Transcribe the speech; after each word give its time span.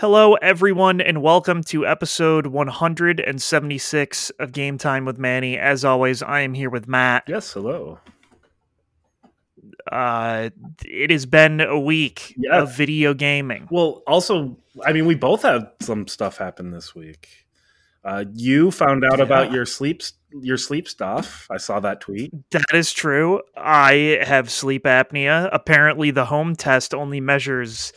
Hello, 0.00 0.32
everyone, 0.36 1.02
and 1.02 1.20
welcome 1.20 1.62
to 1.64 1.86
episode 1.86 2.46
176 2.46 4.30
of 4.38 4.52
Game 4.52 4.78
Time 4.78 5.04
with 5.04 5.18
Manny. 5.18 5.58
As 5.58 5.84
always, 5.84 6.22
I 6.22 6.40
am 6.40 6.54
here 6.54 6.70
with 6.70 6.88
Matt. 6.88 7.24
Yes, 7.26 7.52
hello. 7.52 7.98
Uh, 9.92 10.48
it 10.86 11.10
has 11.10 11.26
been 11.26 11.60
a 11.60 11.78
week 11.78 12.34
Yeah. 12.38 12.62
of 12.62 12.74
video 12.74 13.12
gaming. 13.12 13.68
Well, 13.70 14.02
also, 14.06 14.56
I 14.86 14.94
mean, 14.94 15.04
we 15.04 15.16
both 15.16 15.42
had 15.42 15.68
some 15.82 16.08
stuff 16.08 16.38
happen 16.38 16.70
this 16.70 16.94
week. 16.94 17.28
Uh, 18.02 18.24
you 18.32 18.70
found 18.70 19.04
out 19.04 19.20
about 19.20 19.52
your 19.52 19.66
sleep 19.66 20.00
your 20.32 20.56
sleep 20.56 20.88
stuff. 20.88 21.46
I 21.50 21.58
saw 21.58 21.78
that 21.80 22.00
tweet. 22.00 22.32
That 22.52 22.72
is 22.72 22.94
true. 22.94 23.42
I 23.54 24.18
have 24.22 24.48
sleep 24.50 24.84
apnea. 24.84 25.50
Apparently, 25.52 26.10
the 26.10 26.24
home 26.24 26.56
test 26.56 26.94
only 26.94 27.20
measures 27.20 27.92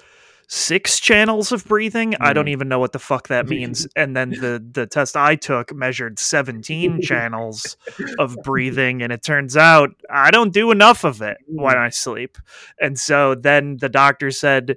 six 0.54 1.00
channels 1.00 1.52
of 1.52 1.66
breathing. 1.66 2.16
I 2.20 2.32
don't 2.32 2.46
Mm. 2.46 2.50
even 2.50 2.68
know 2.68 2.78
what 2.78 2.92
the 2.92 3.00
fuck 3.00 3.28
that 3.30 3.48
means. 3.48 3.88
And 3.96 4.16
then 4.16 4.30
the 4.30 4.64
the 4.72 4.86
test 4.86 5.18
I 5.18 5.36
took 5.36 5.74
measured 5.74 6.20
17 6.20 7.02
channels 7.10 7.76
of 8.20 8.36
breathing 8.44 9.02
and 9.02 9.12
it 9.12 9.24
turns 9.24 9.58
out 9.58 9.90
I 10.12 10.30
don't 10.30 10.54
do 10.54 10.70
enough 10.72 11.04
of 11.04 11.22
it 11.22 11.38
when 11.48 11.78
I 11.78 11.90
sleep. 11.90 12.38
And 12.80 13.00
so 13.00 13.34
then 13.34 13.78
the 13.78 13.90
doctor 13.90 14.30
said 14.30 14.76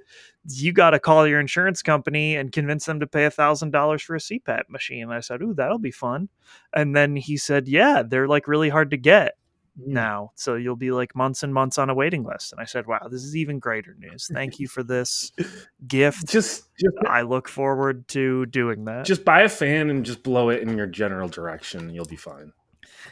you 0.49 0.73
got 0.73 0.91
to 0.91 1.01
call 1.01 1.27
your 1.27 1.41
insurance 1.41 1.83
company 1.83 2.37
and 2.37 2.53
convince 2.53 2.85
them 2.87 3.01
to 3.01 3.07
pay 3.07 3.25
a 3.25 3.31
thousand 3.31 3.73
dollars 3.73 4.01
for 4.01 4.15
a 4.15 4.21
CPAP 4.21 4.69
machine. 4.69 5.03
And 5.03 5.13
I 5.13 5.21
said, 5.21 5.43
"Ooh, 5.43 5.53
that'll 5.55 5.79
be 5.81 5.91
fun." 5.91 6.29
And 6.73 6.95
then 6.97 7.17
he 7.17 7.37
said, 7.37 7.67
"Yeah, 7.69 8.03
they're 8.07 8.29
like 8.29 8.47
really 8.49 8.69
hard 8.69 8.91
to 8.93 8.97
get 8.97 9.35
now, 9.77 10.33
so 10.35 10.55
you'll 10.55 10.77
be 10.77 10.91
like 10.91 11.15
months 11.15 11.43
and 11.43 11.53
months 11.53 11.79
on 11.79 11.91
a 11.91 11.95
waiting 11.95 12.25
list." 12.25 12.53
And 12.53 12.61
I 12.61 12.65
said, 12.65 12.87
"Wow, 12.87 13.09
this 13.11 13.23
is 13.25 13.37
even 13.37 13.59
greater 13.59 13.95
news. 13.99 14.29
Thank 14.33 14.59
you 14.59 14.69
for 14.69 14.83
this 14.83 15.33
gift. 15.89 16.29
Just 16.29 16.65
just 16.79 16.97
I 17.07 17.23
look 17.23 17.49
forward 17.49 18.09
to 18.09 18.47
doing 18.47 18.85
that." 18.87 19.05
just 19.05 19.25
buy 19.25 19.43
a 19.43 19.49
fan 19.49 19.91
and 19.91 20.05
just 20.05 20.23
blow 20.23 20.49
it 20.51 20.63
in 20.63 20.77
your 20.77 20.87
general 20.87 21.29
direction. 21.29 21.91
You'll 21.91 22.05
be 22.07 22.17
fine. 22.17 22.53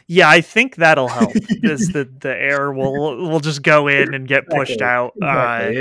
yeah, 0.07 0.29
I 0.29 0.41
think 0.41 0.75
that'll 0.77 1.07
help. 1.07 1.31
Is 1.63 1.89
the 1.89 2.09
the 2.19 2.35
air 2.35 2.71
will 2.71 3.17
will 3.29 3.39
just 3.39 3.61
go 3.63 3.87
in 3.87 4.13
and 4.13 4.27
get 4.27 4.47
pushed 4.47 4.81
out. 4.81 5.13
Uh. 5.21 5.71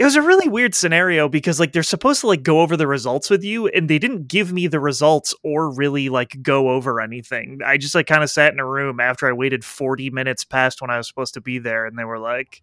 It- 0.00 0.04
was 0.04 0.16
a 0.16 0.22
really 0.22 0.48
weird 0.48 0.74
scenario 0.74 1.28
because 1.28 1.58
like 1.60 1.72
they're 1.72 1.82
supposed 1.82 2.20
to 2.22 2.26
like 2.28 2.42
go 2.42 2.60
over 2.60 2.76
the 2.76 2.86
results 2.86 3.28
with 3.30 3.42
you 3.44 3.66
and 3.68 3.88
they 3.90 3.98
didn't 3.98 4.28
give 4.28 4.52
me 4.52 4.66
the 4.66 4.80
results 4.80 5.34
or 5.42 5.70
really 5.74 6.08
like 6.08 6.40
go 6.42 6.70
over 6.70 7.00
anything 7.00 7.58
i 7.64 7.76
just 7.76 7.94
like 7.94 8.06
kind 8.06 8.22
of 8.22 8.30
sat 8.30 8.52
in 8.52 8.60
a 8.60 8.66
room 8.66 9.00
after 9.00 9.26
i 9.28 9.32
waited 9.32 9.64
40 9.64 10.10
minutes 10.10 10.44
past 10.44 10.80
when 10.80 10.88
i 10.90 10.96
was 10.96 11.08
supposed 11.08 11.34
to 11.34 11.40
be 11.40 11.58
there 11.58 11.84
and 11.84 11.98
they 11.98 12.04
were 12.04 12.18
like 12.20 12.62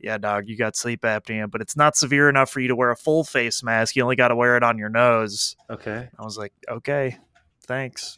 yeah 0.00 0.16
dog 0.18 0.48
you 0.48 0.56
got 0.56 0.74
sleep 0.74 1.02
apnea 1.02 1.48
but 1.50 1.60
it's 1.60 1.76
not 1.76 1.94
severe 1.96 2.28
enough 2.28 2.50
for 2.50 2.60
you 2.60 2.68
to 2.68 2.74
wear 2.76 2.90
a 2.90 2.96
full 2.96 3.22
face 3.22 3.62
mask 3.62 3.94
you 3.94 4.02
only 4.02 4.16
got 4.16 4.28
to 4.28 4.36
wear 4.36 4.56
it 4.56 4.62
on 4.62 4.78
your 4.78 4.88
nose 4.88 5.54
okay. 5.70 6.08
i 6.18 6.22
was 6.24 6.38
like 6.38 6.52
okay 6.68 7.16
thanks 7.66 8.16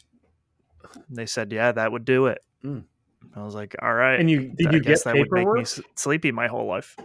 and 1.08 1.16
they 1.16 1.26
said 1.26 1.50
yeah 1.52 1.72
that 1.72 1.90
would 1.92 2.04
do 2.04 2.26
it 2.26 2.38
Mm. 2.64 2.84
i 3.36 3.42
was 3.42 3.54
like 3.54 3.74
all 3.82 3.92
right 3.92 4.18
And 4.20 4.30
you 4.30 4.52
did 4.56 4.68
I 4.68 4.72
you 4.74 4.80
guess 4.80 5.02
get 5.02 5.12
that 5.12 5.18
would 5.18 5.30
make 5.32 5.46
me 5.48 5.64
paperwork? 5.64 5.86
sleepy 5.96 6.30
my 6.32 6.46
whole 6.46 6.66
life. 6.66 6.96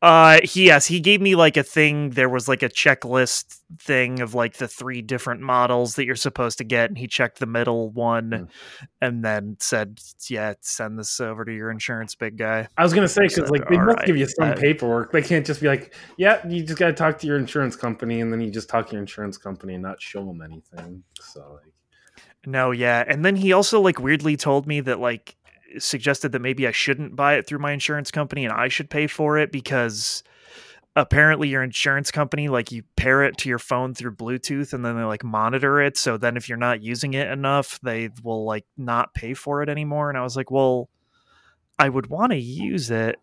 Uh, 0.00 0.38
he, 0.44 0.66
yes, 0.66 0.86
he 0.86 1.00
gave 1.00 1.20
me 1.20 1.34
like 1.34 1.56
a 1.56 1.62
thing. 1.64 2.10
There 2.10 2.28
was 2.28 2.46
like 2.46 2.62
a 2.62 2.68
checklist 2.68 3.58
thing 3.80 4.20
of 4.20 4.32
like 4.32 4.58
the 4.58 4.68
three 4.68 5.02
different 5.02 5.40
models 5.40 5.96
that 5.96 6.04
you're 6.04 6.14
supposed 6.14 6.58
to 6.58 6.64
get, 6.64 6.88
and 6.88 6.96
he 6.96 7.08
checked 7.08 7.40
the 7.40 7.46
middle 7.46 7.90
one, 7.90 8.30
Mm. 8.30 8.48
and 9.00 9.24
then 9.24 9.56
said, 9.58 9.98
"Yeah, 10.28 10.54
send 10.60 11.00
this 11.00 11.20
over 11.20 11.44
to 11.44 11.52
your 11.52 11.72
insurance 11.72 12.14
big 12.14 12.36
guy." 12.38 12.68
I 12.76 12.84
was 12.84 12.94
gonna 12.94 13.08
say 13.08 13.26
because 13.26 13.50
like 13.50 13.68
they 13.68 13.76
must 13.76 13.98
right, 13.98 14.06
give 14.06 14.16
you 14.16 14.26
some 14.28 14.54
paperwork. 14.54 15.10
They 15.10 15.22
can't 15.22 15.44
just 15.44 15.60
be 15.60 15.66
like, 15.66 15.92
"Yeah, 16.16 16.46
you 16.46 16.62
just 16.62 16.78
got 16.78 16.86
to 16.86 16.92
talk 16.92 17.18
to 17.18 17.26
your 17.26 17.36
insurance 17.36 17.74
company," 17.74 18.20
and 18.20 18.32
then 18.32 18.40
you 18.40 18.52
just 18.52 18.68
talk 18.68 18.86
to 18.86 18.92
your 18.92 19.00
insurance 19.02 19.36
company 19.36 19.74
and 19.74 19.82
not 19.82 20.00
show 20.00 20.24
them 20.24 20.42
anything. 20.42 21.02
So 21.20 21.58
like, 21.60 21.72
No, 22.46 22.70
yeah, 22.70 23.04
and 23.08 23.24
then 23.24 23.34
he 23.34 23.52
also 23.52 23.80
like 23.80 23.98
weirdly 23.98 24.36
told 24.36 24.64
me 24.68 24.80
that 24.82 25.00
like 25.00 25.34
suggested 25.78 26.32
that 26.32 26.40
maybe 26.40 26.66
I 26.66 26.72
shouldn't 26.72 27.16
buy 27.16 27.34
it 27.34 27.46
through 27.46 27.58
my 27.58 27.72
insurance 27.72 28.10
company 28.10 28.44
and 28.44 28.52
I 28.52 28.68
should 28.68 28.90
pay 28.90 29.06
for 29.06 29.38
it 29.38 29.52
because 29.52 30.22
apparently 30.96 31.48
your 31.48 31.62
insurance 31.62 32.10
company 32.10 32.48
like 32.48 32.72
you 32.72 32.82
pair 32.96 33.22
it 33.22 33.36
to 33.38 33.48
your 33.48 33.58
phone 33.58 33.94
through 33.94 34.16
Bluetooth 34.16 34.72
and 34.72 34.84
then 34.84 34.96
they 34.96 35.04
like 35.04 35.22
monitor 35.22 35.80
it 35.80 35.96
so 35.96 36.16
then 36.16 36.36
if 36.36 36.48
you're 36.48 36.58
not 36.58 36.82
using 36.82 37.14
it 37.14 37.30
enough 37.30 37.78
they 37.82 38.10
will 38.22 38.44
like 38.44 38.64
not 38.76 39.14
pay 39.14 39.34
for 39.34 39.62
it 39.62 39.68
anymore 39.68 40.08
and 40.08 40.18
I 40.18 40.22
was 40.22 40.36
like, 40.36 40.50
"Well, 40.50 40.88
I 41.78 41.88
would 41.88 42.08
want 42.08 42.32
to 42.32 42.38
use 42.38 42.90
it 42.90 43.16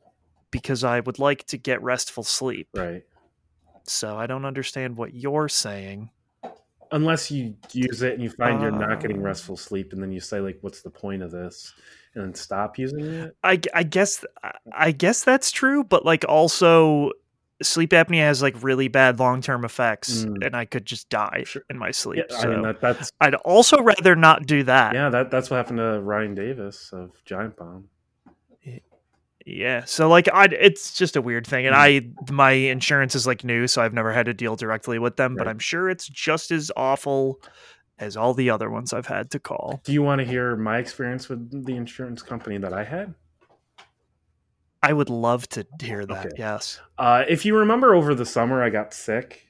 because 0.52 0.84
I 0.84 1.00
would 1.02 1.20
like 1.20 1.46
to 1.48 1.58
get 1.58 1.82
restful 1.82 2.24
sleep." 2.24 2.70
right. 2.74 3.04
So 3.88 4.18
I 4.18 4.26
don't 4.26 4.46
understand 4.46 4.98
what 4.98 5.14
you're 5.14 5.50
saying. 5.50 6.10
Unless 6.92 7.30
you 7.32 7.56
use 7.74 8.02
it 8.02 8.14
and 8.14 8.24
you 8.24 8.30
find 8.30 8.62
you're 8.62 8.72
not 8.72 9.00
getting 9.02 9.18
Uh. 9.20 9.22
restful 9.22 9.58
sleep 9.58 9.94
and 9.94 10.02
then 10.02 10.12
you 10.12 10.20
say 10.20 10.40
like 10.40 10.58
what's 10.62 10.82
the 10.82 10.90
point 10.90 11.22
of 11.24 11.32
this 11.32 11.74
and 12.14 12.24
then 12.24 12.34
stop 12.34 12.78
using 12.78 13.06
it 13.06 13.36
I, 13.44 13.60
I 13.74 13.84
guess 13.84 14.24
I 14.74 14.92
guess 14.92 15.24
that's 15.24 15.52
true, 15.52 15.84
but 15.84 16.06
like 16.06 16.24
also 16.28 17.12
sleep 17.64 17.92
apnea 17.92 18.20
has 18.22 18.42
like 18.42 18.62
really 18.64 18.88
bad 18.90 19.18
long 19.20 19.42
term 19.42 19.64
effects, 19.66 20.26
Mm. 20.26 20.46
and 20.46 20.56
I 20.56 20.66
could 20.66 20.86
just 20.86 21.10
die 21.10 21.44
Sure. 21.46 21.64
in 21.70 21.78
my 21.78 21.88
yeah 21.88 21.92
sleep. 21.92 22.26
i 22.38 22.42
so 22.42 22.50
mean 22.50 22.62
that, 22.64 22.82
that's 22.82 23.12
I'd 23.22 23.36
also 23.36 23.82
rather 23.82 24.16
not 24.16 24.46
do 24.46 24.64
that. 24.64 24.94
yeah 24.94 25.10
that, 25.10 25.32
that's 25.32 25.50
what 25.50 25.58
happened 25.58 25.80
to 25.80 26.02
ryan 26.02 26.36
davis 26.36 26.90
of 26.94 27.12
giant 27.26 27.56
bomb 27.58 27.86
Yeah. 29.46 29.86
So 29.86 30.10
like 30.10 30.28
I, 30.34 30.46
it's 30.46 30.94
just 30.94 31.16
a 31.16 31.22
weird 31.22 31.46
thing, 31.46 31.68
and 31.68 31.76
Mm. 31.76 32.16
I 32.28 32.32
my 32.34 32.52
insurance 32.52 33.14
is 33.16 33.28
like 33.28 33.44
new, 33.44 33.68
so 33.68 33.82
I've 33.82 33.94
never 33.94 34.12
had 34.12 34.26
to 34.26 34.34
deal 34.34 34.56
directly 34.56 34.98
with 35.00 35.18
them, 35.18 35.36
but 35.36 35.48
I'm 35.48 35.60
sure 35.60 35.90
it's 35.90 36.08
just 36.08 36.50
as 36.52 36.72
awful 36.76 37.40
as 38.00 38.18
all 38.18 38.34
the 38.34 38.50
other 38.50 38.70
ones 38.70 38.92
I've 38.92 39.06
had 39.08 39.32
to 39.32 39.40
call. 39.40 39.80
do 39.86 39.94
you 39.94 40.02
want 40.04 40.20
to 40.20 40.26
hear 40.26 40.56
my 40.58 40.80
experience 40.80 41.30
with 41.30 41.66
the 41.66 41.76
insurance 41.78 42.22
company 42.22 42.58
that 42.58 42.74
i 42.74 42.84
had 42.84 43.14
I 44.84 44.92
would 44.94 45.10
love 45.10 45.48
to 45.50 45.66
hear 45.82 46.06
that. 46.06 46.26
Okay. 46.28 46.36
Yes. 46.38 46.82
uh, 46.98 47.24
if 47.30 47.46
you 47.46 47.58
remember 47.58 47.96
over 47.96 48.14
the 48.14 48.26
summer 48.26 48.62
i 48.62 48.70
got 48.70 48.94
sick 48.94 49.48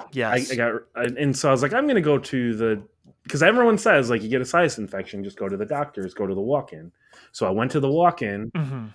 I, 0.00 0.04
Yes. 0.12 0.50
I 0.52 0.54
got 0.56 0.72
and 0.94 1.36
so 1.36 1.48
i 1.48 1.52
was 1.52 1.60
like 1.62 1.74
i'm 1.74 1.84
going 1.84 1.96
to 1.96 2.00
go 2.00 2.16
to 2.18 2.54
the 2.56 2.82
because 3.24 3.42
everyone 3.42 3.76
says 3.76 4.08
like 4.08 4.22
you 4.22 4.28
get 4.30 4.40
a 4.40 4.44
sinus 4.46 4.78
infection 4.78 5.22
just 5.22 5.36
go 5.38 5.48
to 5.50 5.56
the 5.58 5.66
doctors 5.66 6.14
go 6.14 6.26
to 6.26 6.34
the 6.34 6.40
walk-in 6.40 6.90
so 7.32 7.46
i 7.46 7.50
went 7.50 7.70
to 7.70 7.80
the 7.80 7.90
walk-in 7.90 8.50
Mhm. 8.52 8.92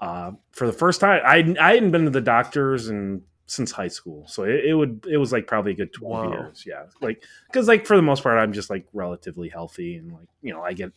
uh, 0.00 0.32
for 0.52 0.66
the 0.66 0.72
first 0.72 1.00
time. 1.00 1.20
I 1.24 1.54
I 1.60 1.74
hadn't 1.74 1.90
been 1.92 2.04
to 2.04 2.10
the 2.10 2.20
doctors 2.20 2.88
and 2.88 3.22
since 3.46 3.70
high 3.70 3.88
school, 3.88 4.26
so 4.28 4.44
it, 4.44 4.64
it 4.64 4.74
would 4.74 5.04
it 5.08 5.18
was 5.18 5.30
like 5.32 5.46
probably 5.46 5.72
a 5.72 5.74
good 5.74 5.92
twelve 5.92 6.24
Whoa. 6.24 6.30
years. 6.32 6.64
Yeah, 6.66 6.84
like 7.00 7.22
because 7.48 7.68
like 7.68 7.86
for 7.86 7.96
the 7.96 8.02
most 8.02 8.22
part, 8.22 8.38
I'm 8.38 8.52
just 8.52 8.70
like 8.70 8.86
relatively 8.92 9.48
healthy 9.48 9.96
and 9.96 10.10
like 10.12 10.28
you 10.40 10.52
know 10.52 10.62
I 10.62 10.72
get 10.72 10.92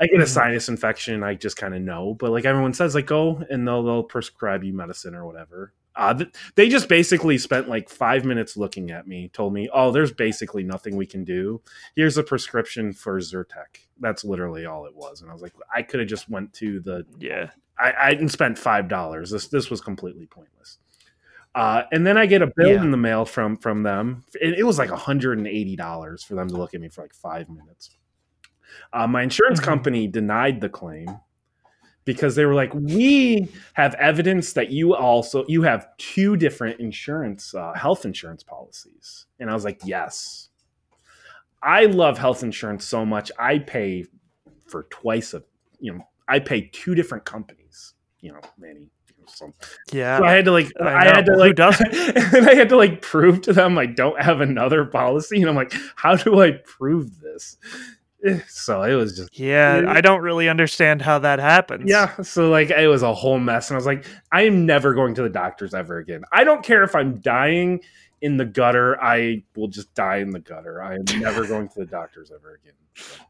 I 0.00 0.06
get 0.06 0.20
a 0.20 0.24
Mhm. 0.24 0.28
sinus 0.28 0.68
infection. 0.68 1.22
I 1.22 1.34
just 1.34 1.56
kind 1.56 1.74
of 1.74 1.80
know, 1.82 2.14
but 2.14 2.30
like 2.30 2.44
everyone 2.44 2.74
says, 2.74 2.94
like 2.94 3.06
go 3.06 3.42
and 3.50 3.66
they'll 3.66 3.82
they'll 3.82 4.02
prescribe 4.02 4.62
you 4.64 4.72
medicine 4.74 5.14
or 5.14 5.26
whatever. 5.26 5.72
Uh, 5.94 6.24
they 6.54 6.68
just 6.68 6.88
basically 6.88 7.36
spent 7.36 7.68
like 7.68 7.88
five 7.88 8.24
minutes 8.24 8.56
looking 8.56 8.90
at 8.90 9.06
me, 9.06 9.28
told 9.28 9.52
me, 9.52 9.68
"Oh, 9.72 9.90
there's 9.90 10.12
basically 10.12 10.62
nothing 10.62 10.96
we 10.96 11.06
can 11.06 11.22
do. 11.24 11.60
Here's 11.96 12.16
a 12.16 12.22
prescription 12.22 12.92
for 12.92 13.18
Zyrtec." 13.18 13.78
That's 14.00 14.24
literally 14.24 14.64
all 14.66 14.86
it 14.86 14.94
was, 14.96 15.20
and 15.20 15.30
I 15.30 15.32
was 15.34 15.42
like, 15.42 15.52
I 15.74 15.82
could 15.82 16.00
have 16.00 16.08
just 16.08 16.28
went 16.30 16.52
to 16.54 16.80
the 16.80 17.04
Yeah. 17.18 17.50
I, 17.78 17.92
I 17.98 18.10
didn't 18.14 18.30
spend 18.30 18.58
five 18.58 18.88
dollars. 18.88 19.30
This 19.30 19.48
this 19.48 19.68
was 19.70 19.80
completely 19.80 20.26
pointless. 20.26 20.78
Uh, 21.54 21.82
and 21.92 22.06
then 22.06 22.16
I 22.16 22.24
get 22.24 22.40
a 22.40 22.50
bill 22.56 22.70
Yeah. 22.70 22.82
in 22.82 22.90
the 22.90 22.96
mail 22.96 23.24
from 23.26 23.56
from 23.58 23.82
them. 23.82 24.24
It, 24.40 24.60
it 24.60 24.62
was 24.62 24.78
like 24.78 24.88
hundred 24.90 25.38
and 25.38 25.46
eighty 25.46 25.76
dollars 25.76 26.22
for 26.22 26.34
them 26.34 26.48
to 26.48 26.56
look 26.56 26.72
at 26.74 26.80
me 26.80 26.88
for 26.88 27.02
like 27.02 27.14
five 27.14 27.48
minutes. 27.50 27.90
Uh, 28.94 29.06
my 29.06 29.22
insurance 29.22 29.60
Mhm. 29.60 29.64
company 29.64 30.06
denied 30.06 30.60
the 30.62 30.68
claim 30.70 31.08
because 32.04 32.34
they 32.34 32.44
were 32.44 32.54
like, 32.54 32.72
"We 32.74 33.48
have 33.74 33.94
evidence 33.94 34.52
that 34.54 34.70
you 34.70 34.94
also 34.94 35.44
you 35.48 35.62
have 35.62 35.86
two 35.98 36.36
different 36.36 36.80
insurance 36.80 37.54
uh, 37.54 37.72
health 37.74 38.04
insurance 38.04 38.42
policies." 38.42 39.26
And 39.40 39.50
I 39.50 39.54
was 39.54 39.64
like, 39.64 39.80
"Yes." 39.84 40.48
I 41.62 41.84
love 41.86 42.18
health 42.18 42.42
insurance 42.42 42.84
so 42.84 43.06
much. 43.06 43.30
I 43.38 43.58
pay 43.60 44.06
for 44.66 44.84
twice 44.84 45.32
of 45.32 45.44
you 45.78 45.94
know 45.94 46.06
I 46.28 46.40
pay 46.40 46.68
two 46.72 46.94
different 46.94 47.24
companies. 47.24 47.94
You 48.20 48.32
know, 48.32 48.40
Manny. 48.58 48.88
So, 49.26 49.52
Yeah. 49.92 50.18
so 50.18 50.24
I 50.24 50.32
had 50.32 50.44
to 50.46 50.52
like 50.52 50.68
I 50.80 50.94
I, 50.94 51.04
had 51.04 51.26
to 51.26 51.36
like 51.36 51.58
and 51.60 52.48
I 52.48 52.54
had 52.54 52.68
to 52.70 52.76
like 52.76 53.02
prove 53.02 53.42
to 53.42 53.52
them 53.52 53.78
I 53.78 53.86
don't 53.86 54.20
have 54.20 54.40
another 54.40 54.84
policy, 54.84 55.40
and 55.40 55.48
I'm 55.48 55.56
like, 55.56 55.72
how 55.94 56.16
do 56.16 56.40
I 56.40 56.52
prove 56.64 57.20
this? 57.20 57.56
So 58.48 58.82
it 58.82 58.94
was 58.94 59.16
just 59.16 59.38
Yeah, 59.38 59.80
Yeah. 59.80 59.90
I 59.90 60.00
don't 60.00 60.20
really 60.22 60.48
understand 60.48 61.02
how 61.02 61.18
that 61.20 61.38
happens. 61.38 61.88
yeah. 61.90 62.20
So 62.22 62.50
like 62.50 62.70
it 62.70 62.86
was 62.88 63.02
a 63.02 63.12
whole 63.12 63.38
mess, 63.38 63.68
and 63.70 63.76
I 63.76 63.78
was 63.78 63.86
like, 63.86 64.06
I 64.30 64.42
am 64.42 64.64
never 64.66 64.94
going 64.94 65.14
to 65.16 65.22
the 65.22 65.28
doctors 65.28 65.74
ever 65.74 65.98
again. 65.98 66.22
I 66.32 66.44
don't 66.44 66.64
care 66.64 66.82
if 66.84 66.94
I'm 66.94 67.18
dying 67.18 67.80
in 68.20 68.36
the 68.36 68.44
gutter. 68.44 69.02
I 69.02 69.42
will 69.56 69.68
just 69.68 69.92
die 69.94 70.18
in 70.18 70.30
the 70.30 70.38
gutter. 70.40 70.82
I 70.82 70.94
am 70.94 71.04
never 71.18 71.44
going 71.46 71.68
to 71.70 71.80
the 71.80 71.86
doctors 71.86 72.30
ever 72.32 72.60
again. 72.62 72.74
So. 72.94 73.22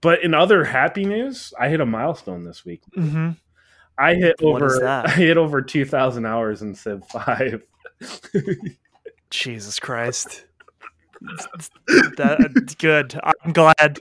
But 0.00 0.22
in 0.22 0.34
other 0.34 0.64
happy 0.64 1.04
news, 1.04 1.52
I 1.58 1.68
hit 1.68 1.80
a 1.80 1.86
milestone 1.86 2.44
this 2.44 2.64
week. 2.64 2.82
hmm 2.94 3.30
I 3.98 4.14
hit 4.14 4.36
What 4.40 4.62
over? 4.62 4.86
I 5.06 5.10
hit 5.10 5.36
over 5.36 5.62
two 5.62 5.84
thousand 5.84 6.24
hours 6.26 6.62
in 6.62 6.74
Civ 6.74 7.06
Five. 7.06 7.62
Jesus 9.30 9.78
Christ. 9.78 10.44
that 12.16 12.74
good. 12.78 13.18
I'm 13.22 13.52
glad. 13.52 14.00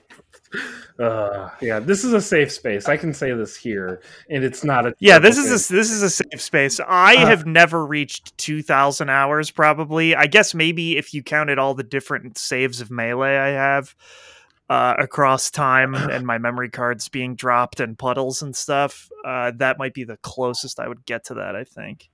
Uh, 0.99 1.49
yeah, 1.61 1.79
this 1.79 2.03
is 2.03 2.13
a 2.13 2.21
safe 2.21 2.51
space. 2.51 2.87
I 2.87 2.97
can 2.97 3.13
say 3.13 3.31
this 3.33 3.55
here, 3.55 4.01
and 4.29 4.43
it's 4.43 4.63
not 4.63 4.85
a 4.85 4.93
yeah. 4.99 5.17
This 5.17 5.37
is 5.37 5.45
a, 5.47 5.73
this 5.73 5.89
is 5.89 6.03
a 6.03 6.09
safe 6.09 6.41
space. 6.41 6.79
I 6.85 7.15
uh, 7.15 7.27
have 7.27 7.45
never 7.45 7.85
reached 7.85 8.37
two 8.37 8.61
thousand 8.61 9.09
hours. 9.09 9.49
Probably, 9.49 10.15
I 10.15 10.27
guess 10.27 10.53
maybe 10.53 10.97
if 10.97 11.13
you 11.13 11.23
counted 11.23 11.57
all 11.57 11.73
the 11.73 11.83
different 11.83 12.37
saves 12.37 12.81
of 12.81 12.91
melee 12.91 13.37
I 13.37 13.47
have 13.49 13.95
uh, 14.69 14.95
across 14.99 15.49
time 15.49 15.95
and 15.95 16.27
my 16.27 16.37
memory 16.37 16.69
cards 16.69 17.09
being 17.09 17.35
dropped 17.35 17.79
and 17.79 17.97
puddles 17.97 18.41
and 18.41 18.55
stuff, 18.55 19.09
uh, 19.25 19.53
that 19.55 19.79
might 19.79 19.93
be 19.93 20.03
the 20.03 20.17
closest 20.17 20.79
I 20.79 20.87
would 20.87 21.05
get 21.05 21.25
to 21.25 21.35
that. 21.35 21.55
I 21.55 21.63
think. 21.63 22.09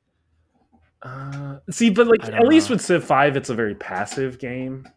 Uh, 1.02 1.58
see, 1.70 1.90
but 1.90 2.08
like 2.08 2.24
at 2.24 2.36
know. 2.36 2.48
least 2.48 2.70
with 2.70 2.82
Civ 2.82 3.04
Five, 3.04 3.36
it's 3.36 3.50
a 3.50 3.56
very 3.56 3.76
passive 3.76 4.40
game 4.40 4.88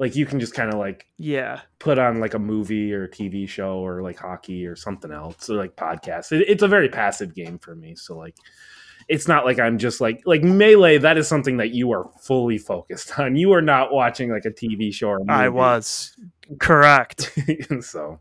like 0.00 0.16
you 0.16 0.24
can 0.24 0.40
just 0.40 0.54
kind 0.54 0.72
of 0.72 0.80
like 0.80 1.06
yeah. 1.18 1.60
put 1.78 1.98
on 1.98 2.20
like 2.20 2.32
a 2.32 2.38
movie 2.38 2.92
or 2.92 3.04
a 3.04 3.08
tv 3.08 3.46
show 3.46 3.78
or 3.78 4.02
like 4.02 4.18
hockey 4.18 4.66
or 4.66 4.74
something 4.74 5.12
else 5.12 5.48
or 5.48 5.56
like 5.56 5.76
podcast. 5.76 6.32
It, 6.32 6.46
it's 6.48 6.62
a 6.62 6.68
very 6.68 6.88
passive 6.88 7.34
game 7.34 7.58
for 7.58 7.76
me 7.76 7.94
so 7.94 8.16
like 8.16 8.34
it's 9.08 9.28
not 9.28 9.44
like 9.44 9.58
i'm 9.58 9.76
just 9.76 10.00
like 10.00 10.22
like 10.24 10.42
melee 10.42 10.98
that 10.98 11.18
is 11.18 11.28
something 11.28 11.58
that 11.58 11.70
you 11.70 11.92
are 11.92 12.10
fully 12.20 12.58
focused 12.58 13.18
on. 13.18 13.36
You 13.36 13.52
are 13.52 13.62
not 13.62 13.92
watching 13.92 14.30
like 14.30 14.46
a 14.46 14.50
tv 14.50 14.92
show 14.92 15.10
or 15.10 15.20
i 15.28 15.48
was. 15.48 16.16
Correct. 16.58 17.38
So 17.82 18.18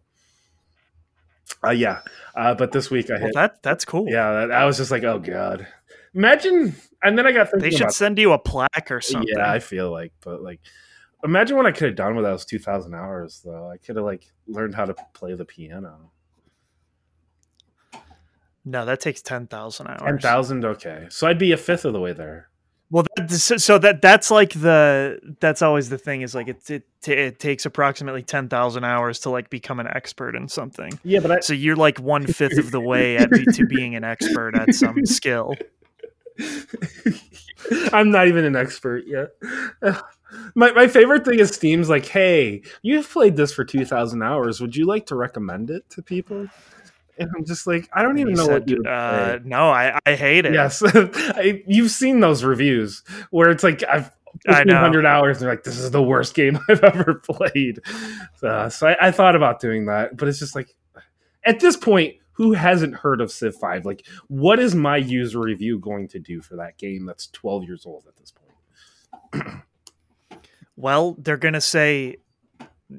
uh, 1.66 1.72
yeah 1.72 2.02
uh, 2.36 2.54
but 2.54 2.72
this 2.72 2.92
week 2.92 3.10
i 3.10 3.14
well, 3.14 3.22
hit 3.22 3.34
that 3.34 3.64
that's 3.64 3.86
cool. 3.86 4.06
Yeah 4.08 4.28
i 4.28 4.66
was 4.66 4.78
just 4.78 4.92
like 4.92 5.04
oh 5.04 5.18
god. 5.20 5.66
Imagine 6.14 6.76
and 7.02 7.18
then 7.18 7.26
i 7.26 7.32
got 7.32 7.50
they 7.58 7.72
should 7.72 7.92
send 7.92 8.20
you 8.20 8.34
a 8.34 8.40
plaque 8.40 8.92
or 8.92 9.00
something. 9.00 9.30
Yeah 9.34 9.50
i 9.50 9.60
feel 9.60 9.92
like 9.92 10.12
but 10.22 10.42
like 10.42 10.60
Imagine 11.24 11.58
what 11.58 11.66
I 11.66 11.72
could 11.72 11.90
have 11.90 11.96
done 11.96 12.16
with 12.16 12.26
those 12.26 12.46
two 12.46 12.60
thousand 12.60 12.94
hours, 12.94 13.42
though. 13.44 13.70
I 13.70 13.78
could 13.78 13.98
have 13.98 14.06
like 14.06 14.32
learned 14.48 14.76
how 14.76 14.86
to 14.86 14.96
play 15.14 15.34
the 15.34 15.46
piano. 15.46 16.12
No, 18.64 18.86
that 18.86 19.02
takes 19.02 19.22
ten 19.22 19.48
thousand 19.48 19.88
hours. 19.88 20.02
Ten 20.02 20.20
thousand, 20.20 20.66
okay. 20.66 21.08
So 21.10 21.28
I'd 21.28 21.40
be 21.40 21.52
a 21.52 21.58
fifth 21.58 21.86
of 21.86 21.94
the 21.94 22.00
way 22.00 22.14
there. 22.14 22.50
Well, 22.92 23.06
that, 23.18 23.30
so 23.30 23.78
that 23.78 24.02
that's 24.02 24.32
like 24.32 24.54
the 24.54 25.20
that's 25.40 25.62
always 25.62 25.90
the 25.90 25.98
thing 25.98 26.22
is 26.22 26.34
like 26.34 26.48
it 26.48 26.70
it, 26.70 26.84
it 27.08 27.40
takes 27.40 27.66
approximately 27.66 28.24
ten 28.24 28.50
thousand 28.50 28.84
hours 28.84 29.20
to 29.22 29.30
like 29.30 29.50
become 29.50 29.80
an 29.80 29.88
expert 29.88 30.36
in 30.36 30.48
something. 30.48 31.00
Yeah, 31.04 31.20
but 31.20 31.32
I, 31.32 31.40
so 31.42 31.54
you're 31.54 31.76
like 31.76 32.00
one 32.00 32.26
fifth 32.26 32.58
of 32.58 32.72
the 32.72 32.82
way 32.82 33.18
at, 33.18 33.30
to 33.30 33.66
being 33.66 33.96
an 33.96 34.04
expert 34.04 34.56
at 34.56 34.74
some 34.74 34.96
skill. 35.06 35.54
I'm 37.92 38.10
not 38.10 38.28
even 38.28 38.46
an 38.46 38.56
expert 38.56 39.04
yet. 39.06 39.30
My 40.56 40.72
my 40.72 40.88
favorite 40.88 41.26
thing 41.26 41.40
is 41.40 41.50
Steam's 41.50 41.90
like, 41.90 42.06
hey, 42.06 42.62
you've 42.82 43.10
played 43.10 43.36
this 43.36 43.54
for 43.54 43.66
two 43.66 43.86
thousand 43.86 44.22
hours. 44.24 44.62
Would 44.62 44.76
you 44.76 44.86
like 44.86 45.06
to 45.08 45.16
recommend 45.16 45.70
it 45.70 45.90
to 45.92 46.02
people? 46.02 46.48
And 47.18 47.30
I'm 47.36 47.46
just 47.46 47.68
like, 47.68 47.90
I 47.92 48.02
don't 48.02 48.18
even 48.18 48.34
know 48.34 48.46
said, 48.46 48.62
what 48.62 48.70
you. 48.70 48.84
Uh, 48.84 49.40
no, 49.44 49.70
I 49.70 50.00
I 50.06 50.16
hate 50.16 50.46
it. 50.46 50.54
Yes, 50.54 50.82
I, 50.86 51.64
you've 51.68 51.92
seen 51.92 52.20
those 52.20 52.44
reviews 52.44 53.04
where 53.32 53.50
it's 53.50 53.64
like 53.64 53.84
I've. 53.84 54.12
I 54.48 54.64
know. 54.64 54.78
Hundred 54.78 55.08
hours, 55.08 55.38
and 55.38 55.42
they're 55.42 55.54
like, 55.54 55.64
"This 55.64 55.80
is 55.80 55.90
the 55.90 56.04
worst 56.04 56.36
game 56.36 56.60
I've 56.70 56.84
ever 56.84 57.16
played." 57.16 57.80
Uh, 58.42 58.70
so 58.70 58.88
I, 58.88 59.08
I 59.08 59.12
thought 59.12 59.36
about 59.36 59.60
doing 59.60 59.88
that, 59.88 60.16
but 60.16 60.28
it's 60.28 60.38
just 60.38 60.56
like, 60.56 60.70
at 61.44 61.60
this 61.60 61.76
point, 61.76 62.16
who 62.40 62.54
hasn't 62.54 62.96
heard 62.96 63.20
of 63.20 63.32
Civ 63.32 63.56
Five? 63.56 63.86
Like, 63.86 64.06
what 64.28 64.60
is 64.60 64.74
my 64.74 64.96
user 64.96 65.40
review 65.40 65.78
going 65.78 66.08
to 66.10 66.20
do 66.20 66.42
for 66.42 66.56
that 66.56 66.78
game 66.78 67.06
that's 67.06 67.28
12 67.28 67.66
years 67.66 67.86
old 67.86 68.06
at 68.08 68.16
this 68.16 68.32
point? 68.32 69.56
Well, 70.80 71.18
they're 71.20 71.36
going 71.36 71.56
to 71.56 71.62
say 71.62 72.16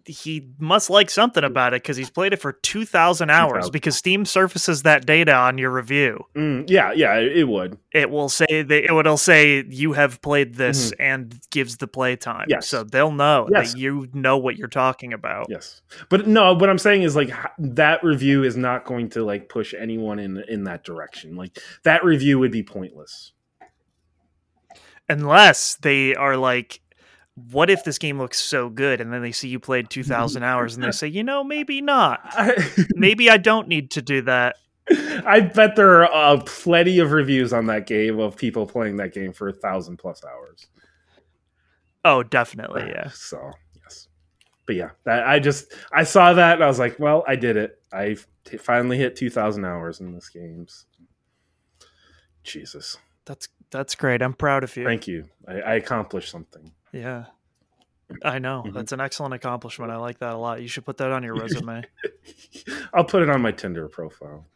he 0.05 0.49
must 0.59 0.91
like 0.91 1.09
something 1.11 1.43
about 1.43 1.75
it 1.75 1.83
because 1.83 1.97
he's 1.97 2.11
played 2.11 2.33
it 2.33 2.37
for 2.37 2.53
2000 2.53 3.29
hours 3.29 3.51
2000. 3.51 3.73
because 3.73 3.97
steam 3.97 4.25
surfaces 4.25 4.83
that 4.83 5.05
data 5.05 5.35
on 5.35 5.59
your 5.59 5.71
review 5.71 6.25
mm, 6.37 6.65
yeah 6.71 6.93
yeah 6.93 7.19
it 7.19 7.49
would 7.49 7.77
it 7.93 8.09
will 8.09 8.29
say 8.29 8.63
that 8.63 8.85
it 8.85 8.93
will 8.93 9.17
say 9.17 9.65
you 9.69 9.93
have 9.93 10.23
played 10.23 10.55
this 10.55 10.93
mm-hmm. 10.93 11.03
and 11.03 11.41
gives 11.51 11.79
the 11.79 11.89
play 11.89 12.15
time 12.15 12.47
yes. 12.49 12.69
so 12.69 12.85
they'll 12.85 13.11
know 13.11 13.49
yes. 13.51 13.73
that 13.73 13.79
you 13.81 14.09
know 14.13 14.39
what 14.39 14.57
you're 14.57 14.69
talking 14.69 15.13
about 15.13 15.47
yes 15.49 15.83
but 16.09 16.29
no 16.29 16.55
what 16.55 16.71
i'm 16.71 16.79
saying 16.79 17.03
is 17.03 17.17
like 17.17 17.33
that 17.59 18.03
review 18.05 18.45
is 18.45 18.57
not 18.57 18.85
going 18.85 19.09
to 19.09 19.25
like 19.25 19.49
push 19.49 19.75
anyone 19.75 20.21
in 20.21 20.39
in 20.49 20.63
that 20.63 20.85
direction 20.85 21.35
like 21.35 21.59
that 21.83 22.05
review 22.05 22.39
would 22.39 22.53
be 22.53 22.63
pointless 22.63 23.33
unless 25.09 25.75
they 25.75 26.15
are 26.15 26.37
like 26.37 26.81
what 27.51 27.71
if 27.71 27.85
this 27.85 27.99
game 27.99 28.19
looks 28.19 28.39
so 28.39 28.69
good 28.69 29.01
and 29.01 29.13
then 29.13 29.23
they 29.23 29.33
see 29.33 29.49
you 29.49 29.61
played 29.61 29.91
2000 29.91 30.43
hours 30.43 30.75
and 30.75 30.85
they 30.85 30.91
say 30.91 31.07
you 31.07 31.23
know 31.23 31.45
maybe 31.45 31.81
not. 31.81 32.21
Maybe 32.95 33.31
i 33.31 33.37
don't 33.37 33.69
need 33.69 33.91
to 33.93 34.03
do 34.03 34.23
that. 34.23 34.57
I 35.25 35.41
bet 35.41 35.77
there 35.77 36.03
are 36.03 36.13
uh, 36.13 36.43
plenty 36.45 36.99
of 36.99 37.13
reviews 37.13 37.53
on 37.53 37.67
that 37.67 37.87
game 37.87 38.19
of 38.19 38.37
people 38.37 38.67
playing 38.67 38.97
that 38.97 39.15
game 39.15 39.33
for 39.33 39.49
a 39.49 39.53
thousand 39.53 39.99
plus 39.99 40.23
hours. 40.25 40.67
Oh 42.05 42.23
definitely 42.23 42.89
yeah. 42.89 43.09
so 43.11 43.51
yes. 43.83 44.09
But 44.67 44.77
yeah 44.77 44.91
that, 45.05 45.27
i 45.27 45.39
just 45.39 45.73
i 45.93 46.03
saw 46.03 46.33
that 46.33 46.55
and 46.55 46.65
i 46.65 46.67
was 46.67 46.79
like 46.79 46.99
well 46.99 47.25
i 47.29 47.37
did 47.37 47.57
it. 47.57 47.81
I 47.93 48.17
finally 48.59 48.97
hit 48.97 49.17
2000 49.17 49.65
hours 49.65 50.01
in 50.01 50.13
this 50.13 50.29
game 50.29 50.67
jesus. 52.43 52.97
That's 53.27 53.49
that's 53.71 53.95
great. 53.95 54.23
I'm 54.23 54.35
proud 54.35 54.65
of 54.65 54.77
you. 54.77 54.85
Thank 54.85 55.07
you. 55.07 55.29
I, 55.47 55.61
I 55.61 55.75
accomplished 55.75 56.31
something 56.31 56.73
yeah. 56.93 57.25
I 58.25 58.39
know. 58.39 58.63
Mm-hmm. 58.65 58.75
That's 58.75 58.93
an 58.93 59.01
excellent 59.01 59.35
accomplishment. 59.35 59.91
I 59.93 59.97
like 59.97 60.19
that 60.19 60.35
a 60.35 60.37
lot. 60.37 60.61
You 60.61 60.69
should 60.69 60.85
put 60.85 60.97
that 60.99 61.13
on 61.13 61.23
your 61.23 61.35
resume. 61.35 61.85
I'll 62.95 63.05
put 63.05 63.23
it 63.23 63.31
on 63.31 63.41
my 63.41 63.53
Tinder 63.53 63.89
profile. 63.89 64.47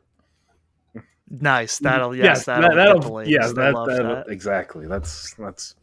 Nice. 1.30 1.78
That'll 1.78 2.14
yes, 2.14 2.24
yes 2.24 2.44
that'll, 2.44 2.74
that'll 2.74 3.28
yeah, 3.28 3.46
that, 3.46 3.54
that'll, 3.54 3.86
that. 3.86 4.28
exactly. 4.28 4.86
That's 4.86 5.34
that's 5.34 5.74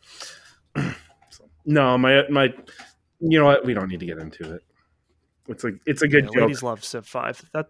no, 1.65 1.97
my 1.97 2.27
my 2.29 2.53
you 3.19 3.39
know 3.39 3.45
what? 3.45 3.65
We 3.65 3.73
don't 3.73 3.87
need 3.87 3.99
to 4.01 4.05
get 4.05 4.17
into 4.17 4.55
it. 4.55 4.63
It's 5.47 5.63
like 5.63 5.75
it's 5.85 6.01
a 6.01 6.07
good 6.07 6.25
yeah, 6.25 6.31
joke. 6.31 6.41
Ladies 6.41 6.63
love 6.63 6.83
Civ 6.83 7.07
Five. 7.07 7.43
That 7.53 7.67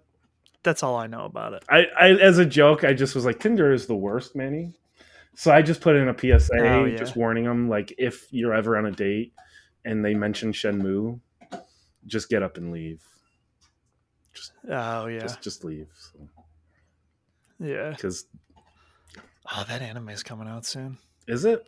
that's 0.64 0.84
all 0.84 0.98
I 0.98 1.08
know 1.08 1.26
about 1.26 1.54
it. 1.54 1.64
I, 1.70 1.86
I 2.00 2.10
as 2.12 2.38
a 2.38 2.46
joke, 2.46 2.84
I 2.84 2.94
just 2.94 3.16
was 3.16 3.26
like 3.26 3.40
Tinder 3.40 3.72
is 3.72 3.88
the 3.88 3.96
worst, 3.96 4.36
Manny. 4.36 4.74
So 5.36 5.52
I 5.52 5.62
just 5.62 5.82
put 5.82 5.96
in 5.96 6.10
a 6.10 6.18
PSA, 6.18 6.52
oh, 6.60 6.86
yeah. 6.86 6.98
just 6.98 7.16
warning 7.16 7.46
them, 7.46 7.70
like 7.70 7.94
if 7.98 8.28
you're 8.32 8.54
ever 8.54 8.78
on 8.78 8.86
a 8.86 8.92
date 8.92 9.34
and 9.86 10.04
they 10.04 10.14
mention 10.14 10.52
Shenmue, 10.52 11.20
just 12.06 12.30
get 12.30 12.44
up 12.44 12.58
and 12.58 12.72
leave. 12.72 13.02
Just, 14.34 14.54
oh 14.70 15.08
yeah, 15.08 15.20
just 15.20 15.42
just 15.42 15.64
leave. 15.64 15.88
So. 15.96 16.20
Yeah, 17.60 17.92
because 17.92 18.26
oh, 19.52 19.66
that 19.68 19.82
anime 19.82 20.10
is 20.10 20.24
coming 20.24 20.48
out 20.48 20.66
soon. 20.66 20.98
Is 21.28 21.46
it? 21.46 21.66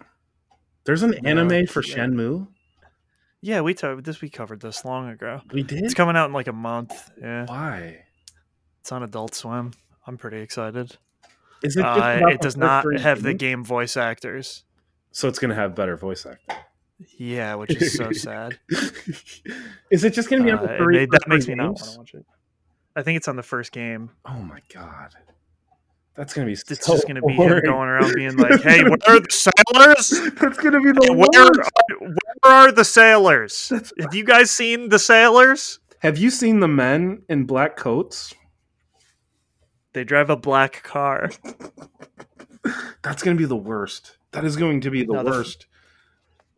There's 0.85 1.03
an 1.03 1.25
anime 1.25 1.67
for 1.67 1.83
yeah. 1.83 1.95
Shenmue. 1.95 2.47
Yeah, 3.41 3.61
we 3.61 3.73
talked 3.73 4.03
this. 4.05 4.21
We 4.21 4.29
covered 4.29 4.61
this 4.61 4.85
long 4.85 5.09
ago. 5.09 5.41
We 5.51 5.63
did. 5.63 5.83
It's 5.83 5.93
coming 5.93 6.15
out 6.15 6.27
in 6.27 6.33
like 6.33 6.47
a 6.47 6.53
month. 6.53 7.11
Yeah. 7.21 7.45
Why? 7.45 8.05
It's 8.79 8.91
on 8.91 9.03
Adult 9.03 9.35
Swim. 9.35 9.71
I'm 10.07 10.17
pretty 10.17 10.39
excited. 10.39 10.97
Is 11.63 11.77
it? 11.77 11.85
Uh, 11.85 12.27
it 12.27 12.41
does 12.41 12.57
not 12.57 12.85
have 12.99 13.23
the 13.23 13.33
game 13.33 13.63
voice 13.63 13.97
actors. 13.97 14.63
So 15.11 15.27
it's 15.27 15.39
going 15.39 15.49
to 15.49 15.55
have 15.55 15.75
better 15.75 15.95
voice 15.95 16.25
acting. 16.25 16.57
Yeah, 17.17 17.55
which 17.55 17.75
is 17.75 17.95
so 17.95 18.11
sad. 18.11 18.59
is 19.91 20.03
it 20.03 20.13
just 20.13 20.29
going 20.29 20.41
to 20.41 20.45
be 20.45 20.51
on 20.51 20.63
the 20.63 20.73
uh, 20.73 20.77
three? 20.77 21.05
that 21.05 21.27
makes 21.27 21.47
me 21.47 21.55
not 21.55 21.73
want 21.73 21.77
to 21.77 21.97
watch 21.97 22.13
it. 22.13 22.25
I 22.95 23.01
think 23.01 23.17
it's 23.17 23.27
on 23.27 23.35
the 23.35 23.43
first 23.43 23.71
game. 23.71 24.11
Oh 24.25 24.39
my 24.39 24.59
god, 24.73 25.15
that's 26.15 26.33
going 26.33 26.45
to 26.45 26.49
be. 26.49 26.53
It's 26.53 26.85
so 26.85 26.93
just 26.93 27.07
going 27.07 27.15
to 27.15 27.21
be 27.21 27.33
him 27.33 27.61
going 27.63 27.89
around 27.89 28.13
being 28.15 28.37
like, 28.37 28.61
"Hey, 28.63 28.83
where 28.83 28.97
are 29.07 29.19
the 29.19 29.27
sailors? 29.31 30.09
That's 30.39 30.57
going 30.57 30.73
to 30.73 30.81
be 30.81 30.91
the 30.91 31.13
where, 31.13 32.07
where 32.43 32.53
are 32.65 32.71
the 32.71 32.85
sailors? 32.85 33.69
That's... 33.69 33.93
Have 33.99 34.13
you 34.13 34.23
guys 34.23 34.51
seen 34.51 34.89
the 34.89 34.99
sailors? 34.99 35.79
Have 35.99 36.17
you 36.17 36.29
seen 36.29 36.59
the 36.59 36.67
men 36.67 37.23
in 37.29 37.45
black 37.45 37.77
coats? 37.77 38.33
They 39.93 40.03
drive 40.03 40.29
a 40.29 40.35
black 40.35 40.83
car. 40.83 41.29
That's 43.03 43.21
going 43.23 43.37
to 43.37 43.41
be 43.41 43.47
the 43.47 43.55
worst. 43.55 44.17
That 44.31 44.45
is 44.45 44.55
going 44.55 44.81
to 44.81 44.91
be 44.91 45.03
the 45.03 45.13
no, 45.13 45.23
worst. 45.23 45.67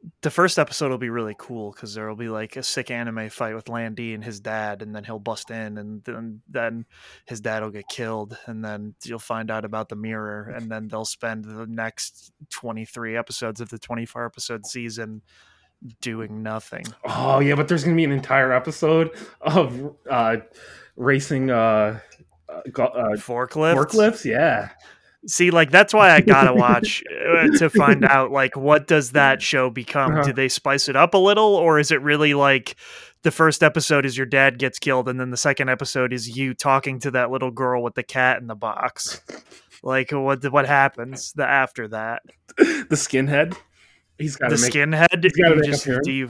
The, 0.01 0.11
the, 0.21 0.29
first 0.29 0.57
episode 0.57 0.91
will 0.91 0.97
be 0.97 1.09
really 1.09 1.35
cool 1.37 1.71
because 1.71 1.93
there 1.93 2.07
will 2.07 2.15
be 2.15 2.29
like 2.29 2.55
a 2.55 2.63
sick 2.63 2.91
anime 2.91 3.29
fight 3.29 3.55
with 3.55 3.67
Lan 3.67 3.95
Di 3.95 4.13
and 4.13 4.23
his 4.23 4.39
dad, 4.39 4.81
and 4.81 4.95
then 4.95 5.03
he'll 5.03 5.19
bust 5.19 5.49
in, 5.49 5.77
and 5.77 6.03
then 6.05 6.41
then 6.47 6.85
his 7.25 7.41
dad 7.41 7.63
will 7.63 7.71
get 7.71 7.87
killed, 7.89 8.37
and 8.45 8.63
then 8.63 8.95
you'll 9.03 9.19
find 9.19 9.51
out 9.51 9.65
about 9.65 9.89
the 9.89 9.95
mirror, 9.95 10.53
and 10.55 10.71
then 10.71 10.87
they'll 10.87 11.05
spend 11.05 11.43
the 11.43 11.65
next 11.67 12.31
twenty 12.49 12.85
three 12.85 13.17
episodes 13.17 13.59
of 13.59 13.69
the 13.69 13.79
twenty 13.79 14.05
four 14.05 14.25
episode 14.25 14.65
season 14.65 15.21
doing 16.01 16.43
nothing. 16.43 16.85
Oh 17.03 17.39
yeah, 17.39 17.55
but 17.55 17.67
there's 17.67 17.83
going 17.83 17.95
to 17.95 17.99
be 17.99 18.05
an 18.05 18.11
entire 18.11 18.53
episode 18.53 19.11
of 19.41 19.95
uh, 20.09 20.37
racing. 20.95 21.49
Uh, 21.49 21.99
uh, 22.49 22.61
forklifts. 23.17 23.75
Forklifts, 23.75 24.25
yeah. 24.25 24.69
See, 25.27 25.49
like 25.49 25.71
that's 25.71 25.93
why 25.93 26.11
I 26.11 26.21
gotta 26.21 26.53
watch 26.55 27.03
uh, 27.09 27.47
to 27.57 27.69
find 27.69 28.05
out 28.05 28.31
like 28.31 28.55
what 28.55 28.87
does 28.87 29.11
that 29.13 29.41
show 29.41 29.69
become? 29.69 30.13
Uh-huh. 30.13 30.23
Do 30.23 30.33
they 30.33 30.49
spice 30.49 30.87
it 30.87 30.95
up 30.95 31.13
a 31.13 31.17
little, 31.17 31.55
or 31.55 31.79
is 31.79 31.91
it 31.91 32.01
really 32.01 32.33
like 32.33 32.75
the 33.23 33.31
first 33.31 33.63
episode 33.63 34.05
is 34.05 34.15
your 34.15 34.27
dad 34.27 34.59
gets 34.59 34.77
killed, 34.77 35.09
and 35.09 35.19
then 35.19 35.31
the 35.31 35.37
second 35.37 35.69
episode 35.69 36.13
is 36.13 36.37
you 36.37 36.53
talking 36.53 36.99
to 36.99 37.11
that 37.11 37.31
little 37.31 37.49
girl 37.51 37.81
with 37.81 37.95
the 37.95 38.03
cat 38.03 38.39
in 38.39 38.47
the 38.47 38.55
box? 38.55 39.21
Like 39.81 40.11
what 40.11 40.43
what 40.51 40.67
happens 40.67 41.33
the 41.33 41.47
after 41.47 41.87
that? 41.89 42.21
the 42.57 42.87
skinhead. 42.91 43.55
He's 44.17 44.35
got 44.35 44.49
The 44.49 44.57
make. 44.57 44.71
skinhead? 44.73 45.23
he's 45.23 45.33
gotta 45.33 45.55
You 45.55 45.61
make 45.61 45.71
just, 45.71 45.87
do 46.03 46.11
you, 46.11 46.29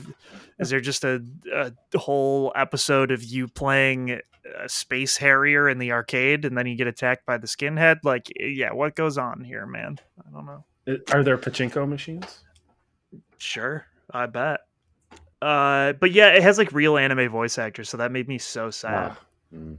is 0.58 0.70
there 0.70 0.80
just 0.80 1.04
a, 1.04 1.22
a 1.54 1.98
whole 1.98 2.52
episode 2.56 3.12
of 3.12 3.24
you 3.24 3.48
playing 3.48 4.22
a 4.64 4.70
space 4.70 5.18
harrier 5.18 5.68
in 5.70 5.78
the 5.80 5.92
arcade, 5.92 6.46
and 6.46 6.58
then 6.58 6.68
you 6.68 6.76
get 6.76 6.88
attacked 6.88 7.26
by 7.26 7.38
the 7.38 7.48
skinhead? 7.48 7.98
Like, 8.04 8.32
yeah, 8.40 8.74
what 8.74 8.96
goes 8.96 9.18
on 9.18 9.44
here, 9.44 9.66
man? 9.66 10.00
I 10.20 10.32
don't 10.32 10.46
know. 10.46 10.64
Are 11.12 11.24
there 11.24 11.38
pachinko 11.38 11.88
machines? 11.88 12.44
Sure, 13.38 13.86
I 14.12 14.28
bet. 14.28 14.62
Uh, 15.42 15.94
but 15.94 16.12
yeah, 16.12 16.30
it 16.30 16.42
has 16.44 16.58
like 16.58 16.72
real 16.72 16.98
anime 16.98 17.30
voice 17.30 17.58
actors, 17.58 17.90
so 17.90 17.98
that 17.98 18.12
made 18.12 18.28
me 18.28 18.38
so 18.38 18.70
sad. 18.70 19.12
Ah, 19.12 19.20
mm. 19.54 19.78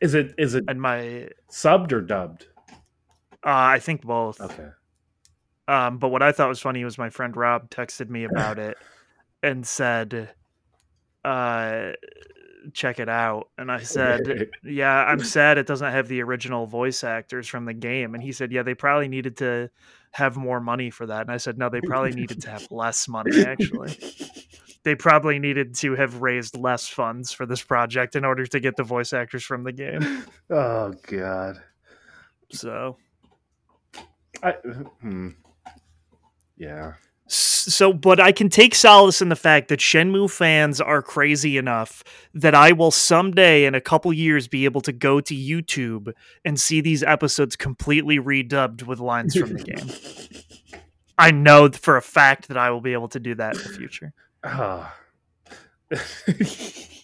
Is 0.00 0.14
it 0.14 0.34
is 0.38 0.54
it 0.54 0.64
And 0.68 0.80
my, 0.80 1.28
subbed 1.50 1.92
or 1.92 2.00
dubbed? 2.00 2.46
uh, 2.62 2.66
I 3.44 3.78
think 3.78 4.02
both. 4.02 4.40
Okay. 4.40 4.68
Um, 5.66 5.98
but 5.98 6.08
what 6.08 6.22
I 6.22 6.32
thought 6.32 6.48
was 6.48 6.60
funny 6.60 6.84
was 6.84 6.96
my 6.98 7.10
friend 7.10 7.36
Rob 7.36 7.68
texted 7.70 8.08
me 8.08 8.24
about 8.24 8.58
it 8.58 8.76
and 9.42 9.66
said, 9.66 10.30
uh, 11.24 11.90
check 12.72 12.98
it 12.98 13.08
out. 13.08 13.48
And 13.58 13.70
I 13.70 13.82
said, 13.82 14.50
yeah, 14.64 15.04
I'm 15.04 15.20
sad 15.24 15.58
it 15.58 15.66
doesn't 15.66 15.92
have 15.92 16.08
the 16.08 16.22
original 16.22 16.66
voice 16.66 17.04
actors 17.04 17.48
from 17.48 17.64
the 17.64 17.74
game. 17.74 18.14
And 18.14 18.22
he 18.22 18.32
said, 18.32 18.52
yeah, 18.52 18.62
they 18.62 18.74
probably 18.74 19.08
needed 19.08 19.36
to 19.38 19.70
have 20.12 20.36
more 20.36 20.60
money 20.60 20.90
for 20.90 21.06
that. 21.06 21.22
And 21.22 21.30
I 21.30 21.36
said, 21.36 21.58
no, 21.58 21.68
they 21.68 21.80
probably 21.80 22.12
needed 22.12 22.42
to 22.42 22.50
have 22.50 22.66
less 22.70 23.08
money, 23.08 23.42
actually. 23.42 23.96
They 24.84 24.94
probably 24.94 25.38
needed 25.38 25.74
to 25.76 25.94
have 25.96 26.22
raised 26.22 26.56
less 26.56 26.88
funds 26.88 27.32
for 27.32 27.46
this 27.46 27.62
project 27.62 28.16
in 28.16 28.24
order 28.24 28.46
to 28.46 28.60
get 28.60 28.76
the 28.76 28.84
voice 28.84 29.12
actors 29.12 29.44
from 29.44 29.64
the 29.64 29.72
game. 29.72 30.24
oh 30.50 30.94
God. 31.06 31.56
So, 32.50 32.96
I, 34.42 34.52
hmm. 35.00 35.30
Yeah. 36.56 36.94
So, 37.28 37.92
but 37.92 38.18
I 38.18 38.32
can 38.32 38.48
take 38.48 38.74
solace 38.74 39.20
in 39.20 39.28
the 39.28 39.36
fact 39.36 39.68
that 39.68 39.80
Shenmue 39.80 40.30
fans 40.30 40.80
are 40.80 41.02
crazy 41.02 41.58
enough 41.58 42.02
that 42.32 42.54
I 42.54 42.72
will 42.72 42.90
someday, 42.90 43.66
in 43.66 43.74
a 43.74 43.80
couple 43.80 44.12
years, 44.12 44.48
be 44.48 44.64
able 44.64 44.80
to 44.82 44.92
go 44.92 45.20
to 45.20 45.34
YouTube 45.34 46.12
and 46.44 46.58
see 46.58 46.80
these 46.80 47.02
episodes 47.02 47.54
completely 47.54 48.18
redubbed 48.18 48.84
with 48.84 48.98
lines 48.98 49.36
from 49.36 49.52
the 49.52 49.62
game. 49.62 50.80
I 51.18 51.30
know 51.30 51.68
for 51.70 51.96
a 51.96 52.02
fact 52.02 52.48
that 52.48 52.56
I 52.56 52.70
will 52.70 52.80
be 52.80 52.94
able 52.94 53.08
to 53.08 53.20
do 53.20 53.34
that 53.34 53.56
in 53.56 53.62
the 53.62 53.68
future. 53.68 54.12
Ah. 54.44 54.94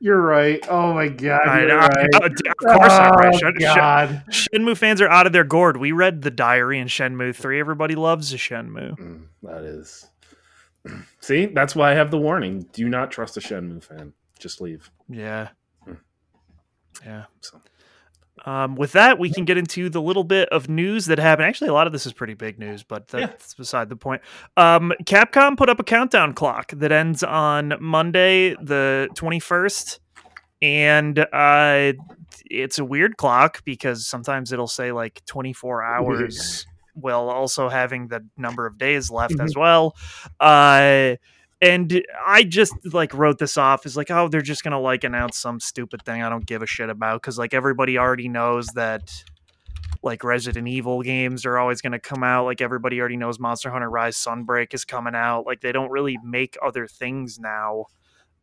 You're 0.00 0.20
right. 0.20 0.64
Oh 0.68 0.94
my 0.94 1.08
God. 1.08 1.40
I- 1.46 1.60
You're 1.62 1.78
I- 1.78 1.86
right. 1.86 2.08
I- 2.14 2.26
of 2.26 2.56
course, 2.56 2.92
I'm 2.92 3.12
right. 3.14 3.34
Oh, 3.34 3.38
Shen- 3.38 3.60
Shen- 3.60 4.22
Shenmue 4.64 4.76
fans 4.76 5.00
are 5.02 5.08
out 5.08 5.26
of 5.26 5.32
their 5.32 5.44
gourd. 5.44 5.76
We 5.76 5.92
read 5.92 6.22
the 6.22 6.30
diary 6.30 6.78
in 6.78 6.88
Shenmue 6.88 7.34
3. 7.34 7.60
Everybody 7.60 7.94
loves 7.94 8.30
the 8.30 8.38
Shenmue. 8.38 8.98
Mm, 8.98 9.26
that 9.42 9.62
is. 9.62 10.06
See, 11.20 11.46
that's 11.46 11.76
why 11.76 11.90
I 11.90 11.94
have 11.94 12.10
the 12.10 12.18
warning. 12.18 12.66
Do 12.72 12.88
not 12.88 13.10
trust 13.10 13.36
a 13.36 13.40
Shenmue 13.40 13.84
fan. 13.84 14.14
Just 14.38 14.60
leave. 14.62 14.90
Yeah. 15.08 15.48
Hmm. 15.84 15.94
Yeah. 17.04 17.24
So. 17.42 17.60
Um, 18.44 18.74
with 18.74 18.92
that, 18.92 19.18
we 19.18 19.30
can 19.30 19.44
get 19.44 19.58
into 19.58 19.88
the 19.88 20.00
little 20.00 20.24
bit 20.24 20.48
of 20.50 20.68
news 20.68 21.06
that 21.06 21.18
happened. 21.18 21.46
Actually, 21.46 21.68
a 21.68 21.74
lot 21.74 21.86
of 21.86 21.92
this 21.92 22.06
is 22.06 22.12
pretty 22.12 22.34
big 22.34 22.58
news, 22.58 22.82
but 22.82 23.08
that's 23.08 23.54
beside 23.54 23.88
the 23.88 23.96
point. 23.96 24.22
Um, 24.56 24.92
Capcom 25.04 25.56
put 25.56 25.68
up 25.68 25.78
a 25.78 25.84
countdown 25.84 26.34
clock 26.34 26.72
that 26.76 26.92
ends 26.92 27.22
on 27.22 27.74
Monday, 27.80 28.54
the 28.54 29.08
21st. 29.14 29.98
And 30.62 31.18
uh, 31.18 31.92
it's 32.50 32.78
a 32.78 32.84
weird 32.84 33.16
clock 33.16 33.64
because 33.64 34.06
sometimes 34.06 34.52
it'll 34.52 34.66
say 34.66 34.92
like 34.92 35.24
24 35.26 35.82
hours 35.84 36.66
while 36.94 37.30
also 37.30 37.68
having 37.68 38.08
the 38.08 38.26
number 38.36 38.66
of 38.66 38.78
days 38.78 39.10
left 39.10 39.38
as 39.40 39.56
well. 39.56 39.96
Uh, 40.38 41.16
and 41.62 42.02
I 42.26 42.42
just 42.42 42.74
like 42.92 43.12
wrote 43.12 43.38
this 43.38 43.56
off 43.56 43.84
as 43.84 43.96
like, 43.96 44.10
oh, 44.10 44.28
they're 44.28 44.40
just 44.40 44.64
gonna 44.64 44.80
like 44.80 45.04
announce 45.04 45.38
some 45.38 45.60
stupid 45.60 46.02
thing 46.04 46.22
I 46.22 46.28
don't 46.28 46.46
give 46.46 46.62
a 46.62 46.66
shit 46.66 46.88
about 46.88 47.20
because 47.20 47.38
like 47.38 47.52
everybody 47.52 47.98
already 47.98 48.28
knows 48.28 48.66
that 48.68 49.12
like 50.02 50.24
Resident 50.24 50.66
Evil 50.68 51.02
games 51.02 51.44
are 51.44 51.58
always 51.58 51.82
gonna 51.82 51.98
come 51.98 52.22
out. 52.22 52.46
Like 52.46 52.60
everybody 52.60 52.98
already 52.98 53.18
knows 53.18 53.38
Monster 53.38 53.70
Hunter 53.70 53.90
Rise 53.90 54.16
Sunbreak 54.16 54.72
is 54.72 54.84
coming 54.84 55.14
out. 55.14 55.44
Like 55.44 55.60
they 55.60 55.72
don't 55.72 55.90
really 55.90 56.18
make 56.24 56.56
other 56.62 56.86
things 56.86 57.38
now. 57.38 57.86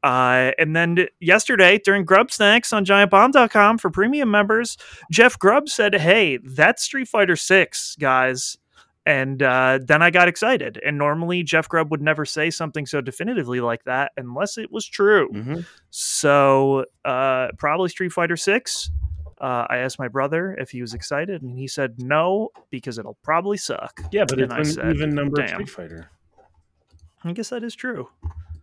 Uh, 0.03 0.51
and 0.59 0.75
then 0.75 1.07
yesterday 1.19 1.79
during 1.83 2.05
Grubbsnax 2.05 2.71
on 2.71 2.86
GiantBomb.com 2.86 3.79
for 3.79 3.89
premium 3.89 4.29
members, 4.29 4.77
Jeff 5.12 5.39
Grubb 5.39 5.69
said, 5.69 5.95
"Hey, 5.95 6.38
that's 6.38 6.83
Street 6.83 7.07
Fighter 7.07 7.36
Six, 7.36 7.95
guys." 8.00 8.57
And 9.07 9.41
uh, 9.41 9.79
then 9.81 10.01
I 10.01 10.09
got 10.11 10.27
excited. 10.27 10.81
And 10.85 10.97
normally 10.97 11.41
Jeff 11.41 11.69
Grubb 11.69 11.91
would 11.91 12.01
never 12.01 12.25
say 12.25 12.49
something 12.49 12.85
so 12.85 12.99
definitively 12.99 13.61
like 13.61 13.85
that 13.85 14.11
unless 14.17 14.57
it 14.57 14.69
was 14.69 14.85
true. 14.85 15.29
Mhm. 15.31 15.65
So 15.91 16.83
uh, 17.05 17.47
probably 17.57 17.87
Street 17.87 18.11
Fighter 18.11 18.35
Six. 18.35 18.91
Uh, 19.39 19.65
I 19.69 19.77
asked 19.77 19.97
my 19.97 20.09
brother 20.09 20.57
if 20.59 20.71
he 20.71 20.81
was 20.81 20.93
excited, 20.93 21.41
and 21.41 21.57
he 21.57 21.67
said 21.67 21.95
no 21.99 22.49
because 22.69 22.97
it'll 22.97 23.17
probably 23.23 23.55
suck. 23.55 24.01
Yeah, 24.11 24.25
but 24.27 24.41
And 24.41 24.51
it's 24.51 24.75
an 24.75 24.91
even 24.93 25.15
number 25.15 25.37
"Damn." 25.37 25.49
Street 25.49 25.69
Fighter. 25.69 26.09
I 27.23 27.31
guess 27.31 27.49
that 27.49 27.63
is 27.63 27.75
true. 27.75 28.09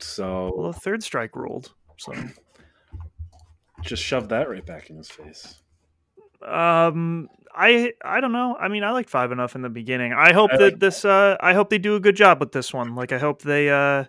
So 0.01 0.53
Well, 0.55 0.73
the 0.73 0.79
third 0.79 1.03
strike 1.03 1.37
ruled. 1.37 1.73
So, 1.97 2.13
just 3.83 4.03
shove 4.03 4.29
that 4.29 4.51
right 4.51 4.67
back 4.67 4.91
in 4.91 4.97
his 4.97 5.09
face. 5.11 5.61
Um, 6.45 7.29
I 7.55 7.93
I 8.05 8.21
don't 8.21 8.33
know. 8.33 8.57
I 8.59 8.69
mean, 8.69 8.83
I 8.85 8.91
liked 8.91 9.11
five 9.11 9.33
enough 9.33 9.55
in 9.55 9.63
the 9.63 9.69
beginning. 9.69 10.13
I 10.13 10.33
hope 10.33 10.51
I 10.53 10.57
that 10.57 10.65
like- 10.65 10.79
this. 10.81 11.05
Uh, 11.05 11.37
I 11.41 11.55
hope 11.55 11.71
they 11.71 11.79
do 11.79 11.97
a 11.97 12.01
good 12.01 12.17
job 12.17 12.41
with 12.41 12.53
this 12.53 12.73
one. 12.73 12.95
Like, 12.95 13.13
I 13.13 13.19
hope 13.19 13.43
they 13.43 13.71
uh 13.71 14.05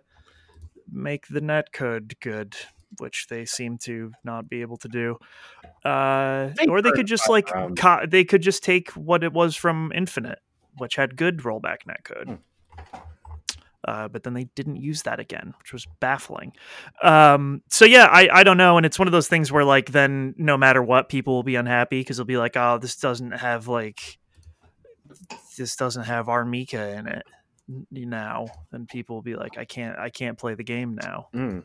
make 0.92 1.27
the 1.27 1.42
net 1.42 1.72
code 1.72 2.15
good, 2.22 2.56
which 3.00 3.27
they 3.30 3.46
seem 3.46 3.77
to 3.80 4.12
not 4.24 4.50
be 4.50 4.62
able 4.62 4.77
to 4.77 4.88
do. 4.88 5.18
Uh, 5.84 6.50
or 6.68 6.82
they 6.82 6.92
could 6.92 7.08
just 7.08 7.30
like 7.30 7.56
um, 7.56 7.75
co- 7.75 8.06
they 8.08 8.24
could 8.24 8.42
just 8.42 8.63
take 8.63 8.92
what 8.92 9.24
it 9.24 9.34
was 9.34 9.56
from 9.56 9.92
Infinite, 9.94 10.39
which 10.77 10.96
had 10.96 11.15
good 11.15 11.39
rollback 11.39 11.86
net 11.86 12.04
code. 12.04 12.27
Hmm. 12.27 12.98
Uh, 13.88 14.08
but 14.08 14.24
then 14.24 14.34
they 14.34 14.46
didn't 14.56 14.77
use 14.77 15.04
that 15.04 15.20
again, 15.20 15.54
which 15.60 15.72
was 15.74 15.86
baffling. 16.00 16.51
Um, 17.04 17.62
so 17.70 17.86
yeah, 17.86 18.06
I, 18.06 18.27
I 18.32 18.44
don't 18.44 18.58
know, 18.58 18.77
and 18.77 18.86
it's 18.86 18.98
one 18.98 19.08
of 19.08 19.12
those 19.12 19.27
things 19.27 19.51
where 19.51 19.63
like 19.63 19.92
then 19.92 20.34
no 20.38 20.58
matter 20.58 20.82
what, 20.82 21.10
people 21.10 21.36
will 21.36 21.44
be 21.44 21.56
unhappy 21.56 22.00
because 22.01 22.18
they'll 22.18 22.25
be 22.25 22.38
like, 22.38 22.58
oh, 22.58 22.77
this 22.77 22.96
doesn't 22.96 23.32
have 23.32 23.68
like 23.68 24.18
this 25.58 25.75
doesn't 25.75 26.04
have 26.04 26.25
Armika 26.27 26.98
in 26.98 27.08
it 27.08 27.24
now. 27.92 28.48
and 28.72 28.88
people 28.88 29.15
will 29.15 29.24
be 29.24 29.36
like, 29.36 29.58
I 29.58 29.65
can't 29.65 29.98
I 29.98 30.10
can't 30.10 30.38
play 30.38 30.56
the 30.56 30.63
game 30.63 30.96
now, 30.96 31.27
Mm. 31.34 31.63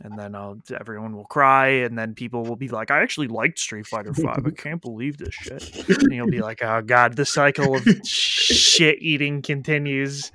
And 0.00 0.18
then 0.18 0.34
uh, 0.34 0.54
everyone 0.78 1.14
will 1.14 1.24
cry, 1.24 1.68
and 1.68 1.98
then 1.98 2.14
people 2.14 2.44
will 2.44 2.56
be 2.56 2.68
like, 2.68 2.90
I 2.90 3.02
actually 3.02 3.28
liked 3.28 3.58
Street 3.58 3.86
Fighter 3.86 4.14
Five. 4.14 4.44
I 4.46 4.50
can't 4.56 4.80
believe 4.80 5.18
this 5.18 5.34
shit. 5.34 5.88
And 5.88 6.12
you'll 6.12 6.30
be 6.30 6.40
like, 6.40 6.62
oh 6.62 6.82
god, 6.82 7.16
the 7.16 7.26
cycle 7.26 7.76
of 7.76 7.86
shit 8.04 9.02
eating 9.02 9.42
continues 9.42 10.32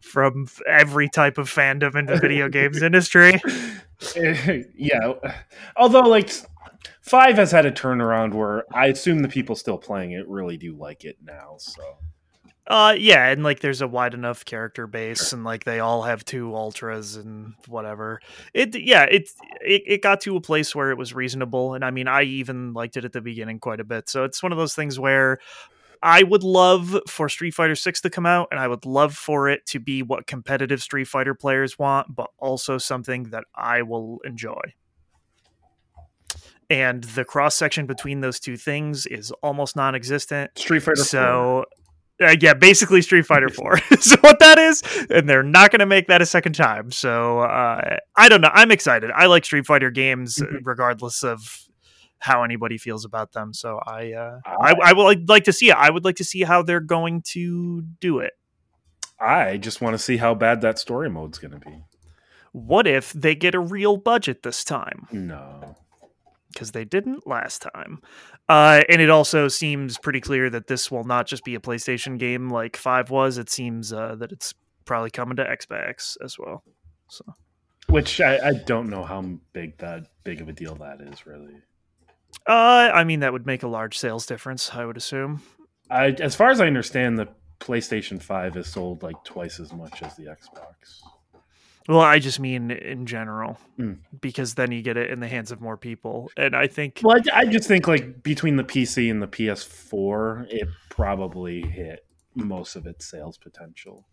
from 0.00 0.48
every 0.66 1.08
type 1.08 1.38
of 1.38 1.50
fandom 1.50 1.94
in 1.94 2.06
the 2.06 2.16
video 2.16 2.48
games 2.48 2.82
industry. 2.82 3.40
yeah. 4.76 5.12
Although, 5.76 6.00
like, 6.00 6.30
five 7.02 7.36
has 7.36 7.50
had 7.50 7.66
a 7.66 7.72
turnaround 7.72 8.34
where 8.34 8.64
I 8.74 8.86
assume 8.86 9.20
the 9.20 9.28
people 9.28 9.56
still 9.56 9.78
playing 9.78 10.12
it 10.12 10.28
really 10.28 10.56
do 10.56 10.74
like 10.76 11.04
it 11.04 11.16
now. 11.22 11.54
So 11.58 11.82
Uh, 12.68 12.96
yeah, 12.98 13.28
and 13.28 13.44
like 13.44 13.60
there's 13.60 13.80
a 13.80 13.86
wide 13.86 14.12
enough 14.12 14.44
character 14.44 14.88
base, 14.88 15.32
and 15.32 15.44
like 15.44 15.62
they 15.62 15.78
all 15.78 16.02
have 16.02 16.24
two 16.24 16.54
ultras 16.54 17.14
and 17.14 17.54
whatever. 17.68 18.20
It, 18.54 18.74
yeah, 18.74 19.04
it, 19.04 19.30
it 19.60 19.82
it 19.86 20.02
got 20.02 20.20
to 20.22 20.36
a 20.36 20.40
place 20.40 20.74
where 20.74 20.90
it 20.90 20.98
was 20.98 21.14
reasonable, 21.14 21.74
and 21.74 21.84
I 21.84 21.92
mean, 21.92 22.08
I 22.08 22.22
even 22.22 22.72
liked 22.72 22.96
it 22.96 23.04
at 23.04 23.12
the 23.12 23.20
beginning 23.20 23.60
quite 23.60 23.78
a 23.78 23.84
bit. 23.84 24.08
So 24.08 24.24
it's 24.24 24.42
one 24.42 24.50
of 24.50 24.58
those 24.58 24.74
things 24.74 24.98
where 24.98 25.38
I 26.02 26.24
would 26.24 26.42
love 26.42 26.98
for 27.08 27.28
Street 27.28 27.52
Fighter 27.52 27.76
Six 27.76 28.00
to 28.00 28.10
come 28.10 28.26
out, 28.26 28.48
and 28.50 28.58
I 28.58 28.66
would 28.66 28.84
love 28.84 29.14
for 29.14 29.48
it 29.48 29.64
to 29.66 29.78
be 29.78 30.02
what 30.02 30.26
competitive 30.26 30.82
Street 30.82 31.06
Fighter 31.06 31.34
players 31.34 31.78
want, 31.78 32.16
but 32.16 32.30
also 32.38 32.78
something 32.78 33.24
that 33.30 33.44
I 33.54 33.82
will 33.82 34.18
enjoy. 34.24 34.60
And 36.68 37.04
the 37.04 37.24
cross 37.24 37.54
section 37.54 37.86
between 37.86 38.22
those 38.22 38.40
two 38.40 38.56
things 38.56 39.06
is 39.06 39.30
almost 39.42 39.76
non-existent 39.76 40.58
Street 40.58 40.80
Fighter. 40.80 41.04
4. 41.04 41.64
Uh, 42.22 42.34
yeah 42.40 42.54
basically 42.54 43.02
street 43.02 43.26
fighter 43.26 43.48
4 43.48 43.78
is 43.92 44.14
what 44.20 44.38
that 44.38 44.58
is 44.58 44.82
and 45.10 45.28
they're 45.28 45.42
not 45.42 45.70
going 45.70 45.80
to 45.80 45.86
make 45.86 46.06
that 46.08 46.22
a 46.22 46.26
second 46.26 46.54
time 46.54 46.90
so 46.90 47.40
uh, 47.40 47.96
i 48.16 48.28
don't 48.28 48.40
know 48.40 48.50
i'm 48.54 48.70
excited 48.70 49.10
i 49.14 49.26
like 49.26 49.44
street 49.44 49.66
fighter 49.66 49.90
games 49.90 50.36
Mhm. 50.38 50.60
regardless 50.64 51.22
of 51.22 51.62
how 52.18 52.42
anybody 52.42 52.78
feels 52.78 53.04
about 53.04 53.32
them. 53.32 53.52
So 53.52 53.78
I 53.86 54.12
uh, 54.14 54.40
I, 54.46 54.74
I 54.82 54.92
would 54.94 55.04
like, 55.04 55.18
like 55.28 55.44
to 55.44 55.52
see 55.52 55.68
it. 55.68 55.76
I 55.76 55.90
would 55.90 56.02
like 56.02 56.16
to 56.16 56.24
see 56.24 56.42
how 56.44 56.62
they're 56.62 56.80
going 56.80 57.20
to 57.32 57.82
do 58.00 58.20
it. 58.20 58.32
I 59.20 59.58
just 59.58 59.82
want 59.82 59.94
to 59.94 59.98
see 59.98 60.16
how 60.16 60.34
bad 60.34 60.62
that 60.62 60.78
story 60.78 61.10
mode's 61.10 61.38
going 61.38 61.52
to 61.52 61.58
be. 61.60 61.84
What 62.52 62.86
if 62.86 63.12
they 63.12 63.34
get 63.34 63.54
a 63.54 63.60
real 63.60 63.98
budget 63.98 64.42
this 64.42 64.64
time? 64.64 65.06
No. 65.12 65.76
Because 66.56 66.72
they 66.72 66.86
didn't 66.86 67.26
last 67.26 67.66
time. 67.74 68.00
Uh, 68.48 68.80
and 68.88 69.02
it 69.02 69.10
also 69.10 69.46
seems 69.46 69.98
pretty 69.98 70.22
clear 70.22 70.48
that 70.48 70.68
this 70.68 70.90
will 70.90 71.04
not 71.04 71.26
just 71.26 71.44
be 71.44 71.54
a 71.54 71.60
PlayStation 71.60 72.18
game 72.18 72.48
like 72.48 72.78
5 72.78 73.10
was. 73.10 73.36
It 73.36 73.50
seems 73.50 73.92
uh, 73.92 74.14
that 74.14 74.32
it's 74.32 74.54
probably 74.86 75.10
coming 75.10 75.36
to 75.36 75.44
Xbox 75.44 76.16
as 76.24 76.38
well. 76.38 76.64
So, 77.10 77.24
Which 77.90 78.22
I, 78.22 78.38
I 78.38 78.52
don't 78.54 78.88
know 78.88 79.04
how 79.04 79.22
big 79.52 79.76
that 79.78 80.06
big 80.24 80.40
of 80.40 80.48
a 80.48 80.52
deal 80.54 80.74
that 80.76 81.02
is, 81.02 81.26
really. 81.26 81.56
uh, 82.46 82.90
I 82.94 83.04
mean, 83.04 83.20
that 83.20 83.34
would 83.34 83.44
make 83.44 83.62
a 83.62 83.68
large 83.68 83.98
sales 83.98 84.24
difference, 84.24 84.70
I 84.72 84.86
would 84.86 84.96
assume. 84.96 85.42
I, 85.90 86.06
as 86.06 86.34
far 86.34 86.48
as 86.48 86.60
I 86.62 86.66
understand, 86.66 87.18
the 87.18 87.28
PlayStation 87.60 88.22
5 88.22 88.56
is 88.56 88.66
sold 88.66 89.02
like 89.02 89.22
twice 89.24 89.60
as 89.60 89.74
much 89.74 90.02
as 90.02 90.16
the 90.16 90.24
Xbox. 90.24 91.02
Well, 91.88 92.00
I 92.00 92.18
just 92.18 92.40
mean 92.40 92.70
in 92.70 93.06
general, 93.06 93.58
Mm. 93.78 93.98
because 94.20 94.54
then 94.54 94.72
you 94.72 94.82
get 94.82 94.96
it 94.96 95.10
in 95.10 95.20
the 95.20 95.28
hands 95.28 95.52
of 95.52 95.60
more 95.60 95.76
people. 95.76 96.30
And 96.36 96.54
I 96.56 96.66
think 96.66 97.00
Well, 97.04 97.16
I, 97.32 97.40
I 97.40 97.44
just 97.46 97.68
think 97.68 97.86
like 97.86 98.22
between 98.22 98.56
the 98.56 98.64
PC 98.64 99.10
and 99.10 99.22
the 99.22 99.26
PS4, 99.28 100.46
it 100.50 100.68
probably 100.90 101.62
hit 101.62 102.04
most 102.34 102.76
of 102.76 102.86
its 102.86 103.06
sales 103.06 103.38
potential. 103.38 104.06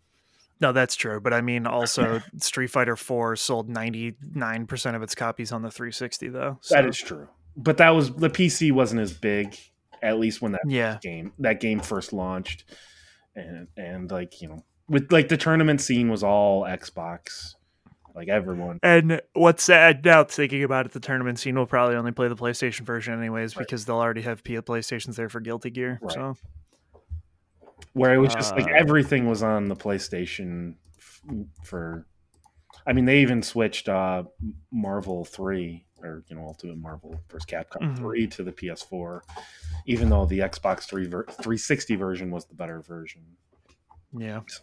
No, 0.60 0.72
that's 0.72 0.94
true. 0.94 1.20
But 1.20 1.32
I 1.32 1.40
mean, 1.40 1.66
also, 1.78 2.22
Street 2.38 2.68
Fighter 2.68 2.96
4 2.96 3.36
sold 3.36 3.68
99% 3.68 4.94
of 4.96 5.02
its 5.02 5.14
copies 5.14 5.50
on 5.52 5.62
the 5.62 5.70
360, 5.70 6.28
though. 6.28 6.58
That 6.70 6.82
so- 6.84 6.88
is 6.88 6.98
true. 6.98 7.28
But 7.56 7.76
that 7.76 7.90
was 7.90 8.12
the 8.14 8.30
PC 8.30 8.72
wasn't 8.72 9.00
as 9.00 9.12
big, 9.12 9.56
at 10.02 10.18
least 10.18 10.42
when 10.42 10.52
that 10.52 10.62
Yeah. 10.66 10.98
game 11.00 11.32
that 11.38 11.60
game 11.60 11.78
first 11.78 12.12
launched, 12.12 12.64
and 13.36 13.68
and 13.76 14.10
like 14.10 14.42
you 14.42 14.48
know 14.48 14.64
with 14.88 15.12
like 15.12 15.28
the 15.28 15.36
tournament 15.36 15.80
scene 15.80 16.08
was 16.08 16.24
all 16.24 16.62
Xbox, 16.64 17.54
like 18.14 18.28
everyone. 18.28 18.78
And 18.82 19.20
what's 19.32 19.64
sad 19.64 20.04
now, 20.04 20.24
thinking 20.24 20.62
about 20.64 20.86
it, 20.86 20.92
the 20.92 21.00
tournament 21.00 21.38
scene 21.38 21.56
will 21.56 21.66
probably 21.66 21.96
only 21.96 22.12
play 22.12 22.28
the 22.28 22.36
PlayStation 22.36 22.82
version, 22.82 23.12
anyways, 23.18 23.56
Right. 23.56 23.66
because 23.66 23.84
they'll 23.84 23.96
already 23.96 24.22
have 24.22 24.42
PlayStations 24.44 25.16
there 25.16 25.28
for 25.28 25.40
Guilty 25.40 25.70
Gear. 25.70 25.98
Right. 26.00 26.12
So, 26.12 26.36
Where 27.92 28.14
it 28.14 28.18
was 28.18 28.32
just 28.34 28.54
like 28.56 28.66
Uh, 28.66 28.74
everything 28.74 29.28
was 29.28 29.42
on 29.42 29.68
the 29.68 29.76
PlayStation 29.76 30.74
f- 30.98 31.22
for. 31.64 32.06
I 32.86 32.92
mean, 32.92 33.04
they 33.04 33.20
even 33.20 33.42
switched 33.42 33.88
uh, 33.88 34.24
Marvel 34.72 35.24
three 35.24 35.86
or 36.02 36.22
you 36.28 36.36
know 36.36 36.42
Ultimate 36.42 36.76
Marvel 36.78 37.18
vs. 37.30 37.46
Capcom 37.46 37.80
Mhm. 37.82 37.96
three 37.96 38.26
to 38.28 38.42
the 38.42 38.52
PS4, 38.52 39.22
even 39.86 40.08
though 40.10 40.26
the 40.26 40.40
Xbox 40.40 40.80
three 40.84 41.06
ver- 41.06 41.24
360 41.24 41.94
version 41.96 42.30
was 42.30 42.44
the 42.46 42.54
better 42.54 42.80
version. 42.80 43.22
yeah. 44.16 44.40
So, 44.46 44.62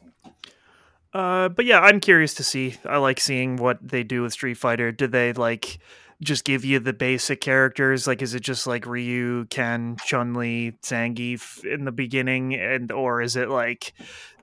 Uh, 1.13 1.49
but 1.49 1.65
yeah, 1.65 1.79
I'm 1.79 1.99
curious 1.99 2.33
to 2.35 2.43
see. 2.43 2.75
I 2.85 2.97
like 2.97 3.19
seeing 3.19 3.57
what 3.57 3.77
they 3.81 4.03
do 4.03 4.21
with 4.21 4.33
Street 4.33 4.55
Fighter. 4.55 4.91
Do 4.91 5.07
they 5.07 5.33
like 5.33 5.79
just 6.21 6.45
give 6.45 6.63
you 6.63 6.79
the 6.79 6.93
basic 6.93 7.41
characters? 7.41 8.07
Like, 8.07 8.21
is 8.21 8.33
it 8.33 8.41
just 8.41 8.65
like 8.67 8.85
Ryu, 8.85 9.45
Ken, 9.45 9.97
Chun 10.05 10.33
Li, 10.33 10.73
Zangief 10.83 11.65
in 11.65 11.83
the 11.85 11.91
beginning, 11.91 12.53
and 12.55 12.91
or 12.91 13.21
is 13.21 13.35
it 13.35 13.49
like 13.49 13.93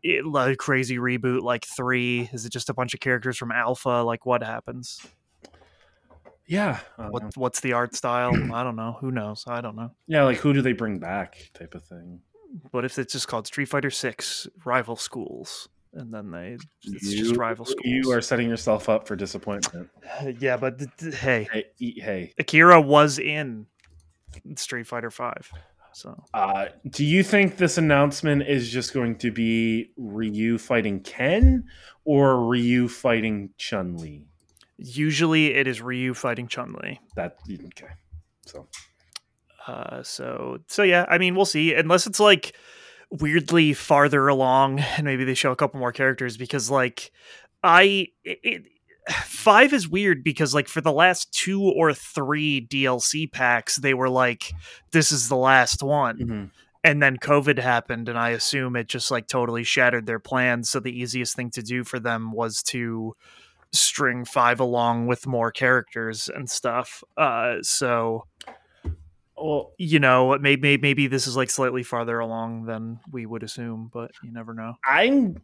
it, 0.02 0.26
like 0.26 0.58
crazy 0.58 0.98
reboot 0.98 1.40
like 1.42 1.64
three? 1.64 2.28
Is 2.32 2.44
it 2.44 2.52
just 2.52 2.68
a 2.68 2.74
bunch 2.74 2.92
of 2.94 3.00
characters 3.00 3.38
from 3.38 3.50
Alpha? 3.52 4.02
Like, 4.04 4.26
what 4.26 4.42
happens? 4.42 5.00
yeah, 6.46 6.80
What 6.96 7.36
what's 7.36 7.60
the 7.60 7.74
art 7.74 7.94
style? 7.94 8.32
I 8.54 8.62
don't 8.62 8.76
know. 8.76 8.96
Who 9.00 9.10
knows? 9.10 9.44
I 9.46 9.60
don't 9.60 9.76
know. 9.76 9.92
yeah, 10.06 10.24
like 10.24 10.38
who 10.38 10.52
do 10.52 10.62
they 10.62 10.72
bring 10.72 10.98
back, 10.98 11.50
type 11.54 11.74
of 11.74 11.84
thing. 11.84 12.20
What 12.70 12.84
if 12.84 12.98
it's 12.98 13.12
just 13.12 13.28
called 13.28 13.46
Street 13.46 13.68
Fighter 13.68 13.90
Six 13.90 14.46
Rival 14.64 14.96
Schools? 14.96 15.68
And 15.98 16.14
then 16.14 16.30
they 16.30 16.56
it's 16.84 17.12
you, 17.12 17.24
just 17.24 17.36
rival 17.36 17.64
schools. 17.64 17.82
You 17.84 18.12
are 18.12 18.20
setting 18.20 18.48
yourself 18.48 18.88
up 18.88 19.08
for 19.08 19.16
disappointment. 19.16 19.90
yeah, 20.38 20.56
but 20.56 20.78
th- 20.78 20.90
th- 20.98 21.14
hey, 21.16 21.48
Hey, 21.52 21.64
hey, 21.78 22.32
Akira 22.38 22.80
was 22.80 23.18
in 23.18 23.66
Street 24.54 24.86
Fighter 24.86 25.10
Five, 25.10 25.50
so 25.92 26.22
uh, 26.34 26.66
do 26.88 27.04
you 27.04 27.24
think 27.24 27.56
this 27.56 27.78
announcement 27.78 28.42
is 28.46 28.70
just 28.70 28.94
going 28.94 29.16
to 29.18 29.32
be 29.32 29.90
Ryu 29.96 30.56
fighting 30.58 31.00
Ken 31.00 31.64
or 32.04 32.46
Ryu 32.46 32.88
fighting 32.88 33.50
Chun 33.58 33.96
Li? 33.96 34.24
usually 34.76 35.54
it 35.54 35.66
is 35.66 35.82
Ryu 35.82 36.14
fighting 36.14 36.46
Chun 36.46 36.76
Li. 36.82 37.00
That 37.16 37.38
okay. 37.50 37.92
So 38.46 38.68
Uh, 39.66 40.02
so 40.04 40.58
so 40.68 40.84
yeah, 40.84 41.04
I 41.08 41.18
mean 41.18 41.34
we'll 41.34 41.44
see. 41.44 41.74
Unless 41.74 42.06
it's 42.06 42.20
like 42.20 42.54
weirdly 43.10 43.74
farther 43.74 44.28
along, 44.28 44.80
and 44.80 45.04
maybe 45.04 45.24
they 45.24 45.34
show 45.34 45.52
a 45.52 45.56
couple 45.56 45.80
more 45.80 45.92
characters 45.92 46.36
because 46.36 46.70
like 46.70 47.10
I 47.62 48.08
it, 48.24 48.66
five 49.24 49.72
is 49.72 49.88
weird 49.88 50.22
because 50.22 50.54
like 50.54 50.68
for 50.68 50.80
the 50.80 50.92
last 50.92 51.32
two 51.32 51.62
or 51.62 51.94
three 51.94 52.66
DLC 52.66 53.30
packs 53.30 53.76
they 53.76 53.94
were 53.94 54.10
like 54.10 54.52
this 54.92 55.12
is 55.12 55.28
the 55.28 55.36
last 55.36 55.82
one. 55.82 56.18
mhm. 56.18 56.50
and 56.84 57.02
then 57.02 57.16
covid 57.16 57.58
happened 57.58 58.08
and 58.08 58.18
i 58.18 58.30
assume 58.30 58.76
it 58.76 58.86
just 58.88 59.10
like 59.10 59.26
totally 59.26 59.64
shattered 59.64 60.06
their 60.06 60.20
plans 60.20 60.70
so 60.70 60.78
the 60.78 60.96
easiest 60.96 61.34
thing 61.34 61.50
to 61.50 61.62
do 61.62 61.82
for 61.84 61.98
them 61.98 62.32
was 62.32 62.62
to 62.62 63.14
string 63.72 64.24
five 64.24 64.60
along 64.60 65.06
with 65.06 65.26
more 65.26 65.50
characters 65.50 66.28
and 66.34 66.48
stuff 66.48 67.02
uh 67.16 67.56
so 67.62 68.24
well, 69.40 69.72
you 69.78 69.98
know 69.98 70.36
maybe 70.38 70.76
maybe 70.76 71.06
this 71.06 71.26
is 71.26 71.36
like 71.36 71.50
slightly 71.50 71.82
farther 71.82 72.18
along 72.18 72.64
than 72.64 73.00
we 73.10 73.26
would 73.26 73.42
assume 73.42 73.90
but 73.92 74.10
you 74.22 74.32
never 74.32 74.54
know 74.54 74.74
I'm 74.86 75.40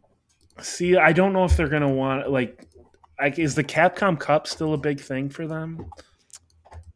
see. 0.61 0.95
I 0.97 1.11
don't 1.13 1.33
know 1.33 1.45
if 1.45 1.57
they're 1.57 1.69
gonna 1.69 1.89
want 1.93 2.29
like. 2.29 2.67
Like, 3.17 3.39
is 3.39 3.55
the 3.55 3.63
Capcom 3.63 4.19
Cup 4.19 4.45
still 4.45 4.73
a 4.73 4.77
big 4.77 4.99
thing 4.99 5.29
for 5.29 5.47
them? 5.47 5.89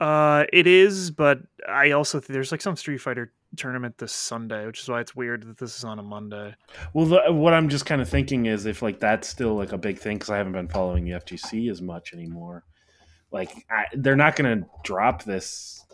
uh 0.02 0.46
it 0.54 0.66
is 0.66 1.12
but 1.12 1.40
i 1.68 1.92
also 1.92 2.20
think 2.20 2.32
there's 2.32 2.52
like 2.52 2.62
some 2.62 2.76
street 2.76 3.00
fighter 3.00 3.34
tournament 3.58 3.98
this 3.98 4.14
sunday 4.14 4.66
which 4.66 4.80
is 4.82 4.88
why 4.88 5.02
it's 5.02 5.14
weird 5.14 5.44
that 5.44 5.58
this 5.58 5.78
is 5.78 5.84
on 5.84 6.00
a 6.00 6.04
monday 6.04 6.56
Well, 6.94 7.06
the, 7.06 7.34
what 7.34 7.54
I'm 7.54 7.70
just 7.70 7.86
kind 7.86 8.02
of 8.02 8.08
thinking 8.08 8.46
is 8.46 8.66
if 8.66 8.82
like 8.82 9.00
that's 9.00 9.28
still 9.28 9.56
like 9.56 9.72
a 9.72 9.78
big 9.78 10.00
thing 10.00 10.18
because 10.18 10.30
I 10.30 10.38
haven't 10.38 10.54
been 10.54 10.68
following 10.68 11.04
the 11.06 11.12
FGC 11.12 11.70
as 11.70 11.82
much 11.82 12.14
anymore. 12.14 12.64
Like 13.32 13.52
I, 13.70 13.86
they're 13.94 14.16
not 14.16 14.36
going 14.36 14.62
to 14.62 14.68
drop 14.84 15.24
this 15.24 15.86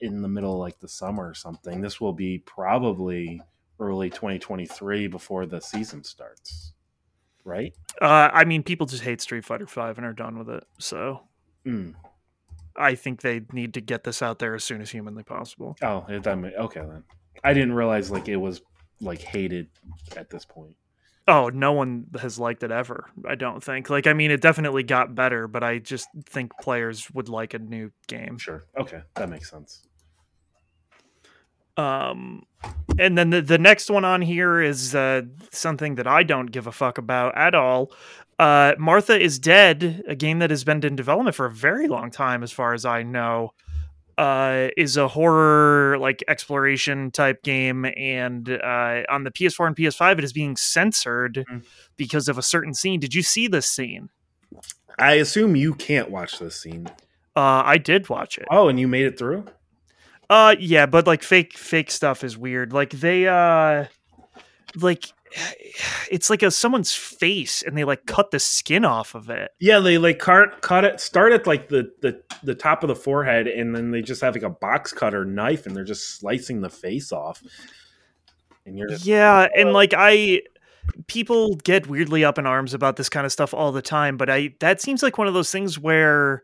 in 0.00 0.22
the 0.22 0.28
middle 0.28 0.52
of, 0.54 0.58
like 0.58 0.78
the 0.80 0.88
summer 0.88 1.28
or 1.28 1.34
something. 1.34 1.80
This 1.80 2.00
will 2.00 2.12
be 2.12 2.38
probably 2.38 3.40
early 3.80 4.10
2023 4.10 5.06
before 5.06 5.46
the 5.46 5.60
season 5.60 6.02
starts, 6.02 6.72
right? 7.44 7.74
uh 8.02 8.28
i 8.32 8.44
mean 8.44 8.62
people 8.62 8.86
just 8.86 9.02
hate 9.02 9.20
street 9.20 9.44
fighter 9.44 9.66
5 9.66 9.96
and 9.98 10.06
are 10.06 10.12
done 10.12 10.38
with 10.38 10.50
it 10.50 10.64
so 10.78 11.22
Mm. 11.66 11.94
I 12.76 12.94
think 12.94 13.22
they 13.22 13.40
need 13.52 13.74
to 13.74 13.80
get 13.80 14.04
this 14.04 14.22
out 14.22 14.38
there 14.38 14.54
as 14.54 14.62
soon 14.62 14.80
as 14.80 14.90
humanly 14.90 15.22
possible. 15.22 15.76
Oh, 15.82 16.04
that 16.08 16.38
may, 16.38 16.54
okay 16.54 16.80
then. 16.80 17.02
I 17.42 17.52
didn't 17.54 17.72
realize 17.72 18.10
like 18.10 18.28
it 18.28 18.36
was 18.36 18.60
like 19.00 19.20
hated 19.20 19.68
at 20.16 20.30
this 20.30 20.44
point. 20.44 20.76
Oh, 21.28 21.48
no 21.48 21.72
one 21.72 22.06
has 22.20 22.38
liked 22.38 22.62
it 22.62 22.70
ever. 22.70 23.06
I 23.26 23.34
don't 23.34 23.62
think. 23.62 23.90
Like, 23.90 24.06
I 24.06 24.12
mean, 24.12 24.30
it 24.30 24.40
definitely 24.40 24.84
got 24.84 25.14
better, 25.14 25.48
but 25.48 25.64
I 25.64 25.78
just 25.78 26.08
think 26.24 26.52
players 26.60 27.10
would 27.12 27.28
like 27.28 27.52
a 27.54 27.58
new 27.58 27.90
game. 28.06 28.38
Sure. 28.38 28.64
Okay, 28.78 29.00
that 29.16 29.28
makes 29.28 29.50
sense. 29.50 29.82
Um, 31.76 32.44
and 32.98 33.18
then 33.18 33.30
the, 33.30 33.42
the 33.42 33.58
next 33.58 33.90
one 33.90 34.04
on 34.04 34.22
here 34.22 34.60
is 34.62 34.94
uh, 34.94 35.22
something 35.50 35.96
that 35.96 36.06
I 36.06 36.22
don't 36.22 36.46
give 36.46 36.66
a 36.66 36.72
fuck 36.72 36.96
about 36.96 37.36
at 37.36 37.54
all. 37.54 37.92
Uh, 38.38 38.74
Martha 38.78 39.18
is 39.18 39.38
Dead, 39.38 40.04
a 40.06 40.14
game 40.14 40.38
that 40.38 40.50
has 40.50 40.62
been 40.62 40.84
in 40.84 40.94
development 40.94 41.34
for 41.34 41.46
a 41.46 41.50
very 41.50 41.88
long 41.88 42.10
time, 42.10 42.42
as 42.42 42.52
far 42.52 42.72
as 42.72 42.84
I 42.84 43.02
know. 43.02 43.52
Uh, 44.18 44.68
is 44.78 44.96
a 44.96 45.08
horror 45.08 45.98
like 45.98 46.24
exploration 46.26 47.10
type 47.10 47.42
game, 47.42 47.84
and 47.98 48.48
uh, 48.48 49.02
on 49.10 49.24
the 49.24 49.30
PS4 49.30 49.66
and 49.66 49.76
PS5, 49.76 50.18
it 50.18 50.24
is 50.24 50.32
being 50.32 50.56
censored 50.56 51.44
Mhm. 51.50 51.62
because 51.98 52.26
of 52.28 52.38
a 52.38 52.42
certain 52.42 52.72
scene. 52.72 52.98
Did 52.98 53.14
you 53.14 53.22
see 53.22 53.46
this 53.46 53.66
scene? 53.66 54.08
I 54.98 55.14
assume 55.14 55.54
you 55.54 55.74
can't 55.74 56.10
watch 56.10 56.38
this 56.38 56.58
scene. 56.58 56.86
Uh, 57.36 57.62
I 57.66 57.76
did 57.76 58.08
watch 58.08 58.38
it. 58.38 58.46
Oh, 58.50 58.68
and 58.68 58.80
you 58.80 58.88
made 58.88 59.04
it 59.04 59.18
through? 59.18 59.44
Uh 60.30 60.56
yeah, 60.58 60.86
but 60.86 61.06
like 61.06 61.22
fake 61.22 61.52
fake 61.58 61.90
stuff 61.90 62.24
is 62.24 62.38
weird. 62.38 62.72
Like 62.72 62.90
they 62.90 63.28
uh 63.28 63.84
like 64.74 65.12
it's 66.10 66.30
like 66.30 66.42
a 66.42 66.50
someone's 66.50 66.92
face 66.92 67.62
and 67.62 67.76
they 67.76 67.84
like 67.84 68.06
cut 68.06 68.30
the 68.30 68.38
skin 68.38 68.84
off 68.84 69.14
of 69.14 69.30
it. 69.30 69.50
Yeah, 69.60 69.80
they 69.80 69.98
like 69.98 70.18
cut 70.18 70.62
cut 70.62 70.84
it 70.84 71.00
start 71.00 71.32
at 71.32 71.46
like 71.46 71.68
the, 71.68 71.90
the 72.02 72.22
the 72.42 72.54
top 72.54 72.82
of 72.82 72.88
the 72.88 72.96
forehead 72.96 73.46
and 73.46 73.74
then 73.74 73.90
they 73.90 74.02
just 74.02 74.22
have 74.22 74.34
like 74.34 74.42
a 74.42 74.50
box 74.50 74.92
cutter 74.92 75.24
knife 75.24 75.66
and 75.66 75.74
they're 75.74 75.84
just 75.84 76.18
slicing 76.18 76.60
the 76.60 76.70
face 76.70 77.12
off. 77.12 77.42
And 78.64 78.78
you're 78.78 78.88
just 78.88 79.06
Yeah, 79.06 79.48
and 79.56 79.72
like 79.72 79.94
I 79.94 80.42
people 81.08 81.56
get 81.56 81.88
weirdly 81.88 82.24
up 82.24 82.38
in 82.38 82.46
arms 82.46 82.74
about 82.74 82.96
this 82.96 83.08
kind 83.08 83.26
of 83.26 83.32
stuff 83.32 83.52
all 83.52 83.72
the 83.72 83.82
time, 83.82 84.16
but 84.16 84.30
I 84.30 84.54
that 84.60 84.80
seems 84.80 85.02
like 85.02 85.18
one 85.18 85.28
of 85.28 85.34
those 85.34 85.50
things 85.50 85.78
where 85.78 86.42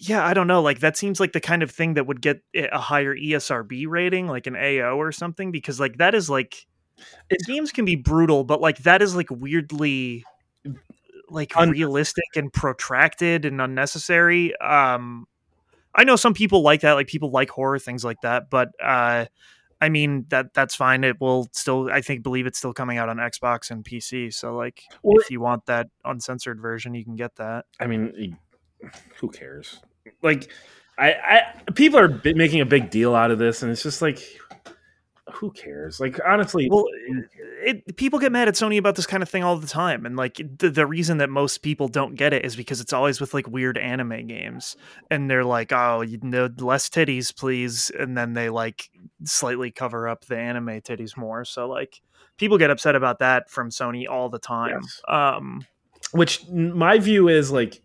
yeah, 0.00 0.24
I 0.24 0.34
don't 0.34 0.46
know. 0.46 0.62
Like 0.62 0.80
that 0.80 0.96
seems 0.96 1.20
like 1.20 1.32
the 1.32 1.40
kind 1.40 1.62
of 1.62 1.70
thing 1.70 1.94
that 1.94 2.06
would 2.06 2.20
get 2.20 2.42
a 2.54 2.78
higher 2.78 3.14
ESRB 3.14 3.86
rating, 3.88 4.26
like 4.26 4.46
an 4.46 4.56
AO 4.56 4.96
or 4.96 5.12
something, 5.12 5.50
because 5.50 5.80
like 5.80 5.98
that 5.98 6.14
is 6.14 6.30
like 6.30 6.66
games 7.46 7.72
can 7.72 7.84
be 7.84 7.96
brutal, 7.96 8.44
but 8.44 8.60
like 8.60 8.78
that 8.78 9.02
is 9.02 9.14
like 9.14 9.30
weirdly 9.30 10.24
like 11.28 11.56
un- 11.56 11.70
realistic 11.70 12.24
and 12.36 12.52
protracted 12.52 13.44
and 13.44 13.60
unnecessary. 13.60 14.56
Um 14.60 15.26
I 15.94 16.04
know 16.04 16.16
some 16.16 16.34
people 16.34 16.62
like 16.62 16.82
that, 16.82 16.92
like 16.92 17.08
people 17.08 17.30
like 17.30 17.50
horror 17.50 17.78
things 17.78 18.04
like 18.04 18.20
that, 18.22 18.50
but 18.50 18.70
uh 18.82 19.26
I 19.82 19.88
mean 19.88 20.26
that 20.28 20.52
that's 20.52 20.74
fine. 20.74 21.04
It 21.04 21.20
will 21.20 21.48
still 21.52 21.88
I 21.90 22.00
think 22.00 22.22
believe 22.22 22.46
it's 22.46 22.58
still 22.58 22.74
coming 22.74 22.98
out 22.98 23.08
on 23.08 23.16
Xbox 23.16 23.70
and 23.70 23.84
PC. 23.84 24.32
So 24.32 24.54
like 24.54 24.82
well, 25.02 25.18
if 25.18 25.30
you 25.30 25.40
want 25.40 25.66
that 25.66 25.88
uncensored 26.04 26.60
version, 26.60 26.94
you 26.94 27.04
can 27.04 27.16
get 27.16 27.36
that. 27.36 27.66
I 27.78 27.86
mean 27.86 28.38
who 29.16 29.28
cares? 29.28 29.80
Like, 30.22 30.50
I, 30.98 31.12
I 31.12 31.70
people 31.72 31.98
are 31.98 32.20
making 32.24 32.60
a 32.60 32.66
big 32.66 32.90
deal 32.90 33.14
out 33.14 33.30
of 33.30 33.38
this, 33.38 33.62
and 33.62 33.70
it's 33.70 33.82
just 33.82 34.02
like, 34.02 34.20
who 35.32 35.50
cares? 35.52 36.00
Like, 36.00 36.18
honestly, 36.26 36.68
well, 36.70 36.86
it, 37.62 37.96
people 37.96 38.18
get 38.18 38.32
mad 38.32 38.48
at 38.48 38.54
Sony 38.54 38.78
about 38.78 38.96
this 38.96 39.06
kind 39.06 39.22
of 39.22 39.28
thing 39.28 39.44
all 39.44 39.56
the 39.56 39.66
time, 39.66 40.04
and 40.06 40.16
like 40.16 40.40
the, 40.58 40.70
the 40.70 40.86
reason 40.86 41.18
that 41.18 41.30
most 41.30 41.58
people 41.58 41.88
don't 41.88 42.14
get 42.14 42.32
it 42.32 42.44
is 42.44 42.56
because 42.56 42.80
it's 42.80 42.92
always 42.92 43.20
with 43.20 43.34
like 43.34 43.48
weird 43.48 43.78
anime 43.78 44.26
games, 44.26 44.76
and 45.10 45.30
they're 45.30 45.44
like, 45.44 45.72
oh, 45.72 46.00
you 46.02 46.18
know, 46.22 46.48
less 46.58 46.88
titties, 46.88 47.34
please, 47.34 47.90
and 47.98 48.16
then 48.16 48.34
they 48.34 48.50
like 48.50 48.90
slightly 49.24 49.70
cover 49.70 50.08
up 50.08 50.24
the 50.26 50.36
anime 50.36 50.80
titties 50.80 51.16
more. 51.16 51.44
So 51.44 51.68
like, 51.68 52.00
people 52.36 52.58
get 52.58 52.70
upset 52.70 52.96
about 52.96 53.18
that 53.20 53.50
from 53.50 53.70
Sony 53.70 54.08
all 54.08 54.28
the 54.28 54.38
time. 54.38 54.80
Yes. 54.82 55.00
Um, 55.08 55.66
which 56.12 56.48
my 56.48 56.98
view 56.98 57.28
is 57.28 57.52
like 57.52 57.82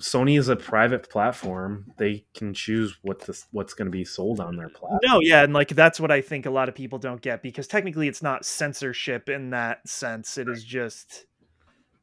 Sony 0.00 0.38
is 0.38 0.48
a 0.48 0.56
private 0.56 1.08
platform. 1.10 1.92
They 1.98 2.24
can 2.34 2.54
choose 2.54 2.96
what 3.02 3.20
this 3.20 3.46
what's 3.52 3.74
going 3.74 3.86
to 3.86 3.92
be 3.92 4.04
sold 4.04 4.40
on 4.40 4.56
their 4.56 4.68
platform. 4.68 5.00
No, 5.04 5.20
yeah, 5.20 5.42
and 5.44 5.52
like 5.52 5.68
that's 5.68 6.00
what 6.00 6.10
I 6.10 6.20
think 6.20 6.46
a 6.46 6.50
lot 6.50 6.68
of 6.68 6.74
people 6.74 6.98
don't 6.98 7.20
get 7.20 7.42
because 7.42 7.66
technically 7.66 8.08
it's 8.08 8.22
not 8.22 8.44
censorship 8.44 9.28
in 9.28 9.50
that 9.50 9.86
sense. 9.88 10.38
It 10.38 10.48
is 10.48 10.64
just 10.64 11.26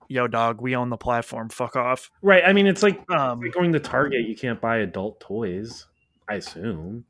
yo 0.08 0.28
dog, 0.28 0.62
we 0.62 0.76
own 0.76 0.90
the 0.90 0.98
platform. 0.98 1.50
Fuck 1.50 1.76
off. 1.76 2.10
Right. 2.22 2.44
I 2.46 2.54
mean, 2.54 2.68
it's 2.68 2.84
like, 2.84 3.00
um, 3.12 3.42
like 3.42 3.54
going 3.54 3.74
to 3.74 3.80
Target, 3.80 4.28
you 4.28 4.36
can't 4.36 4.60
buy 4.60 4.78
adult 4.78 5.20
toys, 5.20 5.86
I 6.30 6.36
assume. 6.36 7.06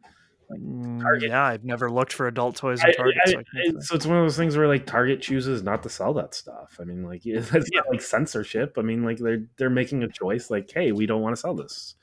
Like 0.49 0.60
mm, 0.60 1.21
Yeah, 1.21 1.43
I've 1.43 1.63
never 1.63 1.91
looked 1.91 2.13
for 2.13 2.27
adult 2.27 2.55
toys 2.55 2.81
at 2.83 2.95
Target. 2.95 3.17
I, 3.25 3.29
I, 3.29 3.33
so, 3.33 3.79
so, 3.79 3.95
it's 3.95 4.05
one 4.05 4.17
of 4.17 4.23
those 4.23 4.38
things 4.38 4.57
where 4.57 4.67
like 4.67 4.86
Target 4.86 5.21
chooses 5.21 5.63
not 5.63 5.83
to 5.83 5.89
sell 5.89 6.13
that 6.13 6.33
stuff. 6.33 6.77
I 6.79 6.83
mean, 6.83 7.03
like 7.03 7.21
it's 7.25 7.51
yeah. 7.51 7.60
not 7.79 7.89
like 7.89 8.01
censorship. 8.01 8.75
I 8.77 8.81
mean, 8.81 9.03
like 9.03 9.17
they're 9.17 9.43
they're 9.57 9.69
making 9.69 10.03
a 10.03 10.07
choice. 10.07 10.49
Like, 10.49 10.71
hey, 10.71 10.91
we 10.91 11.05
don't 11.05 11.21
want 11.21 11.36
to 11.36 11.41
sell 11.41 11.53
this. 11.53 11.95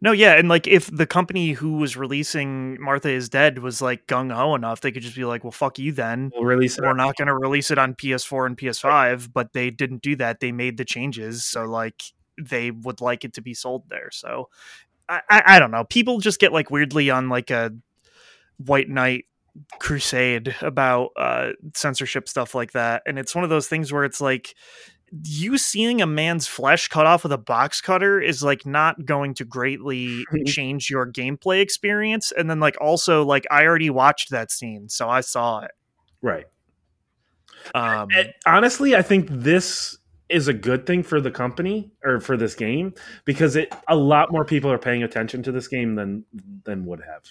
No, 0.00 0.12
yeah, 0.12 0.34
and 0.34 0.50
like 0.50 0.66
if 0.66 0.94
the 0.94 1.06
company 1.06 1.52
who 1.52 1.78
was 1.78 1.96
releasing 1.96 2.78
Martha 2.78 3.08
is 3.08 3.30
Dead 3.30 3.60
was 3.60 3.80
like 3.80 4.06
gung 4.06 4.30
ho 4.30 4.54
enough, 4.54 4.82
they 4.82 4.92
could 4.92 5.02
just 5.02 5.16
be 5.16 5.24
like, 5.24 5.44
"Well, 5.44 5.50
fuck 5.50 5.78
you, 5.78 5.92
then. 5.92 6.30
We'll 6.34 6.44
release 6.44 6.78
We're 6.78 6.92
not 6.92 7.16
going 7.16 7.28
to 7.28 7.34
release 7.34 7.70
it 7.70 7.78
on 7.78 7.94
PS4 7.94 8.44
and 8.44 8.58
PS5." 8.58 9.32
But 9.32 9.54
they 9.54 9.70
didn't 9.70 10.02
do 10.02 10.14
that. 10.16 10.40
They 10.40 10.52
made 10.52 10.76
the 10.76 10.84
changes, 10.84 11.44
so 11.44 11.64
like 11.64 12.02
they 12.38 12.70
would 12.70 13.00
like 13.00 13.24
it 13.24 13.32
to 13.34 13.40
be 13.40 13.54
sold 13.54 13.84
there. 13.88 14.10
So 14.12 14.50
I, 15.08 15.20
I 15.28 15.58
don't 15.58 15.70
know. 15.70 15.84
People 15.84 16.18
just 16.18 16.40
get 16.40 16.52
like 16.52 16.70
weirdly 16.70 17.10
on 17.10 17.28
like 17.28 17.50
a 17.50 17.72
white 18.58 18.88
knight 18.88 19.24
crusade 19.78 20.54
about 20.60 21.10
uh, 21.16 21.50
censorship 21.74 22.28
stuff 22.28 22.54
like 22.54 22.72
that, 22.72 23.02
and 23.06 23.18
it's 23.18 23.34
one 23.34 23.44
of 23.44 23.50
those 23.50 23.68
things 23.68 23.92
where 23.92 24.04
it's 24.04 24.20
like 24.20 24.54
you 25.22 25.58
seeing 25.58 26.02
a 26.02 26.06
man's 26.06 26.46
flesh 26.46 26.88
cut 26.88 27.06
off 27.06 27.22
with 27.22 27.32
a 27.32 27.38
box 27.38 27.80
cutter 27.80 28.20
is 28.20 28.42
like 28.42 28.66
not 28.66 29.04
going 29.04 29.34
to 29.34 29.44
greatly 29.44 30.24
change 30.46 30.90
your 30.90 31.06
gameplay 31.10 31.60
experience 31.60 32.32
and 32.32 32.50
then 32.50 32.58
like 32.58 32.76
also 32.80 33.24
like 33.24 33.46
i 33.50 33.64
already 33.64 33.90
watched 33.90 34.30
that 34.30 34.50
scene 34.50 34.88
so 34.88 35.08
i 35.08 35.20
saw 35.20 35.60
it 35.60 35.70
right 36.20 36.46
um 37.74 38.08
honestly 38.46 38.96
i 38.96 39.02
think 39.02 39.28
this 39.30 39.98
is 40.34 40.48
a 40.48 40.52
good 40.52 40.84
thing 40.84 41.04
for 41.04 41.20
the 41.20 41.30
company 41.30 41.92
or 42.04 42.18
for 42.18 42.36
this 42.36 42.56
game 42.56 42.92
because 43.24 43.54
it 43.54 43.72
a 43.88 43.94
lot 43.94 44.32
more 44.32 44.44
people 44.44 44.70
are 44.70 44.78
paying 44.78 45.04
attention 45.04 45.42
to 45.44 45.52
this 45.52 45.68
game 45.68 45.94
than 45.94 46.24
than 46.64 46.84
would 46.84 47.00
have. 47.00 47.22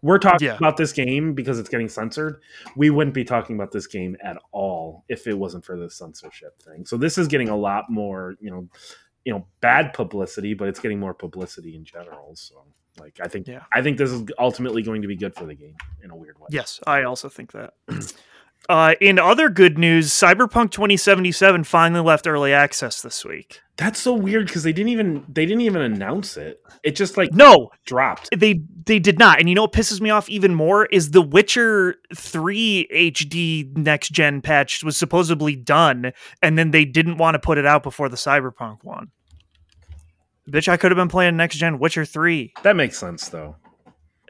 We're 0.00 0.18
talking 0.18 0.46
yeah. 0.46 0.56
about 0.56 0.76
this 0.76 0.92
game 0.92 1.34
because 1.34 1.58
it's 1.58 1.68
getting 1.68 1.88
censored. 1.88 2.40
We 2.76 2.88
wouldn't 2.88 3.14
be 3.14 3.24
talking 3.24 3.56
about 3.56 3.72
this 3.72 3.86
game 3.86 4.16
at 4.22 4.36
all 4.52 5.04
if 5.08 5.26
it 5.26 5.34
wasn't 5.34 5.64
for 5.64 5.76
this 5.76 5.96
censorship 5.96 6.62
thing. 6.62 6.86
So 6.86 6.96
this 6.96 7.18
is 7.18 7.26
getting 7.28 7.48
a 7.48 7.56
lot 7.56 7.90
more, 7.90 8.36
you 8.40 8.50
know, 8.50 8.68
you 9.24 9.32
know, 9.32 9.46
bad 9.60 9.92
publicity, 9.92 10.54
but 10.54 10.68
it's 10.68 10.80
getting 10.80 11.00
more 11.00 11.14
publicity 11.14 11.76
in 11.76 11.84
general. 11.84 12.34
So 12.36 12.64
like 12.98 13.18
I 13.22 13.28
think 13.28 13.46
yeah. 13.46 13.64
I 13.74 13.82
think 13.82 13.98
this 13.98 14.10
is 14.10 14.24
ultimately 14.38 14.82
going 14.82 15.02
to 15.02 15.08
be 15.08 15.16
good 15.16 15.34
for 15.34 15.44
the 15.44 15.54
game 15.54 15.76
in 16.02 16.10
a 16.10 16.16
weird 16.16 16.38
way. 16.38 16.46
Yes, 16.50 16.80
I 16.86 17.02
also 17.02 17.28
think 17.28 17.52
that. 17.52 17.74
Uh, 18.68 18.94
in 19.00 19.18
other 19.18 19.48
good 19.48 19.78
news, 19.78 20.10
Cyberpunk 20.10 20.70
2077 20.72 21.64
finally 21.64 22.02
left 22.02 22.26
early 22.26 22.52
access 22.52 23.00
this 23.00 23.24
week. 23.24 23.60
That's 23.78 23.98
so 23.98 24.12
weird 24.12 24.46
because 24.46 24.62
they 24.62 24.72
didn't 24.72 24.90
even 24.90 25.24
they 25.28 25.46
didn't 25.46 25.62
even 25.62 25.80
announce 25.80 26.36
it. 26.36 26.60
It 26.82 26.96
just 26.96 27.16
like 27.16 27.32
no 27.32 27.70
dropped. 27.86 28.28
They 28.36 28.60
they 28.84 28.98
did 28.98 29.18
not. 29.18 29.38
And 29.38 29.48
you 29.48 29.54
know 29.54 29.62
what 29.62 29.72
pisses 29.72 30.00
me 30.00 30.10
off 30.10 30.28
even 30.28 30.54
more 30.54 30.86
is 30.86 31.12
the 31.12 31.22
Witcher 31.22 31.94
3 32.14 32.88
HD 32.92 33.76
next 33.76 34.10
gen 34.10 34.42
patch 34.42 34.82
was 34.82 34.96
supposedly 34.96 35.56
done, 35.56 36.12
and 36.42 36.58
then 36.58 36.72
they 36.72 36.84
didn't 36.84 37.16
want 37.16 37.36
to 37.36 37.38
put 37.38 37.56
it 37.56 37.66
out 37.66 37.82
before 37.82 38.08
the 38.08 38.16
Cyberpunk 38.16 38.82
one. 38.82 39.12
Bitch, 40.50 40.68
I 40.68 40.76
could 40.76 40.90
have 40.90 40.96
been 40.96 41.08
playing 41.08 41.36
next 41.36 41.56
gen 41.56 41.78
Witcher 41.78 42.04
3. 42.04 42.52
That 42.64 42.76
makes 42.76 42.98
sense 42.98 43.28
though. 43.28 43.56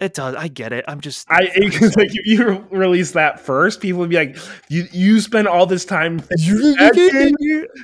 It 0.01 0.15
does. 0.15 0.37
I 0.37 0.47
get 0.49 0.73
it. 0.73 0.85
I'm 0.87 1.01
just. 1.01 1.27
I 1.29 1.51
because 1.55 1.97
like 1.97 2.11
if 2.11 2.25
you 2.25 2.65
release 2.71 3.13
that 3.13 3.41
first, 3.41 3.81
people 3.81 4.01
would 4.01 4.11
be 4.11 4.17
like, 4.17 4.37
"You 4.69 4.87
you 4.93 5.21
spend 5.21 5.49
all 5.49 5.67
this 5.67 5.85
time." 5.85 6.23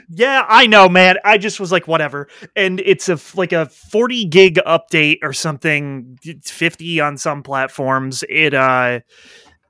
yeah, 0.08 0.44
I 0.48 0.66
know, 0.68 0.88
man. 0.88 1.16
I 1.24 1.38
just 1.38 1.58
was 1.58 1.72
like, 1.72 1.88
whatever. 1.88 2.28
And 2.54 2.80
it's 2.80 3.08
a 3.08 3.18
like 3.34 3.52
a 3.52 3.66
40 3.66 4.26
gig 4.26 4.60
update 4.64 5.18
or 5.22 5.32
something, 5.32 6.18
50 6.44 7.00
on 7.00 7.18
some 7.18 7.42
platforms. 7.42 8.22
It 8.28 8.54
uh 8.54 9.00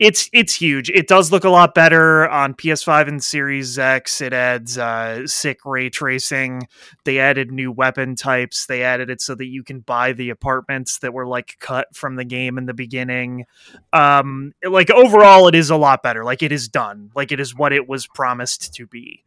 it's 0.01 0.29
it's 0.33 0.55
huge. 0.55 0.91
It 0.91 1.07
does 1.07 1.31
look 1.31 1.45
a 1.45 1.51
lot 1.51 1.75
better 1.75 2.29
on 2.29 2.55
PS5 2.55 3.09
and 3.09 3.23
Series 3.23 3.79
X. 3.79 4.21
It 4.21 4.33
adds 4.33 4.77
uh, 4.77 5.27
sick 5.27 5.61
ray 5.65 5.89
tracing. 5.89 6.69
They 7.05 7.21
added 7.21 7.53
new 7.53 7.71
weapon 7.71 8.17
types. 8.17 8.67
They 8.67 8.83
added 8.83 9.09
it 9.09 9.21
so 9.21 9.35
that 9.37 9.47
you 9.47 9.63
can 9.63 9.81
buy 9.81 10.13
the 10.13 10.31
apartments 10.31 10.99
that 10.99 11.13
were 11.13 11.27
like 11.27 11.57
cut 11.61 11.95
from 11.95 12.17
the 12.17 12.25
game 12.25 12.59
in 12.59 12.67
the 12.67 12.75
beginning. 12.75 13.47
Um, 13.93 14.53
like 14.69 14.91
overall, 14.91 15.47
it 15.47 15.55
is 15.55 15.71
a 15.71 15.77
lot 15.77 16.03
better. 16.03 16.25
Like 16.25 16.43
it 16.43 16.51
is 16.53 16.69
done. 16.69 17.11
Like 17.15 17.31
it 17.31 17.39
is 17.39 17.55
what 17.55 17.73
it 17.73 17.89
was 17.89 18.07
promised 18.07 18.75
to 18.75 18.87
be. 18.87 19.23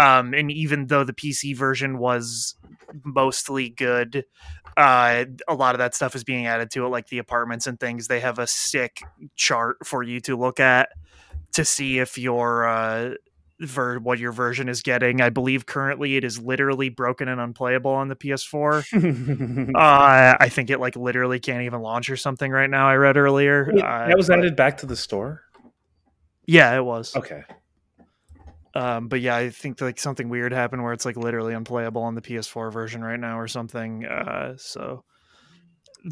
Um, 0.00 0.32
and 0.32 0.50
even 0.50 0.86
though 0.86 1.04
the 1.04 1.12
PC 1.12 1.54
version 1.54 1.98
was 1.98 2.54
mostly 3.04 3.68
good, 3.68 4.24
uh, 4.76 5.26
a 5.46 5.54
lot 5.54 5.74
of 5.74 5.78
that 5.78 5.94
stuff 5.94 6.14
is 6.14 6.24
being 6.24 6.46
added 6.46 6.70
to 6.70 6.86
it, 6.86 6.88
like 6.88 7.08
the 7.08 7.18
apartments 7.18 7.66
and 7.66 7.78
things. 7.78 8.08
They 8.08 8.20
have 8.20 8.38
a 8.38 8.46
sick 8.46 9.02
chart 9.36 9.76
for 9.84 10.02
you 10.02 10.20
to 10.20 10.36
look 10.36 10.58
at 10.58 10.88
to 11.52 11.66
see 11.66 11.98
if 11.98 12.16
your 12.16 12.66
uh, 12.66 13.14
ver- 13.60 13.98
what 13.98 14.18
your 14.18 14.32
version 14.32 14.70
is 14.70 14.80
getting. 14.80 15.20
I 15.20 15.28
believe 15.28 15.66
currently 15.66 16.16
it 16.16 16.24
is 16.24 16.40
literally 16.40 16.88
broken 16.88 17.28
and 17.28 17.38
unplayable 17.38 17.90
on 17.90 18.08
the 18.08 18.16
PS4. 18.16 19.74
uh, 19.74 20.36
I 20.40 20.48
think 20.48 20.70
it 20.70 20.80
like 20.80 20.96
literally 20.96 21.40
can't 21.40 21.64
even 21.64 21.82
launch 21.82 22.08
or 22.08 22.16
something 22.16 22.50
right 22.50 22.70
now. 22.70 22.88
I 22.88 22.94
read 22.94 23.18
earlier. 23.18 23.70
Uh, 23.70 24.08
that 24.08 24.16
was 24.16 24.28
but, 24.28 24.38
added 24.38 24.56
back 24.56 24.78
to 24.78 24.86
the 24.86 24.96
store. 24.96 25.42
Yeah, 26.46 26.74
it 26.74 26.84
was. 26.84 27.14
Okay. 27.14 27.42
Um, 28.74 29.08
but 29.08 29.20
yeah, 29.20 29.36
I 29.36 29.50
think 29.50 29.80
like 29.80 29.98
something 29.98 30.28
weird 30.28 30.52
happened 30.52 30.82
where 30.82 30.92
it's 30.92 31.04
like 31.04 31.16
literally 31.16 31.54
unplayable 31.54 32.02
on 32.02 32.14
the 32.14 32.22
PS4 32.22 32.72
version 32.72 33.02
right 33.02 33.18
now 33.18 33.38
or 33.38 33.48
something. 33.48 34.04
Uh, 34.04 34.54
so 34.56 35.04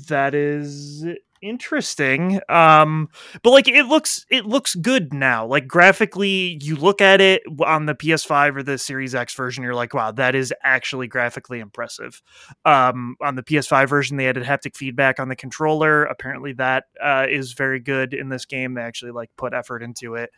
that 0.09 0.35
is 0.35 1.05
interesting. 1.41 2.41
Um, 2.49 3.09
but 3.43 3.51
like 3.51 3.69
it 3.69 3.87
looks 3.87 4.25
it 4.31 4.45
looks 4.45 4.75
good 4.75 5.13
now. 5.13 5.47
Like 5.47 5.67
graphically, 5.67 6.59
you 6.61 6.77
look 6.77 7.01
at 7.01 7.21
it 7.21 7.43
on 7.65 7.87
the 7.87 7.95
PS5 7.95 8.57
or 8.57 8.63
the 8.63 8.79
Series 8.79 9.15
X 9.15 9.35
version, 9.35 9.63
you're 9.63 9.75
like, 9.75 9.95
wow, 9.95 10.11
that 10.13 10.35
is 10.35 10.53
actually 10.63 11.07
graphically 11.07 11.61
impressive. 11.61 12.23
Um, 12.65 13.17
on 13.21 13.37
the 13.37 13.43
PS5 13.43 13.89
version, 13.89 14.17
they 14.17 14.29
added 14.29 14.45
haptic 14.45 14.77
feedback 14.77 15.21
on 15.21 15.29
the 15.29 15.37
controller. 15.37 16.05
Apparently, 16.05 16.53
that 16.55 16.85
uh, 17.03 17.27
is 17.29 17.53
very 17.53 17.81
good 17.81 18.15
in 18.15 18.29
this 18.29 18.45
game. 18.45 18.75
They 18.75 18.83
actually 18.83 19.13
like 19.13 19.31
put 19.37 19.55
effort 19.55 19.83
into 19.83 20.15
it. 20.15 20.31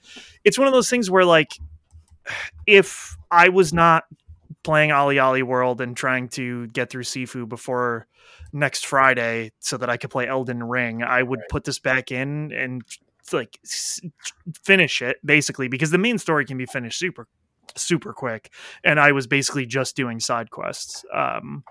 It's 0.44 0.58
one 0.58 0.66
of 0.66 0.74
those 0.74 0.90
things 0.90 1.10
where 1.10 1.24
like 1.24 1.52
if 2.66 3.16
I 3.30 3.48
was 3.48 3.72
not 3.72 4.04
playing 4.62 4.90
OlliOlli 4.90 5.42
World 5.42 5.80
and 5.80 5.96
trying 5.96 6.28
to 6.30 6.66
get 6.68 6.90
through 6.90 7.04
Sifu 7.04 7.48
before 7.48 8.06
next 8.52 8.86
Friday 8.86 9.52
so 9.60 9.76
that 9.76 9.88
I 9.88 9.96
could 9.96 10.10
play 10.10 10.26
Elden 10.26 10.62
Ring, 10.62 11.02
I 11.02 11.22
would 11.22 11.40
right. 11.40 11.48
put 11.48 11.64
this 11.64 11.78
back 11.78 12.12
in 12.12 12.52
and 12.52 12.82
like 13.32 13.58
finish 14.64 15.02
it 15.02 15.18
basically 15.24 15.68
because 15.68 15.90
the 15.90 15.98
main 15.98 16.18
story 16.18 16.44
can 16.44 16.58
be 16.58 16.66
finished 16.66 16.98
super 16.98 17.28
super 17.76 18.12
quick 18.12 18.50
and 18.82 18.98
I 18.98 19.12
was 19.12 19.28
basically 19.28 19.66
just 19.66 19.94
doing 19.94 20.18
side 20.18 20.50
quests. 20.50 21.04
Um 21.14 21.62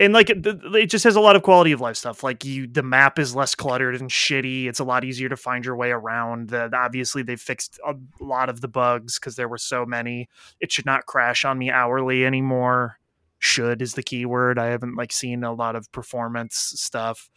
and 0.00 0.12
like 0.12 0.30
it, 0.30 0.44
it 0.44 0.86
just 0.86 1.04
has 1.04 1.16
a 1.16 1.20
lot 1.20 1.36
of 1.36 1.42
quality 1.42 1.72
of 1.72 1.80
life 1.80 1.96
stuff. 1.96 2.22
Like 2.22 2.44
you, 2.44 2.66
the 2.66 2.82
map 2.82 3.18
is 3.18 3.34
less 3.34 3.54
cluttered 3.54 3.94
and 4.00 4.10
shitty. 4.10 4.66
It's 4.66 4.80
a 4.80 4.84
lot 4.84 5.04
easier 5.04 5.28
to 5.28 5.36
find 5.36 5.64
your 5.64 5.76
way 5.76 5.90
around. 5.90 6.48
The, 6.48 6.70
obviously, 6.74 7.22
they 7.22 7.36
fixed 7.36 7.78
a 7.86 7.94
lot 8.20 8.48
of 8.48 8.60
the 8.60 8.68
bugs 8.68 9.18
because 9.18 9.36
there 9.36 9.48
were 9.48 9.58
so 9.58 9.84
many. 9.84 10.28
It 10.60 10.72
should 10.72 10.86
not 10.86 11.06
crash 11.06 11.44
on 11.44 11.58
me 11.58 11.70
hourly 11.70 12.24
anymore. 12.24 12.98
Should 13.38 13.82
is 13.82 13.94
the 13.94 14.02
key 14.02 14.24
word. 14.24 14.58
I 14.58 14.66
haven't 14.66 14.96
like 14.96 15.12
seen 15.12 15.44
a 15.44 15.52
lot 15.52 15.76
of 15.76 15.90
performance 15.92 16.54
stuff. 16.76 17.28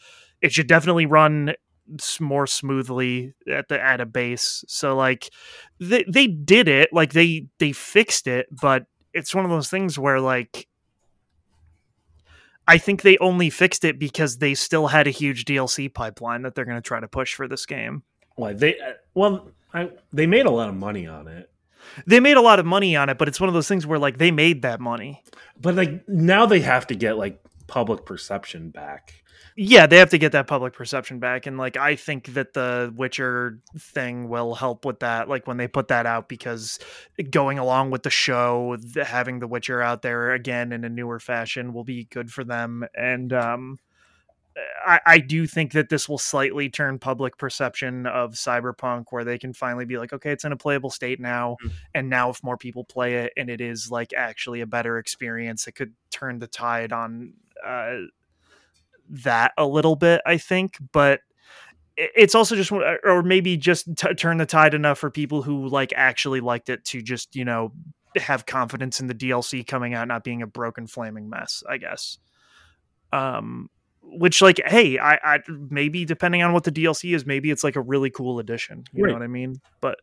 It 0.41 0.53
should 0.53 0.67
definitely 0.67 1.07
run 1.07 1.55
more 2.19 2.47
smoothly 2.47 3.33
at 3.51 3.67
the 3.67 3.81
at 3.81 4.01
a 4.01 4.05
base. 4.05 4.63
So 4.67 4.95
like 4.95 5.29
they 5.79 6.05
they 6.07 6.27
did 6.27 6.67
it. 6.67 6.89
Like 6.93 7.13
they 7.13 7.47
they 7.59 7.71
fixed 7.71 8.27
it, 8.27 8.47
but 8.51 8.85
it's 9.13 9.35
one 9.35 9.45
of 9.45 9.51
those 9.51 9.69
things 9.69 9.97
where 9.99 10.19
like 10.19 10.67
I 12.67 12.77
think 12.77 13.01
they 13.01 13.17
only 13.19 13.49
fixed 13.49 13.85
it 13.85 13.99
because 13.99 14.37
they 14.37 14.55
still 14.55 14.87
had 14.87 15.07
a 15.07 15.11
huge 15.11 15.45
DLC 15.45 15.93
pipeline 15.93 16.41
that 16.43 16.55
they're 16.55 16.65
going 16.65 16.77
to 16.77 16.81
try 16.81 16.99
to 16.99 17.07
push 17.07 17.35
for 17.35 17.47
this 17.47 17.65
game. 17.65 18.03
Why 18.35 18.53
they? 18.53 18.79
Uh, 18.79 18.93
well, 19.13 19.49
I, 19.73 19.91
they 20.11 20.25
made 20.25 20.45
a 20.45 20.51
lot 20.51 20.69
of 20.69 20.75
money 20.75 21.07
on 21.07 21.27
it. 21.27 21.49
They 22.07 22.19
made 22.19 22.37
a 22.37 22.41
lot 22.41 22.59
of 22.59 22.65
money 22.65 22.95
on 22.95 23.09
it, 23.09 23.17
but 23.17 23.27
it's 23.27 23.39
one 23.39 23.47
of 23.47 23.53
those 23.53 23.67
things 23.67 23.85
where 23.85 23.99
like 23.99 24.17
they 24.17 24.31
made 24.31 24.63
that 24.63 24.79
money. 24.79 25.23
But 25.59 25.75
like 25.75 26.07
now 26.09 26.45
they 26.45 26.61
have 26.61 26.87
to 26.87 26.95
get 26.95 27.17
like 27.17 27.39
public 27.67 28.05
perception 28.05 28.69
back 28.69 29.13
yeah, 29.57 29.87
they 29.87 29.97
have 29.97 30.09
to 30.09 30.17
get 30.17 30.33
that 30.33 30.47
public 30.47 30.73
perception 30.73 31.19
back, 31.19 31.45
and 31.45 31.57
like 31.57 31.77
I 31.77 31.95
think 31.95 32.33
that 32.33 32.53
the 32.53 32.93
Witcher 32.95 33.59
thing 33.77 34.27
will 34.27 34.53
help 34.53 34.83
with 34.83 34.99
that. 34.99 35.29
Like 35.29 35.47
when 35.47 35.55
they 35.57 35.67
put 35.67 35.87
that 35.87 36.05
out, 36.05 36.27
because 36.27 36.77
going 37.29 37.57
along 37.57 37.91
with 37.91 38.03
the 38.03 38.09
show, 38.09 38.75
having 39.01 39.39
the 39.39 39.47
Witcher 39.47 39.81
out 39.81 40.01
there 40.01 40.33
again 40.33 40.73
in 40.73 40.83
a 40.83 40.89
newer 40.89 41.19
fashion 41.19 41.73
will 41.73 41.85
be 41.85 42.03
good 42.05 42.31
for 42.31 42.43
them, 42.43 42.85
and 42.95 43.31
um, 43.31 43.79
I, 44.85 44.99
I 45.05 45.17
do 45.19 45.47
think 45.47 45.71
that 45.71 45.87
this 45.89 46.07
will 46.07 46.17
slightly 46.17 46.69
turn 46.69 46.99
public 46.99 47.37
perception 47.37 48.07
of 48.07 48.33
Cyberpunk, 48.33 49.05
where 49.11 49.23
they 49.23 49.37
can 49.37 49.53
finally 49.53 49.85
be 49.85 49.97
like, 49.97 50.13
okay, 50.13 50.31
it's 50.31 50.45
in 50.45 50.51
a 50.51 50.57
playable 50.57 50.89
state 50.89 51.19
now, 51.19 51.55
mm-hmm. 51.63 51.75
and 51.93 52.09
now 52.09 52.29
if 52.29 52.43
more 52.43 52.57
people 52.57 52.83
play 52.83 53.15
it 53.15 53.33
and 53.37 53.49
it 53.49 53.61
is 53.61 53.89
like 53.89 54.13
actually 54.13 54.59
a 54.59 54.67
better 54.67 54.97
experience, 54.97 55.65
it 55.67 55.73
could 55.73 55.93
turn 56.11 56.39
the 56.39 56.47
tide 56.47 56.91
on. 56.91 57.33
Uh, 57.65 57.95
that 59.09 59.53
a 59.57 59.65
little 59.65 59.95
bit, 59.95 60.21
I 60.25 60.37
think, 60.37 60.77
but 60.91 61.21
it's 61.97 62.35
also 62.35 62.55
just 62.55 62.71
or 62.71 63.23
maybe 63.23 63.55
just 63.55 63.95
t- 63.95 64.13
turn 64.15 64.37
the 64.37 64.45
tide 64.45 64.73
enough 64.73 64.99
for 64.99 65.09
people 65.09 65.41
who 65.41 65.67
like 65.67 65.93
actually 65.95 66.41
liked 66.41 66.69
it 66.69 66.83
to 66.83 67.01
just 67.01 67.35
you 67.35 67.45
know 67.45 67.71
have 68.17 68.45
confidence 68.45 68.99
in 68.99 69.07
the 69.07 69.15
DLC 69.15 69.65
coming 69.65 69.93
out 69.93 70.07
not 70.07 70.23
being 70.23 70.41
a 70.41 70.47
broken 70.47 70.87
flaming 70.87 71.29
mess 71.29 71.63
I 71.69 71.77
guess. 71.77 72.17
Um 73.13 73.69
which 74.11 74.41
like 74.41 74.61
hey 74.65 74.97
I, 74.97 75.19
I 75.23 75.39
maybe 75.69 76.05
depending 76.05 76.41
on 76.41 76.53
what 76.53 76.63
the 76.63 76.71
dlc 76.71 77.13
is 77.13 77.25
maybe 77.25 77.51
it's 77.51 77.63
like 77.63 77.75
a 77.75 77.81
really 77.81 78.09
cool 78.09 78.39
addition 78.39 78.85
you 78.93 79.03
right. 79.03 79.09
know 79.09 79.15
what 79.15 79.23
i 79.23 79.27
mean? 79.27 79.61
But 79.81 79.99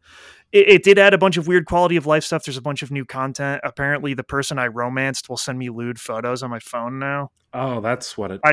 it, 0.52 0.68
it, 0.68 0.82
did 0.84 0.98
add 0.98 1.14
a 1.14 1.18
bunch 1.18 1.38
of 1.38 1.46
weird 1.46 1.64
quality 1.64 1.96
of 1.96 2.04
life 2.04 2.24
stuff. 2.24 2.44
There's 2.44 2.58
a 2.58 2.62
bunch 2.62 2.82
of 2.82 2.90
new 2.90 3.06
content. 3.06 3.62
Apparently 3.64 4.12
the 4.14 4.22
person 4.22 4.58
i 4.58 4.66
romanced 4.66 5.28
will 5.28 5.36
send 5.36 5.58
me 5.58 5.70
lewd 5.70 5.98
photos 5.98 6.42
on 6.42 6.50
my 6.50 6.58
phone 6.58 6.98
now. 6.98 7.30
Oh 7.54 7.80
that's 7.80 8.16
what 8.16 8.30
it 8.30 8.40
I, 8.44 8.50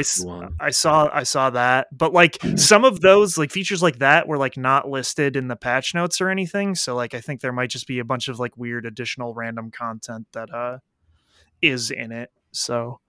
I 0.59 0.71
saw 0.71 1.09
i 1.13 1.23
saw 1.23 1.49
that. 1.51 1.87
But 1.91 2.13
like 2.13 2.37
some 2.55 2.85
of 2.85 3.01
those 3.01 3.37
like 3.37 3.51
features 3.51 3.83
like 3.83 3.99
that 3.99 4.27
were 4.27 4.37
like 4.37 4.57
not 4.57 4.89
listed 4.89 5.35
in 5.35 5.47
the 5.47 5.55
patch 5.55 5.93
notes 5.93 6.21
or 6.21 6.29
anything. 6.29 6.75
So 6.75 6.95
like 6.95 7.13
i 7.13 7.21
think 7.21 7.41
there 7.41 7.53
might 7.53 7.69
just 7.69 7.87
be 7.87 7.99
a 7.99 8.05
bunch 8.05 8.27
of 8.27 8.39
like 8.39 8.55
weird 8.57 8.85
additional 8.85 9.33
random 9.33 9.69
content 9.71 10.27
that 10.33 10.53
uh 10.53 10.79
is 11.61 11.91
in 11.91 12.11
it. 12.11 12.31
So 12.51 12.99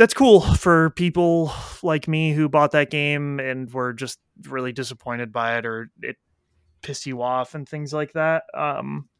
that's 0.00 0.14
cool 0.14 0.40
for 0.40 0.88
people 0.88 1.52
like 1.82 2.08
me 2.08 2.32
who 2.32 2.48
bought 2.48 2.70
that 2.70 2.88
game 2.88 3.38
and 3.38 3.70
were 3.70 3.92
just 3.92 4.18
really 4.48 4.72
disappointed 4.72 5.30
by 5.30 5.58
it 5.58 5.66
or 5.66 5.90
it 6.00 6.16
pissed 6.80 7.04
you 7.04 7.20
off 7.20 7.54
and 7.54 7.68
things 7.68 7.92
like 7.92 8.14
that. 8.14 8.44
Um, 8.54 9.10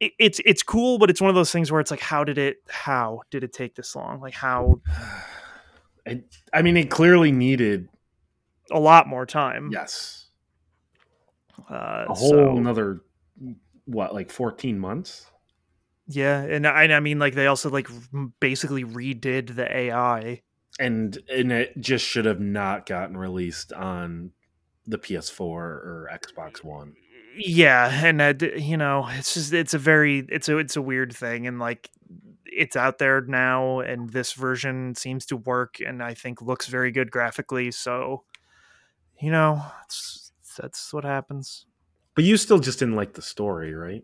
it, 0.00 0.12
it's 0.18 0.40
it's 0.46 0.62
cool, 0.62 0.96
but 0.96 1.10
it's 1.10 1.20
one 1.20 1.28
of 1.28 1.34
those 1.34 1.52
things 1.52 1.70
where 1.70 1.82
it's 1.82 1.90
like, 1.90 2.00
how 2.00 2.24
did 2.24 2.38
it? 2.38 2.56
How 2.66 3.20
did 3.30 3.44
it 3.44 3.52
take 3.52 3.74
this 3.74 3.94
long? 3.94 4.22
Like 4.22 4.32
how? 4.32 4.80
I, 6.08 6.22
I 6.50 6.62
mean, 6.62 6.78
it 6.78 6.88
clearly 6.88 7.30
needed 7.30 7.86
a 8.70 8.80
lot 8.80 9.08
more 9.08 9.26
time. 9.26 9.68
Yes, 9.70 10.28
uh, 11.70 12.06
a 12.08 12.14
whole 12.14 12.30
so, 12.30 12.56
another 12.56 13.02
what, 13.84 14.14
like 14.14 14.30
fourteen 14.30 14.78
months. 14.78 15.26
Yeah, 16.08 16.40
and 16.42 16.66
I, 16.66 16.84
I 16.84 17.00
mean, 17.00 17.18
like 17.18 17.34
they 17.34 17.46
also 17.46 17.68
like 17.68 17.88
basically 18.40 18.84
redid 18.84 19.56
the 19.56 19.74
AI, 19.74 20.42
and 20.78 21.18
and 21.28 21.50
it 21.50 21.80
just 21.80 22.04
should 22.04 22.26
have 22.26 22.40
not 22.40 22.86
gotten 22.86 23.16
released 23.16 23.72
on 23.72 24.30
the 24.86 24.98
PS4 24.98 25.40
or 25.40 26.10
Xbox 26.12 26.62
One. 26.62 26.94
Yeah, 27.36 27.90
and 28.04 28.22
uh, 28.22 28.34
you 28.56 28.76
know, 28.76 29.08
it's 29.10 29.34
just 29.34 29.52
it's 29.52 29.74
a 29.74 29.78
very 29.78 30.24
it's 30.28 30.48
a 30.48 30.58
it's 30.58 30.76
a 30.76 30.82
weird 30.82 31.14
thing, 31.14 31.46
and 31.46 31.58
like 31.58 31.90
it's 32.44 32.76
out 32.76 32.98
there 32.98 33.20
now, 33.20 33.80
and 33.80 34.10
this 34.10 34.32
version 34.32 34.94
seems 34.94 35.26
to 35.26 35.36
work, 35.36 35.80
and 35.84 36.02
I 36.02 36.14
think 36.14 36.40
looks 36.40 36.66
very 36.66 36.90
good 36.90 37.10
graphically. 37.10 37.70
So, 37.70 38.24
you 39.20 39.30
know, 39.30 39.62
that's 40.58 40.92
what 40.92 41.04
happens. 41.04 41.66
But 42.14 42.24
you 42.24 42.36
still 42.38 42.58
just 42.58 42.78
didn't 42.78 42.96
like 42.96 43.12
the 43.12 43.22
story, 43.22 43.74
right? 43.74 44.02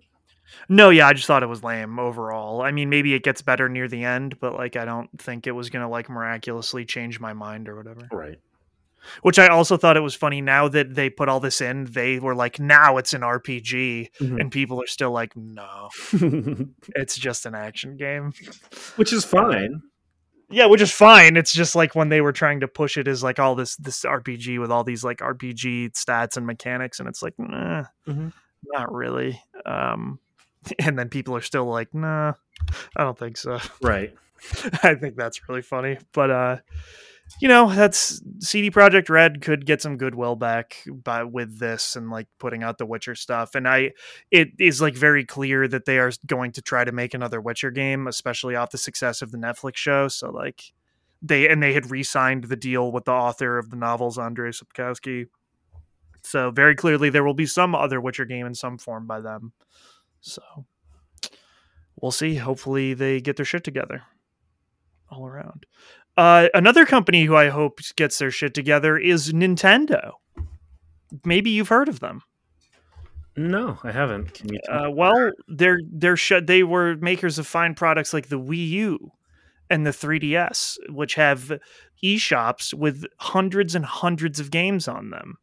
No, 0.68 0.90
yeah, 0.90 1.08
I 1.08 1.12
just 1.12 1.26
thought 1.26 1.42
it 1.42 1.48
was 1.48 1.62
lame 1.62 1.98
overall. 1.98 2.62
I 2.62 2.72
mean, 2.72 2.90
maybe 2.90 3.14
it 3.14 3.22
gets 3.22 3.42
better 3.42 3.68
near 3.68 3.88
the 3.88 4.04
end, 4.04 4.38
but 4.40 4.54
like 4.54 4.76
I 4.76 4.84
don't 4.84 5.08
think 5.20 5.46
it 5.46 5.52
was 5.52 5.70
gonna 5.70 5.88
like 5.88 6.08
miraculously 6.08 6.84
change 6.84 7.20
my 7.20 7.32
mind 7.32 7.68
or 7.68 7.76
whatever. 7.76 8.08
Right. 8.10 8.38
Which 9.22 9.38
I 9.38 9.48
also 9.48 9.76
thought 9.76 9.96
it 9.96 10.00
was 10.00 10.14
funny 10.14 10.40
now 10.40 10.68
that 10.68 10.94
they 10.94 11.10
put 11.10 11.28
all 11.28 11.40
this 11.40 11.60
in, 11.60 11.86
they 11.86 12.18
were 12.18 12.34
like, 12.34 12.60
now 12.60 12.96
it's 12.98 13.12
an 13.12 13.22
RPG. 13.22 14.10
Mm-hmm. 14.20 14.38
And 14.38 14.52
people 14.52 14.80
are 14.80 14.86
still 14.86 15.10
like, 15.10 15.36
no, 15.36 15.88
it's 16.94 17.16
just 17.16 17.46
an 17.46 17.54
action 17.54 17.96
game. 17.96 18.32
Which 18.96 19.12
is 19.12 19.24
fine. 19.24 19.82
Yeah, 20.50 20.66
which 20.66 20.82
is 20.82 20.92
fine. 20.92 21.36
It's 21.36 21.52
just 21.52 21.74
like 21.74 21.94
when 21.94 22.10
they 22.10 22.20
were 22.20 22.32
trying 22.32 22.60
to 22.60 22.68
push 22.68 22.98
it 22.98 23.08
as 23.08 23.22
like 23.22 23.38
all 23.38 23.54
this 23.54 23.76
this 23.76 24.04
RPG 24.04 24.60
with 24.60 24.70
all 24.70 24.84
these 24.84 25.02
like 25.02 25.18
RPG 25.18 25.92
stats 25.92 26.36
and 26.36 26.46
mechanics, 26.46 27.00
and 27.00 27.08
it's 27.08 27.22
like, 27.22 27.32
nah, 27.38 27.84
mm-hmm. 28.06 28.28
not 28.64 28.92
really. 28.92 29.40
Um, 29.64 30.18
and 30.78 30.98
then 30.98 31.08
people 31.08 31.36
are 31.36 31.42
still 31.42 31.66
like, 31.66 31.94
nah, 31.94 32.34
I 32.96 33.04
don't 33.04 33.18
think 33.18 33.36
so. 33.36 33.58
Right. 33.82 34.14
I 34.82 34.96
think 34.96 35.16
that's 35.16 35.48
really 35.48 35.62
funny. 35.62 35.98
But 36.12 36.30
uh 36.30 36.56
you 37.40 37.48
know, 37.48 37.72
that's 37.72 38.20
CD 38.40 38.70
Projekt 38.70 39.08
Red 39.08 39.40
could 39.40 39.64
get 39.64 39.80
some 39.80 39.96
goodwill 39.96 40.36
back 40.36 40.84
by 40.86 41.24
with 41.24 41.58
this 41.58 41.96
and 41.96 42.10
like 42.10 42.26
putting 42.38 42.62
out 42.62 42.78
the 42.78 42.86
Witcher 42.86 43.14
stuff. 43.14 43.54
And 43.54 43.66
I 43.66 43.92
it 44.30 44.50
is 44.58 44.80
like 44.80 44.94
very 44.94 45.24
clear 45.24 45.66
that 45.68 45.84
they 45.84 45.98
are 45.98 46.12
going 46.26 46.52
to 46.52 46.62
try 46.62 46.84
to 46.84 46.92
make 46.92 47.14
another 47.14 47.40
Witcher 47.40 47.70
game, 47.70 48.06
especially 48.06 48.54
off 48.54 48.70
the 48.70 48.78
success 48.78 49.22
of 49.22 49.30
the 49.30 49.38
Netflix 49.38 49.76
show. 49.76 50.08
So 50.08 50.30
like 50.30 50.72
they 51.22 51.48
and 51.48 51.62
they 51.62 51.72
had 51.72 51.90
re-signed 51.90 52.44
the 52.44 52.56
deal 52.56 52.92
with 52.92 53.04
the 53.04 53.12
author 53.12 53.58
of 53.58 53.70
the 53.70 53.76
novels, 53.76 54.18
Andrzej 54.18 54.62
Sapkowski. 54.62 55.28
So 56.22 56.50
very 56.50 56.74
clearly 56.74 57.10
there 57.10 57.24
will 57.24 57.34
be 57.34 57.46
some 57.46 57.74
other 57.74 58.00
Witcher 58.00 58.24
game 58.24 58.46
in 58.46 58.54
some 58.54 58.78
form 58.78 59.06
by 59.06 59.20
them. 59.20 59.52
So 60.22 60.42
we'll 62.00 62.12
see. 62.12 62.36
Hopefully, 62.36 62.94
they 62.94 63.20
get 63.20 63.36
their 63.36 63.44
shit 63.44 63.64
together 63.64 64.02
all 65.10 65.26
around. 65.26 65.66
Uh, 66.16 66.48
another 66.54 66.86
company 66.86 67.24
who 67.24 67.36
I 67.36 67.48
hope 67.48 67.80
gets 67.96 68.18
their 68.18 68.30
shit 68.30 68.54
together 68.54 68.96
is 68.96 69.32
Nintendo. 69.32 70.12
Maybe 71.24 71.50
you've 71.50 71.68
heard 71.68 71.88
of 71.88 72.00
them. 72.00 72.22
No, 73.36 73.78
I 73.82 73.92
haven't. 73.92 74.42
Uh, 74.68 74.90
well, 74.90 75.30
they're 75.48 75.80
they're 75.90 76.16
sh- 76.16 76.42
they 76.42 76.62
were 76.62 76.96
makers 76.96 77.38
of 77.38 77.46
fine 77.46 77.74
products 77.74 78.12
like 78.12 78.28
the 78.28 78.38
Wii 78.38 78.68
U 78.68 79.12
and 79.70 79.86
the 79.86 79.90
3DS, 79.90 80.76
which 80.90 81.14
have 81.14 81.58
eShops 82.04 82.74
with 82.74 83.06
hundreds 83.18 83.74
and 83.74 83.86
hundreds 83.86 84.38
of 84.38 84.50
games 84.50 84.86
on 84.86 85.08
them, 85.08 85.38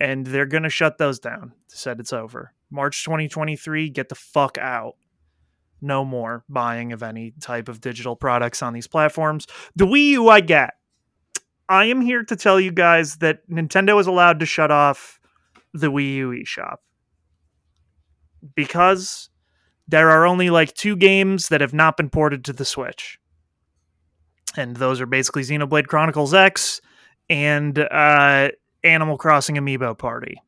and 0.00 0.26
they're 0.26 0.46
gonna 0.46 0.70
shut 0.70 0.96
those 0.96 1.18
down. 1.18 1.52
Said 1.66 2.00
it's 2.00 2.12
over. 2.12 2.54
March 2.70 3.04
2023. 3.04 3.90
Get 3.90 4.08
the 4.08 4.14
fuck 4.14 4.58
out 4.58 4.94
no 5.80 6.04
more 6.04 6.44
buying 6.48 6.92
of 6.92 7.02
any 7.02 7.32
type 7.40 7.68
of 7.68 7.80
digital 7.80 8.16
products 8.16 8.62
on 8.62 8.72
these 8.72 8.86
platforms. 8.86 9.46
The 9.74 9.86
Wii 9.86 10.08
U, 10.10 10.28
I 10.28 10.40
get. 10.40 10.74
I 11.68 11.86
am 11.86 12.00
here 12.00 12.22
to 12.24 12.36
tell 12.36 12.60
you 12.60 12.70
guys 12.70 13.16
that 13.16 13.48
Nintendo 13.50 13.98
is 14.00 14.06
allowed 14.06 14.40
to 14.40 14.46
shut 14.46 14.70
off 14.70 15.20
the 15.72 15.90
Wii 15.90 16.14
U 16.16 16.30
eShop 16.30 16.76
because 18.54 19.28
there 19.88 20.10
are 20.10 20.26
only 20.26 20.50
like 20.50 20.74
two 20.74 20.96
games 20.96 21.48
that 21.48 21.60
have 21.60 21.74
not 21.74 21.96
been 21.96 22.10
ported 22.10 22.44
to 22.44 22.52
the 22.52 22.64
Switch. 22.64 23.18
And 24.56 24.76
those 24.76 25.00
are 25.00 25.06
basically 25.06 25.42
Xenoblade 25.42 25.86
Chronicles 25.86 26.32
X 26.32 26.80
and 27.28 27.78
uh, 27.78 28.50
Animal 28.82 29.18
Crossing 29.18 29.56
Amiibo 29.56 29.98
Party. 29.98 30.40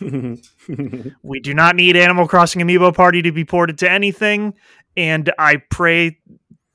we 1.22 1.40
do 1.40 1.54
not 1.54 1.76
need 1.76 1.96
Animal 1.96 2.28
Crossing 2.28 2.62
Amiibo 2.62 2.94
Party 2.94 3.22
to 3.22 3.32
be 3.32 3.44
ported 3.44 3.78
to 3.78 3.90
anything, 3.90 4.54
and 4.96 5.32
I 5.38 5.56
pray 5.70 6.18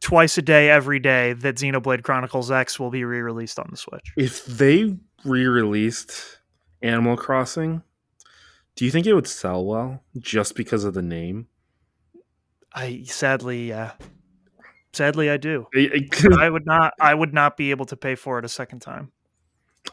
twice 0.02 0.38
a 0.38 0.42
day, 0.42 0.70
every 0.70 1.00
day 1.00 1.34
that 1.34 1.56
Xenoblade 1.56 2.04
Chronicles 2.04 2.52
X 2.52 2.80
will 2.80 2.90
be 2.90 3.04
re-released 3.04 3.60
on 3.60 3.68
the 3.70 3.78
Switch. 3.78 4.12
If 4.18 4.46
they 4.46 4.98
re-released 5.24 6.40
Animal 6.82 7.16
Crossing, 7.16 7.84
do 8.76 8.86
you 8.86 8.92
think 8.92 9.06
it 9.06 9.14
would 9.14 9.28
sell 9.28 9.64
well 9.64 10.04
just 10.18 10.56
because 10.56 10.84
of 10.84 10.94
the 10.94 11.02
name? 11.02 11.48
I 12.74 13.04
sadly, 13.06 13.70
yeah, 13.70 13.92
sadly, 14.94 15.30
I 15.30 15.38
do. 15.38 15.68
I, 15.76 16.08
I 16.40 16.50
would 16.50 16.66
not. 16.66 16.94
I 17.00 17.14
would 17.14 17.34
not 17.34 17.58
be 17.58 17.72
able 17.72 17.86
to 17.88 17.98
pay 17.98 18.16
for 18.16 18.40
it 18.40 18.46
a 18.46 18.50
second 18.50 18.80
time. 18.80 19.12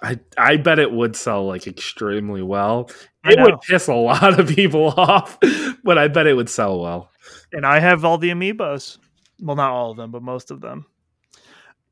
I, 0.02 0.18
I 0.36 0.56
bet 0.56 0.78
it 0.78 0.92
would 0.92 1.16
sell 1.16 1.46
like 1.46 1.66
extremely 1.66 2.42
well. 2.42 2.90
It 3.24 3.40
would 3.40 3.60
piss 3.62 3.88
a 3.88 3.94
lot 3.94 4.38
of 4.38 4.48
people 4.54 4.88
off, 4.96 5.38
but 5.84 5.98
I 5.98 6.08
bet 6.08 6.26
it 6.26 6.34
would 6.34 6.48
sell 6.48 6.80
well. 6.80 7.10
and 7.52 7.66
I 7.66 7.80
have 7.80 8.04
all 8.04 8.18
the 8.18 8.30
amiibos. 8.30 8.98
Well, 9.40 9.56
not 9.56 9.70
all 9.70 9.90
of 9.92 9.96
them, 9.96 10.10
but 10.10 10.22
most 10.22 10.50
of 10.50 10.60
them. 10.60 10.86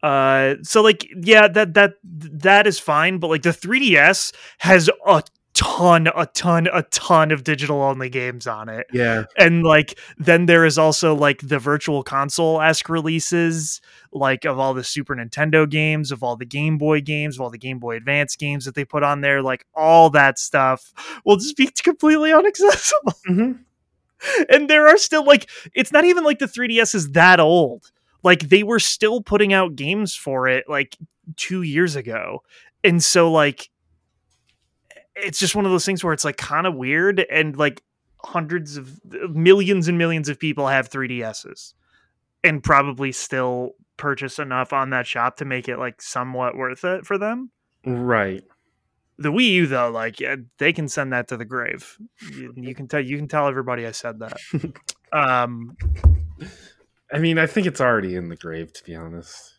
Uh, 0.03 0.57
so 0.63 0.83
like, 0.83 1.07
yeah, 1.23 1.49
that 1.49 1.75
that 1.75 1.95
that 2.05 2.67
is 2.67 2.79
fine, 2.79 3.19
but 3.19 3.29
like 3.29 3.43
the 3.43 3.51
3DS 3.51 4.33
has 4.59 4.89
a 5.07 5.25
ton, 5.57 6.09
a 6.15 6.27
ton, 6.27 6.69
a 6.73 6.83
ton 6.85 7.33
of 7.33 7.43
digital 7.43 7.83
only 7.83 8.09
games 8.09 8.47
on 8.47 8.69
it, 8.69 8.87
Yeah. 8.93 9.25
and 9.37 9.65
like 9.65 9.99
then 10.19 10.47
there 10.47 10.65
is 10.65 10.79
also 10.79 11.15
like 11.15 11.41
the 11.43 11.59
virtual 11.59 12.03
console 12.05 12.61
esque 12.61 12.89
releases, 12.89 13.81
like 14.13 14.45
of 14.45 14.59
all 14.59 14.75
the 14.75 14.85
Super 14.85 15.17
Nintendo 15.17 15.69
games, 15.69 16.13
of 16.13 16.23
all 16.23 16.37
the 16.37 16.45
Game 16.45 16.79
Boy 16.79 17.01
games, 17.01 17.37
of 17.37 17.41
all 17.41 17.51
the 17.51 17.59
Game 17.59 17.79
Boy 17.79 17.97
Advance 17.97 18.37
games 18.37 18.67
that 18.67 18.75
they 18.75 18.85
put 18.85 19.03
on 19.03 19.23
there, 19.23 19.43
like 19.43 19.67
all 19.75 20.11
that 20.11 20.39
stuff 20.39 20.93
will 21.25 21.37
just 21.37 21.57
be 21.57 21.67
completely 21.67 22.31
inaccessible 22.31 23.13
hmm 23.27 23.53
and 24.49 24.69
there 24.71 24.89
are 24.89 24.97
still 24.97 25.25
like 25.25 25.49
it's 25.75 25.93
not 25.93 26.05
even 26.05 26.25
like 26.25 26.39
the 26.39 26.47
3ds 26.47 26.95
is 26.95 27.11
that 27.13 27.39
old. 27.41 27.91
Like 28.23 28.49
they 28.49 28.63
were 28.63 28.81
still 28.81 29.21
putting 29.23 29.53
out 29.53 29.77
games 29.77 30.15
for 30.17 30.49
it 30.49 30.65
like 30.69 30.97
two 31.37 31.63
years 31.63 31.97
ago. 31.97 32.43
And 32.83 33.03
so 33.05 33.31
like 33.31 33.69
it's 35.17 35.39
just 35.39 35.55
one 35.57 35.65
of 35.65 35.71
those 35.71 35.85
things 35.87 36.05
where 36.05 36.13
it's 36.13 36.25
like 36.25 36.37
kind 36.37 36.67
of 36.67 36.75
weird 36.75 37.21
and 37.31 37.57
like 37.57 37.83
hundreds 38.25 38.77
of 38.77 38.99
millions 39.31 39.89
and 39.89 39.99
millions 39.99 40.29
of 40.29 40.39
people 40.39 40.67
have 40.67 40.89
3ds's 40.89 41.75
and 42.45 42.63
probably 42.63 43.13
still 43.13 43.73
purchase 43.97 44.39
enough 44.39 44.73
on 44.73 44.91
that 44.91 45.07
shop 45.07 45.37
to 45.37 45.45
make 45.45 45.69
it 45.69 45.79
like 45.79 46.03
somewhat 46.03 46.57
worth 46.57 46.85
it 46.85 47.07
for 47.07 47.19
them 47.19 47.51
Right. 47.85 48.43
the 49.19 49.31
Wii 49.31 49.49
U 49.51 49.67
though, 49.67 49.91
like 49.91 50.21
yeah, 50.21 50.37
they 50.59 50.73
can 50.73 50.89
send 50.89 51.13
that 51.13 51.29
to 51.29 51.37
the 51.37 51.45
grave. 51.45 51.97
You, 52.33 52.53
you 52.57 52.75
can 52.75 52.89
tell 52.89 53.01
you 53.01 53.17
can 53.17 53.29
tell 53.29 53.47
everybody 53.49 53.87
I 53.87 53.93
said 53.93 54.19
that. 54.19 54.37
um, 55.13 55.77
I 57.13 57.19
mean, 57.19 57.39
I 57.39 57.47
think 57.47 57.67
it's 57.67 57.81
already 57.81 58.17
in 58.17 58.29
the 58.29 58.37
grave, 58.37 58.73
to 58.75 58.85
be 58.85 58.95
honest. 58.95 59.56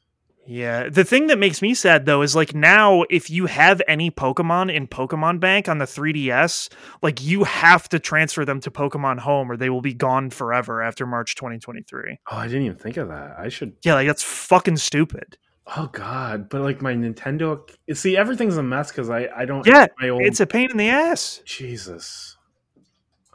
Yeah, 0.47 0.87
the 0.89 1.03
thing 1.03 1.27
that 1.27 1.37
makes 1.37 1.61
me 1.61 1.73
sad 1.73 2.05
though 2.05 2.21
is 2.21 2.35
like 2.35 2.55
now 2.55 3.03
if 3.09 3.29
you 3.29 3.47
have 3.47 3.81
any 3.87 4.09
Pokemon 4.09 4.73
in 4.73 4.87
Pokemon 4.87 5.39
Bank 5.39 5.67
on 5.67 5.77
the 5.77 5.85
3DS, 5.85 6.69
like 7.01 7.21
you 7.21 7.43
have 7.43 7.89
to 7.89 7.99
transfer 7.99 8.45
them 8.45 8.61
to 8.61 8.71
Pokemon 8.71 9.19
Home 9.19 9.51
or 9.51 9.57
they 9.57 9.69
will 9.69 9.81
be 9.81 9.93
gone 9.93 10.29
forever 10.29 10.81
after 10.81 11.05
March 11.05 11.35
2023. 11.35 12.19
Oh, 12.31 12.35
I 12.37 12.47
didn't 12.47 12.63
even 12.63 12.77
think 12.77 12.95
of 12.95 13.09
that. 13.09 13.35
I 13.37 13.49
should. 13.49 13.73
Yeah, 13.83 13.95
like 13.95 14.07
that's 14.07 14.23
fucking 14.23 14.77
stupid. 14.77 15.37
Oh 15.75 15.89
God! 15.91 16.47
But 16.47 16.61
like 16.61 16.81
my 16.81 16.93
Nintendo, 16.93 17.59
see, 17.93 18.15
everything's 18.15 18.55
a 18.55 18.63
mess 18.63 18.89
because 18.89 19.09
I 19.09 19.27
I 19.35 19.43
don't. 19.43 19.67
Yeah, 19.67 19.87
my 19.99 20.07
old 20.07 20.21
It's 20.21 20.39
a 20.39 20.47
pain 20.47 20.71
in 20.71 20.77
the 20.77 20.87
ass. 20.87 21.41
Jesus. 21.43 22.37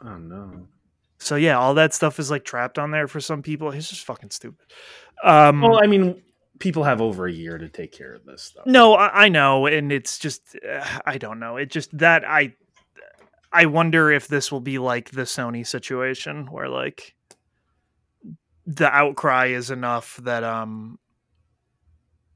Oh 0.03 0.17
no. 0.17 0.67
So 1.19 1.35
yeah, 1.35 1.59
all 1.59 1.75
that 1.75 1.93
stuff 1.93 2.19
is 2.19 2.31
like 2.31 2.43
trapped 2.43 2.79
on 2.79 2.89
there 2.89 3.07
for 3.07 3.21
some 3.21 3.43
people. 3.43 3.69
It's 3.71 3.89
just 3.89 4.03
fucking 4.03 4.31
stupid. 4.31 4.65
Um, 5.23 5.61
Well, 5.61 5.79
I 5.81 5.87
mean, 5.87 6.21
people 6.59 6.83
have 6.83 7.01
over 7.01 7.27
a 7.27 7.31
year 7.31 7.57
to 7.57 7.69
take 7.69 7.91
care 7.91 8.13
of 8.13 8.25
this 8.25 8.43
stuff. 8.43 8.65
No, 8.65 8.93
I, 8.93 9.25
I 9.25 9.29
know, 9.29 9.65
and 9.65 9.91
it's 9.91 10.19
just 10.19 10.57
uh, 10.67 10.85
I 11.05 11.17
don't 11.17 11.39
know. 11.39 11.57
It 11.57 11.69
just 11.69 11.97
that 11.97 12.23
I 12.25 12.55
I 13.51 13.65
wonder 13.65 14.11
if 14.11 14.27
this 14.27 14.51
will 14.51 14.61
be 14.61 14.79
like 14.79 15.11
the 15.11 15.23
Sony 15.23 15.65
situation 15.65 16.47
where 16.47 16.69
like 16.69 17.15
the 18.65 18.89
outcry 18.89 19.47
is 19.47 19.71
enough 19.71 20.17
that 20.23 20.43
um 20.43 20.97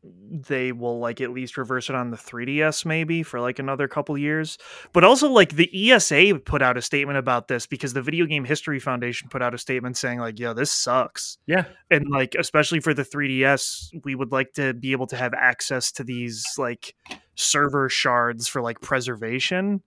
they 0.03 0.71
will 0.71 0.99
like 0.99 1.21
at 1.21 1.31
least 1.31 1.57
reverse 1.57 1.89
it 1.89 1.95
on 1.95 2.12
the 2.12 2.17
3DS 2.17 2.86
maybe 2.86 3.23
for 3.23 3.39
like 3.39 3.60
another 3.60 3.88
couple 3.88 4.17
years. 4.17 4.57
But 4.93 5.03
also 5.03 5.29
like 5.29 5.55
the 5.55 5.91
ESA 5.91 6.39
put 6.45 6.62
out 6.62 6.77
a 6.77 6.81
statement 6.81 7.17
about 7.17 7.47
this 7.47 7.65
because 7.65 7.93
the 7.93 8.01
Video 8.01 8.25
Game 8.25 8.45
History 8.45 8.79
Foundation 8.79 9.29
put 9.29 9.41
out 9.41 9.53
a 9.53 9.57
statement 9.57 9.97
saying 9.97 10.19
like, 10.19 10.39
"Yo, 10.39 10.53
this 10.53 10.71
sucks." 10.71 11.38
Yeah. 11.47 11.65
and 11.89 12.05
like 12.10 12.36
especially 12.36 12.79
for 12.79 12.93
the 12.93 13.03
3ds 13.03 13.89
we 14.03 14.15
would 14.15 14.31
like 14.31 14.53
to 14.53 14.73
be 14.73 14.91
able 14.91 15.07
to 15.07 15.15
have 15.15 15.33
access 15.33 15.91
to 15.93 16.03
these 16.03 16.45
like 16.57 16.95
server 17.36 17.89
shards 17.89 18.47
for 18.47 18.62
like 18.62 18.81
preservation 18.81 19.81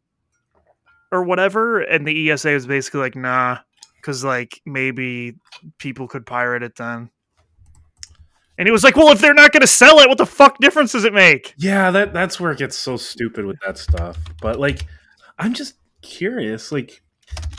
or 1.13 1.25
whatever 1.25 1.81
and 1.81 2.07
the 2.07 2.31
esa 2.31 2.53
was 2.53 2.67
basically 2.67 3.01
like 3.01 3.17
nah 3.17 3.59
because 3.97 4.25
like 4.25 4.61
maybe 4.65 5.35
people 5.79 6.09
could 6.09 6.25
pirate 6.25 6.63
it 6.63 6.77
then 6.77 7.11
and 8.61 8.69
he 8.69 8.71
was 8.71 8.85
like 8.85 8.95
well 8.95 9.11
if 9.11 9.21
they're 9.21 9.35
not 9.35 9.51
going 9.51 9.63
to 9.63 9.67
sell 9.67 9.99
it 9.99 10.09
what 10.09 10.19
the 10.19 10.27
fuck 10.27 10.59
difference 10.59 10.93
does 10.93 11.05
it 11.05 11.13
make 11.13 11.55
Yeah, 11.57 11.91
that 11.91 12.13
that's 12.13 12.39
where 12.41 12.53
it 12.53 12.59
gets 12.59 12.77
so 12.77 12.97
stupid 12.97 13.45
with 13.45 13.59
that 13.65 13.79
stuff. 13.79 14.19
But 14.41 14.59
like, 14.59 14.87
I'm 15.39 15.55
just 15.55 15.75
curious. 16.03 16.73
Like, 16.73 17.03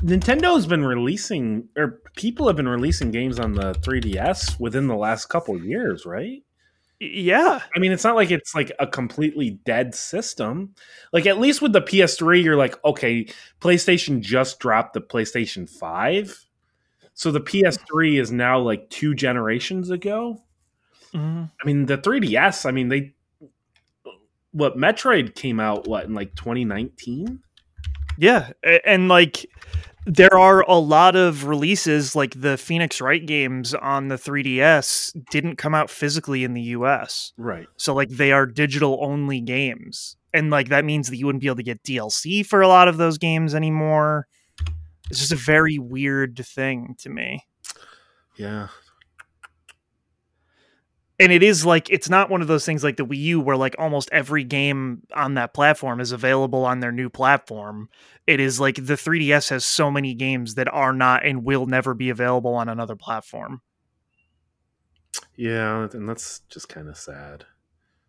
Nintendo's 0.02 0.66
been 0.66 0.84
releasing, 0.84 1.70
or 1.78 2.02
people 2.16 2.48
have 2.48 2.56
been 2.56 2.68
releasing 2.68 3.12
games 3.12 3.40
on 3.40 3.54
the 3.54 3.74
3DS 3.74 4.60
within 4.60 4.88
the 4.88 4.96
last 4.96 5.28
couple 5.28 5.58
years, 5.58 6.06
right? 6.06 6.44
Yeah 7.00 7.62
I 7.76 7.80
mean, 7.80 7.92
it's 7.92 8.04
not 8.04 8.16
like 8.16 8.30
it's 8.30 8.54
like 8.54 8.72
a 8.80 8.86
completely 8.86 9.60
dead 9.66 9.96
system. 9.96 10.76
Like, 11.14 11.26
at 11.26 11.40
least 11.40 11.62
with 11.62 11.74
the 11.74 11.82
PS3, 11.82 12.44
you're 12.44 12.58
like, 12.58 12.84
okay, 12.86 13.28
PlayStation 13.60 14.22
just 14.22 14.60
dropped 14.60 14.94
the 14.94 15.02
PlayStation 15.02 15.70
5. 15.70 16.46
So 17.14 17.32
the 17.32 17.42
PS3 17.42 18.20
is 18.20 18.32
now 18.32 18.60
like 18.60 18.90
two 18.90 19.16
generations 19.16 19.90
ago. 19.90 20.44
Mhm. 21.14 21.52
I 21.62 21.66
mean, 21.66 21.86
the 21.86 21.98
3DS, 21.98 22.66
I 22.66 22.72
mean, 22.72 22.90
they. 22.90 23.14
What 24.54 24.78
Metroid 24.78 25.34
came 25.36 25.60
out, 25.60 25.88
what, 25.88 26.06
in 26.06 26.14
like 26.14 26.36
2019? 26.36 27.40
Yeah, 28.18 28.52
and 28.86 29.08
like 29.08 29.46
there 30.06 30.38
are 30.38 30.62
a 30.62 30.76
lot 30.76 31.16
of 31.16 31.46
releases 31.46 32.16
like 32.16 32.42
the 32.42 32.58
Phoenix 32.58 33.00
Wright 33.00 33.26
games 33.26 33.74
on 33.74 34.08
the 34.08 34.16
3DS 34.18 35.16
didn't 35.30 35.58
come 35.58 35.76
out 35.76 35.90
physically 35.90 36.44
in 36.44 36.54
the 36.54 36.62
US. 36.62 37.34
Right. 37.38 37.68
So 37.78 37.94
like 37.94 38.10
they 38.10 38.32
are 38.32 38.46
digital 38.46 39.00
only 39.02 39.40
games. 39.42 40.18
And 40.34 40.50
like 40.50 40.70
that 40.70 40.86
means 40.86 41.10
that 41.10 41.18
you 41.18 41.28
wouldn't 41.28 41.42
be 41.42 41.48
able 41.48 41.58
to 41.58 41.64
get 41.64 41.84
DLC 41.84 42.46
for 42.46 42.62
a 42.62 42.68
lot 42.68 42.88
of 42.88 42.98
those 42.98 43.18
games 43.18 43.54
anymore. 43.54 44.28
It's 45.10 45.20
just 45.20 45.32
a 45.32 45.36
very 45.36 45.78
weird 45.78 46.44
thing 46.46 46.96
to 47.00 47.10
me. 47.10 47.46
Yeah. 48.36 48.68
And 51.22 51.32
it 51.32 51.44
is 51.44 51.66
like 51.66 51.88
it's 51.92 52.10
not 52.10 52.32
one 52.32 52.42
of 52.42 52.48
those 52.48 52.66
things 52.66 52.84
like 52.84 52.98
the 52.98 53.06
Wii 53.06 53.18
U 53.18 53.40
where 53.40 53.56
like 53.56 53.76
almost 53.78 54.10
every 54.12 54.44
game 54.44 55.04
on 55.16 55.36
that 55.36 55.54
platform 55.54 56.02
is 56.02 56.12
available 56.12 56.66
on 56.66 56.80
their 56.80 56.92
new 56.92 57.10
platform. 57.10 57.90
It 58.26 58.40
is 58.40 58.60
like 58.60 58.76
the 58.76 58.96
3DS 58.96 59.50
has 59.52 59.64
so 59.64 59.92
many 59.92 60.16
games 60.16 60.56
that 60.56 60.68
are 60.74 60.94
not 60.94 61.24
and 61.24 61.44
will 61.44 61.68
never 61.68 61.94
be 61.94 62.10
available 62.10 62.56
on 62.56 62.68
another 62.68 62.96
platform. 62.96 63.62
Yeah. 65.36 65.88
And 65.94 66.10
that's 66.10 66.42
just 66.50 66.68
kind 66.70 66.90
of 66.90 66.98
sad. 66.98 67.46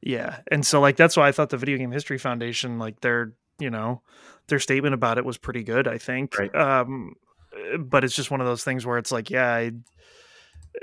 Yeah. 0.00 0.38
And 0.50 0.64
so 0.64 0.80
like 0.80 0.96
that's 0.96 1.16
why 1.16 1.28
I 1.28 1.32
thought 1.32 1.50
the 1.50 1.58
Video 1.58 1.76
Game 1.76 1.92
History 1.92 2.18
Foundation 2.18 2.78
like 2.78 3.00
their, 3.00 3.34
you 3.58 3.68
know, 3.68 4.00
their 4.46 4.58
statement 4.58 4.94
about 4.94 5.18
it 5.18 5.26
was 5.26 5.36
pretty 5.36 5.64
good, 5.64 5.86
I 5.86 5.98
think. 5.98 6.38
Right. 6.38 6.56
Um 6.56 7.14
uh, 7.54 7.76
but 7.76 8.04
it's 8.04 8.16
just 8.16 8.30
one 8.30 8.40
of 8.40 8.46
those 8.46 8.64
things 8.64 8.86
where 8.86 8.96
it's 8.96 9.12
like, 9.12 9.28
yeah, 9.28 9.52
I, 9.52 9.72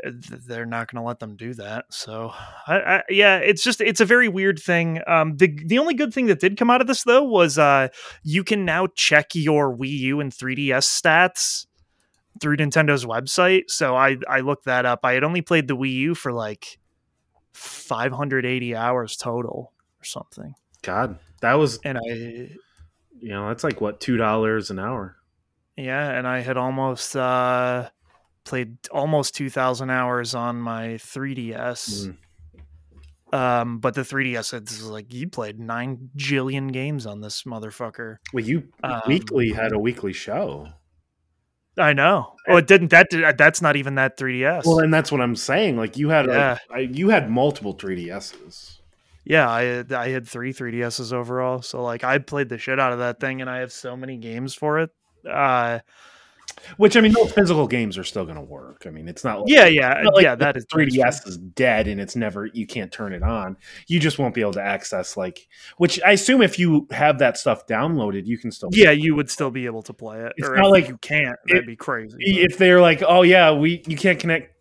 they're 0.03 0.65
not 0.65 0.91
going 0.91 1.01
to 1.01 1.07
let 1.07 1.19
them 1.19 1.35
do 1.35 1.53
that. 1.55 1.85
So, 1.89 2.31
I, 2.67 2.75
I, 2.79 3.03
yeah, 3.09 3.37
it's 3.37 3.63
just 3.63 3.81
it's 3.81 4.01
a 4.01 4.05
very 4.05 4.27
weird 4.27 4.59
thing. 4.59 5.01
Um, 5.07 5.37
the 5.37 5.47
the 5.65 5.79
only 5.79 5.93
good 5.93 6.13
thing 6.13 6.27
that 6.27 6.39
did 6.39 6.57
come 6.57 6.69
out 6.69 6.81
of 6.81 6.87
this 6.87 7.03
though 7.03 7.23
was 7.23 7.57
uh, 7.57 7.89
you 8.23 8.43
can 8.43 8.65
now 8.65 8.87
check 8.95 9.35
your 9.35 9.75
Wii 9.75 9.97
U 9.99 10.19
and 10.19 10.31
3DS 10.31 11.01
stats 11.01 11.65
through 12.41 12.57
Nintendo's 12.57 13.05
website. 13.05 13.63
So 13.69 13.95
I 13.95 14.17
I 14.27 14.39
looked 14.41 14.65
that 14.65 14.85
up. 14.85 15.01
I 15.03 15.13
had 15.13 15.23
only 15.23 15.41
played 15.41 15.67
the 15.67 15.75
Wii 15.75 15.93
U 15.93 16.15
for 16.15 16.31
like 16.31 16.79
580 17.53 18.75
hours 18.75 19.17
total 19.17 19.73
or 19.99 20.03
something, 20.03 20.53
God, 20.81 21.19
that 21.41 21.55
was, 21.55 21.79
and 21.83 21.97
I 21.97 22.01
you 23.21 23.29
know, 23.29 23.49
that's 23.49 23.65
like 23.65 23.81
what, 23.81 23.99
$2 23.99 24.69
an 24.69 24.79
hour. 24.79 25.17
yeah, 25.75 26.09
and 26.11 26.25
I 26.25 26.39
had 26.39 26.55
almost 26.55 27.15
uh 27.15 27.89
played 28.49 28.77
almost 28.91 29.35
2000 29.35 29.89
hours 29.89 30.33
on 30.35 30.59
my 30.59 30.95
3DS. 30.95 32.09
Mm. 33.31 33.37
Um, 33.37 33.77
but 33.77 33.93
the 33.93 34.01
3DS, 34.01 34.53
it's 34.55 34.81
like 34.83 35.13
you 35.13 35.29
played 35.29 35.59
nine 35.59 36.09
jillion 36.17 36.73
games 36.73 37.05
on 37.05 37.21
this 37.21 37.43
motherfucker. 37.43 38.17
Well, 38.33 38.43
you 38.43 38.63
Um, 38.83 39.01
weekly 39.07 39.49
had 39.51 39.71
a 39.71 39.77
weekly 39.79 40.13
show. 40.13 40.67
I 41.77 41.93
know. 41.93 42.35
Oh, 42.47 42.57
it 42.57 42.65
didn't. 42.67 42.89
That 42.89 43.09
did, 43.11 43.37
that's 43.37 43.61
not 43.61 43.75
even 43.75 43.95
that 43.95 44.17
3ds. 44.17 44.65
Well, 44.65 44.79
and 44.79 44.91
that's 44.93 45.11
what 45.11 45.21
I'm 45.21 45.35
saying. 45.35 45.77
Like 45.77 45.95
you 45.95 46.09
had, 46.09 46.25
Yeah. 46.25 46.57
like, 46.71 46.97
you 46.97 47.09
had 47.09 47.29
multiple 47.29 47.75
3DSs. 47.75 48.79
yeah, 49.25 49.47
I 49.49 49.61
had, 49.61 49.93
I 49.93 50.09
had 50.09 50.27
three 50.27 50.51
3DSs 50.51 51.13
overall. 51.13 51.61
So 51.61 51.83
like 51.83 52.03
I 52.03 52.17
played 52.17 52.49
the 52.49 52.57
shit 52.57 52.79
out 52.79 52.91
of 52.93 52.99
that 52.99 53.19
thing, 53.19 53.41
and 53.41 53.49
I 53.49 53.59
have 53.59 53.71
so 53.71 53.95
many 53.95 54.17
games 54.17 54.55
for 54.55 54.79
it. 54.79 54.89
Uh, 55.29 55.79
Which 56.78 56.95
I 56.97 57.01
mean, 57.01 57.14
those 57.14 57.32
physical 57.32 57.68
games 57.68 57.97
are 57.97 58.03
still 58.03 58.24
going 58.26 58.36
to 58.38 58.41
work. 58.43 58.84
I 58.86 58.89
mean, 58.89 59.07
it's 59.07 59.24
not. 59.24 59.41
Like, 59.41 59.49
yeah, 59.49 59.66
yeah, 59.66 60.01
not 60.03 60.16
like 60.16 60.24
yeah. 60.24 60.36
That 60.36 60.57
is 60.57 60.66
3ds 60.68 61.28
is 61.28 61.38
dead 61.38 61.88
and 61.88 61.99
it's 61.99 62.16
never 62.16 62.45
you 62.47 62.66
can't 62.68 62.91
turn 62.91 63.14
it 63.14 63.24
on. 63.24 63.57
You 63.88 63.99
just 63.99 64.20
won't 64.20 64.34
be 64.34 64.41
able 64.41 64.53
to 64.53 64.62
access 64.62 65.18
like. 65.18 65.47
Which 65.78 65.99
I 66.05 66.12
assume 66.12 66.41
if 66.41 66.57
you 66.60 66.88
have 66.91 67.20
that 67.20 67.38
stuff 67.38 67.68
downloaded, 67.68 68.26
you 68.26 68.38
can 68.38 68.51
still. 68.51 68.70
Yeah, 68.72 68.91
you 68.91 69.16
would 69.16 69.30
still 69.30 69.51
be 69.51 69.66
able 69.66 69.82
to 69.84 69.93
play 69.93 70.20
it. 70.22 70.34
It's 70.38 70.47
or 70.47 70.55
not 70.55 70.72
like- 70.72 70.88
you 70.88 70.97
can't. 70.97 71.38
it- 71.45 71.53
That'd 71.53 71.66
be 71.68 71.76
crazy. 71.76 72.18
If 72.20 72.57
they're 72.57 72.82
like, 72.82 73.01
oh 73.07 73.22
yeah, 73.24 73.51
we 73.51 73.84
you 73.88 73.97
can't 73.97 74.20
connect 74.20 74.55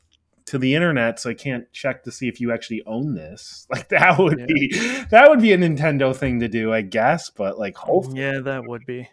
to 0.46 0.56
the 0.58 0.74
internet, 0.74 1.20
so 1.20 1.28
I 1.28 1.34
can't 1.34 1.70
check 1.74 2.04
to 2.04 2.10
see 2.10 2.26
if 2.26 2.40
you 2.40 2.52
actually 2.52 2.82
own 2.86 3.14
this. 3.14 3.66
Like 3.70 3.88
that 3.90 4.18
would 4.18 4.38
Yeah. 4.38 4.46
be 4.48 4.68
that 5.10 5.28
would 5.28 5.40
be 5.40 5.52
a 5.52 5.58
Nintendo 5.58 6.16
thing 6.16 6.40
to 6.40 6.48
do, 6.48 6.72
I 6.72 6.80
guess. 6.82 7.28
But 7.30 7.58
like, 7.58 7.74
mm, 7.74 7.80
hopefully, 7.80 8.20
yeah, 8.20 8.40
that 8.40 8.66
would 8.66 8.86
be. 8.86 9.08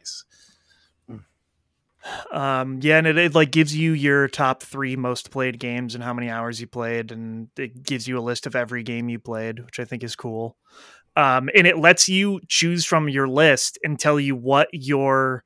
Um, 2.32 2.80
yeah, 2.82 2.98
and 2.98 3.08
it, 3.08 3.18
it 3.18 3.36
like 3.36 3.52
gives 3.52 3.76
you 3.76 3.94
your 3.94 4.28
top 4.28 4.62
three 4.62 4.96
most 4.96 5.32
played 5.32 5.60
games 5.60 5.96
and 5.96 6.04
how 6.04 6.14
many 6.14 6.30
hours 6.30 6.62
you 6.62 6.68
played, 6.68 7.12
and 7.12 7.50
it 7.58 7.84
gives 7.84 8.08
you 8.08 8.18
a 8.18 8.22
list 8.22 8.46
of 8.46 8.56
every 8.56 8.84
game 8.84 9.10
you 9.10 9.20
played, 9.20 9.60
which 9.66 9.80
I 9.80 9.86
think 9.86 10.04
is 10.04 10.16
cool. 10.16 10.58
Um, 11.16 11.50
and 11.56 11.66
it 11.66 11.78
lets 11.78 12.10
you 12.10 12.42
choose 12.48 12.86
from 12.86 13.08
your 13.08 13.28
list 13.28 13.80
and 13.84 13.98
tell 13.98 14.20
you 14.20 14.36
what 14.36 14.68
your 14.72 15.46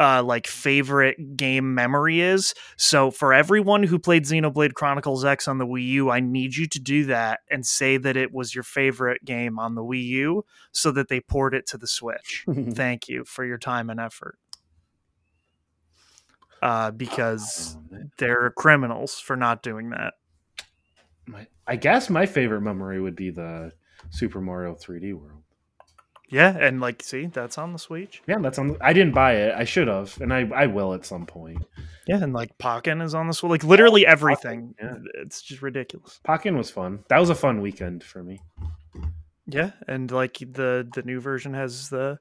uh, 0.00 0.22
like 0.22 0.46
favorite 0.46 1.36
game 1.36 1.74
memory 1.74 2.22
is. 2.22 2.54
So 2.78 3.10
for 3.10 3.34
everyone 3.34 3.82
who 3.82 3.98
played 3.98 4.24
Xenoblade 4.24 4.72
Chronicles 4.72 5.26
X 5.26 5.46
on 5.46 5.58
the 5.58 5.66
Wii 5.66 5.86
U, 5.88 6.10
I 6.10 6.20
need 6.20 6.56
you 6.56 6.66
to 6.68 6.80
do 6.80 7.04
that 7.04 7.40
and 7.50 7.66
say 7.66 7.98
that 7.98 8.16
it 8.16 8.32
was 8.32 8.54
your 8.54 8.64
favorite 8.64 9.22
game 9.26 9.58
on 9.58 9.74
the 9.74 9.82
Wii 9.82 10.04
U, 10.04 10.44
so 10.72 10.90
that 10.92 11.08
they 11.08 11.20
port 11.20 11.54
it 11.54 11.66
to 11.68 11.76
the 11.76 11.86
Switch. 11.86 12.46
Thank 12.72 13.08
you 13.08 13.24
for 13.26 13.44
your 13.44 13.58
time 13.58 13.90
and 13.90 14.00
effort. 14.00 14.38
Uh, 16.62 16.90
because 16.90 17.78
they're 18.18 18.50
criminals 18.50 19.18
for 19.18 19.36
not 19.36 19.62
doing 19.62 19.90
that. 19.90 20.14
My, 21.26 21.46
I 21.66 21.76
guess 21.76 22.10
my 22.10 22.26
favorite 22.26 22.60
memory 22.60 23.00
would 23.00 23.16
be 23.16 23.30
the 23.30 23.72
Super 24.10 24.40
Mario 24.40 24.74
3D 24.74 25.14
World. 25.14 25.42
Yeah, 26.30 26.56
and 26.56 26.80
like, 26.80 27.02
see, 27.02 27.26
that's 27.26 27.58
on 27.58 27.72
the 27.72 27.78
Switch. 27.78 28.22
Yeah, 28.28 28.38
that's 28.38 28.58
on. 28.58 28.76
I 28.80 28.92
didn't 28.92 29.14
buy 29.14 29.34
it. 29.34 29.54
I 29.56 29.64
should 29.64 29.88
have, 29.88 30.16
and 30.20 30.32
I, 30.32 30.48
I 30.54 30.66
will 30.66 30.94
at 30.94 31.04
some 31.04 31.26
point. 31.26 31.64
Yeah, 32.06 32.22
and 32.22 32.32
like 32.32 32.56
Pokken 32.58 33.02
is 33.02 33.14
on 33.14 33.26
the 33.26 33.34
Switch. 33.34 33.50
Like 33.50 33.64
literally 33.64 34.06
everything. 34.06 34.74
yeah. 34.80 34.94
It's 35.14 35.42
just 35.42 35.60
ridiculous. 35.60 36.20
Pokken 36.24 36.56
was 36.56 36.70
fun. 36.70 37.04
That 37.08 37.18
was 37.18 37.30
a 37.30 37.34
fun 37.34 37.60
weekend 37.60 38.04
for 38.04 38.22
me. 38.22 38.40
Yeah, 39.46 39.72
and 39.88 40.08
like 40.12 40.38
the 40.38 40.88
the 40.94 41.02
new 41.02 41.20
version 41.20 41.54
has 41.54 41.88
the 41.90 42.20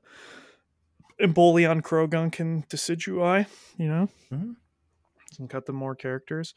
Empoleon, 1.21 1.81
Croagunk, 1.81 2.39
and 2.39 2.67
Decidueye. 2.69 3.45
You 3.77 3.87
know, 3.87 4.09
Mhm. 4.31 4.55
can 5.35 5.47
cut 5.47 5.65
them 5.65 5.75
more 5.75 5.95
characters. 5.95 6.53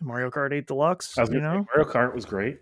Mario 0.00 0.30
Kart 0.30 0.52
8 0.52 0.66
Deluxe. 0.66 1.16
You 1.16 1.40
know, 1.40 1.66
Mario 1.74 1.90
Kart 1.90 2.14
was 2.14 2.24
great. 2.24 2.58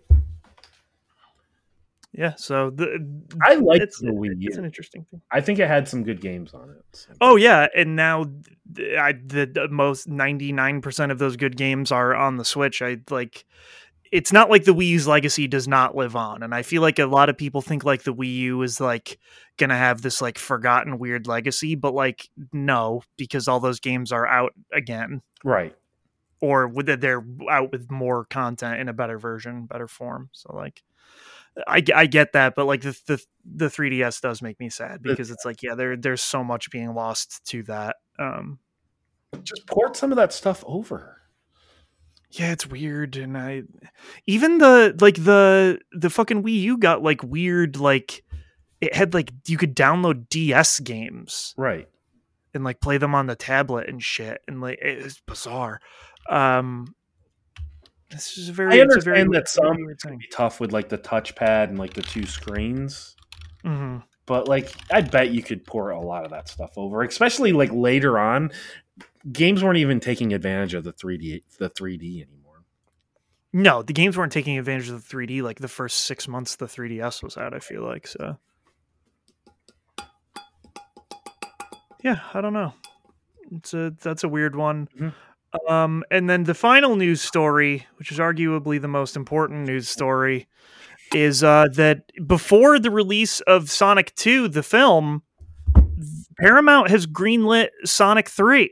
yeah. 2.11 2.33
So 2.35 2.69
the 2.69 3.05
I 3.41 3.55
liked 3.55 3.83
it's, 3.83 3.99
the 3.99 4.11
Wii 4.11 4.35
it's 4.41 4.57
an 4.57 4.65
interesting 4.65 5.05
thing. 5.09 5.21
I 5.31 5.41
think 5.41 5.59
it 5.59 5.67
had 5.67 5.87
some 5.87 6.03
good 6.03 6.21
games 6.21 6.53
on 6.53 6.69
it. 6.69 6.83
so. 6.91 7.11
Oh 7.19 7.35
yeah, 7.35 7.67
and 7.75 7.95
now 7.95 8.25
I 8.97 9.13
the, 9.13 9.45
the 9.51 9.67
most 9.69 10.07
ninety 10.07 10.51
nine 10.51 10.81
percent 10.81 11.11
of 11.11 11.17
those 11.17 11.35
good 11.37 11.57
games 11.57 11.91
are 11.91 12.15
on 12.15 12.37
the 12.37 12.45
Switch. 12.45 12.81
I 12.81 12.97
like. 13.09 13.45
It's 14.13 14.31
not 14.31 14.51
like 14.51 14.63
the 14.63 14.75
Wii 14.75 14.89
U's 14.89 15.07
legacy 15.07 15.47
does 15.47 15.67
not 15.67 15.95
live 15.95 16.15
on, 16.15 16.43
and 16.43 16.53
I 16.53 16.61
feel 16.61 16.83
like 16.83 16.99
a 16.99 17.07
lot 17.07 17.29
of 17.29 17.37
people 17.37 17.61
think 17.61 17.83
like 17.83 18.03
the 18.03 18.13
Wii 18.13 18.35
U 18.35 18.61
is 18.61 18.79
like 18.79 19.17
gonna 19.57 19.75
have 19.75 20.03
this 20.03 20.21
like 20.21 20.37
forgotten 20.37 20.99
weird 20.99 21.25
legacy, 21.25 21.73
but 21.73 21.95
like 21.95 22.29
no, 22.51 23.01
because 23.17 23.47
all 23.47 23.59
those 23.59 23.79
games 23.79 24.11
are 24.11 24.27
out 24.27 24.53
again, 24.71 25.23
Right. 25.43 25.75
or 26.41 26.67
with 26.67 26.85
they're 27.01 27.25
out 27.49 27.71
with 27.71 27.89
more 27.89 28.25
content 28.25 28.79
in 28.79 28.87
a 28.87 28.93
better 28.93 29.17
version, 29.17 29.65
better 29.65 29.87
form. 29.87 30.29
So 30.31 30.55
like. 30.55 30.83
I, 31.67 31.83
I 31.93 32.07
get 32.07 32.33
that, 32.33 32.55
but 32.55 32.65
like 32.65 32.81
the, 32.81 32.99
the 33.05 33.23
the 33.45 33.67
3ds 33.67 34.21
does 34.21 34.41
make 34.41 34.59
me 34.59 34.71
sad 34.71 35.03
because 35.03 35.29
it's 35.29 35.45
like 35.45 35.61
yeah, 35.61 35.75
there 35.75 35.95
there's 35.95 36.23
so 36.23 36.43
much 36.43 36.71
being 36.71 36.95
lost 36.95 37.45
to 37.49 37.61
that. 37.63 37.97
Um, 38.17 38.57
Just 39.43 39.67
port 39.67 39.95
some 39.95 40.11
of 40.11 40.15
that 40.15 40.33
stuff 40.33 40.63
over. 40.65 41.21
Yeah, 42.35 42.51
it's 42.51 42.65
weird, 42.67 43.15
and 43.15 43.37
I 43.37 43.63
even 44.27 44.57
the 44.57 44.95
like 44.99 45.15
the 45.15 45.79
the 45.91 46.09
fucking 46.09 46.43
Wii 46.43 46.61
U 46.61 46.77
got 46.77 47.03
like 47.03 47.21
weird 47.23 47.77
like 47.77 48.23
it 48.81 48.93
had 48.95 49.13
like 49.13 49.31
you 49.47 49.57
could 49.57 49.75
download 49.75 50.27
DS 50.29 50.79
games 50.81 51.53
Right. 51.57 51.87
and 52.53 52.63
like 52.63 52.81
play 52.81 52.97
them 52.97 53.15
on 53.15 53.27
the 53.27 53.35
tablet 53.35 53.87
and 53.87 54.01
shit, 54.03 54.41
and 54.47 54.61
like 54.61 54.79
it 54.81 55.03
was 55.03 55.21
bizarre. 55.27 55.79
Um, 56.29 56.95
this 58.09 58.37
is 58.37 58.49
a 58.49 58.53
very 58.53 58.79
I 58.79 58.83
it's 58.83 59.03
very 59.05 59.21
understand 59.21 59.33
that 59.35 59.47
some 59.49 59.89
it's 59.89 60.03
gonna 60.03 60.17
be 60.17 60.27
tough 60.31 60.59
with 60.59 60.71
like 60.71 60.89
the 60.89 60.97
touchpad 60.97 61.65
and 61.69 61.77
like 61.79 61.93
the 61.93 62.01
two 62.01 62.25
screens. 62.25 63.15
Mhm. 63.63 64.03
But 64.25 64.47
like 64.47 64.73
I 64.91 65.01
bet 65.01 65.31
you 65.31 65.43
could 65.43 65.65
pour 65.65 65.89
a 65.91 65.99
lot 65.99 66.23
of 66.25 66.31
that 66.31 66.47
stuff 66.47 66.71
over, 66.77 67.01
especially 67.03 67.51
like 67.53 67.71
later 67.73 68.17
on. 68.19 68.51
Games 69.31 69.63
weren't 69.63 69.77
even 69.77 69.99
taking 69.99 70.33
advantage 70.33 70.73
of 70.73 70.83
the 70.83 70.93
3D 70.93 71.41
the 71.57 71.69
3D 71.69 72.25
anymore. 72.27 72.63
No, 73.53 73.81
the 73.81 73.93
games 73.93 74.17
weren't 74.17 74.31
taking 74.33 74.57
advantage 74.57 74.89
of 74.89 75.07
the 75.07 75.15
3D 75.15 75.41
like 75.41 75.59
the 75.59 75.67
first 75.67 76.01
six 76.01 76.27
months 76.27 76.55
the 76.55 76.65
3DS 76.65 77.23
was 77.23 77.37
out. 77.37 77.53
I 77.53 77.59
feel 77.59 77.83
like 77.83 78.07
so. 78.07 78.37
Yeah, 82.03 82.19
I 82.33 82.41
don't 82.41 82.53
know. 82.53 82.73
It's 83.51 83.73
a 83.73 83.93
that's 84.01 84.23
a 84.23 84.29
weird 84.29 84.55
one. 84.55 84.89
Mhm. 84.99 85.13
Um, 85.69 86.03
and 86.09 86.29
then 86.29 86.45
the 86.45 86.55
final 86.55 86.95
news 86.95 87.21
story, 87.21 87.85
which 87.97 88.11
is 88.11 88.17
arguably 88.17 88.81
the 88.81 88.87
most 88.87 89.15
important 89.15 89.65
news 89.67 89.87
story, 89.87 90.47
is 91.13 91.43
uh, 91.43 91.67
that 91.73 92.11
before 92.25 92.79
the 92.79 92.89
release 92.89 93.39
of 93.41 93.69
Sonic 93.69 94.15
2, 94.15 94.47
the 94.47 94.63
film, 94.63 95.21
Paramount 96.39 96.89
has 96.89 97.05
greenlit 97.05 97.69
Sonic 97.85 98.29
3. 98.29 98.71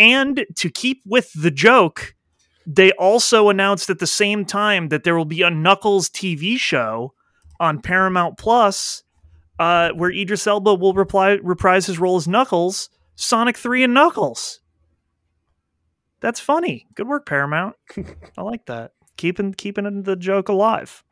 And 0.00 0.46
to 0.56 0.70
keep 0.70 1.02
with 1.06 1.30
the 1.34 1.50
joke, 1.50 2.14
they 2.66 2.90
also 2.92 3.50
announced 3.50 3.90
at 3.90 3.98
the 3.98 4.06
same 4.06 4.46
time 4.46 4.88
that 4.88 5.04
there 5.04 5.14
will 5.16 5.26
be 5.26 5.42
a 5.42 5.50
Knuckles 5.50 6.08
TV 6.08 6.56
show 6.56 7.12
on 7.60 7.82
Paramount 7.82 8.38
Plus, 8.38 9.02
uh, 9.58 9.90
where 9.90 10.10
Idris 10.10 10.46
Elba 10.46 10.74
will 10.74 10.94
reply, 10.94 11.32
reprise 11.42 11.84
his 11.84 11.98
role 11.98 12.16
as 12.16 12.26
Knuckles, 12.26 12.88
Sonic 13.14 13.58
3 13.58 13.84
and 13.84 13.94
Knuckles. 13.94 14.60
That's 16.20 16.40
funny. 16.40 16.86
Good 16.94 17.06
work, 17.06 17.26
Paramount. 17.26 17.76
I 18.38 18.42
like 18.42 18.66
that. 18.66 18.92
Keeping 19.18 19.52
keeping 19.52 20.02
the 20.02 20.16
joke 20.16 20.48
alive. 20.48 21.04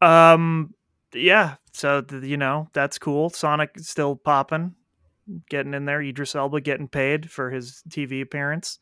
Um 0.00 0.74
yeah, 1.14 1.56
so 1.72 2.04
you 2.22 2.36
know, 2.36 2.68
that's 2.72 2.98
cool. 2.98 3.30
Sonic 3.30 3.70
is 3.76 3.88
still 3.88 4.16
popping, 4.16 4.74
getting 5.48 5.74
in 5.74 5.84
there. 5.84 6.00
Idris 6.02 6.34
Elba 6.34 6.60
getting 6.60 6.88
paid 6.88 7.30
for 7.30 7.50
his 7.50 7.82
TV 7.88 8.22
appearance. 8.22 8.78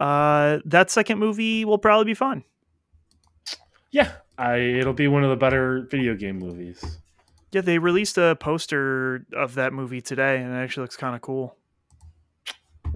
Uh 0.00 0.58
that 0.64 0.90
second 0.90 1.18
movie 1.18 1.64
will 1.64 1.78
probably 1.78 2.04
be 2.06 2.14
fun. 2.14 2.44
Yeah, 3.90 4.12
I 4.36 4.56
it'll 4.56 4.92
be 4.92 5.08
one 5.08 5.22
of 5.24 5.30
the 5.30 5.36
better 5.36 5.86
video 5.90 6.14
game 6.14 6.38
movies. 6.38 6.98
Yeah, 7.52 7.60
they 7.60 7.78
released 7.78 8.18
a 8.18 8.34
poster 8.40 9.24
of 9.32 9.54
that 9.54 9.72
movie 9.72 10.00
today 10.00 10.38
and 10.38 10.52
it 10.52 10.56
actually 10.56 10.82
looks 10.82 10.96
kind 10.96 11.14
of 11.14 11.22
cool. 11.22 11.56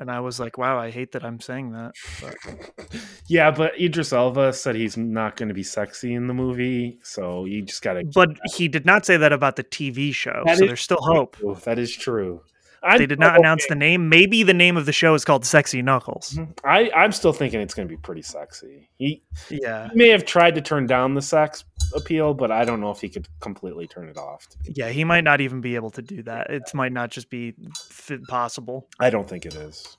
And 0.01 0.11
I 0.13 0.21
was 0.21 0.39
like, 0.39 0.59
wow, 0.59 0.79
I 0.79 0.91
hate 0.91 1.11
that 1.13 1.25
I'm 1.25 1.41
saying 1.41 1.73
that. 1.73 1.93
But 2.21 3.01
Yeah, 3.29 3.51
but 3.51 3.79
Idris 3.81 4.13
Elba 4.13 4.53
said 4.53 4.77
he's 4.77 4.97
not 4.97 5.37
going 5.37 5.49
to 5.49 5.55
be 5.55 5.65
sexy 5.65 6.15
in 6.15 6.29
the 6.29 6.35
movie, 6.35 6.99
so 7.03 7.45
you 7.47 7.63
just 7.63 7.83
got 7.83 7.95
to. 7.95 8.05
but 8.15 8.31
he 8.55 8.69
did 8.69 8.87
not 8.87 9.05
say 9.05 9.17
that 9.17 9.33
about 9.33 9.57
the 9.57 9.65
TV 9.65 10.15
show. 10.15 10.43
That 10.47 10.59
so 10.59 10.67
there's 10.67 10.83
still 10.83 11.01
hope. 11.01 11.37
That 11.65 11.79
is 11.81 11.95
true. 11.95 12.43
I'm 12.83 12.99
They 12.99 13.07
did 13.07 13.19
not 13.19 13.33
still 13.33 13.41
announce 13.43 13.67
the 13.69 13.75
name. 13.75 14.09
Maybe 14.09 14.43
the 14.43 14.55
name 14.55 14.77
of 14.77 14.87
the 14.87 14.93
show 14.93 15.15
is 15.15 15.25
called 15.25 15.45
Sexy 15.45 15.83
Knuckles. 15.83 16.39
I 16.65 16.91
I'm 16.95 17.13
still 17.13 17.33
thinking 17.33 17.61
it's 17.61 17.75
going 17.75 17.89
to 17.89 17.93
be 17.93 18.01
pretty 18.01 18.23
sexy. 18.23 18.89
He, 18.99 19.23
Yeah. 19.51 19.89
he 19.91 19.97
may 19.97 20.09
have 20.11 20.25
tried 20.25 20.55
to 20.55 20.61
turn 20.61 20.87
down 20.87 21.15
the 21.15 21.23
sex 21.23 21.65
appeal, 21.95 22.35
but 22.35 22.51
I 22.53 22.65
don't 22.65 22.81
know 22.81 22.91
if 22.91 23.01
he 23.01 23.09
could 23.09 23.27
completely 23.41 23.87
turn 23.87 24.09
it 24.09 24.17
off. 24.17 24.47
Yeah, 24.65 24.91
he 24.91 25.05
might 25.05 25.25
not 25.25 25.41
even 25.41 25.61
be 25.61 25.75
able 25.75 25.91
to 25.91 26.03
do 26.03 26.23
that. 26.25 26.51
It 26.51 26.63
might 26.75 26.93
not 26.93 27.11
just 27.11 27.31
be 27.31 27.55
f- 27.91 28.21
possible. 28.29 28.89
I 29.01 29.11
don't 29.11 29.29
think 29.29 29.45
it 29.47 29.55
is. 29.55 29.97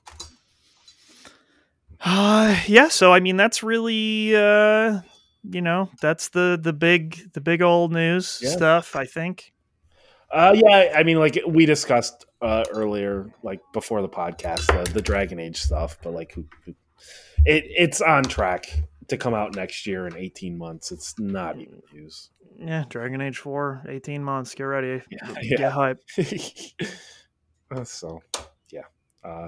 Uh, 2.01 2.57
yeah, 2.65 2.87
so 2.87 3.11
I 3.11 3.19
mean 3.19 3.35
that's 3.37 3.61
really 3.61 4.35
uh 4.35 5.01
you 5.43 5.61
know, 5.61 5.89
that's 6.01 6.29
the 6.29 6.59
the 6.61 6.73
big 6.73 7.31
the 7.33 7.41
big 7.41 7.61
old 7.61 7.91
news 7.91 8.39
Yeah. 8.41 8.49
stuff, 8.51 8.95
I 8.95 9.05
think. 9.05 9.51
Uh, 10.31 10.53
yeah, 10.55 10.93
I 10.95 11.03
mean, 11.03 11.17
like 11.17 11.39
we 11.47 11.65
discussed 11.65 12.25
uh, 12.41 12.63
earlier, 12.71 13.33
like 13.43 13.59
before 13.73 14.01
the 14.01 14.09
podcast, 14.09 14.65
the, 14.85 14.91
the 14.93 15.01
Dragon 15.01 15.39
Age 15.39 15.61
stuff, 15.61 15.97
but 16.03 16.13
like, 16.13 16.31
who, 16.33 16.45
who, 16.65 16.73
it 17.45 17.63
it's 17.67 18.01
on 18.01 18.23
track 18.23 18.65
to 19.07 19.17
come 19.17 19.33
out 19.33 19.55
next 19.55 19.85
year 19.87 20.07
in 20.07 20.15
18 20.15 20.57
months. 20.57 20.91
It's 20.91 21.17
not 21.19 21.57
even 21.57 21.81
news. 21.93 22.29
Yeah, 22.57 22.83
Dragon 22.89 23.21
Age 23.21 23.37
4, 23.37 23.85
18 23.89 24.23
months. 24.23 24.53
Get 24.53 24.63
ready. 24.63 25.01
Yeah, 25.09 25.33
Get 25.41 25.59
yeah. 25.59 25.69
hype. 25.69 25.99
Uh, 27.71 27.83
so, 27.83 28.19
yeah. 28.71 28.81
Uh, 29.23 29.47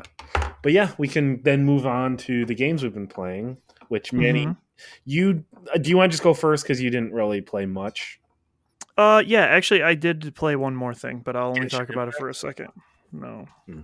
but 0.61 0.71
yeah, 0.71 0.91
we 0.99 1.07
can 1.07 1.41
then 1.41 1.65
move 1.65 1.87
on 1.87 2.17
to 2.17 2.45
the 2.45 2.53
games 2.53 2.83
we've 2.83 2.93
been 2.93 3.07
playing. 3.07 3.57
Which 3.87 4.13
Manny, 4.13 4.45
Mhm. 4.45 4.57
you 5.05 5.43
uh, 5.73 5.79
do 5.79 5.89
you 5.89 5.97
want 5.97 6.11
to 6.11 6.13
just 6.13 6.23
go 6.23 6.33
first 6.35 6.63
because 6.63 6.79
you 6.79 6.91
didn't 6.91 7.13
really 7.13 7.41
play 7.41 7.65
much? 7.65 8.20
Uh, 9.01 9.19
yeah, 9.25 9.41
actually, 9.45 9.81
I 9.81 9.95
did 9.95 10.35
play 10.35 10.55
one 10.55 10.75
more 10.75 10.93
thing, 10.93 11.21
but 11.25 11.35
I'll 11.35 11.47
only 11.49 11.67
talk 11.69 11.89
about 11.89 12.07
it 12.07 12.13
for 12.15 12.29
a 12.29 12.33
second. 12.35 12.67
No. 13.11 13.47
Hmm. 13.65 13.81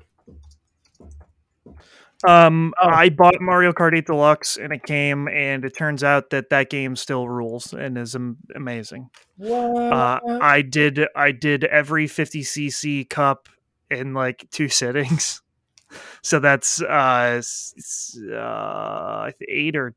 Um, 2.27 2.73
Oh. 2.81 2.87
I 2.89 3.09
bought 3.09 3.39
Mario 3.39 3.71
Kart 3.73 3.95
8 3.95 4.05
Deluxe 4.07 4.57
and 4.57 4.73
it 4.73 4.83
came, 4.83 5.27
and 5.27 5.63
it 5.63 5.77
turns 5.77 6.03
out 6.03 6.31
that 6.31 6.49
that 6.49 6.69
game 6.69 6.95
still 6.95 7.27
rules 7.27 7.73
and 7.73 7.97
is 7.97 8.15
am- 8.15 8.37
amazing. 8.55 9.09
What? 9.37 9.93
Uh, 9.93 10.19
I 10.41 10.61
did 10.63 11.05
I 11.15 11.31
did 11.31 11.63
every 11.65 12.07
50cc 12.07 13.09
cup 13.09 13.49
in 13.91 14.13
like 14.13 14.47
two 14.51 14.67
sittings. 14.79 15.41
So 16.23 16.39
that's 16.39 16.81
uh, 16.81 17.35
s- 17.37 17.73
s- 17.77 18.19
uh 18.31 19.31
eight 19.47 19.75
or 19.75 19.93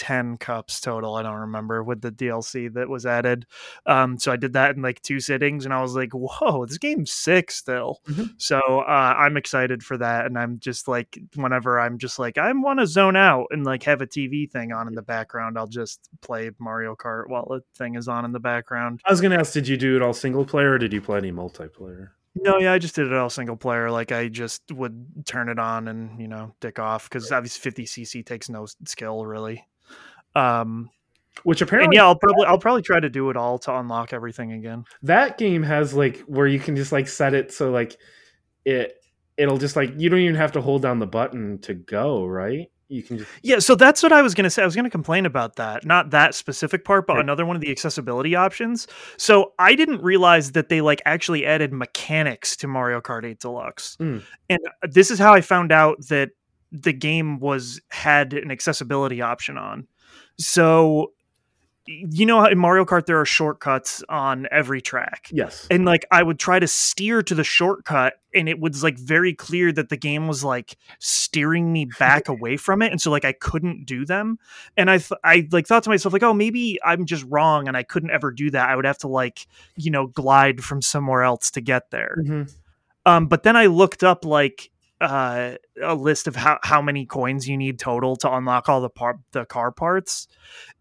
10 0.00 0.38
cups 0.38 0.80
total, 0.80 1.14
I 1.14 1.22
don't 1.22 1.40
remember 1.40 1.84
with 1.84 2.00
the 2.00 2.10
DLC 2.10 2.72
that 2.72 2.88
was 2.88 3.04
added. 3.04 3.44
Um 3.84 4.18
so 4.18 4.32
I 4.32 4.36
did 4.36 4.54
that 4.54 4.74
in 4.74 4.80
like 4.82 5.02
two 5.02 5.20
sittings 5.20 5.66
and 5.66 5.74
I 5.74 5.82
was 5.82 5.94
like, 5.94 6.12
"Whoa, 6.14 6.64
this 6.64 6.78
game's 6.78 7.12
sick 7.12 7.50
still." 7.50 8.00
Mhm. 8.08 8.30
So 8.38 8.58
uh 8.58 9.14
I'm 9.18 9.36
excited 9.36 9.82
for 9.82 9.98
that 9.98 10.24
and 10.24 10.38
I'm 10.38 10.58
just 10.58 10.88
like 10.88 11.18
whenever 11.34 11.78
I'm 11.78 11.98
just 11.98 12.18
like 12.18 12.38
I 12.38 12.50
want 12.52 12.80
to 12.80 12.86
zone 12.86 13.14
out 13.16 13.48
and 13.50 13.62
like 13.64 13.82
have 13.82 14.00
a 14.00 14.06
TV 14.06 14.50
thing 14.50 14.72
on 14.72 14.88
in 14.88 14.94
the 14.94 15.02
background, 15.02 15.58
I'll 15.58 15.66
just 15.66 16.00
play 16.22 16.50
Mario 16.58 16.96
Kart 16.96 17.28
while 17.28 17.46
the 17.50 17.60
thing 17.76 17.94
is 17.96 18.08
on 18.08 18.24
in 18.24 18.32
the 18.32 18.40
background. 18.40 19.00
I 19.04 19.10
was 19.10 19.20
gonna 19.20 19.36
ask, 19.38 19.52
did 19.52 19.68
you 19.68 19.76
do 19.76 19.96
it 19.96 20.02
all 20.02 20.14
single 20.14 20.46
player 20.46 20.72
or 20.72 20.78
did 20.78 20.94
you 20.94 21.02
play 21.02 21.18
any 21.18 21.30
multiplayer? 21.30 22.08
No, 22.36 22.58
yeah, 22.58 22.72
I 22.72 22.78
just 22.78 22.94
did 22.94 23.08
it 23.08 23.12
all 23.12 23.28
single 23.28 23.56
player. 23.56 23.90
Like 23.90 24.12
I 24.12 24.28
just 24.28 24.62
would 24.72 25.26
turn 25.26 25.48
it 25.48 25.58
on 25.58 25.88
and 25.88 26.20
you 26.20 26.28
know 26.28 26.54
dick 26.60 26.78
off 26.78 27.08
because 27.10 27.30
obviously 27.32 27.70
50cc 27.72 28.24
takes 28.24 28.48
no 28.48 28.66
skill 28.86 29.26
really. 29.26 29.66
Um, 30.34 30.90
Which 31.44 31.60
and 31.60 31.68
apparently, 31.68 31.96
yeah, 31.96 32.04
I'll 32.04 32.16
probably 32.16 32.46
I'll 32.46 32.58
probably 32.58 32.82
try 32.82 33.00
to 33.00 33.08
do 33.10 33.30
it 33.30 33.36
all 33.36 33.58
to 33.60 33.76
unlock 33.78 34.12
everything 34.12 34.52
again. 34.52 34.84
that 35.02 35.38
game 35.38 35.62
has 35.62 35.94
like 35.94 36.18
where 36.20 36.46
you 36.46 36.58
can 36.60 36.76
just 36.76 36.92
like 36.92 37.08
set 37.08 37.34
it 37.34 37.52
so 37.52 37.70
like 37.70 37.96
it 38.64 38.94
it'll 39.36 39.56
just 39.58 39.76
like 39.76 39.92
you 39.96 40.08
don't 40.10 40.18
even 40.20 40.34
have 40.34 40.52
to 40.52 40.60
hold 40.60 40.82
down 40.82 40.98
the 40.98 41.06
button 41.06 41.58
to 41.60 41.74
go, 41.74 42.24
right? 42.26 42.70
You 42.88 43.02
can 43.04 43.18
just 43.18 43.30
Yeah, 43.42 43.60
so 43.60 43.76
that's 43.76 44.02
what 44.02 44.12
I 44.12 44.20
was 44.20 44.34
gonna 44.34 44.50
say. 44.50 44.62
I 44.62 44.64
was 44.66 44.74
gonna 44.76 44.90
complain 44.90 45.24
about 45.24 45.56
that, 45.56 45.86
not 45.86 46.10
that 46.10 46.34
specific 46.34 46.84
part, 46.84 47.06
but 47.06 47.14
Right. 47.14 47.22
another 47.22 47.46
one 47.46 47.54
of 47.56 47.62
the 47.62 47.70
accessibility 47.70 48.34
options. 48.34 48.88
So 49.16 49.52
I 49.60 49.74
didn't 49.76 50.02
realize 50.02 50.52
that 50.52 50.68
they 50.68 50.80
like 50.80 51.00
actually 51.06 51.46
added 51.46 51.72
mechanics 51.72 52.56
to 52.56 52.66
Mario 52.66 53.00
Kart 53.00 53.24
8 53.24 53.38
Deluxe, 53.40 53.96
Mm. 54.00 54.22
and 54.48 54.58
uh, 54.66 54.88
this 54.90 55.10
is 55.10 55.18
how 55.20 55.32
I 55.32 55.40
found 55.40 55.70
out 55.72 55.98
that 56.08 56.30
the 56.72 56.92
game 56.92 57.38
was 57.38 57.80
had 57.90 58.32
an 58.34 58.50
accessibility 58.50 59.22
option 59.22 59.56
on. 59.56 59.86
So 60.38 61.12
you 61.86 62.24
know 62.24 62.44
in 62.44 62.58
Mario 62.58 62.84
Kart 62.84 63.06
there 63.06 63.18
are 63.18 63.24
shortcuts 63.24 64.04
on 64.08 64.46
every 64.52 64.80
track 64.80 65.28
yes. 65.32 65.66
and 65.70 65.84
like 65.84 66.06
I 66.12 66.22
would 66.22 66.38
try 66.38 66.60
to 66.60 66.68
steer 66.68 67.20
to 67.22 67.34
the 67.34 67.42
shortcut 67.42 68.14
and 68.32 68.48
it 68.48 68.60
was 68.60 68.84
like 68.84 68.96
very 68.96 69.34
clear 69.34 69.72
that 69.72 69.88
the 69.88 69.96
game 69.96 70.28
was 70.28 70.44
like 70.44 70.76
steering 71.00 71.72
me 71.72 71.86
back 71.98 72.28
away 72.28 72.56
from 72.56 72.80
it 72.82 72.92
and 72.92 73.00
so 73.00 73.10
like 73.10 73.24
I 73.24 73.32
couldn't 73.32 73.86
do 73.86 74.04
them 74.04 74.38
and 74.76 74.88
I 74.90 74.98
th- 74.98 75.18
I 75.24 75.48
like 75.50 75.66
thought 75.66 75.82
to 75.84 75.90
myself 75.90 76.12
like 76.12 76.22
oh 76.22 76.34
maybe 76.34 76.78
I'm 76.84 77.06
just 77.06 77.24
wrong 77.28 77.66
and 77.66 77.76
I 77.76 77.82
couldn't 77.82 78.10
ever 78.10 78.30
do 78.30 78.50
that 78.52 78.68
I 78.68 78.76
would 78.76 78.84
have 78.84 78.98
to 78.98 79.08
like 79.08 79.46
you 79.74 79.90
know 79.90 80.06
glide 80.06 80.62
from 80.62 80.82
somewhere 80.82 81.22
else 81.24 81.50
to 81.52 81.60
get 81.60 81.90
there 81.90 82.16
Mhm. 82.20 82.52
um 83.04 83.26
but 83.26 83.42
then 83.42 83.56
I 83.56 83.66
looked 83.66 84.04
up 84.04 84.24
like 84.24 84.70
uh 85.00 85.52
a 85.82 85.94
list 85.94 86.26
of 86.26 86.36
how 86.36 86.58
how 86.62 86.82
many 86.82 87.06
coins 87.06 87.48
you 87.48 87.56
need 87.56 87.78
total 87.78 88.16
to 88.16 88.32
unlock 88.32 88.68
all 88.68 88.80
the 88.80 88.90
par- 88.90 89.20
the 89.32 89.44
car 89.46 89.72
parts 89.72 90.28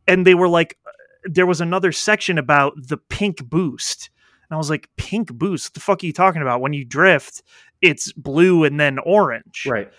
and 0.08 0.28
they 0.28 0.36
were 0.36 0.50
like 0.50 0.78
there 1.24 1.46
was 1.46 1.62
another 1.62 1.92
section 1.92 2.38
about 2.38 2.74
the 2.78 2.98
pink 2.98 3.44
boost 3.46 4.10
and 4.50 4.56
I 4.56 4.58
was 4.58 4.70
like, 4.70 4.90
pink 4.98 5.32
boost? 5.34 5.68
What 5.68 5.74
the 5.76 5.80
fuck 5.80 6.04
are 6.04 6.08
you 6.08 6.14
talking 6.14 6.42
about? 6.42 6.60
When 6.60 6.74
you 6.74 6.84
drift, 6.84 7.44
it's 7.82 8.12
blue 8.14 8.64
and 8.64 8.80
then 8.80 8.98
orange. 8.98 9.68
Right. 9.70 9.92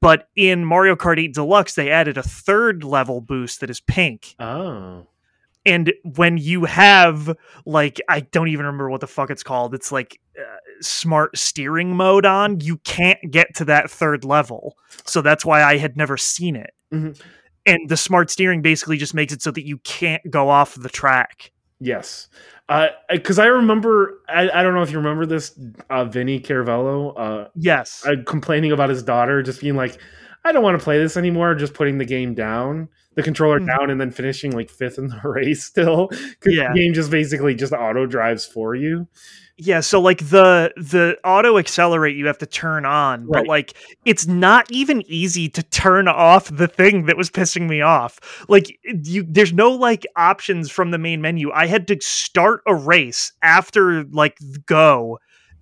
But 0.00 0.28
in 0.36 0.64
Mario 0.64 0.94
Kart 0.94 1.18
8 1.18 1.34
Deluxe, 1.34 1.74
they 1.74 1.90
added 1.90 2.16
a 2.16 2.22
third 2.22 2.84
level 2.84 3.20
boost 3.20 3.60
that 3.60 3.70
is 3.70 3.80
pink. 3.80 4.36
Oh. 4.38 5.06
And 5.66 5.92
when 6.14 6.38
you 6.38 6.64
have, 6.64 7.36
like, 7.66 8.00
I 8.08 8.20
don't 8.20 8.48
even 8.48 8.64
remember 8.64 8.88
what 8.88 9.00
the 9.00 9.06
fuck 9.08 9.30
it's 9.30 9.42
called, 9.42 9.74
it's 9.74 9.90
like 9.92 10.18
uh, 10.38 10.42
smart 10.80 11.36
steering 11.36 11.96
mode 11.96 12.24
on, 12.24 12.60
you 12.60 12.78
can't 12.78 13.18
get 13.30 13.54
to 13.56 13.64
that 13.66 13.90
third 13.90 14.24
level. 14.24 14.76
So 15.04 15.20
that's 15.20 15.44
why 15.44 15.62
I 15.62 15.76
had 15.76 15.96
never 15.96 16.16
seen 16.16 16.54
it. 16.56 16.70
Mhm. 16.94 17.20
And 17.66 17.88
the 17.88 17.96
smart 17.96 18.30
steering 18.30 18.62
basically 18.62 18.96
just 18.96 19.12
makes 19.12 19.32
it 19.32 19.42
so 19.42 19.50
that 19.50 19.66
you 19.66 19.78
can't 19.78 20.22
go 20.30 20.48
off 20.48 20.76
the 20.76 20.88
track. 20.88 21.50
Yes. 21.80 22.28
Because 23.10 23.38
I 23.40 23.46
remember, 23.46 24.20
I, 24.28 24.48
I 24.48 24.62
don't 24.62 24.72
know 24.74 24.82
if 24.82 24.90
you 24.92 24.98
remember 24.98 25.26
this, 25.26 25.58
uh, 25.90 26.04
Vinny 26.04 26.38
Caravella 26.40 27.12
uh, 27.16 27.48
Yes. 27.56 28.04
uh, 28.06 28.14
complaining 28.24 28.70
about 28.70 28.88
his 28.88 29.02
daughter 29.02 29.42
just 29.42 29.60
being 29.60 29.74
like, 29.76 29.98
I 30.46 30.52
don't 30.52 30.62
want 30.62 30.78
to 30.78 30.84
play 30.84 30.98
this 30.98 31.16
anymore, 31.16 31.54
just 31.54 31.74
putting 31.74 31.98
the 31.98 32.04
game 32.04 32.34
down, 32.34 32.88
the 33.16 33.22
controller 33.22 33.58
Mhm. 33.60 33.66
down, 33.66 33.90
and 33.90 34.00
then 34.00 34.10
finishing 34.12 34.52
like 34.52 34.70
fifth 34.70 34.96
in 34.98 35.08
the 35.08 35.20
race 35.24 35.64
still. 35.64 36.08
Yeah. 36.46 36.72
The 36.72 36.78
game 36.78 36.94
just 36.94 37.10
basically 37.10 37.54
just 37.54 37.72
auto 37.72 38.06
drives 38.06 38.46
for 38.46 38.74
you. 38.74 39.08
Yeah, 39.58 39.80
so 39.80 40.00
like 40.02 40.18
the 40.18 40.72
the 40.76 41.16
auto 41.24 41.56
accelerate 41.56 42.14
you 42.14 42.26
have 42.26 42.36
to 42.38 42.46
turn 42.46 42.84
on, 42.84 43.26
but 43.26 43.46
like 43.46 43.72
it's 44.04 44.26
not 44.26 44.70
even 44.70 45.02
easy 45.10 45.48
to 45.48 45.62
turn 45.62 46.08
off 46.08 46.54
the 46.54 46.68
thing 46.68 47.06
that 47.06 47.16
was 47.16 47.30
pissing 47.30 47.66
me 47.66 47.80
off. 47.80 48.44
Like 48.48 48.78
you 48.84 49.24
there's 49.26 49.54
no 49.54 49.70
like 49.70 50.04
options 50.14 50.70
from 50.70 50.90
the 50.90 50.98
main 50.98 51.22
menu. 51.22 51.50
I 51.52 51.66
had 51.66 51.88
to 51.88 51.96
start 52.02 52.60
a 52.66 52.74
race 52.74 53.32
after 53.42 54.04
like 54.12 54.36
go 54.66 55.18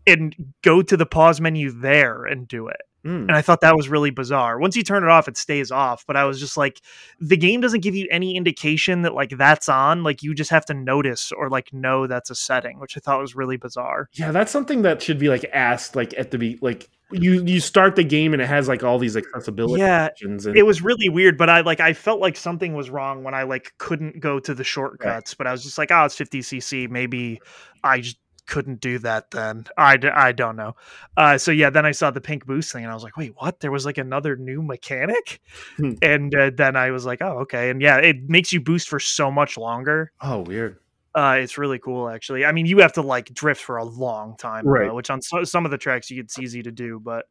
and 0.08 0.34
go 0.62 0.82
to 0.82 0.96
the 0.96 1.06
pause 1.06 1.40
menu 1.40 1.70
there 1.70 2.24
and 2.24 2.48
do 2.48 2.66
it. 2.66 2.80
Mm. 3.04 3.22
And 3.22 3.32
I 3.32 3.42
thought 3.42 3.60
that 3.60 3.76
was 3.76 3.88
really 3.88 4.10
bizarre. 4.10 4.58
Once 4.58 4.76
you 4.76 4.82
turn 4.82 5.02
it 5.02 5.10
off, 5.10 5.28
it 5.28 5.36
stays 5.36 5.70
off. 5.70 6.04
But 6.06 6.16
I 6.16 6.24
was 6.24 6.40
just 6.40 6.56
like, 6.56 6.80
the 7.20 7.36
game 7.36 7.60
doesn't 7.60 7.80
give 7.80 7.94
you 7.94 8.08
any 8.10 8.36
indication 8.36 9.02
that 9.02 9.14
like 9.14 9.30
that's 9.36 9.68
on. 9.68 10.02
Like 10.02 10.22
you 10.22 10.34
just 10.34 10.50
have 10.50 10.64
to 10.66 10.74
notice 10.74 11.30
or 11.32 11.50
like 11.50 11.72
know 11.72 12.06
that's 12.06 12.30
a 12.30 12.34
setting, 12.34 12.80
which 12.80 12.96
I 12.96 13.00
thought 13.00 13.20
was 13.20 13.36
really 13.36 13.56
bizarre. 13.56 14.08
Yeah, 14.14 14.32
that's 14.32 14.50
something 14.50 14.82
that 14.82 15.02
should 15.02 15.18
be 15.18 15.28
like 15.28 15.44
asked 15.52 15.96
like 15.96 16.14
at 16.16 16.30
the 16.30 16.38
be 16.38 16.58
like 16.62 16.88
you 17.10 17.44
you 17.44 17.60
start 17.60 17.96
the 17.96 18.04
game 18.04 18.32
and 18.32 18.40
it 18.42 18.46
has 18.46 18.66
like 18.66 18.82
all 18.82 18.98
these 18.98 19.16
accessibility 19.16 19.80
Yeah, 19.80 20.06
options 20.06 20.46
and 20.46 20.56
it 20.56 20.64
was 20.64 20.82
really 20.82 21.08
weird. 21.08 21.36
But 21.36 21.50
I 21.50 21.60
like 21.60 21.80
I 21.80 21.92
felt 21.92 22.20
like 22.20 22.36
something 22.36 22.74
was 22.74 22.90
wrong 22.90 23.22
when 23.22 23.34
I 23.34 23.42
like 23.42 23.74
couldn't 23.78 24.20
go 24.20 24.40
to 24.40 24.54
the 24.54 24.64
shortcuts. 24.64 25.34
But 25.34 25.46
I 25.46 25.52
was 25.52 25.62
just 25.62 25.78
like, 25.78 25.90
oh, 25.92 26.04
it's 26.04 26.16
50cc. 26.16 26.88
Maybe 26.88 27.40
I 27.82 28.00
just 28.00 28.16
couldn't 28.46 28.80
do 28.80 28.98
that 29.00 29.30
then. 29.30 29.64
I, 29.78 29.98
I 30.12 30.32
don't 30.32 30.56
know. 30.56 30.76
Uh, 31.16 31.38
so 31.38 31.50
yeah, 31.50 31.70
then 31.70 31.86
I 31.86 31.92
saw 31.92 32.10
the 32.10 32.20
pink 32.20 32.46
boost 32.46 32.72
thing 32.72 32.82
and 32.84 32.90
I 32.90 32.94
was 32.94 33.02
like, 33.02 33.16
wait, 33.16 33.32
what? 33.36 33.60
There 33.60 33.70
was 33.72 33.86
like 33.86 33.98
another 33.98 34.36
new 34.36 34.62
mechanic? 34.62 35.40
Hmm. 35.76 35.92
And 36.02 36.34
uh, 36.34 36.50
then 36.54 36.76
I 36.76 36.90
was 36.90 37.06
like, 37.06 37.22
oh, 37.22 37.38
okay. 37.40 37.70
And 37.70 37.80
yeah, 37.80 37.96
it 37.98 38.28
makes 38.28 38.52
you 38.52 38.60
boost 38.60 38.88
for 38.88 39.00
so 39.00 39.30
much 39.30 39.56
longer. 39.56 40.12
oh 40.20 40.40
weird. 40.40 40.78
Uh, 41.16 41.36
it's 41.40 41.56
really 41.58 41.78
cool, 41.78 42.08
actually. 42.08 42.44
I 42.44 42.50
mean, 42.50 42.66
you 42.66 42.78
have 42.78 42.94
to 42.94 43.02
like 43.02 43.32
drift 43.32 43.62
for 43.62 43.76
a 43.76 43.84
long 43.84 44.36
time, 44.36 44.66
Right. 44.66 44.88
though, 44.88 44.94
which 44.96 45.10
on 45.10 45.22
so- 45.22 45.44
some 45.44 45.64
of 45.64 45.70
the 45.70 45.78
tracks 45.78 46.10
you 46.10 46.20
it's 46.20 46.38
easy 46.40 46.62
to 46.64 46.72
do. 46.72 46.98
But 46.98 47.26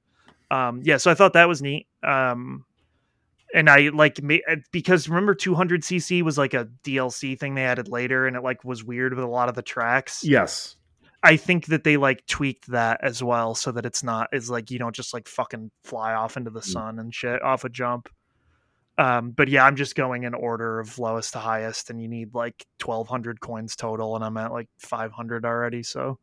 um, 0.50 0.82
yeah, 0.84 0.96
so 0.98 1.12
I 1.12 1.16
thought 1.16 1.34
that 1.34 1.50
was 1.50 1.62
neat. 1.62 1.88
Um, 2.02 2.64
and 3.54 3.70
I 3.70 3.90
like 3.90 4.20
uh, 4.24 4.56
because 4.72 5.10
remember 5.10 5.36
200cc 5.36 6.22
was 6.24 6.38
like 6.38 6.54
a 6.54 6.70
DLC 6.84 7.38
thing 7.38 7.56
they 7.56 7.66
added 7.66 7.88
later, 7.90 8.26
and 8.26 8.36
it 8.38 8.42
like 8.42 8.64
was 8.64 8.84
weird 8.84 9.14
with 9.14 9.24
a 9.24 9.28
lot 9.28 9.50
of 9.50 9.56
the 9.56 9.62
tracks. 9.62 10.24
Yes. 10.24 10.76
I 11.24 11.38
think 11.38 11.68
that 11.68 11.84
they 11.86 11.96
like 11.98 12.26
tweaked 12.28 12.68
that 12.68 13.00
as 13.02 13.24
well, 13.24 13.56
so 13.56 13.72
that 13.72 13.86
it's 13.86 14.04
not 14.04 14.28
is 14.34 14.50
like 14.50 14.70
you 14.70 14.78
don't 14.78 14.96
just 14.96 15.14
like 15.14 15.28
fucking 15.28 15.72
fly 15.84 16.14
off 16.14 16.36
into 16.36 16.50
the 16.52 16.60
Mm. 16.60 16.66
sun 16.66 17.00
and 17.00 17.16
shit 17.16 17.42
off 17.42 17.64
a 17.64 17.70
jump. 17.70 18.10
Um, 18.98 19.32
but 19.32 19.48
yeah, 19.48 19.66
I'm 19.66 19.76
just 19.76 19.96
going 19.96 20.24
in 20.24 20.34
order 20.36 20.80
of 20.80 21.00
lowest 21.00 21.34
to 21.34 21.40
highest, 21.40 21.90
and 21.90 22.00
you 22.02 22.08
need 22.08 22.36
like 22.36 22.66
1,200 22.84 23.40
coins 23.40 23.76
total, 23.76 24.16
and 24.16 24.24
I'm 24.24 24.38
at 24.38 24.52
like 24.52 24.68
500 24.80 25.46
already. 25.46 25.82
So 25.82 26.20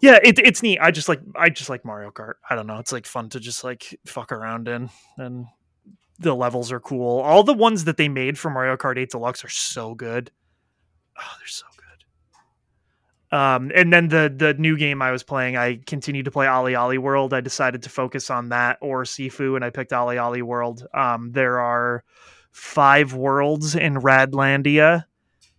yeah, 0.00 0.18
it, 0.22 0.38
it's 0.38 0.62
neat. 0.62 0.78
I 0.80 0.90
just 0.90 1.08
like 1.08 1.20
I 1.36 1.48
just 1.48 1.70
like 1.70 1.84
Mario 1.84 2.10
Kart. 2.10 2.34
I 2.50 2.54
don't 2.54 2.66
know, 2.66 2.78
it's 2.78 2.92
like 2.92 3.06
fun 3.06 3.28
to 3.30 3.40
just 3.40 3.64
like 3.64 3.98
fuck 4.04 4.32
around 4.32 4.68
in, 4.68 4.90
and 5.16 5.46
the 6.18 6.34
levels 6.34 6.72
are 6.72 6.80
cool. 6.80 7.20
All 7.20 7.42
the 7.44 7.54
ones 7.54 7.84
that 7.84 7.96
they 7.96 8.08
made 8.08 8.38
for 8.38 8.50
Mario 8.50 8.76
Kart 8.76 8.98
8 8.98 9.10
Deluxe 9.10 9.44
are 9.44 9.48
so 9.48 9.94
good. 9.94 10.30
Oh, 11.18 11.32
they're 11.38 11.46
so. 11.46 11.66
Um, 13.34 13.72
and 13.74 13.92
then 13.92 14.06
the 14.08 14.32
the 14.34 14.54
new 14.54 14.76
game 14.76 15.02
I 15.02 15.10
was 15.10 15.24
playing, 15.24 15.56
I 15.56 15.80
continued 15.86 16.26
to 16.26 16.30
play 16.30 16.46
OlliOlli 16.46 16.98
World. 16.98 17.34
I 17.34 17.40
decided 17.40 17.82
to 17.82 17.90
focus 17.90 18.30
on 18.30 18.50
that 18.50 18.78
or 18.80 19.02
Sifu, 19.02 19.56
and 19.56 19.64
I 19.64 19.70
picked 19.70 19.90
OlliOlli 19.90 20.42
World. 20.42 20.86
Um, 20.94 21.32
there 21.32 21.58
are 21.58 22.04
five 22.52 23.12
worlds 23.12 23.74
in 23.74 23.96
Radlandia. 23.96 25.06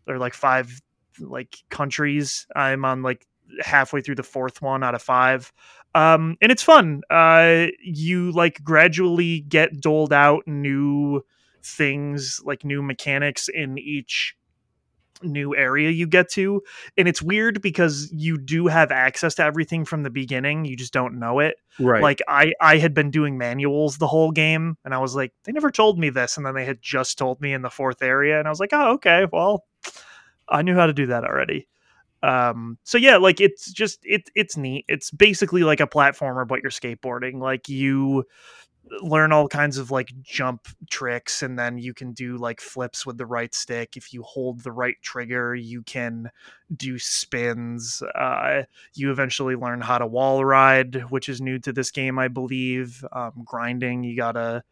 Are 0.07 0.17
like 0.17 0.33
five 0.33 0.81
like 1.19 1.57
countries. 1.69 2.47
I'm 2.55 2.85
on 2.85 3.03
like 3.03 3.27
halfway 3.59 3.99
through 3.99 4.15
the 4.15 4.23
fourth 4.23 4.61
one 4.61 4.81
out 4.81 4.95
of 4.95 5.01
five. 5.01 5.51
Um, 5.93 6.37
and 6.41 6.53
it's 6.53 6.63
fun. 6.63 7.01
Uh, 7.09 7.67
you 7.83 8.31
like 8.31 8.63
gradually 8.63 9.41
get 9.41 9.81
doled 9.81 10.13
out 10.13 10.47
new 10.47 11.25
things, 11.61 12.39
like 12.45 12.63
new 12.63 12.81
mechanics 12.81 13.49
in 13.49 13.77
each 13.77 14.37
new 15.23 15.55
area 15.55 15.89
you 15.89 16.07
get 16.07 16.29
to 16.29 16.61
and 16.97 17.07
it's 17.07 17.21
weird 17.21 17.61
because 17.61 18.11
you 18.11 18.37
do 18.37 18.67
have 18.67 18.91
access 18.91 19.35
to 19.35 19.43
everything 19.43 19.85
from 19.85 20.03
the 20.03 20.09
beginning 20.09 20.65
you 20.65 20.75
just 20.75 20.93
don't 20.93 21.17
know 21.17 21.39
it. 21.39 21.55
Right. 21.79 22.01
like 22.01 22.21
i 22.27 22.53
i 22.61 22.77
had 22.77 22.93
been 22.93 23.11
doing 23.11 23.37
manuals 23.37 23.97
the 23.97 24.07
whole 24.07 24.31
game 24.31 24.77
and 24.85 24.93
i 24.93 24.97
was 24.97 25.15
like 25.15 25.33
they 25.43 25.51
never 25.51 25.71
told 25.71 25.99
me 25.99 26.09
this 26.09 26.37
and 26.37 26.45
then 26.45 26.55
they 26.55 26.65
had 26.65 26.81
just 26.81 27.17
told 27.17 27.41
me 27.41 27.53
in 27.53 27.61
the 27.61 27.69
fourth 27.69 28.01
area 28.01 28.39
and 28.39 28.47
i 28.47 28.49
was 28.49 28.59
like 28.59 28.71
oh 28.71 28.93
okay 28.93 29.25
well 29.31 29.65
i 30.49 30.61
knew 30.61 30.75
how 30.75 30.85
to 30.85 30.93
do 30.93 31.07
that 31.07 31.23
already. 31.23 31.67
Um 32.23 32.77
so 32.83 32.97
yeah 32.97 33.17
like 33.17 33.39
it's 33.39 33.71
just 33.71 33.99
it 34.03 34.29
it's 34.35 34.57
neat. 34.57 34.85
It's 34.87 35.11
basically 35.11 35.63
like 35.63 35.79
a 35.79 35.87
platformer 35.87 36.47
but 36.47 36.61
you're 36.63 36.71
skateboarding. 36.71 37.39
Like 37.39 37.69
you 37.69 38.23
learn 39.01 39.31
all 39.31 39.47
kinds 39.47 39.77
of 39.77 39.91
like 39.91 40.11
jump 40.21 40.67
tricks 40.89 41.41
and 41.41 41.57
then 41.57 41.77
you 41.77 41.93
can 41.93 42.11
do 42.13 42.37
like 42.37 42.61
flips 42.61 43.05
with 43.05 43.17
the 43.17 43.25
right 43.25 43.53
stick. 43.53 43.97
If 43.97 44.13
you 44.13 44.23
hold 44.23 44.63
the 44.63 44.71
right 44.71 44.95
trigger 45.01 45.55
you 45.55 45.81
can 45.83 46.29
do 46.75 46.99
spins. 46.99 48.01
Uh, 48.13 48.63
you 48.93 49.11
eventually 49.11 49.55
learn 49.55 49.81
how 49.81 49.97
to 49.97 50.07
wall 50.07 50.43
ride 50.45 51.09
which 51.09 51.29
is 51.29 51.41
new 51.41 51.59
to 51.59 51.73
this 51.73 51.91
game 51.91 52.19
i 52.19 52.27
believe. 52.27 53.03
Um, 53.11 53.33
grinding 53.43 54.03
you 54.03 54.15
gotta 54.15 54.63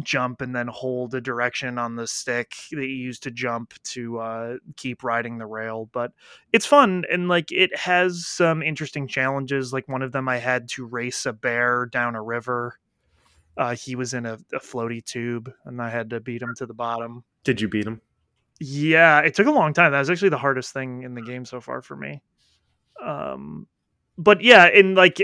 jump 0.00 0.42
and 0.42 0.54
then 0.54 0.66
hold 0.66 1.14
a 1.14 1.20
direction 1.22 1.78
on 1.78 1.96
the 1.96 2.06
stick 2.06 2.54
that 2.72 2.86
you 2.86 2.94
use 2.94 3.18
to 3.18 3.30
jump 3.30 3.72
to 3.82 4.18
uh, 4.18 4.56
keep 4.76 5.02
riding 5.02 5.38
the 5.38 5.46
rail 5.46 5.88
but 5.92 6.12
it's 6.52 6.66
fun 6.66 7.04
and 7.10 7.28
like 7.28 7.50
it 7.50 7.74
has 7.74 8.26
some 8.26 8.62
interesting 8.62 9.08
challenges. 9.08 9.72
Like 9.72 9.88
one 9.88 10.02
of 10.02 10.12
them 10.12 10.28
i 10.28 10.36
had 10.36 10.68
to 10.70 10.84
race 10.84 11.24
a 11.24 11.32
bear 11.32 11.86
down 11.86 12.14
a 12.14 12.22
river 12.22 12.78
uh, 13.56 13.74
he 13.74 13.96
was 13.96 14.14
in 14.14 14.26
a, 14.26 14.34
a 14.52 14.60
floaty 14.60 15.04
tube 15.04 15.52
and 15.64 15.80
i 15.80 15.88
had 15.88 16.10
to 16.10 16.20
beat 16.20 16.42
him 16.42 16.54
to 16.56 16.66
the 16.66 16.74
bottom. 16.74 17.24
Did 17.44 17.60
you 17.60 17.68
beat 17.68 17.86
him? 17.86 18.00
yeah 18.58 19.20
it 19.20 19.34
took 19.34 19.46
a 19.46 19.50
long 19.50 19.74
time. 19.74 19.92
That 19.92 19.98
was 19.98 20.08
actually 20.08 20.30
the 20.30 20.38
hardest 20.38 20.72
thing 20.72 21.02
in 21.02 21.14
the 21.14 21.22
game 21.22 21.44
so 21.44 21.60
far 21.60 21.82
for 21.82 21.96
me. 21.96 22.22
Um 23.02 23.66
but 24.18 24.40
yeah 24.40 24.64
and 24.64 24.94
like 24.94 25.18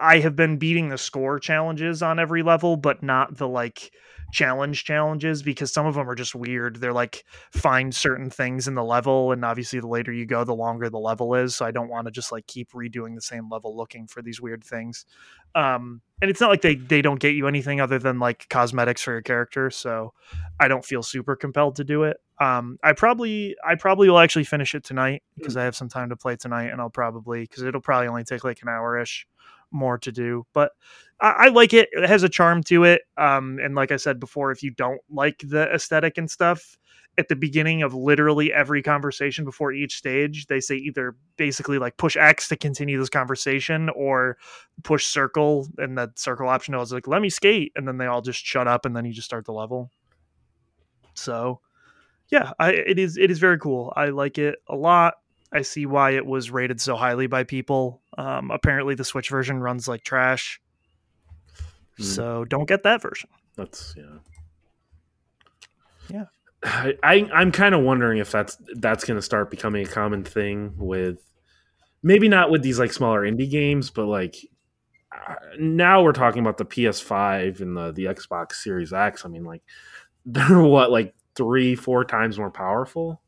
i 0.00 0.18
have 0.18 0.34
been 0.34 0.56
beating 0.56 0.88
the 0.88 0.98
score 0.98 1.38
challenges 1.38 2.02
on 2.02 2.18
every 2.18 2.42
level 2.42 2.76
but 2.76 3.02
not 3.02 3.36
the 3.36 3.46
like 3.46 3.92
challenge 4.32 4.84
challenges 4.84 5.42
because 5.42 5.72
some 5.72 5.86
of 5.86 5.94
them 5.94 6.08
are 6.08 6.14
just 6.14 6.34
weird. 6.34 6.76
They're 6.76 6.92
like 6.92 7.24
find 7.52 7.94
certain 7.94 8.30
things 8.30 8.68
in 8.68 8.74
the 8.74 8.84
level 8.84 9.32
and 9.32 9.44
obviously 9.44 9.80
the 9.80 9.86
later 9.86 10.12
you 10.12 10.26
go 10.26 10.44
the 10.44 10.54
longer 10.54 10.90
the 10.90 10.98
level 10.98 11.34
is 11.34 11.56
so 11.56 11.64
i 11.64 11.70
don't 11.70 11.88
want 11.88 12.06
to 12.06 12.10
just 12.10 12.30
like 12.32 12.46
keep 12.46 12.72
redoing 12.72 13.14
the 13.14 13.20
same 13.20 13.48
level 13.50 13.76
looking 13.76 14.06
for 14.06 14.22
these 14.22 14.40
weird 14.40 14.62
things. 14.64 15.06
Um 15.54 16.02
and 16.20 16.30
it's 16.30 16.40
not 16.40 16.50
like 16.50 16.62
they 16.62 16.74
they 16.74 17.00
don't 17.00 17.20
get 17.20 17.34
you 17.34 17.46
anything 17.46 17.80
other 17.80 17.98
than 17.98 18.18
like 18.18 18.48
cosmetics 18.48 19.02
for 19.02 19.12
your 19.12 19.22
character 19.22 19.70
so 19.70 20.12
i 20.60 20.68
don't 20.68 20.84
feel 20.84 21.02
super 21.02 21.36
compelled 21.36 21.76
to 21.76 21.84
do 21.84 22.02
it. 22.04 22.18
Um 22.40 22.78
i 22.82 22.92
probably 22.92 23.56
i 23.66 23.74
probably 23.74 24.10
will 24.10 24.18
actually 24.18 24.44
finish 24.44 24.74
it 24.74 24.84
tonight 24.84 25.22
because 25.36 25.56
i 25.56 25.64
have 25.64 25.76
some 25.76 25.88
time 25.88 26.10
to 26.10 26.16
play 26.16 26.36
tonight 26.36 26.66
and 26.66 26.80
i'll 26.80 26.90
probably 26.90 27.42
because 27.42 27.62
it'll 27.62 27.80
probably 27.80 28.08
only 28.08 28.24
take 28.24 28.44
like 28.44 28.60
an 28.62 28.68
hour 28.68 28.98
ish 28.98 29.26
more 29.70 29.98
to 29.98 30.12
do 30.12 30.46
but 30.52 30.72
I, 31.20 31.30
I 31.30 31.48
like 31.48 31.72
it. 31.74 31.88
It 31.92 32.08
has 32.08 32.22
a 32.22 32.28
charm 32.28 32.62
to 32.64 32.84
it 32.84 33.02
um 33.16 33.58
and 33.62 33.74
like 33.74 33.92
i 33.92 33.96
said 33.96 34.20
before 34.20 34.50
if 34.50 34.62
you 34.62 34.70
don't 34.70 35.00
like 35.10 35.42
the 35.44 35.72
aesthetic 35.72 36.18
and 36.18 36.30
stuff 36.30 36.78
at 37.18 37.26
the 37.28 37.36
beginning 37.36 37.82
of 37.82 37.92
literally 37.92 38.52
every 38.52 38.80
conversation 38.80 39.44
before 39.44 39.72
each 39.72 39.96
stage 39.96 40.46
they 40.46 40.60
say 40.60 40.76
either 40.76 41.16
basically 41.36 41.78
like 41.78 41.96
push 41.96 42.16
x 42.16 42.48
to 42.48 42.56
continue 42.56 42.98
this 42.98 43.08
conversation 43.08 43.88
or 43.90 44.38
push 44.84 45.04
circle 45.04 45.66
and 45.78 45.98
that 45.98 46.16
circle 46.16 46.48
option 46.48 46.76
was 46.76 46.92
like 46.92 47.08
let 47.08 47.20
me 47.20 47.28
skate 47.28 47.72
and 47.74 47.86
then 47.86 47.98
they 47.98 48.06
all 48.06 48.22
just 48.22 48.44
shut 48.44 48.68
up 48.68 48.86
and 48.86 48.96
then 48.96 49.04
you 49.04 49.12
just 49.12 49.26
start 49.26 49.44
the 49.44 49.52
level. 49.52 49.90
So 51.14 51.60
yeah 52.30 52.52
I, 52.60 52.72
it 52.72 52.98
is 52.98 53.16
it 53.16 53.30
is 53.30 53.40
very 53.40 53.58
cool. 53.58 53.92
I 53.96 54.06
like 54.06 54.38
it 54.38 54.56
a 54.68 54.76
lot 54.76 55.14
i 55.52 55.62
see 55.62 55.86
why 55.86 56.10
it 56.10 56.26
was 56.26 56.50
rated 56.50 56.80
so 56.80 56.96
highly 56.96 57.26
by 57.26 57.44
people 57.44 58.02
um, 58.16 58.50
apparently 58.50 58.94
the 58.94 59.04
switch 59.04 59.28
version 59.30 59.60
runs 59.60 59.86
like 59.88 60.02
trash 60.02 60.60
Hmm. 61.98 62.04
so 62.04 62.44
don't 62.44 62.68
get 62.68 62.84
that 62.84 63.02
version 63.02 63.28
That's 63.56 63.94
yeah. 63.96 64.18
Yeah. 66.08 66.24
I, 66.62 66.94
I 67.02 67.28
I'm 67.34 67.50
kind 67.52 67.74
of 67.74 67.82
wondering 67.82 68.18
if 68.18 68.30
that's 68.30 68.56
that's 68.74 69.04
going 69.04 69.18
to 69.18 69.22
start 69.22 69.50
becoming 69.50 69.84
a 69.84 69.90
common 69.90 70.22
thing 70.24 70.74
with 70.76 71.18
maybe 72.02 72.28
not 72.28 72.50
with 72.50 72.62
these 72.62 72.78
like 72.78 72.92
smaller 72.92 73.22
indie 73.22 73.50
games, 73.50 73.90
but 73.90 74.06
like 74.06 74.36
uh, 75.12 75.34
now 75.58 76.02
we're 76.02 76.12
talking 76.12 76.40
about 76.40 76.56
the 76.58 76.64
PS5 76.64 77.60
and 77.60 77.76
the 77.76 77.92
the 77.92 78.04
Xbox 78.04 78.52
Series 78.54 78.92
X. 78.92 79.24
I 79.24 79.28
mean, 79.28 79.44
like 79.44 79.62
they're 80.24 80.60
what 80.60 80.90
like 80.90 81.14
three 81.34 81.74
four 81.74 82.04
times 82.04 82.38
more 82.38 82.50
powerful 82.50 83.20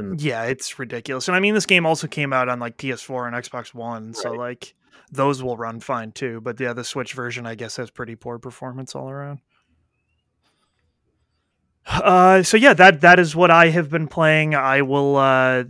than 0.00 0.18
yeah 0.18 0.44
it's 0.44 0.78
ridiculous 0.78 1.28
and 1.28 1.36
i 1.36 1.40
mean 1.40 1.54
this 1.54 1.66
game 1.66 1.86
also 1.86 2.06
came 2.06 2.32
out 2.32 2.48
on 2.48 2.58
like 2.58 2.76
ps4 2.76 3.26
and 3.26 3.44
xbox 3.44 3.74
one 3.74 4.14
so 4.14 4.32
like 4.32 4.74
those 5.12 5.42
will 5.42 5.56
run 5.56 5.80
fine 5.80 6.12
too 6.12 6.40
but 6.40 6.58
yeah 6.60 6.72
the 6.72 6.84
switch 6.84 7.14
version 7.14 7.46
i 7.46 7.54
guess 7.54 7.76
has 7.76 7.90
pretty 7.90 8.14
poor 8.14 8.38
performance 8.38 8.94
all 8.94 9.10
around 9.10 9.40
uh 11.86 12.42
so 12.42 12.56
yeah 12.56 12.74
that 12.74 13.00
that 13.00 13.18
is 13.18 13.34
what 13.34 13.50
i 13.50 13.68
have 13.68 13.90
been 13.90 14.06
playing 14.06 14.54
i 14.54 14.82
will 14.82 15.16
uh 15.16 15.64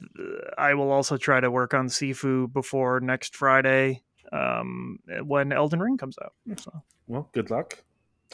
i 0.59 0.75
will 0.75 0.91
also 0.91 1.17
try 1.17 1.41
to 1.41 1.51
work 1.51 1.73
on 1.73 1.87
sifu 1.87 2.53
before 2.53 3.01
next 3.01 3.35
friday 3.35 4.03
um 4.33 4.99
when 5.25 5.53
elden 5.53 5.81
ring 5.81 5.97
comes 5.97 6.17
out 6.23 6.33
so 6.57 6.83
well. 7.11 7.29
Good 7.33 7.51
luck. 7.51 7.83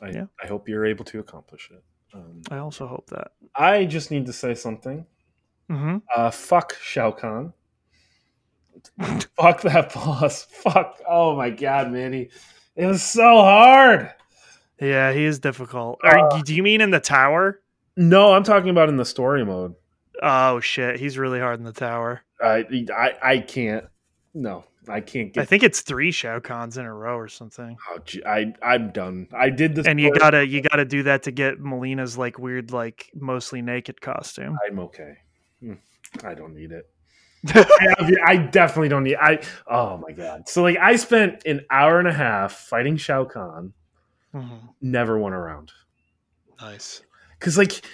I 0.02 0.10
Yeah. 0.10 0.26
I 0.42 0.46
hope 0.46 0.68
you're 0.68 0.84
able 0.84 1.04
to 1.06 1.18
accomplish 1.18 1.70
it. 1.72 1.82
Um, 2.14 2.42
i 2.50 2.58
also 2.58 2.86
hope 2.86 3.08
that 3.10 3.32
I 3.54 3.86
just 3.86 4.10
need 4.10 4.26
to 4.26 4.32
say 4.32 4.54
something. 4.54 5.06
Hmm 5.70 5.98
Uh, 6.14 6.30
fuck 6.30 6.76
Shao 6.80 7.10
Kahn. 7.12 7.52
fuck 9.36 9.62
that 9.62 9.92
boss. 9.94 10.44
Fuck. 10.44 11.00
Oh 11.08 11.36
my 11.36 11.50
god, 11.50 11.90
Manny. 11.90 12.28
It 12.76 12.86
was 12.86 13.02
so 13.02 13.22
hard. 13.38 14.12
yeah 14.80 15.12
he 15.12 15.24
is 15.24 15.38
difficult 15.38 15.98
Are, 16.04 16.42
do 16.44 16.54
you 16.54 16.62
mean 16.62 16.80
in 16.82 16.90
the 16.90 17.00
tower 17.00 17.60
No, 17.96 18.34
I'm 18.34 18.42
talking 18.44 18.68
about 18.68 18.90
in 18.90 18.96
the 18.98 19.04
story 19.06 19.44
mode. 19.44 19.74
oh 20.22 20.60
shit 20.60 20.98
he's 21.00 21.16
really 21.16 21.40
hard 21.40 21.58
in 21.58 21.64
the 21.64 21.72
tower 21.72 22.20
I 22.38 22.66
I, 22.94 23.12
I 23.22 23.38
can't. 23.38 23.86
No, 24.34 24.64
I 24.86 25.00
can't 25.00 25.32
get. 25.32 25.40
I 25.40 25.44
think 25.46 25.62
it's 25.62 25.80
three 25.80 26.10
Shao 26.12 26.38
Kahns 26.38 26.76
in 26.76 26.84
a 26.84 26.92
row 26.94 27.16
or 27.16 27.28
something. 27.28 27.78
Oh, 27.90 27.98
gee, 28.04 28.22
I 28.26 28.52
I'm 28.62 28.90
done. 28.90 29.26
I 29.34 29.48
did 29.48 29.74
this. 29.74 29.86
And 29.86 29.98
you 29.98 30.12
gotta 30.12 30.46
you 30.46 30.60
gotta 30.60 30.84
do 30.84 31.02
that 31.04 31.22
to 31.22 31.30
get 31.30 31.58
Mileena's 31.58 32.18
like 32.18 32.38
weird 32.38 32.72
like 32.72 33.10
mostly 33.14 33.62
naked 33.62 34.02
costume. 34.02 34.58
I'm 34.68 34.78
okay. 34.80 35.16
I 36.24 36.34
don't 36.34 36.54
need 36.54 36.72
it. 36.72 36.88
I, 37.54 38.14
I 38.24 38.36
definitely 38.36 38.88
don't 38.88 39.04
need. 39.04 39.16
I 39.16 39.40
oh 39.70 39.98
my 39.98 40.12
god. 40.12 40.48
So 40.48 40.62
like 40.62 40.78
I 40.78 40.96
spent 40.96 41.44
an 41.46 41.64
hour 41.70 41.98
and 41.98 42.08
a 42.08 42.12
half 42.12 42.52
fighting 42.52 42.96
Shao 42.96 43.24
Kahn. 43.24 43.72
Mhm. 44.34 44.60
Never 44.80 45.18
won 45.18 45.32
a 45.32 45.40
round. 45.40 45.72
Nice. 46.60 47.02
because 47.38 47.58
like 47.58 47.84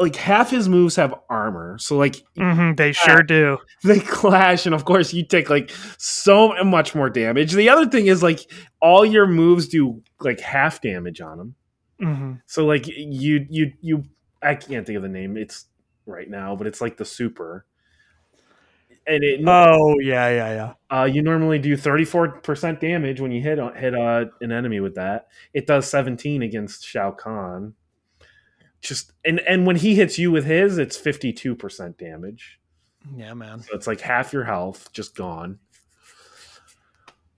like 0.00 0.16
half 0.16 0.50
his 0.50 0.68
moves 0.68 0.96
have 0.96 1.12
armor 1.28 1.76
so 1.78 1.96
like 1.98 2.22
mm-hmm, 2.38 2.74
they 2.76 2.92
sure 2.92 3.22
do. 3.22 3.58
they 3.84 3.98
clash 4.00 4.64
and 4.66 4.74
of 4.74 4.84
course 4.86 5.12
you 5.12 5.22
take 5.26 5.50
like 5.50 5.70
so 5.98 6.54
much 6.64 6.94
more 6.94 7.10
damage 7.10 7.52
the 7.52 7.68
other 7.68 7.86
thing 7.86 8.06
is 8.06 8.22
like 8.22 8.50
all 8.80 9.04
your 9.04 9.26
moves 9.26 9.68
do 9.68 10.00
like 10.20 10.40
half 10.40 10.80
damage 10.80 11.20
on 11.20 11.36
them 11.38 11.54
hmm 12.00 12.32
so 12.46 12.64
like 12.64 12.86
you 12.86 13.44
you 13.50 13.72
you 13.82 14.04
i 14.42 14.54
can't 14.54 14.86
think 14.86 14.96
of 14.96 15.02
the 15.02 15.08
name 15.10 15.36
it's 15.36 15.66
right 16.06 16.30
now 16.30 16.56
but 16.56 16.66
it's 16.66 16.80
like 16.80 16.96
the 16.96 17.04
super 17.04 17.64
and 19.06 19.24
it 19.24 19.40
Oh 19.46 19.98
yeah 20.00 20.28
yeah 20.28 20.74
yeah. 20.90 20.96
uh, 20.96 21.04
you 21.04 21.22
normally 21.22 21.58
do 21.58 21.76
34% 21.76 22.80
damage 22.80 23.20
when 23.20 23.32
you 23.32 23.40
hit 23.40 23.58
hit 23.76 23.94
uh, 23.94 24.26
an 24.40 24.52
enemy 24.52 24.80
with 24.80 24.94
that. 24.94 25.28
It 25.52 25.66
does 25.66 25.88
17 25.88 26.42
against 26.42 26.86
Shao 26.86 27.10
Kahn. 27.10 27.74
Just 28.80 29.12
and 29.24 29.40
and 29.40 29.66
when 29.66 29.76
he 29.76 29.94
hits 29.94 30.18
you 30.18 30.30
with 30.30 30.44
his, 30.44 30.78
it's 30.78 30.98
52% 30.98 31.96
damage. 31.98 32.60
Yeah 33.16 33.34
man. 33.34 33.60
So 33.60 33.74
it's 33.74 33.86
like 33.86 34.00
half 34.00 34.32
your 34.32 34.44
health 34.44 34.92
just 34.92 35.16
gone. 35.16 35.58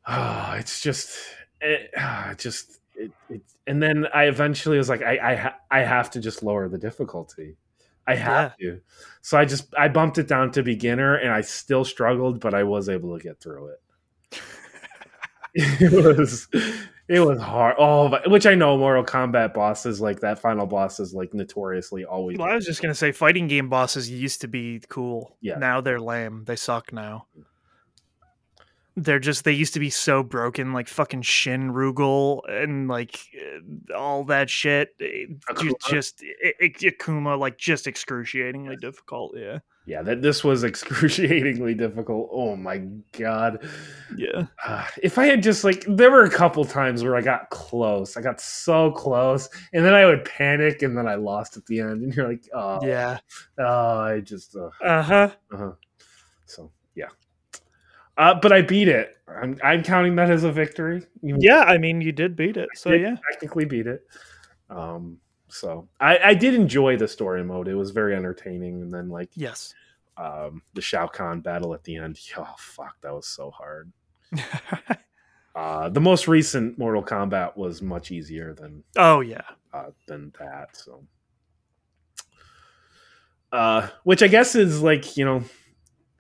Oh, 0.07 0.55
it's 0.59 0.83
just 0.83 1.17
it, 1.61 1.91
ah, 1.97 2.31
it 2.33 2.39
just 2.39 2.81
it, 2.95 3.11
it, 3.31 3.43
and 3.67 3.83
then 3.83 4.07
I 4.15 4.25
eventually 4.25 4.77
was 4.77 4.89
like 4.91 5.03
I 5.03 5.19
I, 5.19 5.35
ha- 5.37 5.57
I 5.71 5.81
have 5.81 6.11
to 6.11 6.21
just 6.21 6.43
lower 6.43 6.69
the 6.69 6.79
difficulty. 6.79 7.57
I 8.07 8.15
have 8.17 8.57
to. 8.59 8.81
So 9.23 9.39
I 9.39 9.45
just 9.45 9.75
I 9.77 9.89
bumped 9.89 10.19
it 10.19 10.29
down 10.29 10.51
to 10.53 10.63
beginner, 10.63 11.17
and 11.17 11.33
I 11.33 11.41
still 11.41 11.85
struggled, 11.85 12.41
but 12.41 12.55
I 12.55 12.63
was 12.65 12.89
able 12.89 13.17
to 13.17 13.23
get 13.23 13.41
through 13.41 13.69
it. 13.69 14.41
it 15.55 16.19
was 16.19 16.49
it 17.09 17.21
was 17.21 17.39
hard. 17.41 17.77
Oh, 17.79 18.09
but, 18.09 18.31
which 18.31 18.47
I 18.47 18.55
know 18.55 18.77
Mortal 18.77 19.05
Kombat 19.05 19.55
bosses 19.55 20.01
like 20.01 20.21
that 20.21 20.39
final 20.39 20.67
boss 20.67 21.01
is 21.01 21.15
like 21.15 21.35
notoriously 21.35 22.05
always. 22.05 22.39
Well, 22.39 22.49
I 22.49 22.55
was 22.55 22.67
just 22.67 22.83
gonna 22.83 22.95
say 22.95 23.13
fighting 23.13 23.47
game 23.47 23.69
bosses 23.69 24.11
used 24.11 24.41
to 24.43 24.49
be 24.49 24.83
cool. 24.89 25.37
Yeah. 25.41 25.59
Now 25.59 25.81
they're 25.81 26.01
lame. 26.01 26.45
They 26.45 26.57
suck 26.57 26.93
now. 26.93 27.27
They're 28.97 29.19
just 29.19 29.45
they 29.45 29.53
used 29.53 29.75
to 29.75 29.81
be 29.81 29.91
so 29.91 30.23
broken, 30.23 30.73
like 30.73 30.87
fucking 30.87 31.23
Shin 31.23 31.73
Rugal 31.73 32.43
and 32.49 32.87
like 32.87 33.19
uh, 33.91 33.95
all 33.97 34.23
that 34.27 34.49
shit. 34.49 34.91
It, 35.01 35.41
Akuma? 35.47 35.73
just 35.89 36.23
Akuma, 36.63 37.37
like 37.39 37.59
just 37.59 37.89
excruciatingly 37.89 38.77
difficult. 38.77 39.35
Yeah, 39.37 39.59
yeah, 39.87 40.03
that 40.03 40.23
this 40.23 40.45
was 40.45 40.63
excruciatingly 40.65 41.75
difficult. 41.75 42.29
Oh 42.33 42.55
my 42.55 42.79
god. 43.19 43.67
yeah. 44.17 44.47
Uh, 44.65 44.87
if 45.03 45.19
I 45.19 45.27
had 45.27 45.43
just 45.43 45.65
like, 45.65 45.85
there 45.89 46.13
were 46.13 46.23
a 46.25 46.31
couple 46.31 46.65
times 46.65 47.03
where 47.03 47.17
I 47.17 47.21
got 47.21 47.51
close. 47.51 48.17
I 48.17 48.21
got 48.21 48.41
so 48.41 48.93
close, 48.93 49.49
and 49.73 49.85
then 49.85 49.95
I 49.95 50.05
would 50.07 50.25
panic, 50.25 50.83
and 50.83 50.97
then 50.97 51.09
I 51.09 51.17
lost 51.17 51.57
at 51.57 51.67
the 51.67 51.81
end. 51.81 52.03
And 52.05 52.15
you're 52.15 52.29
like, 52.29 52.49
oh, 52.55 52.79
Yeah. 52.87 53.19
oh 53.59 53.99
I 53.99 54.21
just, 54.21 54.55
uh, 54.55 54.71
Uh 54.85 55.03
huh. 55.03 55.31
uh-huh. 55.53 55.73
so 56.47 56.71
yeah. 56.95 57.09
Uh, 58.17 58.35
but 58.35 58.53
I 58.53 58.63
beat 58.63 58.89
it. 58.89 59.17
I'm, 59.29 59.59
I'm 59.63 59.83
counting 59.83 60.15
that 60.17 60.31
as 60.31 60.45
a 60.45 60.53
victory. 60.53 61.05
Yeah, 61.23 61.61
I 61.61 61.79
mean, 61.79 62.01
you 62.01 62.13
did 62.13 62.37
beat 62.37 62.57
it. 62.57 62.69
So 62.75 62.93
yeah. 62.93 63.17
technically 63.33 63.65
beat 63.65 63.87
it. 63.87 64.07
Um, 64.71 65.19
so 65.49 65.89
I, 66.01 66.19
I 66.19 66.35
did 66.35 66.55
enjoy 66.55 66.97
the 66.97 67.09
story 67.09 67.43
mode. 67.43 67.69
It 67.69 67.75
was 67.75 67.91
very 67.91 68.15
entertaining, 68.15 68.83
and 68.83 68.93
then 68.93 69.09
like 69.09 69.31
Yes. 69.35 69.75
um, 70.17 70.63
the 70.75 70.81
Shao 70.81 71.07
Kahn 71.07 71.41
battle 71.41 71.75
at 71.75 71.85
the 71.85 71.97
end. 71.97 72.19
Oh 72.37 72.55
fuck, 72.59 72.97
that 73.03 73.15
was 73.15 73.27
so 73.27 73.51
hard. 73.51 73.93
Uh, 75.55 75.89
the 75.89 76.01
most 76.01 76.27
recent 76.27 76.77
Mortal 76.79 77.03
Kombat 77.03 77.57
was 77.57 77.81
much 77.81 78.11
easier 78.11 78.55
than 78.55 78.83
oh 78.97 79.21
yeah. 79.21 79.43
uh, 79.73 79.91
than 80.09 80.33
that. 80.41 80.77
So, 80.77 81.05
uh, 83.53 83.87
which 84.03 84.23
I 84.25 84.27
guess 84.27 84.57
is 84.57 84.83
like 84.83 85.17
you 85.17 85.25
know, 85.25 85.45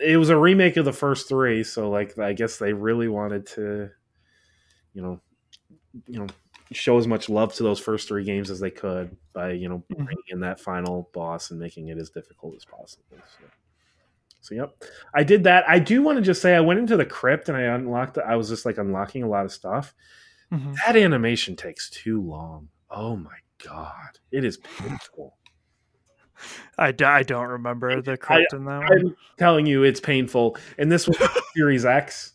it 0.00 0.16
was 0.16 0.30
a 0.30 0.36
remake 0.36 0.76
of 0.76 0.84
the 0.84 0.92
first 0.92 1.28
three. 1.28 1.62
So 1.64 1.90
like 1.90 2.18
I 2.18 2.32
guess 2.32 2.58
they 2.58 2.72
really 2.72 3.08
wanted 3.08 3.46
to, 3.48 3.90
you 4.92 5.02
know, 5.02 5.20
you 6.08 6.18
know, 6.18 6.26
show 6.72 6.98
as 6.98 7.06
much 7.06 7.28
love 7.28 7.54
to 7.54 7.62
those 7.62 7.78
first 7.78 8.08
three 8.08 8.24
games 8.24 8.50
as 8.50 8.58
they 8.58 8.70
could 8.70 9.16
by 9.32 9.52
you 9.52 9.68
know 9.68 9.84
Mhm. 9.92 9.96
bringing 10.04 10.24
in 10.28 10.40
that 10.40 10.58
final 10.60 11.10
boss 11.12 11.50
and 11.50 11.60
making 11.60 11.88
it 11.88 11.98
as 11.98 12.10
difficult 12.10 12.56
as 12.56 12.64
possible. 12.64 13.04
So. 13.38 13.44
So 14.40 14.54
yep, 14.54 14.74
I 15.14 15.22
did 15.24 15.44
that. 15.44 15.64
I 15.68 15.78
do 15.78 16.02
want 16.02 16.16
to 16.18 16.22
just 16.22 16.42
say 16.42 16.54
I 16.54 16.60
went 16.60 16.78
into 16.80 16.96
the 16.98 17.06
crypt 17.06 17.48
and 17.48 17.56
I 17.56 17.62
unlocked. 17.62 18.18
I 18.18 18.36
was 18.36 18.48
just 18.48 18.66
like 18.66 18.76
unlocking 18.78 19.22
a 19.22 19.28
lot 19.28 19.44
of 19.46 19.52
stuff. 19.52 19.94
Mhm. 20.52 20.74
That 20.84 20.96
animation 20.96 21.56
takes 21.56 21.88
too 21.88 22.20
long. 22.20 22.68
Oh 22.90 23.16
my 23.16 23.36
god, 23.64 24.18
it 24.32 24.44
is 24.44 24.58
painful. 24.58 25.36
I, 26.78 26.92
d- 26.92 27.04
I 27.04 27.22
don't 27.22 27.48
remember 27.48 28.00
the 28.02 28.16
crypt 28.16 28.52
in 28.52 28.64
that 28.64 28.80
one. 28.80 28.98
I'm 29.06 29.16
telling 29.38 29.66
you, 29.66 29.82
it's 29.84 30.00
painful. 30.00 30.56
And 30.78 30.90
this 30.90 31.06
was 31.06 31.16
Series 31.56 31.84
X, 31.84 32.32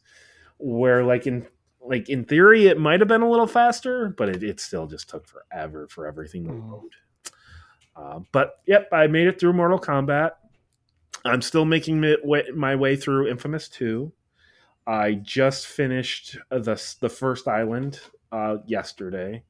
where 0.57 1.03
like 1.03 1.27
in 1.27 1.45
like 1.81 2.09
in 2.09 2.25
theory 2.25 2.67
it 2.67 2.77
might 2.79 2.99
have 2.99 3.07
been 3.07 3.21
a 3.21 3.29
little 3.29 3.47
faster, 3.47 4.09
but 4.17 4.29
it, 4.29 4.43
it 4.43 4.59
still 4.59 4.85
just 4.87 5.09
took 5.09 5.25
forever 5.27 5.87
for 5.89 6.07
everything 6.07 6.45
to 6.45 6.51
Mhm. 6.51 6.71
load. 6.71 6.91
Uh, 7.95 8.19
but 8.31 8.59
yep, 8.65 8.87
I 8.93 9.07
made 9.07 9.27
it 9.27 9.39
through 9.39 9.53
Mortal 9.53 9.79
Kombat. 9.79 10.31
I'm 11.25 11.41
still 11.41 11.65
making 11.65 11.99
my 12.55 12.75
way, 12.75 12.95
through 12.95 13.27
Infamous 13.27 13.67
Two. 13.67 14.13
I 14.87 15.13
just 15.15 15.67
finished 15.67 16.37
the 16.49 16.95
the 17.01 17.09
first 17.09 17.47
island 17.47 17.99
uh, 18.31 18.57
yesterday, 18.65 19.43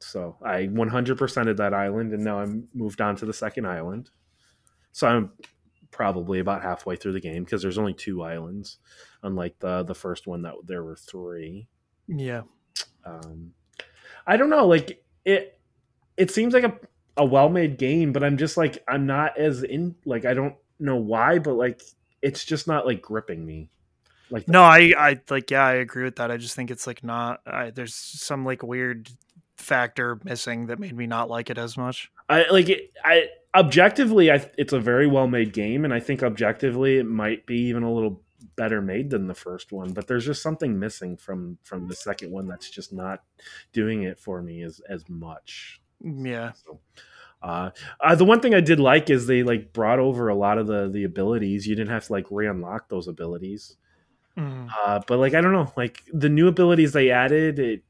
so 0.00 0.36
I 0.42 0.66
100%ed 0.66 1.56
that 1.56 1.74
island, 1.74 2.12
and 2.12 2.24
now 2.24 2.40
I'm 2.40 2.68
moved 2.74 3.00
on 3.00 3.16
to 3.16 3.26
the 3.26 3.32
second 3.32 3.66
island. 3.66 4.10
So 4.92 5.06
I'm 5.08 5.32
probably 5.90 6.38
about 6.38 6.62
halfway 6.62 6.96
through 6.96 7.12
the 7.12 7.20
game 7.20 7.44
because 7.44 7.62
there's 7.62 7.78
only 7.78 7.94
two 7.94 8.22
islands, 8.22 8.78
unlike 9.22 9.58
the 9.60 9.82
the 9.82 9.94
first 9.94 10.26
one 10.26 10.42
that 10.42 10.54
there 10.64 10.82
were 10.82 10.96
three. 10.96 11.68
Yeah. 12.06 12.42
Um, 13.04 13.52
I 14.26 14.36
don't 14.36 14.50
know, 14.50 14.66
like 14.66 15.04
it. 15.24 15.60
It 16.16 16.30
seems 16.30 16.52
like 16.52 16.64
a 16.64 16.78
a 17.16 17.24
well 17.24 17.48
made 17.48 17.78
game, 17.78 18.12
but 18.12 18.24
I'm 18.24 18.36
just 18.36 18.56
like 18.56 18.82
I'm 18.88 19.06
not 19.06 19.38
as 19.38 19.62
in 19.62 19.96
like 20.04 20.24
I 20.24 20.34
don't 20.34 20.54
know 20.78 20.96
why, 20.96 21.38
but 21.38 21.54
like 21.54 21.82
it's 22.22 22.44
just 22.44 22.66
not 22.66 22.86
like 22.86 23.02
gripping 23.02 23.44
me. 23.44 23.70
Like 24.30 24.48
No, 24.48 24.62
I, 24.62 24.92
I 24.96 25.20
like, 25.30 25.50
yeah, 25.50 25.64
I 25.64 25.74
agree 25.74 26.04
with 26.04 26.16
that. 26.16 26.30
I 26.30 26.36
just 26.36 26.54
think 26.54 26.70
it's 26.70 26.86
like 26.86 27.02
not, 27.02 27.40
I, 27.46 27.70
there's 27.70 27.94
some 27.94 28.44
like 28.44 28.62
weird 28.62 29.08
factor 29.58 30.18
missing 30.24 30.66
that 30.66 30.78
made 30.78 30.96
me 30.96 31.06
not 31.06 31.28
like 31.28 31.50
it 31.50 31.58
as 31.58 31.76
much. 31.76 32.10
I 32.28 32.46
like 32.50 32.68
it. 32.68 32.92
I 33.04 33.28
objectively, 33.54 34.30
I 34.30 34.48
it's 34.56 34.72
a 34.72 34.80
very 34.80 35.06
well 35.06 35.26
made 35.26 35.52
game, 35.52 35.84
and 35.84 35.92
I 35.92 36.00
think 36.00 36.22
objectively 36.22 36.98
it 36.98 37.06
might 37.06 37.46
be 37.46 37.58
even 37.62 37.82
a 37.82 37.92
little 37.92 38.22
better 38.56 38.80
made 38.80 39.10
than 39.10 39.26
the 39.26 39.34
first 39.34 39.72
one. 39.72 39.92
But 39.92 40.06
there's 40.06 40.26
just 40.26 40.42
something 40.42 40.78
missing 40.78 41.16
from 41.16 41.58
from 41.62 41.88
the 41.88 41.96
second 41.96 42.30
one 42.30 42.46
that's 42.46 42.70
just 42.70 42.92
not 42.92 43.22
doing 43.72 44.02
it 44.04 44.18
for 44.18 44.42
me 44.42 44.62
as 44.62 44.80
as 44.88 45.08
much. 45.08 45.80
Yeah. 46.00 46.52
So, 46.52 46.80
uh, 47.42 47.70
uh, 48.00 48.14
the 48.14 48.24
one 48.24 48.40
thing 48.40 48.54
I 48.54 48.60
did 48.60 48.80
like 48.80 49.10
is 49.10 49.26
they 49.26 49.42
like 49.42 49.72
brought 49.72 49.98
over 49.98 50.28
a 50.28 50.34
lot 50.34 50.58
of 50.58 50.66
the 50.66 50.88
the 50.88 51.04
abilities. 51.04 51.66
You 51.66 51.74
didn't 51.74 51.90
have 51.90 52.06
to 52.06 52.12
like 52.12 52.26
re-unlock 52.30 52.88
those 52.88 53.08
abilities. 53.08 53.76
Mhm. 54.36 54.68
Uh, 54.84 55.00
but 55.06 55.18
like 55.18 55.34
I 55.34 55.40
don't 55.40 55.52
know, 55.52 55.72
like 55.76 56.02
the 56.12 56.28
new 56.28 56.46
abilities 56.48 56.92
they 56.92 57.10
added, 57.10 57.58
it 57.58 57.82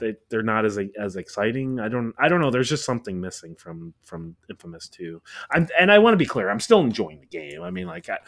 they 0.00 0.16
they're 0.28 0.42
not 0.42 0.64
as 0.64 0.78
as 0.98 1.16
exciting. 1.16 1.78
I 1.78 1.88
don't 1.88 2.12
I 2.18 2.28
don't 2.28 2.40
know. 2.40 2.50
There's 2.50 2.68
just 2.68 2.84
something 2.84 3.20
missing 3.20 3.54
from 3.54 3.94
from 4.02 4.34
Infamous 4.48 4.88
Two. 4.88 5.22
I'm 5.50 5.68
and 5.78 5.92
I 5.92 5.98
want 5.98 6.14
to 6.14 6.18
be 6.18 6.26
clear. 6.26 6.50
I'm 6.50 6.60
still 6.60 6.80
enjoying 6.80 7.20
the 7.20 7.26
game. 7.26 7.62
I 7.62 7.70
mean, 7.70 7.86
like 7.86 8.08
I, 8.08 8.18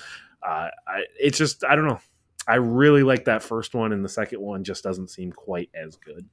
uh, 0.46 0.70
I 0.86 1.04
it's 1.18 1.38
just 1.38 1.64
I 1.64 1.74
don't 1.74 1.88
know. 1.88 2.00
I 2.46 2.56
really 2.56 3.02
like 3.02 3.24
that 3.24 3.42
first 3.42 3.74
one, 3.74 3.92
and 3.92 4.04
the 4.04 4.08
second 4.08 4.40
one 4.40 4.64
just 4.64 4.84
doesn't 4.84 5.08
seem 5.08 5.32
quite 5.32 5.70
as 5.74 5.96
good. 5.96 6.28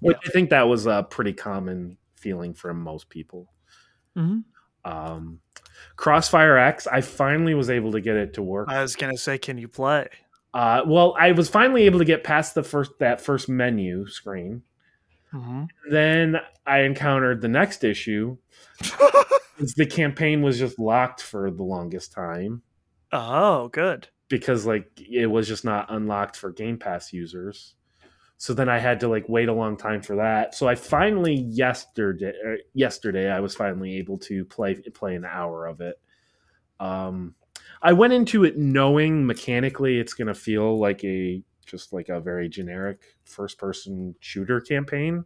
Which 0.00 0.16
I 0.26 0.30
think 0.30 0.50
that 0.50 0.68
was 0.68 0.86
a 0.86 1.06
pretty 1.08 1.32
common 1.32 1.96
feeling 2.14 2.54
from 2.54 2.80
most 2.80 3.08
people. 3.08 3.48
Mhm. 4.16 4.44
Um, 4.84 5.40
Crossfire 5.96 6.56
X, 6.58 6.86
I 6.86 7.00
finally 7.00 7.54
was 7.54 7.70
able 7.70 7.92
to 7.92 8.00
get 8.00 8.16
it 8.16 8.34
to 8.34 8.42
work. 8.42 8.68
I 8.68 8.82
was 8.82 8.96
going 8.96 9.12
to 9.12 9.18
say, 9.18 9.38
can 9.38 9.58
you 9.58 9.68
play? 9.68 10.08
Uh, 10.54 10.82
well, 10.86 11.14
I 11.18 11.32
was 11.32 11.48
finally 11.48 11.84
able 11.84 11.98
to 11.98 12.04
get 12.04 12.24
past 12.24 12.54
the 12.54 12.62
first 12.62 12.92
that 12.98 13.20
first 13.20 13.48
menu 13.48 14.06
screen. 14.06 14.62
Mhm. 15.32 15.68
Then 15.90 16.36
I 16.66 16.80
encountered 16.80 17.40
the 17.40 17.48
next 17.48 17.84
issue. 17.84 18.36
the 19.76 19.86
campaign 19.86 20.42
was 20.42 20.58
just 20.58 20.78
locked 20.78 21.22
for 21.22 21.50
the 21.50 21.62
longest 21.62 22.12
time 22.12 22.62
oh, 23.12 23.68
good. 23.68 24.08
because 24.28 24.66
like 24.66 24.90
it 24.98 25.26
was 25.26 25.48
just 25.48 25.64
not 25.64 25.86
unlocked 25.90 26.36
for 26.36 26.52
Game 26.52 26.78
Pass 26.78 27.12
users. 27.12 27.74
So 28.38 28.54
then 28.54 28.68
I 28.68 28.78
had 28.78 29.00
to 29.00 29.08
like 29.08 29.28
wait 29.28 29.48
a 29.48 29.52
long 29.52 29.76
time 29.76 30.02
for 30.02 30.16
that. 30.16 30.54
So 30.54 30.66
I 30.66 30.74
finally 30.74 31.34
yesterday 31.34 32.32
er, 32.44 32.58
yesterday 32.74 33.30
I 33.30 33.40
was 33.40 33.54
finally 33.54 33.96
able 33.98 34.18
to 34.18 34.44
play 34.44 34.74
play 34.74 35.14
an 35.14 35.24
hour 35.24 35.66
of 35.66 35.80
it. 35.80 36.00
Um, 36.80 37.36
I 37.82 37.92
went 37.92 38.12
into 38.12 38.44
it 38.44 38.56
knowing 38.56 39.26
mechanically 39.26 39.98
it's 39.98 40.14
going 40.14 40.28
to 40.28 40.34
feel 40.34 40.78
like 40.78 41.02
a 41.04 41.42
just 41.66 41.92
like 41.92 42.08
a 42.08 42.20
very 42.20 42.48
generic 42.48 43.00
first 43.24 43.58
person 43.58 44.14
shooter 44.20 44.60
campaign. 44.60 45.24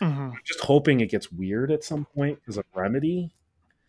Mhm. 0.00 0.34
Just 0.44 0.60
hoping 0.60 1.00
it 1.00 1.10
gets 1.10 1.32
weird 1.32 1.70
at 1.70 1.82
some 1.84 2.04
point 2.14 2.38
as 2.48 2.58
a 2.58 2.64
Remedy. 2.74 3.32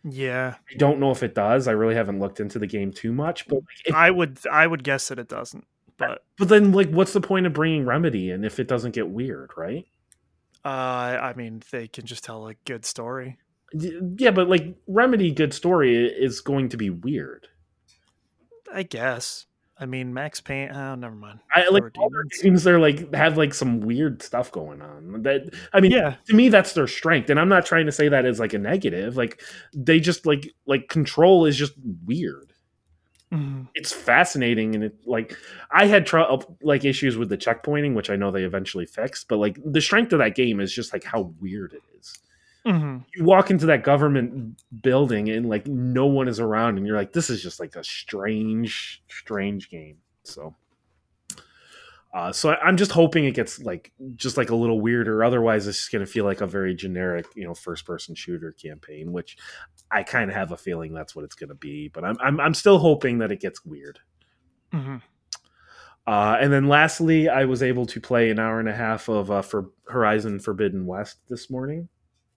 Yeah. 0.04 0.54
I 0.72 0.76
don't 0.76 1.00
know 1.00 1.10
if 1.10 1.22
it 1.22 1.34
does. 1.34 1.68
I 1.68 1.72
really 1.72 1.94
haven't 1.94 2.18
looked 2.20 2.40
into 2.40 2.58
the 2.58 2.66
game 2.66 2.92
too 2.92 3.12
much, 3.12 3.46
but 3.46 3.56
like, 3.56 3.86
if, 3.86 3.94
I 3.94 4.10
would, 4.10 4.38
I 4.50 4.66
would 4.66 4.84
guess 4.84 5.08
that 5.08 5.18
it 5.18 5.28
doesn't, 5.28 5.66
but 5.98 6.24
but 6.38 6.48
then 6.48 6.72
like 6.72 6.88
what's 6.90 7.12
the 7.12 7.20
point 7.20 7.46
of 7.46 7.52
bringing 7.52 7.84
Remedy 7.84 8.30
in 8.30 8.44
if 8.44 8.58
it 8.58 8.68
doesn't 8.68 8.92
get 8.94 9.08
weird, 9.10 9.50
right? 9.56 9.86
uh, 10.64 10.68
I 10.68 11.34
mean, 11.36 11.62
they 11.70 11.88
can 11.88 12.04
just 12.06 12.24
tell 12.24 12.48
a 12.48 12.54
good 12.64 12.84
story. 12.84 13.38
Yeah, 13.72 14.30
but 14.30 14.48
like 14.48 14.76
Remedy 14.86 15.30
good 15.32 15.52
story 15.52 16.06
is 16.06 16.40
going 16.40 16.68
to 16.70 16.76
be 16.76 16.90
weird. 16.90 17.48
I 18.72 18.82
guess. 18.82 19.46
I 19.80 19.86
mean, 19.86 20.12
Max 20.12 20.40
Payne. 20.40 20.70
Oh, 20.72 20.96
never 20.96 21.14
mind. 21.14 21.38
I 21.54 21.68
like 21.68 21.84
all 21.98 22.10
their 22.10 22.24
games 22.42 22.64
they're 22.64 22.80
like 22.80 23.14
have 23.14 23.36
like 23.38 23.54
some 23.54 23.78
weird 23.80 24.22
stuff 24.22 24.50
going 24.50 24.82
on. 24.82 25.22
That 25.22 25.54
I 25.72 25.80
mean 25.80 25.92
Yeah. 25.92 26.16
to 26.26 26.34
me 26.34 26.48
that's 26.48 26.72
their 26.72 26.88
strength 26.88 27.30
and 27.30 27.38
I'm 27.38 27.48
not 27.48 27.64
trying 27.64 27.86
to 27.86 27.92
say 27.92 28.08
that 28.08 28.24
as 28.26 28.40
like 28.40 28.52
a 28.54 28.58
negative. 28.58 29.16
Like 29.16 29.40
they 29.72 30.00
just 30.00 30.26
like 30.26 30.52
like 30.66 30.88
control 30.88 31.46
is 31.46 31.56
just 31.56 31.74
weird. 32.06 32.52
Mhm. 33.32 33.68
It's 33.74 33.92
fascinating 33.92 34.74
and 34.74 34.82
it 34.82 34.96
like 35.06 35.36
I 35.70 35.86
had 35.86 36.06
trouble 36.06 36.56
like 36.60 36.84
issues 36.84 37.16
with 37.16 37.28
the 37.28 37.38
checkpointing 37.38 37.94
which 37.94 38.10
I 38.10 38.16
know 38.16 38.32
they 38.32 38.42
eventually 38.42 38.86
fixed, 38.86 39.28
but 39.28 39.36
like 39.38 39.58
the 39.64 39.80
strength 39.80 40.12
of 40.12 40.18
that 40.18 40.34
game 40.34 40.58
is 40.58 40.72
just 40.72 40.92
like 40.92 41.04
how 41.04 41.32
weird 41.40 41.72
it 41.72 41.82
is. 42.00 42.18
Mhm. 42.66 43.04
you 43.14 43.24
walk 43.24 43.50
into 43.50 43.66
that 43.66 43.84
government 43.84 44.60
building 44.82 45.30
and 45.30 45.48
like 45.48 45.66
no 45.66 46.06
one 46.06 46.28
is 46.28 46.40
around 46.40 46.76
and 46.76 46.86
you're 46.86 46.96
like 46.96 47.12
this 47.12 47.30
is 47.30 47.42
just 47.42 47.60
like 47.60 47.76
a 47.76 47.84
strange 47.84 49.02
strange 49.08 49.70
game 49.70 49.98
so 50.24 50.54
uh, 52.14 52.32
so 52.32 52.50
I, 52.50 52.68
am 52.68 52.76
just 52.76 52.90
hoping 52.90 53.24
it 53.24 53.32
gets 53.34 53.60
like 53.60 53.92
just 54.16 54.36
like 54.38 54.48
a 54.50 54.54
little 54.54 54.80
weirder. 54.80 55.22
Otherwise, 55.22 55.66
it's 55.66 55.78
just 55.78 55.92
going 55.92 56.04
to 56.04 56.10
feel 56.10 56.24
like 56.24 56.40
a 56.40 56.46
very 56.46 56.74
generic, 56.74 57.26
you 57.34 57.44
know, 57.44 57.54
first 57.54 57.84
person 57.84 58.14
shooter 58.14 58.52
campaign, 58.52 59.12
which 59.12 59.36
I 59.90 60.04
kind 60.04 60.30
of 60.30 60.36
have 60.36 60.50
a 60.50 60.56
feeling 60.56 60.94
that's 60.94 61.14
what 61.14 61.24
it's 61.24 61.34
going 61.34 61.50
to 61.50 61.54
be. 61.54 61.88
But 61.88 62.04
I'm, 62.04 62.16
I'm 62.20 62.40
I'm 62.40 62.54
still 62.54 62.78
hoping 62.78 63.18
that 63.18 63.30
it 63.30 63.40
gets 63.40 63.64
weird. 63.64 63.98
Mm-hmm. 64.72 64.96
Uh, 66.06 66.38
and 66.40 66.50
then 66.50 66.66
lastly, 66.66 67.28
I 67.28 67.44
was 67.44 67.62
able 67.62 67.84
to 67.84 68.00
play 68.00 68.30
an 68.30 68.38
hour 68.38 68.58
and 68.58 68.68
a 68.68 68.74
half 68.74 69.08
of 69.10 69.30
uh, 69.30 69.42
for 69.42 69.70
Horizon 69.88 70.40
Forbidden 70.40 70.86
West 70.86 71.18
this 71.28 71.50
morning. 71.50 71.90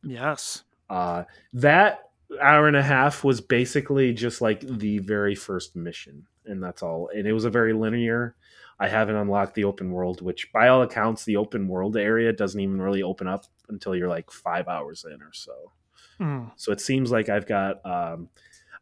Yes. 0.03 0.63
Uh, 0.89 1.23
that 1.53 2.09
hour 2.41 2.67
and 2.67 2.77
a 2.77 2.83
half 2.83 3.23
was 3.23 3.41
basically 3.41 4.13
just 4.13 4.41
like 4.41 4.61
the 4.61 4.99
very 4.99 5.35
first 5.35 5.75
mission, 5.75 6.25
and 6.45 6.61
that's 6.61 6.83
all. 6.83 7.09
And 7.13 7.27
it 7.27 7.33
was 7.33 7.45
a 7.45 7.49
very 7.49 7.73
linear. 7.73 8.35
I 8.79 8.87
haven't 8.87 9.15
unlocked 9.15 9.53
the 9.53 9.65
open 9.65 9.91
world, 9.91 10.21
which 10.21 10.51
by 10.51 10.69
all 10.69 10.81
accounts, 10.81 11.23
the 11.23 11.37
open 11.37 11.67
world 11.67 11.97
area 11.97 12.33
doesn't 12.33 12.59
even 12.59 12.81
really 12.81 13.03
open 13.03 13.27
up 13.27 13.45
until 13.69 13.95
you're 13.95 14.09
like 14.09 14.31
five 14.31 14.67
hours 14.67 15.05
in 15.05 15.21
or 15.21 15.31
so. 15.33 15.71
Mm. 16.19 16.51
So 16.55 16.71
it 16.71 16.81
seems 16.81 17.11
like 17.11 17.29
I've 17.29 17.47
got. 17.47 17.85
Um, 17.85 18.29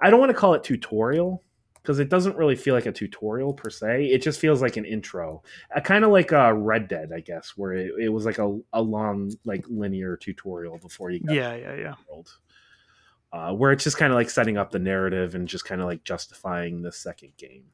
I 0.01 0.09
don't 0.09 0.20
want 0.20 0.30
to 0.30 0.38
call 0.38 0.53
it 0.53 0.63
tutorial 0.63 1.43
because 1.82 2.00
it 2.00 2.10
doesn't 2.10 2.36
really 2.36 2.56
feel 2.56 2.76
like 2.76 2.86
a 2.86 2.92
tutorial 2.92 3.54
per 3.54 3.70
se. 3.70 4.06
It 4.06 4.22
just 4.22 4.40
feels 4.40 4.62
like 4.62 4.78
an 4.78 4.86
intro, 4.86 5.44
uh, 5.76 5.80
kind 5.82 6.04
of 6.04 6.12
like 6.12 6.34
uh, 6.34 6.54
Red 6.54 6.88
Dead, 6.88 7.12
I 7.14 7.20
guess, 7.20 7.54
where 7.56 7.74
it, 7.74 7.92
it 8.00 8.10
was 8.10 8.26
like 8.26 8.38
a, 8.38 8.60
a 8.74 8.82
long, 8.82 9.32
like 9.46 9.66
linear 9.68 10.18
tutorial 10.18 10.78
before 10.78 11.10
you 11.10 11.20
got 11.20 11.36
yeah, 11.36 11.56
yeah, 11.56 11.76
yeah. 11.76 11.96
world. 12.10 12.30
Uh, 13.32 13.54
where 13.54 13.72
it's 13.72 13.84
just 13.84 13.98
kind 13.98 14.12
of 14.12 14.18
like 14.18 14.30
setting 14.30 14.58
up 14.58 14.72
the 14.72 14.80
narrative 14.80 15.36
and 15.36 15.48
just 15.48 15.66
kind 15.66 15.82
of 15.82 15.88
like 15.88 16.04
justifying 16.04 16.82
the 16.82 16.92
second 16.92 17.32
game. 17.38 17.66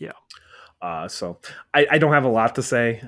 Yeah. 0.00 0.12
Uh, 0.82 1.06
so 1.06 1.38
I, 1.72 1.86
I 1.92 1.98
don't 1.98 2.12
have 2.12 2.24
a 2.24 2.28
lot 2.28 2.54
to 2.56 2.62
say. 2.62 3.02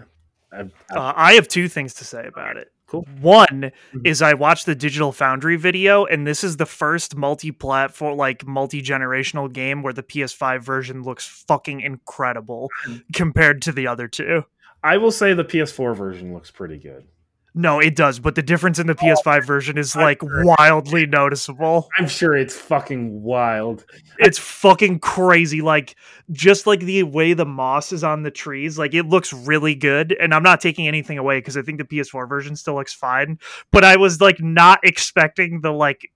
I, 0.52 0.60
I, 0.90 0.94
Uh, 0.94 1.12
I 1.16 1.32
have 1.34 1.48
two 1.48 1.68
things 1.68 1.94
to 1.94 2.04
say 2.04 2.26
about 2.26 2.56
it. 2.58 2.71
Cool. 2.92 3.06
One 3.22 3.72
Mhm. 3.94 4.06
is 4.06 4.20
I 4.20 4.34
watched 4.34 4.66
the 4.66 4.74
Digital 4.74 5.12
Foundry 5.12 5.56
video, 5.56 6.04
and 6.04 6.26
this 6.26 6.44
is 6.44 6.58
the 6.58 6.66
first 6.66 7.16
multi-platform, 7.16 8.18
like 8.18 8.46
multi-generational 8.46 9.50
game 9.50 9.82
where 9.82 9.94
the 9.94 10.02
PS5 10.02 10.62
version 10.62 11.02
looks 11.02 11.26
fucking 11.48 11.80
incredible 11.80 12.68
Mhm. 12.86 13.02
compared 13.14 13.62
to 13.62 13.72
the 13.72 13.86
other 13.86 14.08
two. 14.08 14.44
I 14.84 14.98
will 14.98 15.10
say 15.10 15.32
the 15.32 15.42
PS4 15.42 15.94
version 15.94 16.34
looks 16.34 16.50
pretty 16.50 16.76
good. 16.76 17.04
No, 17.54 17.80
it 17.80 17.94
does, 17.94 18.18
but 18.18 18.34
the 18.34 18.42
difference 18.42 18.78
in 18.78 18.86
the 18.86 18.94
Oh, 18.94 19.04
PS5 19.04 19.44
version 19.46 19.76
is 19.76 19.94
like 19.94 20.18
wildly 20.22 21.04
noticeable. 21.06 21.88
I'm 21.98 22.08
sure 22.08 22.34
it's 22.34 22.56
fucking 22.56 23.22
wild. 23.22 23.84
It's 24.18 24.38
fucking 24.38 25.00
crazy. 25.00 25.60
Like 25.60 25.94
just 26.30 26.66
like 26.66 26.80
the 26.80 27.02
way 27.02 27.34
the 27.34 27.44
moss 27.44 27.92
is 27.92 28.02
on 28.04 28.22
the 28.22 28.30
trees, 28.30 28.78
like 28.78 28.94
it 28.94 29.04
looks 29.06 29.34
really 29.34 29.74
good. 29.74 30.16
And 30.18 30.32
I'm 30.32 30.42
not 30.42 30.62
taking 30.62 30.88
anything 30.88 31.18
away 31.18 31.38
because 31.38 31.58
I 31.58 31.62
think 31.62 31.78
the 31.78 31.84
PS4 31.84 32.26
version 32.26 32.56
still 32.56 32.74
looks 32.74 32.94
fine. 32.94 33.38
But 33.70 33.84
I 33.84 33.96
was 33.96 34.20
like 34.20 34.40
not 34.40 34.80
expecting 34.82 35.60
the 35.60 35.72
like 35.72 36.10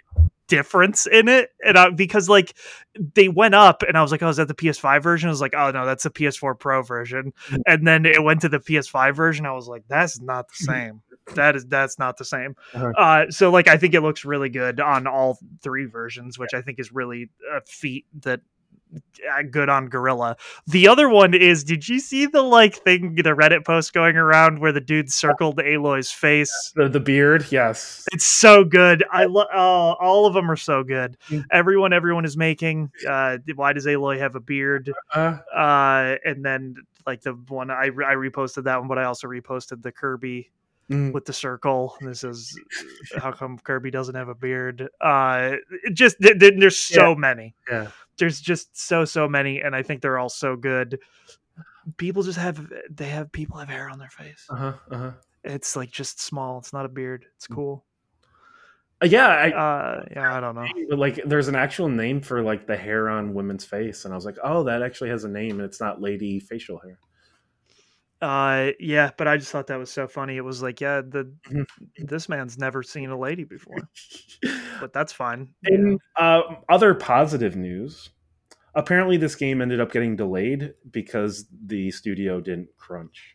difference 0.49 1.07
in 1.07 1.29
it, 1.29 1.51
and 1.65 1.77
I, 1.77 1.91
because 1.91 2.29
like 2.29 2.57
they 3.15 3.29
went 3.29 3.55
up, 3.55 3.83
and 3.83 3.99
I 3.99 4.03
was 4.03 4.13
like, 4.13 4.23
"Oh, 4.23 4.29
is 4.29 4.37
that 4.37 4.47
the 4.47 4.55
PS5 4.55 5.03
version?" 5.03 5.29
I 5.29 5.33
was 5.33 5.41
like, 5.41 5.55
"Oh 5.57 5.73
no, 5.73 5.85
that's 5.85 6.05
the 6.05 6.11
PS4 6.11 6.59
Pro 6.59 6.83
version." 6.83 7.33
Mhm. 7.49 7.59
And 7.67 7.87
then 7.87 8.07
it 8.07 8.23
went 8.23 8.43
to 8.43 8.49
the 8.49 8.61
PS5 8.61 9.15
version. 9.17 9.45
I 9.45 9.53
was 9.53 9.67
like, 9.67 9.83
"That's 9.89 10.21
not 10.21 10.47
the 10.49 10.55
same. 10.65 11.03
That 11.35 11.57
is 11.57 11.67
that's 11.67 11.99
not 11.99 12.17
the 12.17 12.25
same." 12.25 12.57
Uh-huh. 12.75 12.93
Uh, 12.97 13.31
so 13.31 13.51
like 13.51 13.69
I 13.69 13.77
think 13.77 13.95
it 13.95 14.01
looks 14.01 14.25
really 14.25 14.49
good 14.49 14.81
on 14.81 15.07
all 15.07 15.39
three 15.63 15.87
versions, 15.87 16.39
which 16.39 16.55
I 16.55 16.63
think 16.63 16.79
is 16.79 16.93
really 16.93 17.31
a 17.53 17.61
feat 17.63 18.07
that 18.23 18.41
uh, 18.95 19.43
good 19.51 19.69
on 19.69 19.89
Guerrilla. 19.89 20.37
The 20.67 20.89
other 20.89 21.09
one 21.09 21.35
is, 21.35 21.65
did 21.65 21.89
you 21.89 21.99
see 21.99 22.27
the 22.27 22.43
like 22.43 22.77
thing, 22.77 23.17
the 23.17 23.35
Reddit 23.35 23.65
post 23.65 23.93
going 23.93 24.17
around 24.17 24.61
where 24.61 24.73
the 24.73 24.81
dude 24.81 25.13
circled 25.13 25.59
Aloy's 25.59 26.11
face? 26.11 26.73
The, 26.75 26.89
the 26.89 27.01
beard, 27.01 27.47
yes. 27.51 28.07
It's 28.13 28.27
so 28.27 28.65
good. 28.65 29.05
I 29.11 29.25
love 29.25 29.49
oh, 29.53 29.97
all 30.01 30.27
of 30.27 30.35
them 30.35 30.51
are 30.51 30.57
so 30.57 30.85
good. 30.85 31.17
Mm. 31.29 31.45
Everyone, 31.51 31.93
everyone 31.93 32.25
is 32.25 32.37
making. 32.37 32.91
Uh, 33.07 33.39
why 33.55 33.73
does 33.73 33.87
Aloy 33.87 34.19
have 34.19 34.35
a 34.35 34.41
beard? 34.41 34.93
Uh, 35.13 35.39
Uh, 35.55 36.17
and 36.25 36.45
then 36.45 36.77
like 37.07 37.23
the 37.23 37.33
one 37.49 37.71
I 37.71 37.87
I 37.87 38.15
reposted 38.15 38.65
that 38.65 38.79
one, 38.79 38.89
but 38.89 38.99
I 38.99 39.05
also 39.05 39.27
reposted 39.27 39.83
the 39.83 39.93
Kirby 39.93 40.51
mm, 40.91 41.13
with 41.13 41.25
the 41.25 41.33
circle. 41.33 41.97
This 42.01 42.25
is 42.25 42.59
how 43.17 43.33
come 43.33 43.59
Kirby 43.59 43.91
doesn't 43.91 44.15
have 44.15 44.29
a 44.29 44.35
beard. 44.35 44.89
Uh, 45.01 45.57
just 45.93 46.19
th- 46.21 46.39
th- 46.39 46.55
there's 46.59 46.79
so 46.79 47.15
many. 47.15 47.55
yeah. 47.71 47.89
There's 48.19 48.41
just 48.41 48.79
so 48.79 49.05
so 49.05 49.29
many, 49.29 49.61
and 49.61 49.77
I 49.77 49.83
think 49.83 50.01
they're 50.01 50.19
all 50.19 50.31
so 50.31 50.57
good. 50.57 50.99
People 51.99 52.23
just 52.23 52.39
have 52.39 52.67
they 52.91 53.09
have 53.09 53.31
people 53.31 53.59
have 53.59 53.69
hair 53.69 53.91
on 53.91 53.99
their 53.99 54.09
face. 54.09 54.47
Uh-huh, 54.49 54.73
uh-huh. 54.91 55.11
It's 55.45 55.77
like 55.77 55.91
just 55.91 56.21
small. 56.21 56.59
It's 56.59 56.73
not 56.73 56.87
a 56.87 56.89
beard. 56.89 57.27
It's 57.37 57.47
cool. 57.47 57.85
Uh, 59.03 59.07
yeah, 59.07 59.29
I, 59.29 59.51
Uh, 59.51 60.05
yeah, 60.11 60.37
I 60.37 60.41
don't 60.41 60.55
know. 60.55 60.67
but 60.89 60.99
like 60.99 61.21
there's 61.27 61.49
an 61.49 61.55
actual 61.55 61.89
name 61.91 62.23
for 62.23 62.43
like 62.43 62.67
the 62.67 62.77
hair 62.77 63.11
on 63.11 63.35
women's 63.35 63.65
face 63.65 64.07
and 64.07 64.15
i 64.15 64.17
was 64.17 64.25
like 64.25 64.39
oh 64.43 64.63
that 64.65 64.83
actually 64.83 65.11
has 65.11 65.25
a 65.25 65.29
name 65.29 65.61
and 65.61 65.63
it's 65.63 65.81
not 65.81 66.01
lady 66.01 66.41
facial 66.41 66.79
hair 66.79 66.99
Uh, 68.21 68.71
yeah, 68.81 69.11
but 69.17 69.29
I 69.29 69.37
just 69.37 69.51
thought 69.53 69.67
that 69.67 69.79
was 69.79 69.91
so 69.91 70.09
funny. 70.09 70.37
It 70.37 70.45
was 70.45 70.63
like, 70.63 70.81
yeah, 70.81 71.03
the 71.03 71.31
Mhm. 71.51 71.67
this 71.99 72.29
man's 72.29 72.57
never 72.59 72.83
seen 72.83 73.11
a 73.11 73.19
lady 73.19 73.45
before, 73.45 73.89
but 74.81 74.93
that's 74.93 75.13
fine. 75.13 75.49
in 75.65 75.99
uh, 76.17 76.43
other 76.69 76.95
positive 76.95 77.57
news 77.57 78.11
apparently 78.75 79.17
this 79.17 79.35
game 79.35 79.63
ended 79.63 79.81
up 79.81 79.91
getting 79.91 80.15
delayed 80.17 80.75
because 80.91 81.47
the 81.67 81.91
studio 81.91 82.41
didn't 82.43 82.69
crunch 82.77 83.35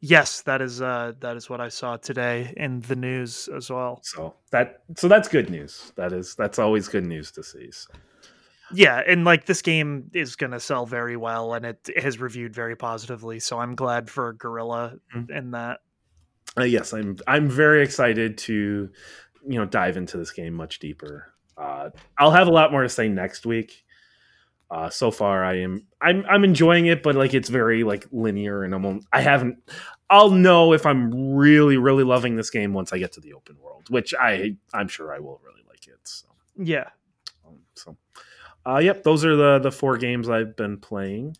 Yes, 0.00 0.42
that 0.42 0.62
is 0.62 0.80
uh 0.80 1.12
that 1.20 1.36
is 1.36 1.50
what 1.50 1.60
I 1.60 1.68
saw 1.68 1.96
today 1.96 2.54
in 2.56 2.80
the 2.82 2.94
news 2.94 3.48
as 3.54 3.70
well. 3.70 3.98
so 4.04 4.34
that 4.52 4.82
so 4.96 5.08
that's 5.08 5.26
good 5.28 5.50
news 5.50 5.92
that 5.96 6.12
is 6.12 6.36
that's 6.36 6.58
always 6.60 6.86
good 6.88 7.04
news 7.04 7.32
to 7.32 7.42
see 7.42 7.70
so. 7.72 7.92
Yeah, 8.72 9.02
and 9.06 9.24
like 9.24 9.46
this 9.46 9.62
game 9.62 10.10
is 10.12 10.36
going 10.36 10.50
to 10.52 10.60
sell 10.60 10.84
very 10.86 11.16
well 11.16 11.54
and 11.54 11.64
it 11.64 11.90
has 12.02 12.18
reviewed 12.20 12.54
very 12.54 12.76
positively, 12.76 13.40
so 13.40 13.58
I'm 13.58 13.74
glad 13.74 14.10
for 14.10 14.34
Guerrilla 14.34 14.98
Mhm. 15.14 15.30
in 15.30 15.50
that. 15.52 15.80
Uh, 16.58 16.64
yes, 16.64 16.92
I'm. 16.92 17.16
I'm 17.26 17.48
very 17.48 17.82
excited 17.82 18.36
to, 18.38 18.90
you 19.46 19.58
know, 19.58 19.64
dive 19.64 19.96
into 19.96 20.16
this 20.16 20.30
game 20.32 20.54
much 20.54 20.78
deeper. 20.80 21.32
Uh, 21.56 21.90
I'll 22.18 22.30
have 22.30 22.48
a 22.48 22.50
lot 22.50 22.72
more 22.72 22.82
to 22.82 22.88
say 22.88 23.08
next 23.08 23.46
week. 23.46 23.84
Uh, 24.70 24.90
so 24.90 25.10
far, 25.10 25.44
I 25.44 25.60
am. 25.60 25.86
I'm. 26.00 26.24
I'm 26.28 26.44
enjoying 26.44 26.86
it, 26.86 27.02
but 27.02 27.14
like 27.14 27.32
it's 27.34 27.48
very 27.48 27.84
like 27.84 28.06
linear, 28.12 28.64
and 28.64 28.74
I'm. 28.74 29.00
I 29.12 29.20
haven't. 29.20 29.58
I'll 30.10 30.30
know 30.30 30.72
if 30.72 30.84
I'm 30.86 31.34
really, 31.36 31.76
really 31.76 32.04
loving 32.04 32.34
this 32.36 32.50
game 32.50 32.72
once 32.72 32.92
I 32.92 32.98
get 32.98 33.12
to 33.12 33.20
the 33.20 33.34
open 33.34 33.56
world, 33.62 33.88
which 33.90 34.12
I. 34.14 34.56
I'm 34.74 34.88
sure 34.88 35.14
I 35.14 35.20
will 35.20 35.40
really 35.44 35.62
like 35.68 35.86
it. 35.86 35.98
So. 36.04 36.26
Yeah. 36.56 36.88
um, 37.46 37.58
So. 37.74 37.96
Uh, 38.68 38.78
yep, 38.78 39.02
those 39.02 39.24
are 39.24 39.36
the 39.36 39.58
the 39.58 39.72
four 39.72 39.96
games 39.96 40.28
I've 40.28 40.56
been 40.56 40.78
playing. 40.78 41.36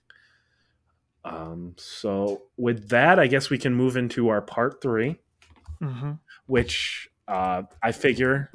Um, 1.24 1.74
so 1.76 2.45
with 2.57 2.89
that, 2.89 3.18
I 3.18 3.26
guess 3.26 3.51
we 3.51 3.59
can 3.59 3.74
move 3.74 3.97
into 3.97 4.29
our 4.29 4.41
part 4.41 4.81
three 4.81 5.18
hmm 5.81 6.12
which 6.47 7.11
uh, 7.29 7.62
I 7.83 7.93
figure 7.93 8.51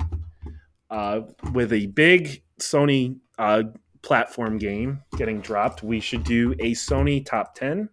uh, 0.89 1.21
with 1.53 1.71
a 1.71 1.85
big 1.87 2.41
Sony 2.59 3.17
uh, 3.37 3.63
platform 4.01 4.57
game 4.57 5.03
getting 5.15 5.41
dropped, 5.41 5.83
we 5.83 5.99
should 5.99 6.23
do 6.23 6.53
a 6.53 6.71
Sony 6.71 7.23
top 7.23 7.55
10. 7.55 7.87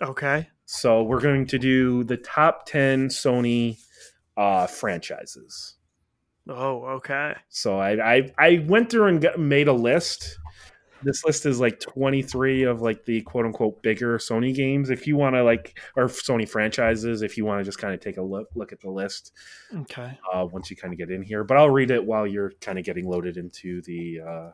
Okay. 0.00 0.48
So 0.64 1.02
we're 1.02 1.20
going 1.20 1.46
to 1.46 1.58
do 1.58 2.04
the 2.04 2.16
top 2.16 2.66
10 2.66 3.08
Sony 3.08 3.78
uh, 4.36 4.66
franchises. 4.66 5.76
Oh, 6.48 6.84
okay. 6.96 7.34
So 7.48 7.78
I, 7.78 8.16
I, 8.16 8.32
I 8.38 8.64
went 8.66 8.90
through 8.90 9.06
and 9.06 9.20
got, 9.20 9.38
made 9.38 9.68
a 9.68 9.72
list. 9.72 10.38
This 11.02 11.24
list 11.24 11.46
is 11.46 11.60
like 11.60 11.78
23 11.78 12.64
of 12.64 12.80
like 12.80 13.04
the 13.04 13.20
quote 13.22 13.46
unquote 13.46 13.80
bigger 13.82 14.18
Sony 14.18 14.54
games. 14.54 14.90
If 14.90 15.06
you 15.06 15.16
want 15.16 15.36
to 15.36 15.44
like, 15.44 15.78
or 15.94 16.06
Sony 16.06 16.48
franchises, 16.48 17.22
if 17.22 17.36
you 17.36 17.44
want 17.44 17.60
to 17.60 17.64
just 17.64 17.78
kind 17.78 17.94
of 17.94 18.00
take 18.00 18.16
a 18.16 18.22
look, 18.22 18.48
look 18.54 18.72
at 18.72 18.80
the 18.80 18.90
list. 18.90 19.32
Okay. 19.74 20.18
uh, 20.32 20.46
once 20.50 20.70
you 20.70 20.76
kind 20.76 20.92
of 20.92 20.98
get 20.98 21.10
in 21.10 21.22
here. 21.22 21.44
But 21.44 21.58
I'll 21.58 21.70
read 21.70 21.90
it 21.90 22.04
while 22.04 22.26
you're 22.26 22.52
kind 22.60 22.78
of 22.78 22.84
getting 22.84 23.08
loaded 23.08 23.36
into 23.36 23.82
the 23.82 24.20
uh, 24.26 24.50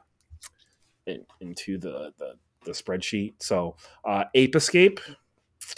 in, 1.06 1.24
into 1.40 1.78
the, 1.78 2.12
the 2.18 2.34
the 2.64 2.72
spreadsheet. 2.72 3.34
So, 3.40 3.76
uh, 4.04 4.24
Ape 4.34 4.56
Escape, 4.56 5.00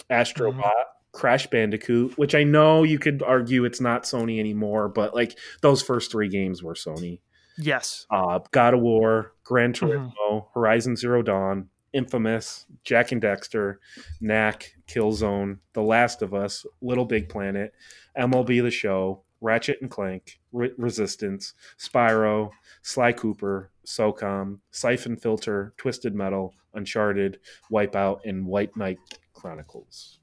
Astrobot, 0.09 0.71
Crash 1.17 1.47
Bandicoot, 1.47 2.15
which 2.15 2.35
I 2.35 2.43
know 2.43 2.83
you 2.83 2.99
could 2.99 3.23
argue 3.23 3.65
it's 3.65 3.81
not 3.81 4.03
Sony 4.03 4.39
anymore, 4.39 4.87
but 4.87 5.15
like 5.15 5.35
those 5.61 5.81
first 5.81 6.11
three 6.11 6.29
games 6.29 6.61
were 6.61 6.75
Sony. 6.75 7.21
Yes. 7.57 8.05
Uh, 8.11 8.37
God 8.51 8.75
of 8.75 8.81
War, 8.81 9.33
Gran 9.43 9.73
Turismo, 9.73 10.13
Mhm. 10.15 10.45
Horizon 10.53 10.95
Zero 10.95 11.23
Dawn, 11.23 11.69
Infamous, 11.91 12.67
Jak 12.83 13.11
and 13.11 13.19
Daxter, 13.21 13.77
Knack, 14.21 14.75
Killzone, 14.87 15.57
The 15.73 15.81
Last 15.81 16.21
of 16.21 16.35
Us, 16.35 16.67
Little 16.81 17.05
Big 17.05 17.29
Planet, 17.29 17.73
MLB 18.15 18.59
The 18.61 18.69
Show, 18.69 19.23
Ratchet 19.41 19.79
and 19.81 19.89
Clank, 19.89 20.39
Re- 20.51 20.73
Resistance, 20.77 21.55
Spyro, 21.79 22.51
Sly 22.83 23.11
Cooper, 23.13 23.71
SOCOM, 23.85 24.59
Syphon 24.69 25.15
Filter, 25.17 25.73
Twisted 25.77 26.13
Metal, 26.13 26.53
Uncharted, 26.75 27.39
Wipeout, 27.71 28.19
and 28.23 28.45
White 28.45 28.77
Knight 28.77 28.99
Chronicles. 29.33 30.16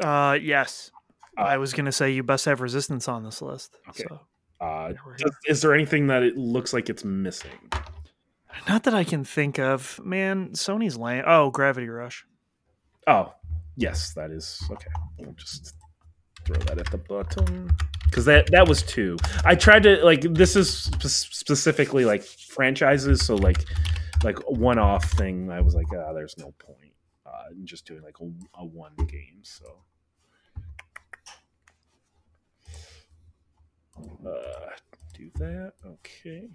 Uh, 0.00 0.38
yes. 0.40 0.90
Uh, 1.36 1.42
I 1.42 1.56
was 1.58 1.72
gonna 1.72 1.92
say 1.92 2.10
you 2.10 2.22
best 2.22 2.44
have 2.46 2.60
resistance 2.60 3.08
on 3.08 3.22
this 3.24 3.40
list. 3.42 3.76
Okay. 3.90 4.04
So. 4.08 4.20
Uh, 4.60 4.92
does- 5.16 5.36
is 5.46 5.62
there 5.62 5.72
anything 5.74 6.08
that 6.08 6.22
it 6.22 6.36
looks 6.36 6.72
like 6.72 6.88
it's 6.90 7.04
missing? 7.04 7.50
Not 8.68 8.82
that 8.84 8.94
I 8.94 9.04
can 9.04 9.22
think 9.24 9.58
of. 9.58 10.00
Man, 10.04 10.50
Sony's 10.50 10.96
lame. 10.96 11.22
Oh, 11.26 11.50
Gravity 11.50 11.88
Rush. 11.88 12.24
Oh, 13.06 13.32
yes, 13.76 14.12
that 14.14 14.30
is 14.32 14.60
okay. 14.70 14.90
We'll 15.18 15.32
just 15.34 15.74
throw 16.44 16.56
that 16.62 16.78
at 16.78 16.90
the 16.90 16.98
bottom 16.98 17.70
because 18.04 18.24
that 18.24 18.50
that 18.50 18.66
was 18.66 18.82
two. 18.82 19.16
I 19.44 19.54
tried 19.54 19.84
to 19.84 20.04
like 20.04 20.22
this 20.22 20.56
is 20.56 20.74
spe- 20.76 21.06
specifically 21.34 22.04
like 22.04 22.22
franchises, 22.24 23.24
so 23.24 23.36
like 23.36 23.64
like 24.24 24.38
one 24.50 24.78
off 24.78 25.04
thing. 25.12 25.50
I 25.52 25.60
was 25.60 25.74
like, 25.76 25.86
ah, 25.94 26.12
there's 26.12 26.36
no 26.36 26.52
point. 26.58 26.92
Uh, 27.24 27.54
just 27.64 27.86
doing 27.86 28.02
like 28.02 28.16
a, 28.20 28.60
a 28.60 28.66
one 28.66 28.94
game. 29.06 29.38
So. 29.42 29.84
Uh, 34.26 34.70
do 35.14 35.30
that. 35.36 35.72
Okay. 35.86 36.48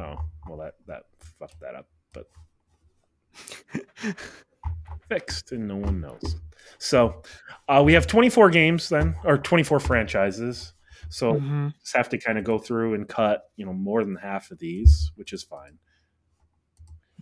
Oh 0.00 0.16
well, 0.48 0.58
that 0.58 0.74
that 0.86 1.04
fucked 1.38 1.60
that 1.60 1.74
up, 1.74 1.88
but 2.12 2.28
fixed 5.08 5.52
and 5.52 5.66
no 5.68 5.76
one 5.76 6.00
knows. 6.00 6.36
So 6.78 7.22
uh, 7.68 7.82
we 7.84 7.92
have 7.92 8.06
24 8.06 8.50
games 8.50 8.88
then, 8.88 9.14
or 9.24 9.38
24 9.38 9.80
franchises. 9.80 10.72
So 11.10 11.34
Mhm. 11.34 11.74
just 11.80 11.94
have 11.96 12.08
to 12.08 12.18
kind 12.18 12.38
of 12.38 12.44
go 12.44 12.58
through 12.58 12.94
and 12.94 13.08
cut, 13.08 13.50
you 13.56 13.66
know, 13.66 13.72
more 13.72 14.02
than 14.04 14.16
half 14.16 14.50
of 14.50 14.58
these, 14.58 15.12
which 15.16 15.32
is 15.32 15.42
fine. 15.42 15.78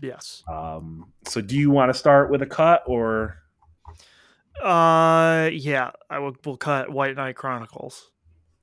Yes. 0.00 0.42
Um, 0.48 1.12
so 1.26 1.40
do 1.40 1.56
you 1.56 1.70
want 1.70 1.90
to 1.92 1.98
start 1.98 2.30
with 2.30 2.42
a 2.42 2.46
cut 2.46 2.82
or 2.86 3.38
Uh, 4.62 5.50
yeah. 5.52 5.90
I 6.08 6.18
will. 6.20 6.36
We'll 6.44 6.56
cut 6.56 6.90
White 6.90 7.16
Knight 7.16 7.34
Chronicles. 7.36 8.11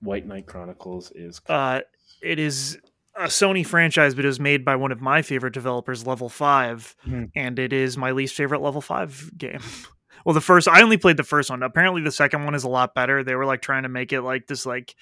White 0.01 0.25
Knight 0.25 0.45
Chronicles 0.45 1.11
is 1.15 1.41
Uh, 1.47 1.81
it 2.21 2.39
is 2.39 2.77
a 3.15 3.23
Sony 3.25 3.65
franchise, 3.65 4.15
but 4.15 4.23
it 4.23 4.27
was 4.29 4.39
made 4.39 4.63
by 4.63 4.75
one 4.75 4.91
of 4.91 5.01
my 5.01 5.21
favorite 5.21 5.53
developers, 5.53 6.07
Level 6.07 6.29
Five, 6.29 6.95
Mhm. 7.07 7.31
and 7.35 7.59
it 7.59 7.73
is 7.73 7.97
my 7.97 8.11
least 8.11 8.35
favorite 8.35 8.61
Level 8.61 8.81
Five 8.81 9.31
game. 9.37 9.59
Well, 10.25 10.33
the 10.33 10.41
first 10.41 10.67
I 10.67 10.81
only 10.81 10.97
played 10.97 11.15
the 11.15 11.23
first 11.23 11.49
one. 11.49 11.63
Apparently, 11.63 12.01
the 12.01 12.11
second 12.11 12.43
one 12.43 12.53
is 12.53 12.65
a 12.65 12.69
lot 12.69 12.93
better. 12.93 13.23
They 13.23 13.35
were 13.35 13.45
like 13.45 13.61
trying 13.61 13.83
to 13.83 13.89
make 13.89 14.11
it 14.11 14.21
like 14.21 14.47
this 14.47 14.65
like 14.65 14.93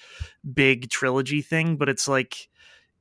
big 0.54 0.90
trilogy 0.90 1.42
thing, 1.42 1.76
but 1.76 1.88
it's 1.88 2.06
like 2.06 2.48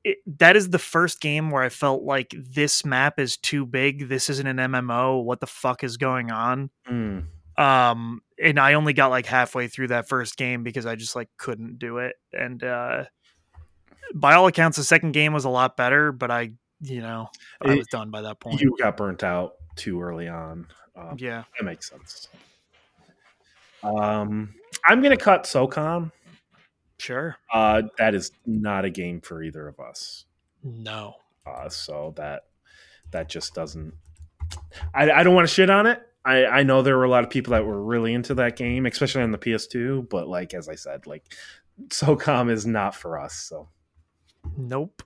it, 0.03 0.17
that 0.39 0.55
is 0.55 0.71
the 0.71 0.79
first 0.79 1.21
game 1.21 1.51
where 1.51 1.61
I 1.61 1.69
felt 1.69 2.01
like 2.01 2.33
this 2.35 2.83
map 2.83 3.19
is 3.19 3.37
too 3.37 3.67
big. 3.67 4.09
This 4.09 4.31
isn't 4.31 4.47
an 4.47 4.57
MMO. 4.57 5.23
What 5.23 5.41
the 5.41 5.47
fuck 5.47 5.83
is 5.83 5.97
going 5.97 6.31
on? 6.31 6.71
Mm, 6.89 7.25
um 7.55 8.21
and 8.41 8.59
i 8.59 8.73
only 8.73 8.93
got 8.93 9.07
like 9.09 9.25
halfway 9.25 9.67
through 9.67 9.88
that 9.88 10.07
first 10.07 10.38
game 10.38 10.63
because 10.63 10.85
i 10.85 10.95
just 10.95 11.15
like 11.15 11.29
couldn't 11.38 11.79
do 11.79 11.97
it 11.97 12.15
and 12.33 12.63
uh 12.63 13.03
by 14.13 14.35
all 14.35 14.47
accounts 14.47 14.77
the 14.77 14.83
second 14.83 15.11
game 15.11 15.33
was 15.33 15.45
a 15.45 15.49
lot 15.49 15.75
better 15.77 16.11
but 16.11 16.29
i 16.31 16.51
you 16.81 17.01
know 17.01 17.27
i 17.61 17.71
It- 17.73 17.77
was 17.77 17.88
done 17.88 18.09
by 18.11 18.21
that 18.21 18.39
point 18.39 18.61
you 18.61 18.75
got 18.79 18.95
burnt 18.97 19.23
out 19.23 19.53
too 19.75 20.01
early 20.01 20.27
on. 20.27 20.67
Um, 20.95 21.15
yeah 21.19 21.43
That 21.59 21.65
makes 21.65 21.88
sense. 21.89 22.27
Um, 23.83 24.53
I'm 24.85 25.01
gonna 25.01 25.17
cut 25.17 25.43
SOCOM. 25.43 26.11
sure 26.97 27.35
Uh, 27.53 27.83
that 27.97 28.15
is 28.15 28.31
not 28.45 28.85
a 28.85 28.89
game 28.89 29.21
for 29.21 29.43
either 29.43 29.67
of 29.67 29.79
us. 29.79 30.25
no 30.63 31.15
Uh, 31.45 31.69
so 31.69 32.13
that 32.17 32.43
that 33.11 33.29
just 33.29 33.53
doesn't. 33.53 33.93
I, 34.93 35.11
I 35.11 35.23
don't 35.23 35.33
want 35.35 35.47
to 35.47 35.53
shit 35.53 35.69
on 35.69 35.85
it. 35.85 36.01
I, 36.28 36.45
I 36.59 36.63
know 36.63 36.82
there 36.82 36.97
were 36.97 37.05
a 37.05 37.09
lot 37.09 37.23
of 37.23 37.30
people 37.30 37.51
that 37.51 37.65
were 37.65 37.82
really 37.82 38.13
into 38.13 38.34
that 38.36 38.55
game, 38.57 38.86
especially 38.86 39.21
on 39.23 39.32
the 39.32 39.38
PS2. 39.38 40.09
But 40.09 40.28
like 40.28 40.53
as 40.53 40.67
I 40.67 40.75
said, 40.75 41.07
like 41.07 41.23
SOCOM 41.88 42.51
is 42.51 42.65
not 42.65 42.93
for 42.95 43.19
us. 43.19 43.34
So 43.36 43.69
nope 44.55 45.03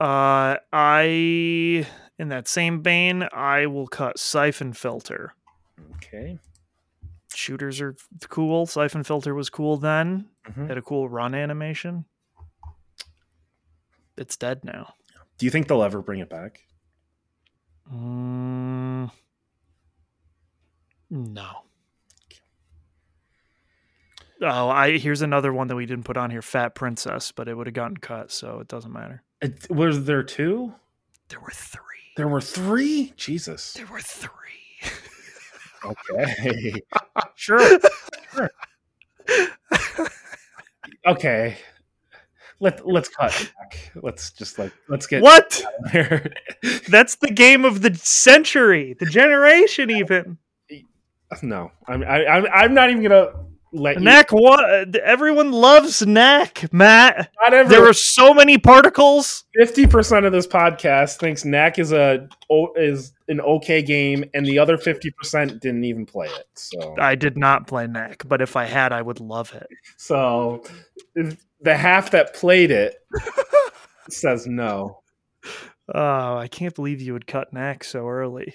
uh 0.00 0.56
i 0.72 1.86
in 2.18 2.28
that 2.28 2.48
same 2.48 2.82
vein 2.82 3.28
i 3.32 3.66
will 3.66 3.86
cut 3.86 4.18
Syphon 4.18 4.72
Filter 4.72 5.34
okay, 5.96 6.38
shooters 7.32 7.80
are 7.80 7.94
cool 8.28 8.66
Syphon 8.66 9.04
Filter 9.04 9.34
was 9.34 9.50
cool 9.50 9.76
then 9.76 10.26
Mhm. 10.48 10.68
had 10.68 10.78
a 10.78 10.82
cool 10.82 11.08
run 11.08 11.34
animation 11.34 12.06
it's 14.16 14.36
dead 14.36 14.64
now 14.64 14.94
do 15.38 15.46
you 15.46 15.50
think 15.50 15.68
they'll 15.68 15.82
ever 15.82 16.02
bring 16.02 16.20
it 16.20 16.28
back? 16.28 16.60
Mm, 17.94 19.10
no. 21.10 21.64
Oh, 24.42 24.68
I 24.70 24.96
here's 24.96 25.22
another 25.22 25.52
one 25.52 25.68
that 25.68 25.76
we 25.76 25.84
didn't 25.84 26.04
put 26.04 26.16
on 26.16 26.30
here, 26.30 26.40
Fat 26.40 26.74
Princess, 26.74 27.30
but 27.32 27.48
it 27.48 27.54
would 27.54 27.66
have 27.66 27.74
gotten 27.74 27.98
cut, 27.98 28.30
so 28.32 28.60
it 28.60 28.68
doesn't 28.68 28.92
matter. 28.92 29.22
Uh, 29.42 29.48
it, 29.48 29.70
was 29.70 30.06
there 30.06 30.22
two? 30.22 30.72
There 31.28 31.40
were 31.40 31.52
three. 31.52 31.82
There 32.16 32.28
were 32.28 32.40
three. 32.40 33.12
Jesus. 33.16 33.74
There 33.74 33.86
were 33.86 34.00
three. 34.00 34.30
Okay. 35.84 36.74
sure. 37.34 37.78
Sure. 38.34 38.50
Okay. 41.06 41.56
Let 42.62 42.86
let's 42.86 43.08
cut 43.08 43.52
back. 43.58 43.90
Let's 44.02 44.30
just 44.32 44.58
like 44.58 44.72
let's 44.88 45.06
get 45.06 45.22
what? 45.22 45.64
there. 45.92 46.30
That's 46.88 47.16
the 47.16 47.30
game 47.30 47.64
of 47.64 47.80
the 47.80 47.94
century, 47.94 48.94
the 48.98 49.06
generation, 49.06 49.90
even. 49.90 50.36
No, 51.42 51.70
I'm 51.88 52.02
I, 52.02 52.26
I'm 52.26 52.46
I'm 52.52 52.74
not 52.74 52.90
even 52.90 53.02
gonna 53.02 53.28
let 53.72 54.00
you. 54.00 54.04
What? 54.30 54.96
Everyone 54.96 55.52
loves 55.52 56.04
Knack, 56.04 56.72
Matt. 56.72 57.30
Not 57.40 57.50
There 57.50 57.60
everyone. 57.60 57.86
were 57.86 57.92
so 57.92 58.34
many 58.34 58.58
particles. 58.58 59.44
Fifty 59.54 59.86
percent 59.86 60.26
of 60.26 60.32
this 60.32 60.46
podcast 60.46 61.18
thinks 61.18 61.44
Knack 61.44 61.78
is 61.78 61.92
a 61.92 62.28
is 62.76 63.12
an 63.28 63.40
okay 63.40 63.80
game, 63.82 64.24
and 64.34 64.44
the 64.44 64.58
other 64.58 64.76
fifty 64.76 65.10
percent 65.12 65.60
didn't 65.62 65.84
even 65.84 66.04
play 66.04 66.26
it. 66.26 66.46
So 66.54 66.96
I 66.98 67.14
did 67.14 67.38
not 67.38 67.66
play 67.68 67.86
Knack, 67.86 68.24
but 68.26 68.42
if 68.42 68.56
I 68.56 68.64
had, 68.64 68.92
I 68.92 69.02
would 69.02 69.20
love 69.20 69.54
it. 69.54 69.68
so 69.96 70.64
the 71.62 71.76
half 71.76 72.10
that 72.10 72.34
played 72.34 72.70
it 72.70 72.96
says 74.10 74.46
no. 74.46 75.00
Oh, 75.94 76.36
I 76.36 76.48
can't 76.48 76.74
believe 76.74 77.00
you 77.00 77.12
would 77.12 77.26
cut 77.26 77.52
Knack 77.52 77.84
so 77.84 78.08
early. 78.08 78.54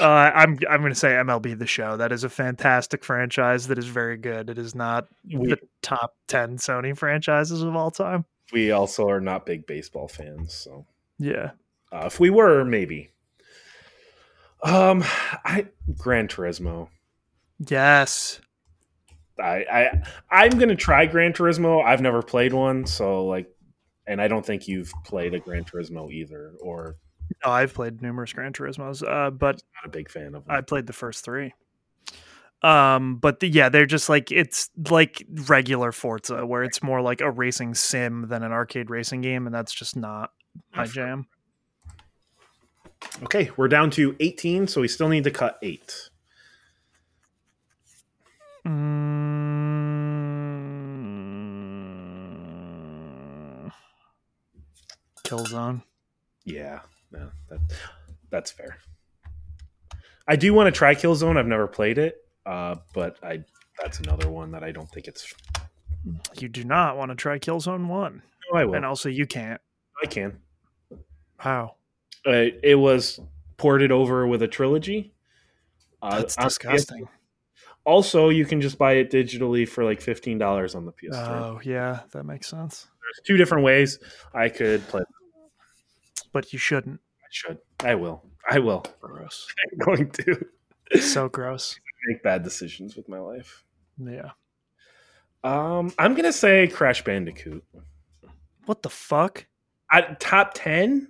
Uh, 0.00 0.32
I'm 0.34 0.58
I'm 0.68 0.80
going 0.80 0.92
to 0.92 0.98
say 0.98 1.10
MLB 1.10 1.58
The 1.58 1.66
Show. 1.66 1.96
That 1.98 2.10
is 2.12 2.24
a 2.24 2.28
fantastic 2.30 3.04
franchise. 3.04 3.66
That 3.68 3.78
is 3.78 3.86
very 3.86 4.16
good. 4.16 4.48
It 4.48 4.58
is 4.58 4.74
not 4.74 5.08
We 5.32 5.48
the 5.50 5.58
top 5.82 6.14
ten 6.26 6.56
Sony 6.56 6.96
franchises 6.96 7.62
of 7.62 7.76
all 7.76 7.90
time. 7.90 8.24
we 8.52 8.70
also 8.72 9.08
are 9.08 9.20
not 9.20 9.46
big 9.46 9.66
baseball 9.66 10.08
fans, 10.08 10.54
so 10.54 10.86
Yeah, 11.18 11.50
uh, 11.92 12.04
if 12.06 12.18
we 12.18 12.30
were, 12.30 12.64
maybe. 12.64 13.10
Um, 14.62 15.04
I 15.44 15.66
Gran 15.96 16.28
Turismo. 16.28 16.88
yes. 17.58 18.40
I, 19.38 19.64
I 19.72 20.02
I'm 20.30 20.58
gonna 20.58 20.76
try 20.76 21.06
Gran 21.06 21.32
Turismo. 21.32 21.82
I've 21.84 22.02
never 22.02 22.22
played 22.22 22.52
one, 22.52 22.86
so 22.86 23.24
like, 23.26 23.46
and 24.06 24.20
I 24.20 24.28
don't 24.28 24.44
think 24.44 24.68
you've 24.68 24.92
played 25.04 25.32
a 25.34 25.40
Gran 25.40 25.64
Turismo 25.64 26.12
either, 26.12 26.52
or 26.60 26.96
No, 27.44 27.50
I've 27.50 27.74
played 27.74 28.02
numerous 28.02 28.32
Gran 28.32 28.52
Turismos, 28.52 29.06
uh, 29.06 29.30
but 29.30 29.62
not 29.74 29.86
a 29.86 29.88
big 29.88 30.10
fan 30.10 30.34
of 30.34 30.44
them. 30.44 30.44
I 30.48 30.60
played 30.60 30.86
the 30.86 30.92
first 30.92 31.24
three. 31.24 31.52
Um, 32.62 33.16
but 33.16 33.40
the, 33.40 33.48
yeah, 33.48 33.70
they're 33.70 33.86
just 33.86 34.08
like 34.10 34.30
it's 34.30 34.68
like 34.90 35.24
regular 35.46 35.92
Forza, 35.92 36.44
where 36.44 36.62
it's 36.62 36.82
more 36.82 37.00
like 37.00 37.22
a 37.22 37.30
racing 37.30 37.74
sim 37.74 38.28
than 38.28 38.42
an 38.42 38.52
arcade 38.52 38.90
racing 38.90 39.22
game, 39.22 39.46
and 39.46 39.54
that's 39.54 39.72
just 39.72 39.96
not 39.96 40.32
my 40.76 40.84
jam. 40.84 41.26
okay, 43.22 43.50
we're 43.56 43.68
down 43.68 43.90
to 43.92 44.14
18, 44.20 44.66
so 44.66 44.82
we 44.82 44.88
still 44.88 45.08
need 45.08 45.24
to 45.24 45.30
cut 45.30 45.58
eight. 45.62 46.10
Mm, 52.30 53.70
Killzone. 55.24 55.82
Yeah, 56.44 56.80
no, 57.12 57.30
that 57.48 57.60
that's 58.30 58.50
fair. 58.50 58.78
I 60.28 60.36
do 60.36 60.54
want 60.54 60.66
to 60.72 60.72
try 60.72 60.94
Killzone. 60.94 61.36
I've 61.36 61.46
never 61.46 61.66
played 61.66 61.98
it, 61.98 62.16
uh, 62.46 62.76
but 62.94 63.16
I 63.22 63.44
that's 63.82 63.98
another 64.00 64.30
one 64.30 64.52
that 64.52 64.62
I 64.62 64.72
don't 64.72 64.90
think 64.90 65.08
it's. 65.08 65.32
You 66.38 66.48
do 66.48 66.64
not 66.64 66.96
want 66.96 67.10
to 67.10 67.14
try 67.14 67.38
Killzone 67.38 67.86
One, 67.86 68.22
No, 68.52 68.58
I 68.58 68.64
will. 68.64 68.74
and 68.74 68.84
also 68.86 69.08
you 69.08 69.26
can't. 69.26 69.60
I 70.02 70.06
can. 70.06 70.38
How? 71.36 71.74
Uh, 72.26 72.52
it 72.62 72.78
was 72.78 73.20
ported 73.56 73.90
over 73.92 74.26
with 74.26 74.42
a 74.42 74.48
trilogy. 74.48 75.12
Uh, 76.02 76.18
That's 76.20 76.36
disgusting. 76.36 77.08
Also, 77.84 78.28
you 78.28 78.44
can 78.44 78.60
just 78.60 78.78
buy 78.78 78.92
it 78.94 79.10
digitally 79.10 79.66
for 79.68 79.84
like 79.84 80.00
fifteen 80.00 80.38
dollars 80.38 80.74
on 80.74 80.84
the 80.84 80.92
PS. 80.92 81.16
Oh 81.16 81.60
yeah, 81.64 82.00
that 82.12 82.24
makes 82.24 82.46
sense. 82.48 82.86
There's 83.02 83.26
two 83.26 83.36
different 83.36 83.64
ways 83.64 83.98
I 84.34 84.48
could 84.48 84.86
play. 84.88 85.02
But 86.32 86.52
you 86.52 86.58
shouldn't. 86.58 87.00
I 87.22 87.26
should. 87.30 87.58
I 87.80 87.94
will. 87.94 88.24
I 88.48 88.58
will. 88.58 88.84
Gross. 89.00 89.46
I'm 89.72 89.78
going 89.78 90.10
to 90.10 90.46
So 91.00 91.28
gross. 91.28 91.78
make 92.08 92.22
bad 92.22 92.42
decisions 92.42 92.96
with 92.96 93.08
my 93.08 93.18
life. 93.18 93.64
Yeah. 93.98 94.30
Um, 95.44 95.92
I'm 95.98 96.14
gonna 96.14 96.32
say 96.32 96.66
Crash 96.68 97.02
Bandicoot. 97.04 97.64
What 98.66 98.82
the 98.82 98.90
fuck? 98.90 99.46
At 99.92 100.20
top 100.20 100.52
ten, 100.54 101.08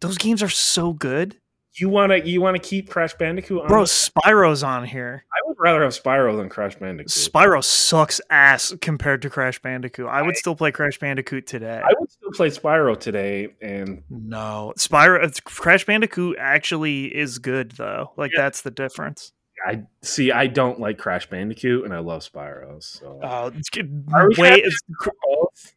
Those 0.00 0.18
games 0.18 0.42
are 0.42 0.48
so 0.48 0.92
good. 0.92 1.36
You 1.76 1.88
wanna 1.88 2.18
you 2.18 2.40
wanna 2.40 2.58
keep 2.58 2.88
Crash 2.88 3.14
Bandicoot 3.14 3.62
on? 3.62 3.68
Bro, 3.68 3.82
Spyro's 3.84 4.62
on 4.62 4.84
here. 4.84 5.24
I 5.32 5.36
would 5.48 5.56
rather 5.58 5.82
have 5.82 5.92
Spyro 5.92 6.36
than 6.36 6.48
Crash 6.48 6.76
Bandicoot. 6.76 7.10
Spyro 7.10 7.62
sucks 7.62 8.20
ass 8.30 8.74
compared 8.80 9.22
to 9.22 9.30
Crash 9.30 9.60
Bandicoot. 9.60 10.06
I 10.06 10.22
would 10.22 10.36
still 10.36 10.54
play 10.54 10.70
Crash 10.72 10.98
Bandicoot 10.98 11.46
today. 11.46 11.80
I 11.84 11.92
would 11.98 12.10
still 12.10 12.30
play 12.32 12.48
Spyro 12.50 12.98
today, 12.98 13.54
and 13.60 14.02
no, 14.10 14.72
Spyro 14.78 15.42
Crash 15.44 15.84
Bandicoot 15.86 16.36
actually 16.38 17.06
is 17.06 17.38
good 17.38 17.72
though. 17.72 18.12
Like 18.16 18.32
Yeah. 18.34 18.42
that's 18.42 18.62
the 18.62 18.70
difference. 18.70 19.32
I 19.66 19.82
see. 20.02 20.30
I 20.30 20.46
don't 20.46 20.78
like 20.78 20.98
Crash 20.98 21.28
Bandicoot, 21.30 21.84
and 21.84 21.94
I 21.94 21.98
love 22.00 22.22
Spyro. 22.22 22.82
So 22.82 23.20
Oh. 23.22 23.50
We 23.50 24.34
wait, 24.36 24.64
it's, 24.64 24.80
both? 25.24 25.74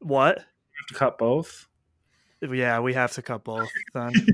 what? 0.00 0.38
have 0.38 0.86
to 0.88 0.94
cut 0.94 1.18
both 1.18 1.68
Yeah, 2.42 2.80
we 2.80 2.94
have 2.94 3.12
to 3.12 3.22
cut 3.22 3.44
both 3.44 3.68
then. 3.94 4.12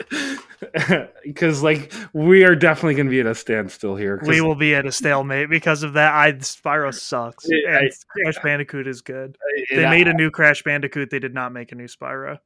because, 1.24 1.62
like, 1.62 1.92
we 2.12 2.44
are 2.44 2.54
definitely 2.54 2.94
going 2.94 3.06
to 3.06 3.10
be 3.10 3.20
at 3.20 3.26
a 3.26 3.34
standstill 3.34 3.96
here. 3.96 4.20
we 4.26 4.40
will 4.40 4.54
be 4.54 4.74
at 4.74 4.86
a 4.86 4.92
stalemate 4.92 5.48
because 5.50 5.82
of 5.82 5.94
that. 5.94 6.12
I 6.14 6.32
Spyro 6.32 6.92
sucks, 6.94 7.44
and 7.48 7.76
I- 7.76 7.90
Crash 8.22 8.42
Bandicoot 8.42 8.86
is 8.86 9.00
good. 9.00 9.36
it- 9.56 9.76
They 9.76 9.88
made 9.88 10.08
a 10.08 10.14
new 10.14 10.30
Crash 10.30 10.62
Bandicoot. 10.62 11.10
They 11.10 11.18
did 11.18 11.34
not 11.34 11.52
make 11.52 11.72
a 11.72 11.74
new 11.74 11.86
Spyro. 11.88 12.38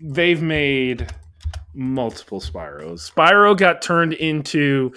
they've 0.00 0.42
made 0.42 1.12
multiple 1.74 2.40
Spyros. 2.40 3.10
Spyro 3.12 3.56
got 3.56 3.80
turned 3.82 4.12
into 4.14 4.92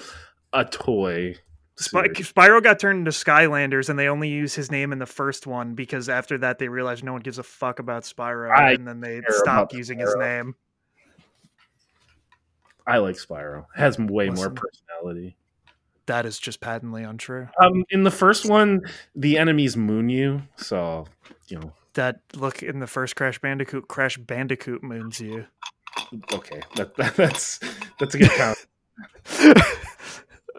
a 0.53 0.65
toy. 0.65 1.35
Spy- 1.79 2.07
Spyro 2.07 2.63
got 2.63 2.79
turned 2.79 2.99
into 2.99 3.11
Skylanders, 3.11 3.89
and 3.89 3.99
they 3.99 4.07
only 4.07 4.29
use 4.29 4.55
his 4.55 4.71
name 4.71 4.91
in 4.91 4.97
the 4.97 5.05
first 5.05 5.45
one 5.45 5.75
because 5.75 6.09
after 6.09 6.39
that 6.39 6.57
they 6.57 6.67
realized 6.69 7.03
no 7.03 7.11
one 7.13 7.21
gives 7.21 7.37
a 7.37 7.43
fuck 7.43 7.77
about 7.77 8.03
Spyro, 8.03 8.49
I 8.51 8.71
and 8.71 8.87
then 8.87 8.99
they 8.99 9.21
stopped 9.29 9.73
using 9.73 9.99
his 9.99 10.15
name. 10.17 10.55
I 12.87 12.99
like 12.99 13.17
Spyro. 13.17 13.65
It 13.75 13.79
has 13.79 13.99
way 13.99 14.29
more 14.29 14.49
personality. 14.49 15.35
That 16.05 16.25
is 16.25 16.39
just 16.39 16.61
patently 16.61 17.03
untrue. 17.03 17.49
Um, 17.59 17.83
in 17.89 18.03
the 18.03 18.11
first 18.11 18.45
one, 18.45 18.79
the 19.13 19.37
enemies 19.37 19.75
moon 19.75 20.07
you, 20.07 20.43
so 20.55 21.05
you 21.49 21.59
know. 21.59 21.73
That 21.95 22.21
look 22.35 22.63
in 22.63 22.79
the 22.79 22.87
first 22.87 23.15
Crash 23.15 23.39
Bandicoot, 23.39 23.87
Crash 23.89 24.17
Bandicoot 24.17 24.83
moons 24.83 25.19
you. 25.19 25.45
Okay, 26.31 26.61
that, 26.75 26.95
that, 26.97 27.15
that's 27.15 27.59
that's 27.99 28.15
a 28.15 28.19
good 28.19 28.29
count. 28.31 28.57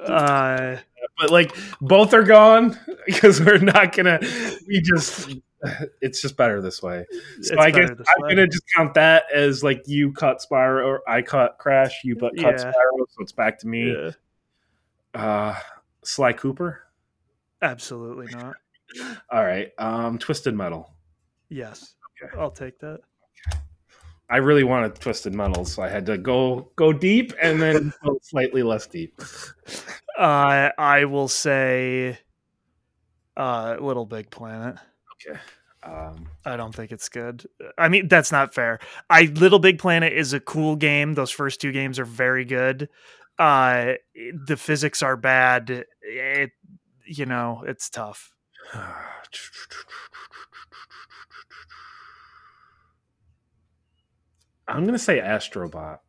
uh, 0.03 0.77
but 1.19 1.31
like 1.31 1.57
both 1.81 2.13
are 2.13 2.25
gone 2.25 2.79
because 3.07 3.41
we're 3.41 3.59
not 3.59 3.97
gonna. 3.97 4.19
We 4.67 4.83
just. 4.83 5.35
It's 6.01 6.23
just 6.23 6.37
better 6.37 6.61
this 6.63 6.83
way. 6.83 7.05
So 7.43 7.55
it's 7.55 7.63
I 7.63 7.71
guess 7.71 7.91
I'm 7.91 7.97
way. 8.23 8.29
gonna 8.31 8.47
just 8.47 8.63
count 8.77 8.95
that 8.95 9.25
as 9.35 9.65
like 9.65 9.83
you 9.87 10.13
cut 10.13 10.39
Spyro 10.39 10.85
or 10.87 11.09
I 11.11 11.23
cut 11.23 11.59
Crash, 11.59 12.03
you 12.05 12.15
but 12.17 12.37
cut 12.37 12.55
Yeah. 12.55 12.73
Spyro, 12.73 12.99
so 13.09 13.23
it's 13.23 13.33
back 13.33 13.59
to 13.61 13.67
me. 13.67 13.93
Yeah, 13.93 14.11
Uh, 15.15 15.57
Sly 16.05 16.33
Cooper. 16.35 16.83
absolutely 17.63 18.27
not. 18.33 18.55
All 19.33 19.45
right. 19.45 19.73
Um, 19.79 20.19
Twisted 20.19 20.55
Metal. 20.55 20.93
Yes, 21.49 21.95
Okay. 22.23 22.39
I'll 22.39 22.51
take 22.51 22.79
that. 22.81 23.01
I 24.31 24.37
really 24.37 24.65
wanted 24.65 24.95
Twisted 24.95 25.35
Metal, 25.35 25.65
so 25.65 25.83
I 25.83 25.89
had 25.89 26.05
to 26.07 26.19
go 26.19 26.71
go 26.77 26.93
deep 26.93 27.33
and 27.41 27.61
then 27.61 27.93
go 28.05 28.19
slightly 28.23 28.63
less 28.63 28.87
deep. 28.87 29.21
Uh, 30.17 30.71
I 30.79 31.05
will 31.07 31.29
say, 31.29 32.19
uh, 33.37 33.77
Little 33.81 34.05
Big 34.07 34.31
Planet. 34.31 34.77
Okay. 35.27 35.39
Um, 35.83 36.29
I 36.45 36.57
don't 36.57 36.75
think 36.75 36.91
it's 36.91 37.09
good. 37.09 37.47
I 37.77 37.89
mean, 37.89 38.09
that's 38.09 38.33
not 38.33 38.53
fair. 38.55 38.81
I 39.09 39.23
Little 39.23 39.61
Big 39.61 39.79
Planet 39.79 40.13
is 40.13 40.33
a 40.33 40.41
cool 40.41 40.77
game. 40.77 41.15
Those 41.15 41.31
first 41.31 41.61
two 41.61 41.73
games 41.73 41.99
are 41.99 42.05
very 42.05 42.45
good. 42.45 42.89
Uh, 43.39 43.93
the 44.47 44.57
physics 44.57 45.03
are 45.03 45.17
bad. 45.17 45.85
It, 46.03 46.51
you 47.07 47.27
know, 47.27 47.63
it's 47.67 47.89
tough. 47.89 48.33
I'm 54.69 54.85
gonna 54.85 54.99
say 54.99 55.19
Astrobot, 55.19 56.01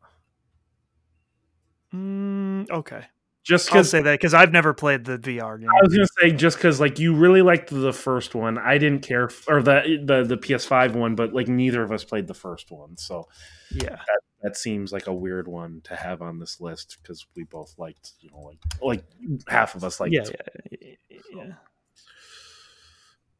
Mm, 1.94 2.70
okay, 2.70 3.06
just 3.50 3.68
I'll 3.68 3.74
because 3.78 3.90
say 3.90 4.00
that 4.02 4.12
because 4.12 4.32
I've 4.32 4.52
never 4.52 4.72
played 4.72 5.04
the 5.04 5.18
VR 5.18 5.58
game. 5.58 5.68
I 5.68 5.80
was 5.82 5.92
gonna 5.92 6.06
say 6.20 6.30
just 6.30 6.56
because 6.56 6.78
like 6.78 6.98
you 6.98 7.14
really 7.14 7.42
liked 7.42 7.68
the 7.70 7.92
first 7.92 8.34
one. 8.34 8.56
I 8.58 8.78
didn't 8.78 9.00
care, 9.00 9.28
or 9.48 9.60
the 9.62 10.00
the 10.04 10.22
the 10.22 10.36
PS5 10.36 10.94
one, 10.94 11.16
but 11.16 11.34
like 11.34 11.48
neither 11.48 11.82
of 11.82 11.90
us 11.90 12.04
played 12.04 12.28
the 12.28 12.34
first 12.34 12.70
one, 12.70 12.96
so 12.96 13.28
Yeah, 13.72 13.98
that 14.42 14.56
seems 14.56 14.92
like 14.92 15.08
a 15.08 15.12
weird 15.12 15.48
one 15.48 15.80
to 15.84 15.96
have 15.96 16.22
on 16.22 16.38
this 16.38 16.60
list 16.60 16.98
because 17.02 17.26
we 17.34 17.42
both 17.42 17.74
liked, 17.76 18.12
you 18.20 18.30
know, 18.30 18.38
like 18.40 18.58
like 18.80 19.04
half 19.48 19.74
of 19.74 19.82
us 19.82 19.98
liked. 19.98 20.14
yeah, 20.14 20.24
yeah, 20.70 20.94
yeah. 21.32 21.52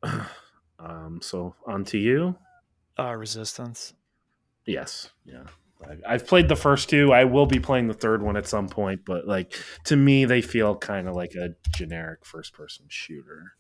yeah. 0.05 0.25
um. 0.81 1.21
So 1.23 1.55
on 1.67 1.85
to 1.85 1.99
you. 1.99 2.37
Uh, 2.99 3.15
Resistance. 3.15 3.95
Yes. 4.67 5.11
Yeah. 5.25 5.45
I've 6.07 6.27
played 6.27 6.49
the 6.49 6.57
first 6.57 6.89
two. 6.89 7.13
I 7.13 7.25
will 7.25 7.47
be 7.47 7.59
playing 7.59 7.89
the 7.89 7.95
third 7.95 8.23
one 8.23 8.37
at 8.37 8.47
some 8.47 8.69
point, 8.69 9.03
but 9.05 9.27
like 9.27 9.55
to 9.85 9.97
me, 9.97 10.25
they 10.25 10.43
feel 10.43 10.77
kind 10.77 11.09
of 11.09 11.15
like 11.15 11.35
a 11.35 11.51
generic 11.75 12.25
first-person 12.25 12.87
shooter. 12.89 13.53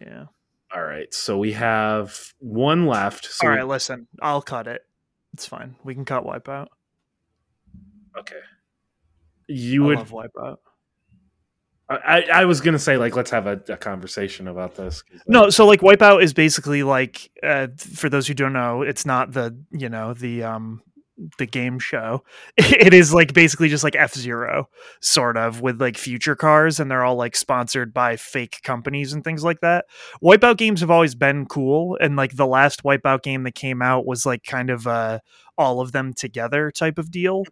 Yeah. 0.00 0.26
All 0.74 0.82
right, 0.84 1.12
so 1.14 1.38
we 1.38 1.52
have 1.52 2.32
one 2.38 2.86
left. 2.86 3.24
So 3.26 3.46
All 3.46 3.54
right, 3.54 3.66
listen, 3.66 4.06
I'll 4.20 4.42
cut 4.42 4.66
it. 4.66 4.82
It's 5.32 5.46
fine. 5.46 5.76
We 5.84 5.94
can 5.94 6.04
cut 6.04 6.24
Wipeout. 6.24 6.66
okay. 8.18 8.40
You 9.46 9.84
I 9.84 9.86
would. 9.86 9.98
love 9.98 10.10
Wipeout. 10.10 10.56
I, 11.90 12.26
I 12.30 12.44
was 12.44 12.60
gonna 12.60 12.78
say 12.78 12.98
like 12.98 13.16
let's 13.16 13.30
have 13.30 13.46
a, 13.46 13.62
a 13.70 13.76
conversation 13.78 14.46
about 14.46 14.74
this. 14.76 15.02
like, 15.10 15.22
No, 15.26 15.48
so 15.48 15.66
like 15.66 15.80
Wipeout 15.80 16.22
is 16.22 16.34
basically 16.34 16.82
like 16.82 17.30
uh, 17.42 17.68
for 17.78 18.10
those 18.10 18.26
who 18.26 18.34
don't 18.34 18.52
know, 18.52 18.82
it's 18.82 19.06
not 19.06 19.32
the 19.32 19.58
you 19.70 19.88
know 19.88 20.12
the 20.12 20.42
um 20.42 20.82
the 21.38 21.46
game 21.46 21.78
show. 21.78 22.22
It 22.58 22.94
is 22.94 23.12
like 23.12 23.34
basically 23.34 23.68
just 23.68 23.84
like 23.84 23.96
F 23.96 24.14
Zero, 24.14 24.68
sort 25.00 25.36
of 25.36 25.60
with 25.60 25.80
like 25.80 25.98
future 25.98 26.36
cars, 26.36 26.78
and 26.78 26.90
they're 26.90 27.04
all 27.04 27.16
like 27.16 27.36
sponsored 27.36 27.92
by 27.92 28.16
fake 28.16 28.60
companies 28.62 29.12
and 29.12 29.24
things 29.24 29.42
like 29.42 29.60
that. 29.60 29.86
Wipeout 30.22 30.56
games 30.56 30.80
have 30.80 30.90
always 30.90 31.14
been 31.14 31.46
cool, 31.46 31.98
and 32.00 32.16
like 32.16 32.36
the 32.36 32.46
last 32.46 32.82
Wipeout 32.84 33.22
game 33.22 33.42
that 33.42 33.54
came 33.54 33.82
out 33.82 34.06
was 34.06 34.24
like 34.24 34.44
kind 34.44 34.70
of 34.70 34.86
uh 34.86 35.18
all 35.56 35.80
of 35.80 35.92
them 35.92 36.14
together 36.14 36.70
type 36.70 36.98
of 36.98 37.10
deal. 37.10 37.44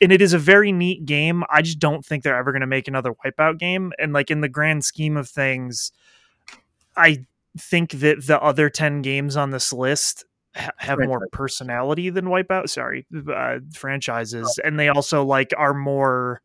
And 0.00 0.12
it 0.12 0.20
is 0.20 0.32
a 0.32 0.38
very 0.38 0.70
neat 0.70 1.06
game. 1.06 1.44
I 1.50 1.62
just 1.62 1.78
don't 1.78 2.04
think 2.04 2.22
they're 2.22 2.36
ever 2.36 2.52
going 2.52 2.60
to 2.60 2.66
make 2.66 2.88
another 2.88 3.14
Wipeout 3.24 3.58
game. 3.58 3.92
And 3.98 4.12
like 4.12 4.30
in 4.30 4.42
the 4.42 4.48
grand 4.48 4.84
scheme 4.84 5.16
of 5.16 5.28
things, 5.28 5.92
I 6.96 7.26
think 7.58 7.92
that 7.92 8.26
the 8.26 8.40
other 8.42 8.68
10 8.68 9.02
games 9.02 9.36
on 9.36 9.50
this 9.50 9.72
list 9.72 10.24
ha- 10.54 10.70
have 10.78 10.98
more 11.00 11.26
personality 11.32 12.10
than 12.10 12.26
Wipeout. 12.26 12.68
Sorry, 12.68 13.06
uh, 13.32 13.58
franchises. 13.72 14.58
And 14.64 14.78
they 14.78 14.88
also 14.88 15.24
like 15.24 15.52
are 15.56 15.74
more 15.74 16.40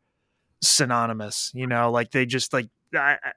synonymous, 0.62 1.50
you 1.54 1.66
know, 1.66 1.90
like 1.90 2.10
they 2.10 2.26
just 2.26 2.52
like. 2.52 2.68
I, 2.94 3.16
I- 3.22 3.32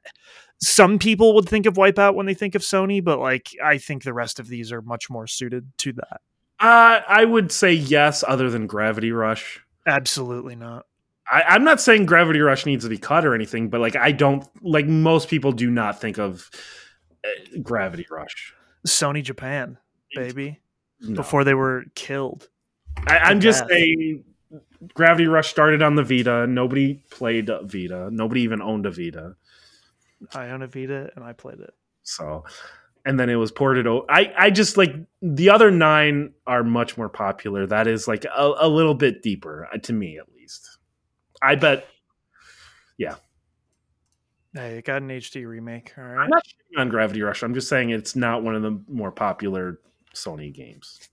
some 0.62 0.98
people 0.98 1.36
would 1.36 1.50
think 1.50 1.66
of 1.66 1.74
Wipeout 1.74 2.16
when 2.16 2.26
they 2.26 2.34
think 2.34 2.56
of 2.56 2.62
Sony, 2.62 3.04
but 3.04 3.20
like 3.20 3.50
I 3.62 3.78
think 3.78 4.04
the 4.04 4.14
rest 4.14 4.40
of 4.40 4.48
these 4.48 4.72
are 4.72 4.82
much 4.82 5.10
more 5.10 5.28
suited 5.28 5.68
to 5.80 5.92
that. 5.94 6.22
uh, 6.62 7.02
I 7.06 7.26
would 7.26 7.52
say 7.52 7.74
yes, 7.74 8.24
other 8.26 8.50
than 8.50 8.66
Gravity 8.66 9.12
Rush. 9.12 9.60
Absolutely 9.86 10.56
not. 10.56 10.86
I, 11.30 11.42
I'm 11.50 11.66
not 11.66 11.82
saying 11.82 12.06
Gravity 12.06 12.40
Rush 12.40 12.66
needs 12.66 12.86
to 12.86 12.90
be 12.90 12.98
cut 12.98 13.26
or 13.26 13.36
anything, 13.36 13.68
but 13.70 13.82
like 13.82 13.98
I 13.98 14.14
don't 14.14 14.48
like 14.62 14.86
most 14.86 15.28
people 15.28 15.52
do 15.52 15.70
not 15.70 16.00
think 16.00 16.18
of 16.18 16.50
uh, 17.26 17.60
Gravity 17.62 18.06
Rush. 18.10 18.54
Sony 18.88 19.22
Japan, 19.22 19.78
baby, 20.16 20.60
No. 21.02 21.16
before 21.16 21.44
they 21.44 21.54
were 21.54 21.86
killed. 21.96 22.50
I, 23.08 23.18
I'm 23.20 23.40
just 23.40 23.62
death. 23.62 23.70
saying 23.70 24.24
Gravity 24.94 25.28
Rush 25.28 25.50
started 25.50 25.82
on 25.82 25.96
the 25.96 26.04
Vita. 26.04 26.46
Nobody 26.48 26.96
played 27.10 27.50
Vita. 27.64 28.10
Nobody 28.12 28.42
even 28.42 28.62
owned 28.62 28.86
a 28.86 28.92
Vita. 28.92 29.36
I 30.34 30.50
own 30.50 30.62
a 30.62 30.68
Vita 30.68 31.10
and 31.16 31.24
I 31.26 31.34
played 31.34 31.60
it. 31.60 31.74
So, 32.04 32.44
and 33.06 33.20
then 33.20 33.30
it 33.30 33.36
was 33.36 33.52
ported. 33.52 33.88
O- 33.88 34.06
I 34.10 34.34
I 34.38 34.50
just 34.52 34.78
like 34.78 34.94
the 35.22 35.50
other 35.50 35.72
nine 35.72 36.34
are 36.48 36.64
much 36.64 36.98
more 36.98 37.10
popular. 37.10 37.66
That 37.66 37.88
is 37.88 38.08
like 38.08 38.26
a, 38.26 38.54
a 38.60 38.68
little 38.68 38.94
bit 38.94 39.22
deeper 39.22 39.68
uh, 39.74 39.78
to 39.80 39.94
me, 39.94 40.18
at 40.18 40.26
least. 40.36 40.78
I 41.42 41.56
bet. 41.56 41.88
Yeah. 42.98 43.16
Hey, 44.54 44.78
it 44.78 44.86
got 44.86 45.02
an 45.02 45.10
HD 45.10 45.48
remake. 45.48 45.94
All 45.98 46.04
right. 46.04 46.24
I'm 46.24 46.30
not 46.30 46.44
shitting 46.46 46.80
on 46.80 46.90
Gravity 46.90 47.22
Rush. 47.24 47.42
I'm 47.42 47.54
just 47.56 47.68
saying 47.68 47.90
it's 47.90 48.16
not 48.16 48.44
one 48.44 48.56
of 48.56 48.62
the 48.62 48.80
more 48.88 49.12
popular 49.12 49.80
Sony 50.14 50.54
games. 50.54 51.10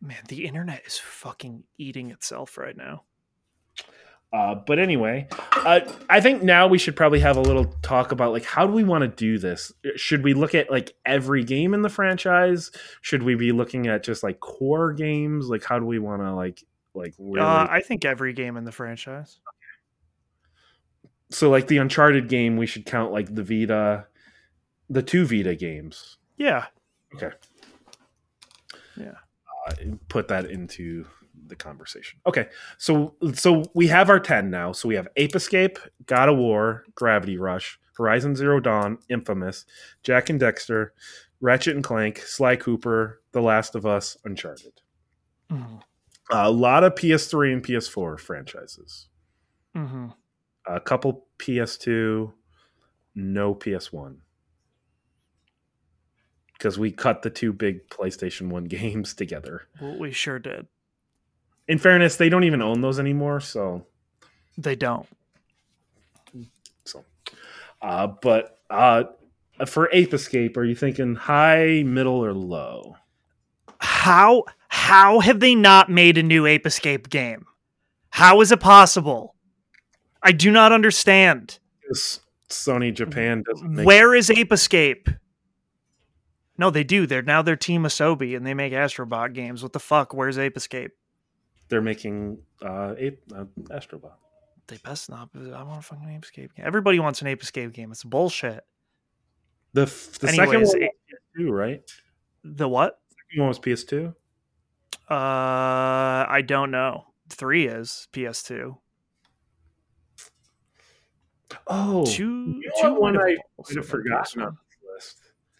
Man, 0.00 0.18
the 0.28 0.44
internet 0.44 0.82
is 0.86 0.98
fucking 0.98 1.64
eating 1.78 2.10
itself 2.10 2.58
right 2.58 2.76
now. 2.76 3.04
Uh, 4.32 4.54
but 4.54 4.78
anyway, 4.78 5.28
uh, 5.56 5.80
I 6.08 6.20
think 6.20 6.42
now 6.42 6.66
we 6.66 6.78
should 6.78 6.96
probably 6.96 7.20
have 7.20 7.36
a 7.36 7.40
little 7.42 7.66
talk 7.82 8.12
about 8.12 8.32
like 8.32 8.46
how 8.46 8.66
do 8.66 8.72
we 8.72 8.82
want 8.82 9.02
to 9.02 9.08
do 9.08 9.36
this? 9.36 9.70
Should 9.96 10.24
we 10.24 10.32
look 10.32 10.54
at 10.54 10.70
like 10.70 10.94
every 11.04 11.44
game 11.44 11.74
in 11.74 11.82
the 11.82 11.90
franchise? 11.90 12.70
Should 13.02 13.22
we 13.22 13.34
be 13.34 13.52
looking 13.52 13.88
at 13.88 14.02
just 14.02 14.22
like 14.22 14.40
core 14.40 14.94
games? 14.94 15.48
Like 15.48 15.62
how 15.62 15.78
do 15.78 15.84
we 15.84 15.98
want 15.98 16.22
to 16.22 16.32
like 16.34 16.64
like 16.94 17.14
really? 17.18 17.46
Uh, 17.46 17.66
I 17.68 17.82
think 17.82 18.06
every 18.06 18.32
game 18.32 18.56
in 18.56 18.64
the 18.64 18.72
franchise. 18.72 19.38
so 21.30 21.50
like 21.50 21.66
the 21.66 21.76
Uncharted 21.76 22.28
game, 22.30 22.56
we 22.56 22.66
should 22.66 22.86
count 22.86 23.12
like 23.12 23.34
the 23.34 23.42
Vita, 23.42 24.06
the 24.88 25.02
two 25.02 25.26
Vita 25.26 25.54
games. 25.54 26.16
Yeah. 26.38 26.66
Okay. 27.14 27.32
Yeah. 28.96 29.14
Uh, 29.68 29.74
put 30.08 30.28
that 30.28 30.46
into 30.46 31.06
the 31.46 31.56
conversation. 31.56 32.18
Okay, 32.26 32.48
so 32.78 33.14
so 33.34 33.62
we 33.74 33.86
have 33.88 34.10
our 34.10 34.20
ten 34.20 34.50
now. 34.50 34.72
So 34.72 34.88
we 34.88 34.94
have 34.96 35.08
Ape 35.16 35.36
Escape, 35.36 35.78
God 36.06 36.28
of 36.28 36.36
War, 36.36 36.84
Gravity 36.94 37.38
Rush, 37.38 37.78
Horizon 37.96 38.34
Zero 38.34 38.60
Dawn, 38.60 38.98
Infamous, 39.08 39.64
Jak 40.02 40.30
and 40.30 40.40
Daxter, 40.40 40.88
Ratchet 41.40 41.74
and 41.76 41.84
Clank, 41.84 42.18
Sly 42.18 42.56
Cooper, 42.56 43.22
The 43.32 43.40
Last 43.42 43.74
of 43.74 43.86
Us, 43.86 44.16
Uncharted. 44.24 44.80
hmm 45.50 45.76
a 46.30 46.50
lot 46.50 46.82
of 46.82 46.94
PS3 46.94 47.52
and 47.52 47.62
PS4 47.62 48.18
franchises. 48.18 49.08
hmm 49.74 50.06
A 50.66 50.80
couple 50.80 51.26
PS2, 51.38 52.32
no 53.16 53.54
PS1. 53.54 54.16
Because 56.62 56.78
we 56.78 56.92
cut 56.92 57.22
the 57.22 57.30
two 57.30 57.52
big 57.52 57.88
PlayStation 57.88 58.48
1 58.48 58.64
games 58.66 59.14
together. 59.14 59.62
Well, 59.80 59.98
we 59.98 60.12
sure 60.12 60.38
did. 60.38 60.68
In 61.66 61.78
fairness, 61.78 62.14
they 62.14 62.28
don't 62.28 62.44
even 62.44 62.62
own 62.62 62.82
those 62.82 63.00
anymore, 63.00 63.40
so 63.40 63.84
They 64.56 64.76
don't. 64.76 65.08
so 66.84 67.04
uh 67.80 68.06
but 68.06 68.58
uh 68.70 69.04
for 69.66 69.88
Ape 69.92 70.14
Escape, 70.14 70.56
are 70.56 70.64
you 70.64 70.76
thinking 70.76 71.16
high, 71.16 71.82
middle, 71.84 72.24
or 72.24 72.32
low? 72.32 72.94
How 73.80 74.44
how 74.68 75.18
have 75.18 75.40
they 75.40 75.56
not 75.56 75.90
made 75.90 76.16
a 76.16 76.22
new 76.22 76.46
Ape 76.46 76.64
Escape 76.66 77.10
game? 77.10 77.44
How 78.10 78.40
is 78.40 78.52
it 78.52 78.60
possible? 78.60 79.34
I 80.22 80.30
do 80.30 80.52
not 80.52 80.70
understand. 80.70 81.58
Sony 82.48 82.94
Japan 82.94 83.42
doesn't 83.50 83.68
make 83.72 83.84
Where 83.86 84.14
is 84.14 84.30
Ape 84.30 84.52
Escape? 84.52 85.08
No, 86.58 86.70
they 86.70 86.84
do. 86.84 87.06
They're 87.06 87.22
now 87.22 87.42
they're 87.42 87.56
Team 87.56 87.82
Asobi 87.84 88.36
and 88.36 88.46
they 88.46 88.54
make 88.54 88.72
Astrobot 88.72 89.32
games. 89.32 89.62
What 89.62 89.72
the 89.72 89.80
fuck? 89.80 90.12
Where's 90.14 90.38
Ape 90.38 90.56
Escape? 90.56 90.92
they're 91.68 91.80
making 91.80 92.36
uh 92.60 92.94
Ape 92.98 93.22
uh, 93.34 93.44
Astrobot. 93.70 94.12
They 94.66 94.76
best 94.84 95.08
not. 95.08 95.30
I 95.34 95.62
want 95.62 95.78
a 95.78 95.82
fucking 95.82 96.08
Ape 96.10 96.22
Escape 96.24 96.54
game. 96.54 96.66
Everybody 96.66 96.98
wants 97.00 97.22
an 97.22 97.28
Ape 97.28 97.42
Escape 97.42 97.72
game. 97.72 97.90
It's 97.90 98.04
bullshit. 98.04 98.62
The 99.72 99.82
f- 99.82 100.18
the 100.20 100.28
second 100.28 100.40
Anyways, 100.54 100.68
one 100.68 100.82
it- 100.82 100.90
was 101.36 101.46
PS2, 101.46 101.50
right? 101.50 101.92
The 102.44 102.68
what? 102.68 102.98
second 103.30 103.40
one 103.40 103.48
was 103.48 103.58
PS2. 103.58 104.14
Uh, 105.10 105.14
I 106.28 106.42
don't 106.46 106.70
know. 106.70 107.06
Three 107.30 107.66
is 107.66 108.06
PS2. 108.12 108.76
Oh, 111.66 112.04
Two, 112.06 112.58
you 112.60 112.70
know 112.82 112.94
two 112.94 113.00
one 113.00 113.16
I 113.16 113.30
have 113.30 113.76
might 113.76 114.52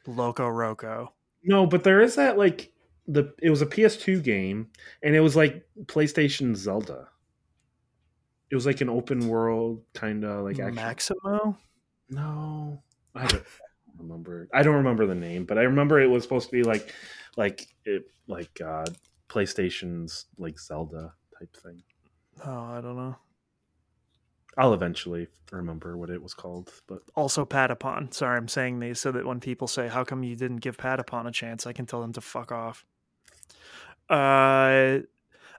LocoRoco. 0.06 1.08
No, 1.44 1.66
but 1.66 1.84
there 1.84 2.00
is 2.00 2.16
that 2.16 2.38
like 2.38 2.72
the 3.06 3.34
it 3.42 3.50
was 3.50 3.62
a 3.62 3.66
PS2 3.66 4.22
game 4.22 4.68
and 5.02 5.14
it 5.14 5.20
was 5.20 5.36
like 5.36 5.64
PlayStation 5.86 6.54
Zelda. 6.56 7.08
It 8.50 8.54
was 8.54 8.66
like 8.66 8.80
an 8.80 8.90
open 8.90 9.28
world 9.28 9.82
kind 9.94 10.24
of 10.24 10.44
like 10.44 10.58
action. 10.58 10.74
Maximo. 10.74 11.58
No, 12.10 12.82
I 13.14 13.26
don't 13.26 13.44
remember. 13.98 14.48
I 14.52 14.62
don't 14.62 14.76
remember 14.76 15.06
the 15.06 15.14
name, 15.14 15.44
but 15.44 15.58
I 15.58 15.62
remember 15.62 16.00
it 16.00 16.10
was 16.10 16.22
supposed 16.22 16.50
to 16.50 16.52
be 16.52 16.62
like 16.62 16.92
like 17.36 17.66
it 17.84 18.04
like 18.26 18.60
uh 18.60 18.84
PlayStation's 19.28 20.26
like 20.38 20.58
Zelda 20.58 21.14
type 21.38 21.56
thing. 21.56 21.82
Oh, 22.44 22.64
I 22.64 22.80
don't 22.80 22.96
know. 22.96 23.16
I'll 24.58 24.74
eventually 24.74 25.28
remember 25.50 25.96
what 25.96 26.10
it 26.10 26.22
was 26.22 26.34
called, 26.34 26.70
but 26.86 27.00
Also, 27.14 27.44
Patapon. 27.46 28.12
Sorry, 28.12 28.36
I'm 28.36 28.48
saying 28.48 28.80
these 28.80 29.00
so 29.00 29.10
that 29.12 29.24
when 29.26 29.40
people 29.40 29.66
say, 29.66 29.88
"How 29.88 30.04
come 30.04 30.22
you 30.22 30.36
didn't 30.36 30.58
give 30.58 30.76
Patapon 30.76 31.26
a 31.26 31.30
chance?" 31.32 31.66
I 31.66 31.72
can 31.72 31.86
tell 31.86 32.00
them 32.02 32.12
to 32.14 32.20
fuck 32.20 32.52
off. 32.52 32.84
Uh, 34.10 35.00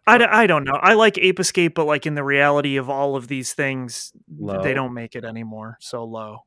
I, 0.06 0.18
I 0.44 0.48
don't 0.48 0.64
know. 0.66 0.74
I 0.80 0.94
like 0.94 1.18
Ape 1.18 1.40
Escape, 1.40 1.76
but 1.76 1.86
like 1.86 2.06
in 2.06 2.16
the 2.16 2.24
reality 2.24 2.78
of 2.78 2.90
all 2.90 3.16
of 3.16 3.28
these 3.28 3.54
things, 3.54 4.12
Low. 4.38 4.62
they 4.62 4.74
don't 4.74 4.94
make 4.94 5.16
it 5.16 5.24
anymore. 5.24 5.78
So 5.80 6.04
low. 6.04 6.40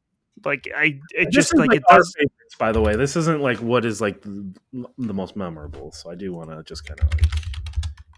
Like 0.45 0.69
I, 0.77 1.01
it 1.15 1.27
This 1.27 1.35
just 1.35 1.55
is, 1.55 1.59
like, 1.61 1.73
it 1.75 1.83
does. 1.89 2.13
favorites, 2.17 2.55
by 2.59 2.71
the 2.73 2.81
way. 2.83 2.95
This 2.95 3.17
isn't 3.17 3.41
like 3.41 3.59
what 3.59 3.85
is 3.87 4.01
like 4.03 4.21
the, 4.21 4.53
the 4.99 5.15
most 5.15 5.35
memorable. 5.35 5.91
So 5.93 6.11
I 6.11 6.15
do 6.15 6.33
want 6.35 6.51
to 6.51 6.63
just 6.63 6.85
kind 6.87 7.01
of 7.01 7.09
like 7.15 7.27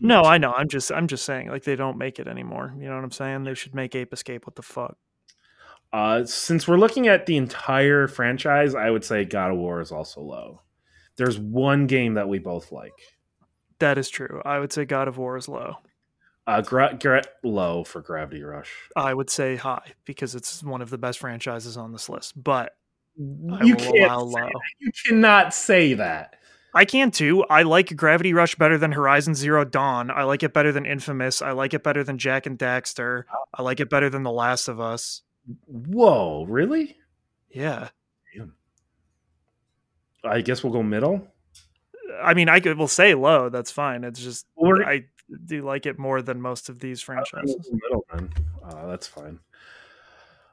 No, 0.01 0.23
I 0.23 0.39
know. 0.39 0.53
I'm 0.53 0.69
just, 0.69 0.93
I'm 0.93 1.07
just 1.07 1.25
saying, 1.25 1.49
like 1.49 1.65
they 1.65 1.77
don't 1.77 1.99
make 1.99 2.19
it 2.19 2.29
anymore. 2.29 2.75
You 2.79 2.89
know 2.89 2.95
what 2.95 3.05
I'm 3.05 3.11
saying? 3.11 3.45
They 3.45 3.55
should 3.55 3.75
make 3.75 3.95
Ape 3.95 4.13
Escape. 4.13 4.47
What 4.47 4.57
the 4.57 4.63
fuck? 4.63 4.97
Uh, 5.93 6.25
since 6.25 6.69
we're 6.69 6.77
looking 6.77 7.09
at 7.09 7.27
the 7.27 7.37
entire 7.37 8.09
franchise, 8.09 8.75
I 8.75 8.91
would 8.91 9.05
say 9.05 9.25
God 9.25 9.53
of 9.53 9.57
War 9.57 9.81
is 9.81 9.91
also 9.91 10.21
low. 10.21 10.61
There's 11.17 11.39
one 11.39 11.87
game 11.87 12.15
that 12.15 12.29
we 12.29 12.39
both 12.39 12.71
like. 12.71 12.93
That 13.79 13.99
is 13.99 14.09
true. 14.09 14.43
I 14.45 14.59
would 14.59 14.73
say 14.73 14.85
God 14.85 15.09
of 15.09 15.19
War 15.19 15.37
is 15.37 15.49
low. 15.49 15.77
Uh, 16.47 16.63
gra- 16.63 16.97
gra- 17.01 17.25
low 17.43 17.85
for 17.85 18.01
Gravity 18.01 18.43
Rush. 18.43 18.73
I 18.97 19.13
would 19.13 19.29
say 19.29 19.57
high 19.57 19.93
because 20.05 20.35
it's 20.35 20.63
one 20.63 20.81
of 20.81 20.91
the 20.91 20.99
best 20.99 21.19
franchises 21.19 21.77
on 21.77 21.93
this 21.93 22.09
list. 22.09 22.43
But 22.43 22.75
I 23.19 23.65
you 23.65 23.77
can't. 23.77 23.97
Say 23.97 24.09
low. 24.09 24.49
You 24.79 24.91
cannot 25.07 25.53
say 25.53 25.95
that. 25.95 26.37
I 26.79 26.85
can 26.85 27.11
too. 27.11 27.45
I 27.51 27.63
like 27.65 27.97
Gravity 27.97 28.33
Rush 28.33 28.55
better 28.55 28.79
than 28.79 28.93
Horizon 28.93 29.35
Zero 29.35 29.65
Dawn. 29.65 30.13
I 30.13 30.23
like 30.23 30.45
it 30.45 30.53
better 30.53 30.71
than 30.71 30.87
Infamous. 30.87 31.43
I 31.43 31.51
like 31.51 31.75
it 31.75 31.83
better 31.83 32.05
than 32.05 32.19
Jak 32.19 32.47
and 32.47 32.57
Daxter. 32.57 33.25
I 33.53 33.63
like 33.63 33.81
it 33.81 33.91
better 33.91 34.09
than 34.09 34.23
The 34.23 34.31
Last 34.31 34.69
of 34.69 34.79
Us. 34.81 35.23
Whoa, 35.67 36.45
really? 36.49 36.97
Yeah. 37.51 37.89
Damn. 38.37 38.55
I 40.23 40.41
guess 40.41 40.63
we'll 40.63 40.73
go 40.73 40.85
middle. 40.85 41.27
I 42.23 42.35
mean, 42.35 42.49
I 42.49 42.61
could 42.61 42.79
will 42.79 42.87
say 42.87 43.15
low. 43.15 43.49
That's 43.49 43.73
fine. 43.73 44.05
It's 44.05 44.21
just 44.21 44.47
Or 44.55 44.85
I 44.85 45.07
do 45.47 45.63
like 45.63 45.85
it 45.85 45.99
more 45.99 46.23
than 46.23 46.41
most 46.41 46.69
of 46.69 46.79
these 46.79 47.03
franchises. 47.03 47.69
middle 47.73 48.05
then. 48.13 48.31
Uh, 48.65 48.87
that's 48.87 49.09
fine. 49.09 49.41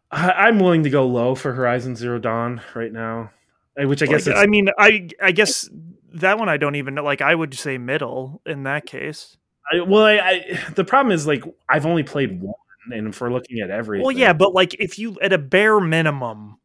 I, 0.10 0.31
I'm 0.31 0.57
willing 0.57 0.84
to 0.85 0.89
go 0.89 1.06
low 1.06 1.35
for 1.35 1.53
Horizon 1.53 1.95
Zero 1.95 2.18
Dawn 2.18 2.61
right 2.73 2.91
now, 2.91 3.31
Uh, 3.80 3.88
which 3.88 4.02
I 4.02 4.07
guess 4.07 4.26
Like, 4.26 4.38
I 4.38 4.47
mean, 4.47 4.69
I 4.80 5.07
I 5.22 5.31
guess 5.31 5.69
that 6.15 6.37
one 6.39 6.49
I 6.49 6.57
don't 6.57 6.75
even 6.75 6.95
know. 6.95 7.03
Like, 7.03 7.21
I 7.21 7.35
would 7.35 7.53
say 7.53 7.77
middle 7.77 8.41
in 8.45 8.63
that 8.63 8.85
case. 8.85 9.37
I, 9.71 9.81
well, 9.81 10.03
I, 10.03 10.17
I 10.17 10.59
the 10.75 10.83
problem 10.83 11.11
is 11.11 11.25
like 11.25 11.43
I've 11.67 11.85
only 11.85 12.03
played 12.03 12.39
one, 12.41 12.53
and 12.91 13.07
if 13.07 13.19
we're 13.19 13.31
looking 13.31 13.59
at 13.59 13.69
everything, 13.71 14.05
Well, 14.05 14.15
yeah, 14.15 14.33
but 14.33 14.53
like 14.53 14.75
if 14.75 14.99
you 14.99 15.17
at 15.21 15.33
a 15.33 15.37
bare 15.37 15.79
minimum, 15.79 16.57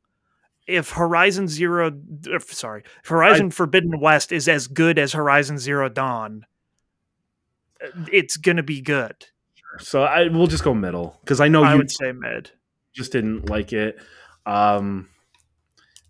if 0.66 0.90
Horizon 0.90 1.48
Zero, 1.48 1.93
sorry, 2.40 2.85
Horizon 3.05 3.51
Forbidden 3.51 4.01
West 4.01 4.32
is 4.32 4.48
as 4.48 4.66
good 4.66 4.98
as 4.98 5.14
Horizon 5.14 5.59
Zero 5.59 5.89
Dawn, 5.89 6.44
uh, 7.82 8.05
it's 8.12 8.36
gonna 8.36 8.62
be 8.62 8.81
good. 8.82 9.27
So 9.78 10.02
I 10.02 10.28
we'll 10.28 10.47
just 10.47 10.64
go 10.64 10.74
middle 10.74 11.16
because 11.20 11.40
I 11.40 11.48
know 11.48 11.64
I 11.64 11.72
you 11.72 11.78
would 11.78 11.90
say 11.90 12.12
mid. 12.12 12.51
just 12.93 13.12
didn't 13.12 13.48
like 13.48 13.72
it. 13.72 13.98
Um, 14.44 15.09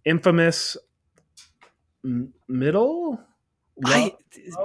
Infamous 0.04 0.76
m- 2.04 2.32
middle. 2.48 3.20
I 3.84 4.14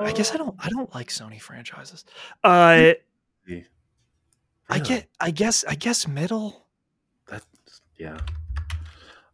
I 0.02 0.12
guess 0.12 0.32
I 0.34 0.38
don't 0.38 0.56
I 0.60 0.70
don't 0.70 0.94
like 0.96 1.08
Sony 1.10 1.40
franchises. 1.42 2.06
Uh, 2.44 2.94
I 4.70 4.80
get 4.80 5.08
I 5.20 5.32
guess 5.32 5.64
I 5.68 5.76
guess 5.76 6.08
middle. 6.08 6.66
That's 7.30 7.46
yeah. 7.98 8.18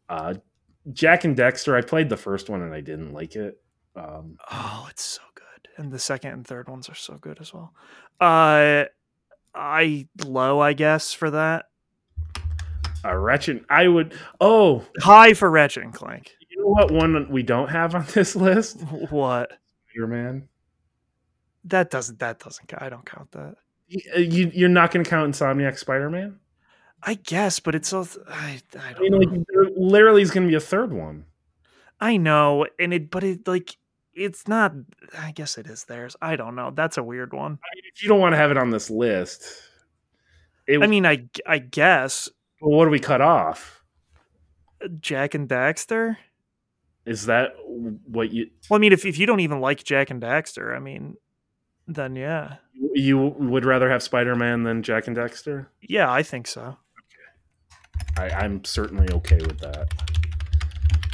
Uh, 0.10 0.34
Jak 0.92 1.24
and 1.24 1.38
Daxter. 1.38 1.76
I 1.76 1.82
played 1.82 2.10
the 2.10 2.18
first 2.18 2.50
one 2.50 2.62
and 2.62 2.74
I 2.74 2.82
didn't 2.82 3.14
like 3.14 3.36
it. 3.36 3.62
Um, 3.96 4.38
Oh, 4.52 4.88
it's 4.90 5.04
so 5.04 5.22
good, 5.36 5.70
and 5.78 5.92
the 5.92 6.00
second 6.00 6.32
and 6.32 6.48
third 6.48 6.68
ones 6.70 6.90
are 6.90 6.96
so 6.96 7.16
good 7.16 7.40
as 7.40 7.54
well. 7.54 7.74
Uh, 8.20 8.86
I 9.56 10.08
low 10.26 10.60
I 10.60 10.74
guess 10.74 11.14
for 11.14 11.32
that. 11.32 11.66
uh, 13.06 13.16
Ratchet. 13.16 13.64
I 13.70 13.88
would. 13.88 14.14
Oh, 14.40 14.86
High 15.00 15.34
for 15.34 15.50
Ratchet 15.50 15.84
and 15.84 15.94
Clank. 15.94 16.36
you 16.50 16.60
know 16.62 16.68
what 16.68 16.92
one 16.92 17.30
we 17.32 17.42
don't 17.44 17.70
have 17.70 17.96
on 17.96 18.06
this 18.14 18.36
list? 18.36 18.82
What? 19.10 19.54
Spider 19.92 20.08
Man. 20.08 20.48
That 21.66 21.90
doesn't 21.90 22.20
that 22.20 22.40
doesn't 22.40 22.68
count. 22.68 22.82
I 22.82 22.90
don't 22.90 23.06
count 23.06 23.32
that. 23.32 23.56
You, 23.88 24.02
uh, 24.16 24.20
you 24.20 24.52
you're 24.54 24.70
not 24.70 24.92
going 24.92 25.04
to 25.04 25.10
count 25.10 25.34
Insomniac 25.34 25.78
Spider 25.78 26.10
Man? 26.10 26.40
I 27.04 27.16
guess, 27.16 27.60
but 27.60 27.76
it's 27.76 27.90
so 27.90 28.08
I, 28.28 28.62
I 28.78 28.90
I 28.90 28.94
don't 28.94 29.02
mean, 29.02 29.12
know. 29.12 29.18
like 29.18 29.48
there 29.48 29.66
literally 29.76 30.22
is 30.22 30.32
going 30.32 30.48
to 30.48 30.50
be 30.50 30.56
a 30.56 30.60
third 30.60 30.94
one. 30.94 31.26
I 32.00 32.18
know, 32.18 32.66
and 32.80 32.94
it, 32.94 33.12
but 33.12 33.24
it 33.24 33.48
like 33.48 33.76
it's 34.14 34.48
not. 34.48 34.74
I 35.18 35.32
guess 35.32 35.58
it 35.58 35.68
is 35.68 35.86
theirs. 35.86 36.16
I 36.22 36.36
don't 36.36 36.56
know. 36.56 36.72
That's 36.72 36.98
a 36.98 37.04
weird 37.04 37.34
one. 37.34 37.52
I 37.54 37.76
mean, 37.76 37.84
if 37.94 38.02
you 38.02 38.10
don't 38.10 38.20
want 38.20 38.34
to 38.34 38.38
have 38.38 38.52
it 38.52 38.58
on 38.58 38.72
this 38.72 38.90
list, 38.90 39.44
it, 40.68 40.82
I 40.82 40.88
mean, 40.88 41.06
I 41.06 41.28
I 41.46 41.60
guess 41.60 42.30
well, 42.60 42.78
what 42.78 42.86
do 42.86 42.92
we 42.92 43.00
cut 43.00 43.22
off? 43.22 43.84
Jak 45.00 45.36
and 45.36 45.48
Daxter. 45.48 46.18
Is 47.06 47.26
that 47.26 47.54
what 47.66 48.32
you 48.32 48.50
Well, 48.70 48.78
I 48.78 48.82
mean, 48.82 48.94
if 48.94 49.06
if 49.06 49.18
you 49.18 49.26
don't 49.26 49.40
even 49.40 49.60
like 49.60 49.84
Jak 49.84 50.10
and 50.12 50.22
Daxter, 50.22 50.76
I 50.76 50.80
mean, 50.80 51.18
then 51.88 52.16
yeah, 52.16 52.58
you 52.94 53.18
would 53.18 53.66
rather 53.66 53.90
have 53.90 54.04
Spider 54.04 54.36
Man 54.36 54.64
than 54.64 54.84
Jak 54.84 55.08
and 55.08 55.16
Daxter? 55.18 55.68
yeah, 55.82 56.12
I 56.12 56.22
think 56.24 56.48
so. 56.48 56.78
I, 58.18 58.30
I'm 58.30 58.64
certainly 58.66 59.08
okay 59.14 59.38
with 59.38 59.60
that. 59.60 59.88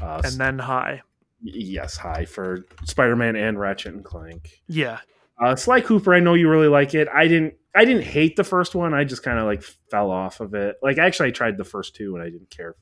Uh, 0.01 0.21
And 0.23 0.33
then 0.35 0.59
high, 0.59 1.01
yes, 1.41 1.95
high 1.97 2.25
for 2.25 2.65
Spider 2.85 3.15
Man 3.15 3.35
and 3.35 3.59
Ratchet 3.59 3.93
and 3.93 4.03
Clank. 4.03 4.61
yeah, 4.67 4.99
Uh, 5.41 5.55
Sly 5.55 5.81
Cooper, 5.81 6.13
I 6.13 6.19
know 6.19 6.33
you 6.33 6.49
really 6.49 6.67
like 6.67 6.93
it. 6.93 7.07
I 7.13 7.27
didn't. 7.27 7.53
I 7.75 7.85
didn't 7.85 8.03
hate 8.05 8.35
the 8.35 8.43
first 8.43 8.73
one. 8.73 8.95
I 8.95 9.03
just 9.03 9.21
kind 9.21 9.37
of 9.37 9.45
like 9.45 9.61
fell 9.61 10.09
off 10.09 10.39
of 10.39 10.55
it. 10.55 10.77
Like 10.81 10.97
actually, 10.97 11.29
I 11.29 11.31
tried 11.31 11.57
the 11.57 11.63
first 11.63 11.95
two 11.95 12.15
and 12.15 12.23
I 12.23 12.29
didn't 12.31 12.49
care. 12.49 12.75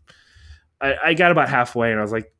I, 0.80 0.96
I 1.08 1.14
got 1.16 1.32
about 1.32 1.50
halfway 1.50 1.92
and 1.92 2.00
I 2.00 2.02
was 2.02 2.14
like, 2.14 2.32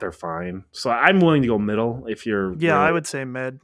they're 0.00 0.12
fine. 0.12 0.64
So 0.72 0.90
I'm 0.90 1.20
willing 1.20 1.42
to 1.42 1.48
go 1.48 1.58
middle 1.58 2.06
if 2.08 2.26
you're. 2.26 2.54
yeah. 2.58 2.78
I 2.78 2.90
would 2.90 3.06
say 3.06 3.24
mid. 3.24 3.60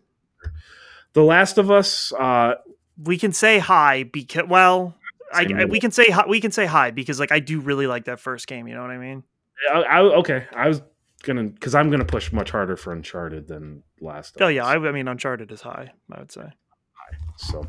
The 1.15 1.23
Last 1.23 1.59
of 1.59 1.71
Us. 1.71 2.13
Uh, 2.13 2.55
We 3.03 3.19
can 3.19 3.33
say 3.33 3.59
high 3.59 4.05
because 4.05 4.45
well, 4.49 4.95
I, 5.33 5.47
I- 5.55 5.65
we 5.65 5.81
can 5.81 5.91
say 5.91 6.09
hi, 6.11 6.25
we 6.29 6.41
can 6.41 6.53
say 6.53 6.67
high 6.67 6.91
because 6.91 7.19
like 7.21 7.33
I 7.33 7.41
do 7.41 7.61
really 7.61 7.87
like 7.87 8.05
that 8.05 8.21
first 8.21 8.47
game. 8.47 8.69
You 8.69 8.75
know 8.75 8.83
what 8.83 8.91
I 8.91 8.99
mean? 8.99 9.23
I, 9.73 9.81
I 9.83 10.01
okay. 10.19 10.47
I 10.55 10.69
was 10.69 10.83
gonna 11.23 11.45
because 11.45 11.75
I'm 11.75 11.91
gonna 11.91 12.05
push 12.05 12.33
much 12.33 12.51
harder 12.51 12.77
for 12.77 12.93
Uncharted 12.93 13.49
than 13.49 13.83
Last. 14.01 14.37
Of 14.37 14.43
Oh 14.43 14.49
yeah, 14.49 14.65
I, 14.67 14.75
I 14.75 14.93
mean 14.93 15.09
Uncharted 15.09 15.51
is 15.51 15.63
high. 15.63 15.93
I 16.13 16.19
would 16.21 16.31
say. 16.33 16.43
High. 16.43 17.17
So, 17.39 17.67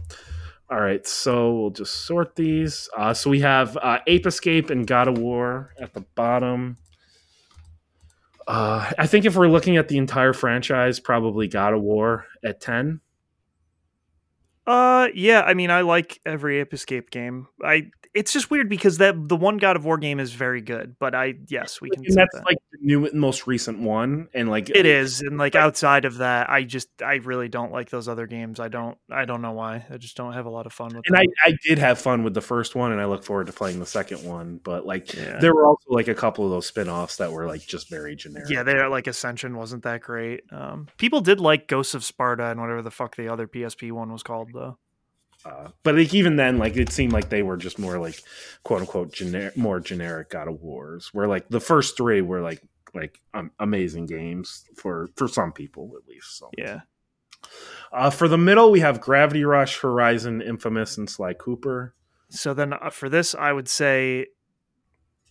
all 0.69 0.79
right. 0.81 1.05
So 1.07 1.53
we'll 1.59 1.69
just 1.71 2.05
sort 2.05 2.35
these. 2.35 2.89
Uh, 2.97 3.13
so 3.13 3.29
we 3.29 3.39
have 3.41 3.77
uh, 3.77 3.99
Ape 4.07 4.27
Escape 4.27 4.69
and 4.69 4.85
God 4.85 5.07
of 5.07 5.17
War 5.17 5.73
at 5.79 5.93
the 5.93 6.01
bottom. 6.15 6.77
Uh, 8.47 8.91
I 8.97 9.07
think 9.07 9.25
if 9.25 9.35
we're 9.35 9.49
looking 9.49 9.75
at 9.75 9.89
the 9.89 9.97
entire 9.97 10.31
franchise, 10.33 10.99
probably 10.99 11.47
God 11.47 11.73
of 11.73 11.81
War 11.81 12.25
at 12.43 12.61
ten. 12.61 13.01
Uh, 14.65 15.09
yeah. 15.13 15.41
I 15.41 15.53
mean, 15.53 15.69
I 15.69 15.81
like 15.81 16.19
every 16.25 16.59
Ape 16.59 16.73
Escape 16.73 17.11
game. 17.11 17.47
I. 17.63 17.91
It's 18.17 18.33
just 18.33 18.49
weird 18.49 18.67
because 18.67 18.97
that 18.97 19.15
the 19.29 19.35
one 19.35 19.57
God 19.57 19.75
of 19.75 19.85
War 19.85 19.97
game 19.97 20.19
is 20.19 20.33
very 20.33 20.61
good, 20.61 20.95
but 20.99 21.13
I 21.13 21.35
yes 21.47 21.79
we 21.79 21.89
can. 21.89 22.03
And 22.05 22.15
that's 22.15 22.33
that. 22.35 22.45
like 22.45 22.57
the 22.71 22.79
new, 22.81 23.09
most 23.13 23.45
recent 23.47 23.79
one, 23.79 24.27
and 24.33 24.49
like 24.49 24.69
It 24.69 24.85
is, 24.85 25.21
and 25.21 25.37
like 25.37 25.55
outside 25.55 26.05
of 26.05 26.17
that, 26.17 26.49
I 26.49 26.63
just 26.63 26.89
I 27.01 27.15
really 27.15 27.47
don't 27.47 27.71
like 27.71 27.89
those 27.89 28.07
other 28.07 28.25
games. 28.27 28.59
I 28.59 28.67
don't 28.69 28.97
I 29.11 29.25
don't 29.25 29.41
know 29.41 29.51
why. 29.51 29.85
I 29.89 29.97
just 29.97 30.17
don't 30.17 30.33
have 30.33 30.45
a 30.45 30.49
lot 30.49 30.65
of 30.65 30.73
fun 30.73 30.87
with 30.87 31.03
And 31.05 31.15
them. 31.15 31.25
I, 31.45 31.49
I 31.49 31.57
did 31.63 31.77
have 31.79 31.99
fun 31.99 32.23
with 32.23 32.33
the 32.33 32.41
first 32.41 32.73
one, 32.75 32.91
and 32.91 32.99
I 32.99 33.05
look 33.05 33.23
forward 33.23 33.47
to 33.47 33.53
playing 33.53 33.79
the 33.79 33.85
second 33.85 34.23
one. 34.23 34.59
But 34.63 34.85
like, 34.85 35.13
Yeah. 35.13 35.37
there 35.39 35.53
were 35.53 35.65
also 35.67 35.85
like 35.89 36.07
a 36.07 36.15
couple 36.15 36.43
of 36.43 36.51
those 36.51 36.65
spin-offs 36.65 37.17
that 37.17 37.31
were 37.31 37.45
like 37.45 37.61
just 37.67 37.89
very 37.89 38.15
generic. 38.15 38.49
yeah, 38.49 38.63
they're 38.63 38.89
like 38.89 39.07
Ascension 39.07 39.55
wasn't 39.55 39.83
that 39.83 40.01
great. 40.01 40.41
Um, 40.51 40.87
people 40.97 41.21
did 41.21 41.39
like 41.39 41.67
Ghosts 41.67 41.93
of 41.93 42.03
Sparta 42.03 42.45
and 42.45 42.59
whatever 42.59 42.81
the 42.81 42.91
fuck 42.91 43.15
the 43.15 43.27
other 43.31 43.47
PSP 43.47 43.91
one 43.91 44.11
was 44.11 44.23
called 44.23 44.49
though. 44.53 44.77
Uh, 45.45 45.69
but 45.83 45.95
like 45.95 46.13
even 46.13 46.35
then, 46.35 46.57
like 46.57 46.75
it 46.75 46.91
seemed 46.91 47.13
like 47.13 47.29
they 47.29 47.43
were 47.43 47.57
just 47.57 47.79
more 47.79 47.99
like 47.99 48.21
quote 48.63 48.81
unquote 48.81 49.13
generic, 49.13 49.55
more 49.55 49.79
generic 49.79 50.29
God 50.29 50.47
of 50.47 50.61
Wars. 50.61 51.09
Where 51.13 51.27
like 51.27 51.47
the 51.49 51.59
first 51.59 51.95
three 51.95 52.21
were 52.21 52.41
like 52.41 52.61
like 52.93 53.21
um, 53.33 53.51
amazing 53.59 54.07
games 54.07 54.65
for 54.75 55.09
for 55.15 55.27
some 55.27 55.51
people 55.51 55.91
at 56.01 56.07
least. 56.07 56.37
So 56.37 56.49
Yeah, 56.57 56.81
uh, 57.91 58.09
for 58.09 58.27
the 58.27 58.37
middle, 58.37 58.71
we 58.71 58.79
have 58.79 58.99
Gravity 58.99 59.45
Rush, 59.45 59.79
Horizon, 59.79 60.41
Infamous, 60.41 60.97
and 60.97 61.09
Sly 61.09 61.33
Cooper. 61.33 61.93
so 62.29 62.53
then 62.53 62.73
uh, 62.73 62.89
for 62.89 63.07
this, 63.07 63.35
I 63.35 63.53
would 63.53 63.69
say 63.69 64.27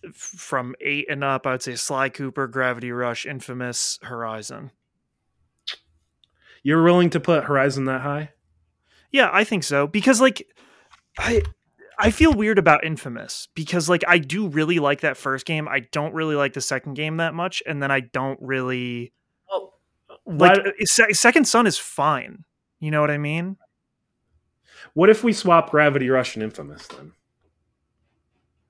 f- 0.03 0.13
from 0.13 0.73
eight 0.81 1.07
and 1.09 1.23
up, 1.23 1.45
I 1.45 1.51
would 1.51 1.63
say 1.63 1.75
Sly 1.75 2.09
Cooper, 2.09 2.47
Gravity 2.47 2.91
Rush, 2.91 3.25
Infamous, 3.25 3.99
Horizon. 4.03 4.71
You're 6.63 6.83
willing 6.83 7.09
to 7.11 7.19
put 7.19 7.45
Horizon 7.45 7.85
that 7.85 8.01
high? 8.01 8.31
Yeah, 9.11 9.29
I 9.31 9.43
think 9.43 9.63
so 9.63 9.87
because 9.87 10.21
like 10.21 10.47
I 11.17 11.41
I 11.99 12.11
feel 12.11 12.33
weird 12.33 12.59
about 12.59 12.83
Infamous 12.83 13.47
because 13.55 13.89
like 13.89 14.03
I 14.07 14.17
do 14.19 14.47
really 14.47 14.79
like 14.79 15.01
that 15.01 15.17
first 15.17 15.45
game. 15.45 15.67
I 15.67 15.81
don't 15.91 16.13
really 16.13 16.35
like 16.35 16.53
the 16.53 16.61
second 16.61 16.93
game 16.93 17.17
that 17.17 17.33
much 17.33 17.63
and 17.65 17.81
then 17.81 17.91
I 17.91 18.01
don't 18.01 18.39
really 18.41 19.13
Well, 19.51 19.73
like 20.25 20.57
what, 20.57 20.67
uh, 20.67 21.13
Second 21.13 21.47
Son 21.47 21.65
is 21.65 21.77
fine. 21.77 22.43
You 22.79 22.91
know 22.91 23.01
what 23.01 23.11
I 23.11 23.17
mean? 23.17 23.57
what 24.93 25.09
if 25.09 25.23
we 25.23 25.33
swap 25.33 25.71
Gravity 25.71 26.09
Rush 26.09 26.35
and 26.35 26.43
Infamous 26.43 26.87
then? 26.87 27.11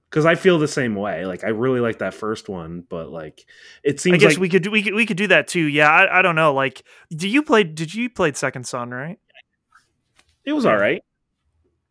Because 0.10 0.26
I 0.26 0.36
feel 0.36 0.58
the 0.58 0.68
same 0.68 0.96
way. 0.96 1.26
Like 1.26 1.44
I 1.44 1.50
really 1.50 1.80
like 1.80 2.00
that 2.00 2.14
first 2.14 2.48
one, 2.48 2.84
but 2.90 3.10
like 3.10 3.46
it 3.84 4.00
seems 4.00 4.16
I 4.16 4.18
guess 4.18 4.34
like 4.34 4.42
we 4.42 4.50
could 4.50 4.64
do 4.64 4.72
we 4.72 4.82
could 4.82 4.94
we 4.94 5.06
could 5.06 5.18
do 5.18 5.28
that 5.28 5.48
too. 5.48 5.64
Yeah, 5.68 5.90
I, 5.90 6.20
I 6.20 6.22
don't 6.22 6.36
know. 6.36 6.54
Like 6.54 6.84
do 7.12 7.28
you 7.28 7.44
play 7.44 7.64
did 7.64 7.94
you 7.94 8.10
play 8.10 8.32
Second 8.34 8.66
Son, 8.66 8.90
right? 8.92 9.20
It 10.48 10.54
was 10.54 10.66
all 10.66 10.78
right. 10.78 11.04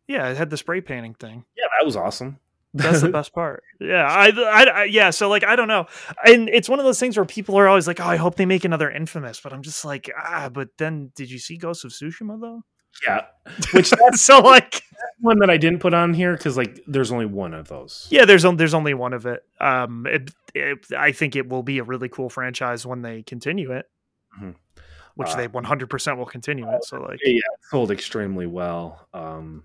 Yeah, 0.07 0.29
it 0.29 0.37
had 0.37 0.49
the 0.49 0.57
spray 0.57 0.81
painting 0.81 1.13
thing. 1.13 1.45
Yeah, 1.57 1.65
that 1.79 1.85
was 1.85 1.95
awesome. 1.95 2.39
That's 2.73 3.01
the 3.01 3.09
best 3.19 3.33
part. 3.33 3.63
Yeah, 3.79 4.05
I, 4.05 4.27
I, 4.29 4.63
I, 4.63 4.83
yeah. 4.85 5.09
So 5.11 5.29
like, 5.29 5.43
I 5.43 5.55
don't 5.55 5.67
know, 5.67 5.85
and 6.25 6.49
it's 6.49 6.67
one 6.69 6.79
of 6.79 6.85
those 6.85 6.99
things 6.99 7.15
where 7.17 7.25
people 7.25 7.57
are 7.57 7.67
always 7.67 7.87
like, 7.87 7.99
"Oh, 7.99 8.05
I 8.05 8.15
hope 8.17 8.35
they 8.35 8.45
make 8.45 8.65
another 8.65 8.89
Infamous," 8.91 9.39
but 9.39 9.53
I'm 9.53 9.61
just 9.63 9.83
like, 9.85 10.09
ah. 10.17 10.49
But 10.51 10.69
then, 10.77 11.11
did 11.15 11.29
you 11.31 11.39
see 11.39 11.57
Ghost 11.57 11.85
of 11.85 11.91
Tsushima 11.91 12.39
though? 12.41 12.61
yeah, 13.07 13.21
which 13.73 13.91
that's 13.91 14.21
so 14.29 14.39
like, 14.39 14.81
one 15.19 15.39
that 15.39 15.49
I 15.49 15.57
didn't 15.57 15.79
put 15.79 15.93
on 15.93 16.13
here 16.13 16.35
because 16.35 16.57
like 16.57 16.79
there's 16.87 17.11
only 17.11 17.25
one 17.27 17.53
of 17.53 17.67
those. 17.67 18.07
yeah, 18.09 18.25
there's 18.25 18.43
on, 18.45 18.57
there's 18.57 18.73
only 18.73 18.93
one 18.93 19.13
of 19.13 19.25
it. 19.25 19.43
Um, 19.59 20.05
it, 20.09 20.31
it, 20.55 20.79
I 20.97 21.11
think 21.11 21.35
it 21.35 21.47
will 21.49 21.63
be 21.63 21.77
a 21.79 21.83
really 21.83 22.09
cool 22.09 22.29
franchise 22.29 22.85
when 22.85 23.01
they 23.01 23.23
continue 23.23 23.71
it, 23.71 23.85
Mhm. 24.41 24.55
Which 25.17 25.29
Uh, 25.29 25.35
they 25.35 25.47
100 25.47 25.89
percent 25.89 26.17
will 26.17 26.25
continue 26.25 26.67
it. 26.71 26.85
So 26.85 27.01
like, 27.01 27.19
Yeah, 27.23 27.35
it 27.35 27.43
sold 27.69 27.91
extremely 27.91 28.47
well. 28.47 29.07
Um, 29.13 29.63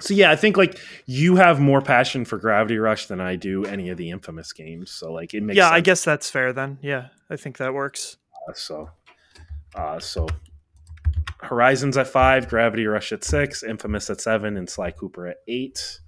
so 0.00 0.12
yeah, 0.12 0.30
I 0.32 0.36
think 0.36 0.56
like 0.56 0.78
you 1.06 1.36
have 1.36 1.60
more 1.60 1.80
passion 1.80 2.24
for 2.24 2.36
Gravity 2.36 2.78
Rush 2.78 3.06
than 3.06 3.20
I 3.20 3.36
do 3.36 3.64
any 3.64 3.90
of 3.90 3.96
the 3.96 4.10
Infamous 4.10 4.52
games. 4.52 4.90
So 4.90 5.12
like 5.12 5.34
it 5.34 5.42
makes 5.42 5.56
yeah, 5.56 5.70
I 5.70 5.80
guess 5.80 6.02
that's 6.04 6.28
fair 6.28 6.52
then. 6.52 6.78
Yeah, 6.82 7.08
I 7.30 7.36
think 7.36 7.58
that 7.58 7.72
works. 7.72 8.16
so. 8.54 8.90
Uh, 9.74 9.98
so 9.98 10.26
Horizons 11.40 11.96
at 11.96 12.06
five, 12.06 12.48
Gravity 12.48 12.86
Rush 12.86 13.12
at 13.12 13.22
six, 13.24 13.62
Infamous 13.62 14.08
at 14.10 14.20
seven, 14.20 14.56
and 14.56 14.68
Sly 14.68 14.90
Cooper 14.92 15.26
at 15.26 15.38
eight. 15.46 16.00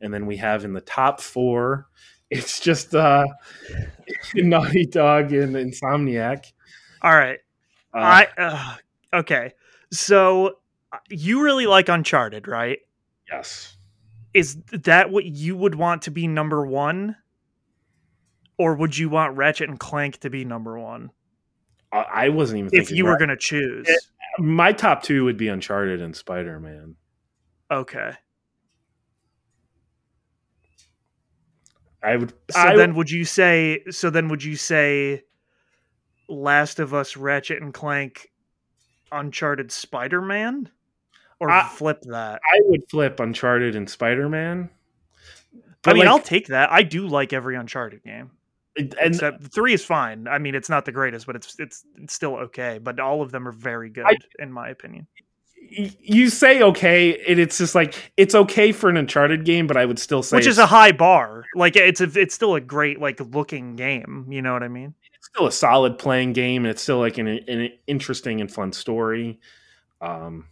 And 0.00 0.12
then 0.12 0.26
we 0.26 0.36
have 0.38 0.64
in 0.64 0.72
the 0.72 0.80
top 0.80 1.20
four, 1.20 1.86
it's 2.30 2.60
just 2.60 2.94
uh, 2.94 3.26
Naughty 4.34 4.86
Dog 4.86 5.32
and 5.32 5.54
Insomniac. 5.54 6.46
All 7.02 7.14
right. 7.14 7.38
Uh, 7.94 7.98
I 7.98 8.26
uh, 8.38 8.76
okay. 9.20 9.52
So 9.92 10.56
uh, 10.92 10.98
you 11.08 11.42
really 11.42 11.66
like 11.66 11.88
Uncharted, 11.88 12.46
right? 12.48 12.78
yes. 13.30 13.76
Is 14.32 14.58
that 14.72 15.10
what 15.10 15.24
you 15.24 15.56
would 15.56 15.74
want 15.74 16.02
to 16.02 16.10
be 16.12 16.28
number 16.28 16.64
one, 16.64 17.16
or 18.58 18.76
would 18.76 18.96
you 18.96 19.08
want 19.08 19.36
Ratchet 19.36 19.68
and 19.68 19.78
Clank 19.78 20.18
to 20.18 20.30
be 20.30 20.44
number 20.44 20.78
one 20.78 21.10
I, 21.92 22.28
wasn't 22.28 22.60
even 22.60 22.70
if 22.72 22.90
you 22.90 23.04
were 23.04 23.16
going 23.16 23.30
to 23.30 23.36
choose? 23.36 23.88
my 24.38 24.72
top 24.72 25.02
two 25.02 25.24
would 25.24 25.36
be 25.36 25.48
Uncharted 25.48 26.00
and 26.00 26.14
Spider 26.14 26.60
Man. 26.60 26.94
Okay. 27.70 28.12
I 32.02 32.16
would. 32.16 32.32
So 32.50 32.60
I, 32.60 32.76
then, 32.76 32.94
would 32.94 33.10
you 33.10 33.24
say? 33.24 33.82
So 33.90 34.10
then, 34.10 34.28
would 34.28 34.42
you 34.42 34.56
say 34.56 35.24
Last 36.30 36.78
of 36.80 36.94
Us, 36.94 37.16
Ratchet 37.16 37.60
and 37.62 37.74
Clank, 37.74 38.30
Uncharted, 39.12 39.72
Spider 39.72 40.22
Man, 40.22 40.70
or 41.40 41.50
I- 41.50 41.68
flip 41.68 42.00
that? 42.02 42.40
I 42.44 42.60
would 42.64 42.82
flip 42.90 43.18
Uncharted 43.20 43.74
and 43.76 43.88
Spider 43.90 44.28
Man. 44.28 44.70
I 45.84 45.94
mean, 45.94 46.06
I'll 46.06 46.18
take 46.18 46.48
that. 46.48 46.70
I 46.70 46.82
do 46.82 47.06
like 47.06 47.32
every 47.32 47.56
Uncharted 47.56 48.04
game. 48.04 48.30
and 48.76 48.94
Except 49.00 49.52
three 49.52 49.72
is 49.72 49.84
fine. 49.84 50.28
I 50.28 50.38
mean, 50.38 50.54
it's 50.54 50.68
not 50.68 50.84
the 50.84 50.92
greatest, 50.92 51.26
but 51.26 51.36
it's 51.36 51.56
it's, 51.58 51.84
it's 51.96 52.14
still 52.14 52.36
okay. 52.36 52.78
But 52.82 53.00
all 53.00 53.22
of 53.22 53.32
them 53.32 53.48
are 53.48 53.52
very 53.52 53.88
good, 53.90 54.04
I- 54.06 54.16
in 54.38 54.52
my 54.52 54.68
opinion. 54.68 55.06
you 55.72 56.28
say 56.30 56.62
okay, 56.62 57.22
and 57.26 57.38
it's 57.40 57.58
just 57.58 57.74
like 57.74 58.12
it's 58.16 58.34
okay 58.34 58.72
for 58.72 58.88
an 58.90 58.96
Uncharted 58.96 59.44
game, 59.44 59.66
but 59.66 59.76
I 59.76 59.86
would 59.86 59.98
still 59.98 60.22
say 60.22 60.36
Which 60.36 60.46
is 60.46 60.58
a 60.58 60.66
high 60.66 60.92
bar. 60.92 61.44
Like 61.54 61.76
it's 61.76 62.00
a, 62.00 62.10
it's 62.18 62.34
still 62.34 62.54
a 62.54 62.60
great 62.60 63.00
like 63.00 63.20
looking 63.20 63.74
game. 63.76 64.26
You 64.28 64.42
know 64.42 64.52
what 64.52 64.62
I 64.62 64.68
mean? 64.68 64.94
Still 65.20 65.46
a 65.46 65.52
solid 65.52 65.98
playing 65.98 66.32
game, 66.32 66.64
and 66.64 66.70
it's 66.70 66.82
still 66.82 66.98
like 66.98 67.18
an, 67.18 67.28
an 67.28 67.70
interesting 67.86 68.40
and 68.40 68.50
fun 68.50 68.72
story. 68.72 69.38
Um, 70.00 70.46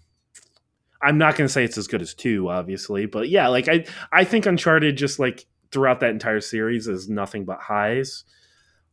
I'm 1.03 1.19
not 1.19 1.37
going 1.37 1.47
to 1.47 1.53
say 1.53 1.65
it's 1.65 1.79
as 1.79 1.87
good 1.87 2.03
as 2.03 2.15
two, 2.15 2.49
obviously, 2.51 3.07
but 3.07 3.29
yeah, 3.29 3.49
like 3.49 3.69
I 3.69 3.85
I 4.13 4.25
think 4.25 4.47
Uncharted 4.47 4.97
just 4.97 5.19
like 5.19 5.47
throughout 5.71 6.01
that 6.01 6.11
entire 6.11 6.41
series 6.41 6.89
is 6.89 7.09
nothing 7.09 7.45
but 7.45 7.59
highs. 7.61 8.25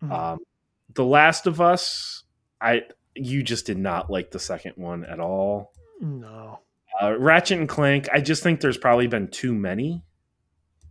Mhm. 0.03 0.11
Um, 0.11 0.39
the 0.93 1.05
Last 1.05 1.47
of 1.47 1.59
Us, 1.61 2.23
I 2.61 2.83
you 3.15 3.43
just 3.43 3.65
did 3.65 3.77
not 3.77 4.09
like 4.11 4.31
the 4.31 4.39
second 4.39 4.73
one 4.75 5.05
at 5.05 5.19
all. 5.19 5.73
no. 6.01 6.59
Uh, 7.01 7.17
Ratchet 7.17 7.59
and 7.59 7.67
Clank, 7.67 8.07
I 8.13 8.21
just 8.21 8.41
think 8.41 8.61
there's 8.61 8.77
probably 8.77 9.07
been 9.07 9.27
too 9.27 9.53
many. 9.53 10.01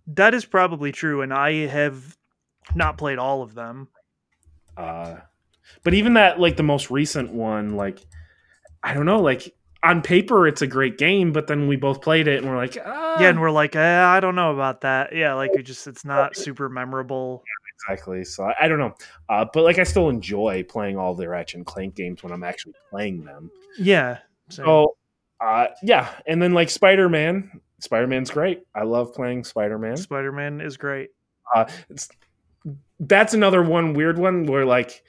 That 0.07 0.35
is 0.35 0.45
probably 0.45 0.93
true, 0.93 1.23
and 1.23 1.33
I 1.33 1.67
have 1.67 2.19
not 2.75 2.99
played 2.99 3.17
all 3.19 3.41
of 3.41 3.55
them. 3.55 3.89
Uh, 4.77 5.17
but 5.83 5.95
even 5.95 6.15
that, 6.15 6.41
like 6.41 6.57
the 6.57 6.63
most 6.63 6.91
recent 6.91 7.33
one, 7.33 7.77
like 7.77 8.01
I 8.83 8.95
don't 8.95 9.07
know, 9.07 9.21
like 9.21 9.55
on 9.83 10.01
paper 10.03 10.49
it's 10.49 10.63
a 10.63 10.67
great 10.67 10.99
game, 10.99 11.33
but 11.33 11.47
then 11.47 11.69
we 11.69 11.77
both 11.77 12.01
played 12.01 12.27
it 12.27 12.39
and 12.43 12.51
we're 12.51 12.57
like, 12.57 12.77
ah, 12.85 13.21
Yeah, 13.21 13.29
and 13.29 13.41
we're 13.41 13.51
like, 13.51 13.77
eh, 13.77 14.05
I 14.05 14.21
don't 14.21 14.35
know 14.35 14.53
about 14.53 14.81
that. 14.83 15.15
Yeah, 15.15 15.35
like 15.35 15.51
it 15.55 15.63
just 15.63 15.87
it's 15.87 16.05
not 16.05 16.37
super 16.37 16.69
memorable. 16.69 17.43
exactly. 17.87 18.25
So 18.25 18.45
I, 18.45 18.55
I 18.63 18.69
don't 18.69 18.79
know, 18.79 18.95
uh, 19.29 19.45
but 19.53 19.65
like 19.65 19.79
I 19.79 19.85
still 19.85 20.09
enjoy 20.09 20.65
playing 20.65 20.97
all 20.97 21.15
the 21.15 21.29
Ratchet 21.29 21.57
and 21.59 21.67
Clank 21.67 21.95
games 21.95 22.23
when 22.23 22.33
I'm 22.33 22.45
actually 22.45 22.75
playing 22.91 23.25
them. 23.25 23.51
Yeah. 23.79 24.19
same. 24.49 24.65
So 24.67 24.97
uh, 25.41 25.67
yeah, 25.83 26.11
and 26.27 26.41
then 26.41 26.55
like 26.55 26.71
Spider 26.71 27.09
Man, 27.09 27.61
Spider 27.81 28.07
Man's 28.07 28.31
great. 28.31 28.63
I 28.75 28.85
love 28.85 29.13
playing 29.13 29.45
Spider 29.45 29.79
Man. 29.79 29.97
Spider 29.97 30.33
Man 30.33 30.61
is 30.61 30.77
great. 30.79 31.11
Uh, 31.55 31.67
it's, 31.91 32.09
that's 33.01 33.35
another 33.35 33.63
one 33.63 33.95
weird 33.95 34.19
one 34.19 34.47
where 34.47 34.65
like 34.65 35.03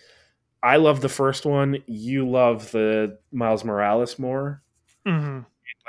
I 0.64 0.77
love 0.77 1.02
the 1.02 1.10
first 1.10 1.45
one, 1.45 1.77
you 1.86 2.27
love 2.27 2.72
the 2.72 3.19
Miles 3.32 3.64
Morales 3.64 4.18
more. 4.18 4.61
hmm 5.06 5.40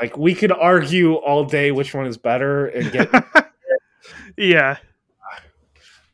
Like 0.01 0.16
we 0.18 0.34
could 0.34 0.52
argue 0.52 1.14
all 1.14 1.44
day 1.44 1.72
which 1.72 1.94
one 1.94 2.06
is 2.06 2.18
better 2.18 2.66
and 2.66 2.93
get 2.93 3.10
yeah. 4.36 4.76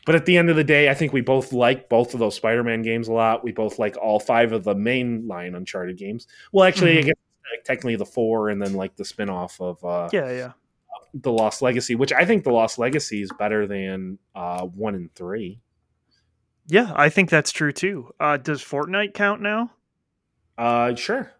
but 0.06 0.14
at 0.14 0.26
the 0.26 0.36
end 0.36 0.50
of 0.50 0.56
the 0.56 0.64
day, 0.64 0.88
I 0.88 0.94
think 0.94 1.12
we 1.12 1.20
both 1.20 1.52
like 1.52 1.88
both 1.88 2.14
of 2.14 2.20
those 2.20 2.34
Spider-Man 2.36 2.82
games 2.82 3.08
a 3.08 3.12
lot. 3.12 3.44
We 3.44 3.52
both 3.52 3.78
like 3.78 3.96
all 3.96 4.18
five 4.20 4.52
of 4.52 4.64
the 4.64 4.74
main 4.74 5.26
line 5.28 5.54
Uncharted 5.54 5.96
games. 5.98 6.26
Well, 6.52 6.64
actually, 6.64 6.98
I 6.98 7.02
Mhm. 7.02 7.06
guess 7.06 7.14
like, 7.52 7.64
technically 7.64 7.96
the 7.96 8.06
four 8.06 8.48
and 8.48 8.60
then 8.62 8.74
like 8.74 8.96
the 8.96 9.04
spin-off 9.04 9.60
of 9.60 9.84
uh 9.84 10.08
Yeah, 10.12 10.30
yeah. 10.30 10.52
The 11.14 11.32
Lost 11.32 11.62
Legacy, 11.62 11.94
which 11.94 12.12
I 12.12 12.24
think 12.24 12.44
the 12.44 12.52
Lost 12.52 12.78
Legacy 12.78 13.22
is 13.22 13.30
better 13.39 13.66
than 13.66 14.18
uh 14.34 14.64
one 14.66 14.94
and 14.94 15.14
three. 15.14 15.60
Yeah, 16.66 16.93
I 16.94 17.09
think 17.09 17.28
that's 17.28 17.52
true 17.52 17.72
too. 17.72 18.12
Uh, 18.20 18.36
does 18.36 18.62
Fortnite 18.62 19.14
count 19.14 19.43
now? 19.43 19.72
Uh 20.56 20.94
sure. 20.94 21.32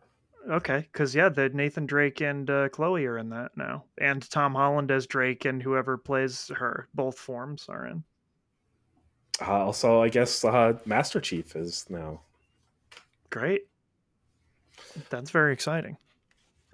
Okay, 0.51 0.89
because 0.93 1.15
yeah, 1.15 1.28
the 1.28 1.49
Nathan 1.51 1.86
Drake 1.86 2.20
and 2.20 2.51
uh, 2.51 2.69
Chloe 2.69 3.07
are 3.07 3.16
in 3.19 3.28
that 3.31 3.53
now, 3.57 3.85
and 3.99 4.28
Tom 4.28 4.55
Holland 4.55 4.90
as 4.90 5.07
Drake 5.07 5.44
and 5.44 5.62
whoever 5.62 5.97
plays 5.97 6.51
her. 6.57 6.89
Both 6.94 7.16
forms 7.16 7.66
are 7.69 7.86
in. 7.86 8.03
Uh, 9.40 9.65
also, 9.65 10.03
I 10.03 10.09
guess 10.09 10.44
uh, 10.44 10.78
Master 10.85 11.20
Chief 11.20 11.55
is 11.55 11.86
now. 11.89 12.20
Great. 13.31 13.69
That's 15.11 15.31
very 15.31 15.53
exciting. 15.53 15.97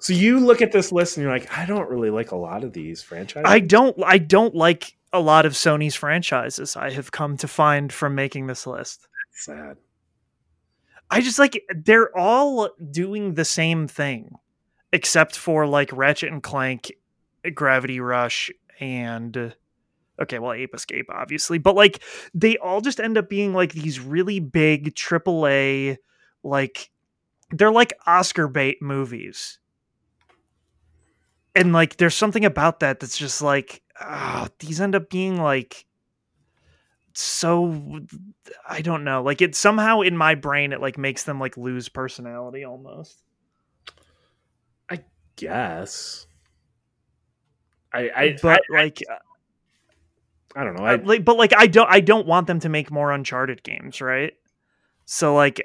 So 0.01 0.13
you 0.13 0.39
look 0.39 0.63
at 0.63 0.73
this 0.73 0.93
list 0.93 1.17
and 1.17 1.25
you're 1.25 1.33
like, 1.33 1.57
I 1.57 1.67
don't 1.67 1.89
really 1.91 2.11
like 2.11 2.31
a 2.31 2.37
lot 2.37 2.63
of 2.63 2.73
these 2.73 3.03
franchises. 3.03 3.51
I 3.51 3.61
don't. 3.61 3.97
I 4.05 4.19
don't 4.19 4.55
like 4.55 4.97
a 5.13 5.21
lot 5.21 5.47
of 5.47 5.55
Sony's 5.55 5.95
franchises. 5.95 6.77
I 6.77 6.91
have 6.91 7.11
come 7.11 7.37
to 7.39 7.49
find 7.49 7.93
from 7.93 8.15
making 8.15 8.47
this 8.47 8.67
list. 8.67 9.09
That's 9.33 9.45
sad. 9.45 9.77
I 11.11 11.21
just 11.21 11.39
like 11.39 11.65
they're 11.75 12.17
all 12.17 12.71
doing 12.91 13.35
the 13.35 13.45
same 13.45 13.89
thing, 13.89 14.37
except 14.93 15.37
for 15.37 15.67
like 15.67 15.91
Ratchet 15.93 16.31
and 16.31 16.43
Clank, 16.43 16.93
Gravity 17.55 17.99
Rush, 17.99 18.51
and 18.79 19.55
okay, 20.21 20.39
well, 20.39 20.53
Ape 20.53 20.75
Escape, 20.75 21.07
obviously, 21.11 21.59
but 21.59 21.75
like 21.75 22.03
they 22.35 22.57
all 22.59 22.81
just 22.81 23.01
end 23.01 23.17
up 23.17 23.29
being 23.29 23.55
like 23.55 23.73
these 23.73 24.01
really 24.01 24.41
big 24.41 24.95
AAA, 24.95 25.97
like 26.43 26.91
they're 27.51 27.73
like 27.73 27.95
Oscar 28.07 28.49
bait 28.49 28.83
movies, 28.83 29.59
and 31.59 31.73
like 31.73 31.97
there's 31.97 32.15
something 32.15 32.45
about 32.45 32.81
that 32.81 33.01
that's 33.01 33.19
just 33.19 33.43
like 33.43 33.83
ah, 34.01 34.49
these 34.61 34.81
end 34.81 34.95
up 34.95 35.11
being 35.11 35.41
like 35.41 35.85
so 37.21 38.01
I 38.69 38.81
don't 38.81 39.03
know. 39.03 39.23
Like 39.25 39.43
it 39.43 39.57
somehow 39.57 40.03
in 40.03 40.17
my 40.17 40.37
brain 40.37 40.73
it 40.73 40.81
like 40.81 40.97
makes 40.97 41.25
them 41.25 41.41
like 41.41 41.57
lose 41.57 41.89
personality 41.89 42.65
almost. 42.65 43.25
I 44.89 45.01
guess. 45.35 46.27
I 47.93 48.11
I, 48.15 48.37
but 48.41 48.61
I, 48.73 48.77
like 48.77 49.03
I 50.55 50.65
don't 50.65 50.77
know. 50.77 50.85
I, 50.85 50.93
I, 50.93 50.97
like 50.97 51.25
but 51.25 51.37
like 51.37 51.53
I 51.57 51.67
don't 51.67 51.91
I 51.91 52.01
don't 52.01 52.27
want 52.27 52.47
them 52.47 52.61
to 52.61 52.69
make 52.69 52.91
more 52.91 53.11
uncharted 53.11 53.65
games, 53.65 54.01
right? 54.01 54.35
So 55.05 55.35
like 55.35 55.61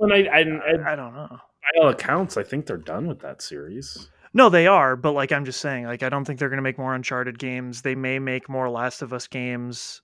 and 0.00 0.12
I, 0.12 0.16
I, 0.16 0.40
I, 0.40 0.92
I 0.92 0.96
don't 0.96 1.14
know. 1.14 1.28
by 1.30 1.80
all 1.80 1.88
accounts, 1.88 2.36
I 2.36 2.42
think 2.42 2.66
they're 2.66 2.76
done 2.76 3.06
with 3.06 3.20
that 3.20 3.42
series. 3.42 4.10
No, 4.36 4.50
they 4.50 4.66
are, 4.66 4.96
but 4.96 5.12
like 5.12 5.32
I'm 5.32 5.46
just 5.46 5.62
saying, 5.62 5.86
like 5.86 6.02
I 6.02 6.10
don't 6.10 6.26
think 6.26 6.38
they're 6.38 6.50
gonna 6.50 6.60
make 6.60 6.76
more 6.76 6.94
Uncharted 6.94 7.38
games. 7.38 7.80
They 7.80 7.94
may 7.94 8.18
make 8.18 8.50
more 8.50 8.68
Last 8.68 9.00
of 9.00 9.14
Us 9.14 9.26
games. 9.26 10.02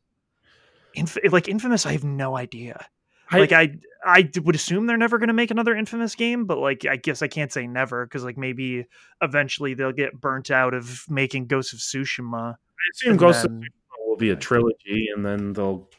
Inf- 0.94 1.18
like 1.30 1.48
Infamous, 1.48 1.84
I 1.84 1.92
have 1.92 2.02
no 2.02 2.34
idea. 2.34 2.86
Like 3.30 3.52
I, 3.52 3.60
like 3.64 3.78
I, 4.06 4.20
I 4.20 4.30
would 4.40 4.54
assume 4.54 4.86
they're 4.86 4.96
never 4.96 5.18
gonna 5.18 5.34
make 5.34 5.50
another 5.50 5.76
Infamous 5.76 6.14
game, 6.14 6.46
but 6.46 6.56
like 6.56 6.86
I 6.86 6.96
guess 6.96 7.20
I 7.20 7.28
can't 7.28 7.52
say 7.52 7.66
never 7.66 8.06
because 8.06 8.24
like 8.24 8.38
maybe 8.38 8.86
eventually 9.20 9.74
they'll 9.74 9.92
get 9.92 10.18
burnt 10.18 10.50
out 10.50 10.72
of 10.72 11.04
making 11.10 11.46
Ghost 11.46 11.74
of 11.74 11.80
Tsushima. 11.80 12.54
I 12.54 12.84
assume 12.94 13.18
Ghost 13.18 13.44
of 13.44 13.50
Tsushima 13.50 13.68
will 14.06 14.16
be 14.16 14.30
a 14.30 14.36
trilogy, 14.36 15.08
and 15.14 15.26
then 15.26 15.52
they'll 15.52 15.90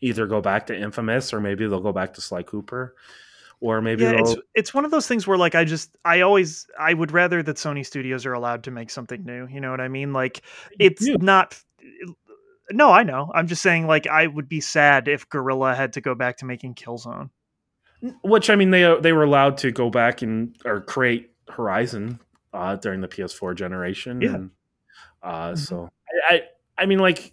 either 0.00 0.26
go 0.26 0.40
back 0.40 0.68
to 0.68 0.74
Infamous, 0.74 1.34
or 1.34 1.42
maybe 1.42 1.66
they'll 1.66 1.80
go 1.80 1.92
back 1.92 2.14
to 2.14 2.22
Sly 2.22 2.42
Cooper, 2.42 2.94
or 3.62 3.80
maybe 3.80 4.02
yeah, 4.02 4.14
it's 4.16 4.34
it's 4.54 4.74
one 4.74 4.84
of 4.84 4.90
those 4.90 5.06
things 5.06 5.26
where 5.26 5.38
like 5.38 5.54
I 5.54 5.64
just 5.64 5.96
I 6.04 6.20
always 6.22 6.66
I 6.78 6.92
would 6.92 7.12
rather 7.12 7.42
that 7.44 7.56
Sony 7.56 7.86
Studios 7.86 8.26
are 8.26 8.32
allowed 8.32 8.64
to 8.64 8.70
make 8.72 8.90
something 8.90 9.24
new. 9.24 9.46
You 9.46 9.60
know 9.60 9.70
what 9.70 9.80
I 9.80 9.88
mean? 9.88 10.12
Like 10.12 10.42
it's 10.78 11.04
do. 11.04 11.16
not. 11.18 11.58
No, 12.70 12.90
I 12.90 13.04
know. 13.04 13.30
I'm 13.34 13.46
just 13.46 13.62
saying 13.62 13.86
like 13.86 14.06
I 14.08 14.26
would 14.26 14.48
be 14.48 14.60
sad 14.60 15.06
if 15.06 15.28
Guerrilla 15.28 15.74
had 15.74 15.92
to 15.94 16.00
go 16.00 16.14
back 16.14 16.38
to 16.38 16.44
making 16.44 16.74
Killzone. 16.74 17.30
Which 18.22 18.50
I 18.50 18.56
mean, 18.56 18.70
they 18.70 18.96
they 19.00 19.12
were 19.12 19.22
allowed 19.22 19.58
to 19.58 19.70
go 19.70 19.90
back 19.90 20.22
and 20.22 20.56
or 20.64 20.80
create 20.80 21.30
Horizon 21.48 22.18
uh, 22.52 22.76
during 22.76 23.00
the 23.00 23.08
PS4 23.08 23.54
generation. 23.54 24.20
Yeah. 24.20 24.34
And, 24.34 24.50
uh, 25.22 25.52
Mhm. 25.52 25.58
So 25.58 25.88
I, 26.28 26.34
I 26.34 26.42
I 26.78 26.86
mean 26.86 26.98
like. 26.98 27.32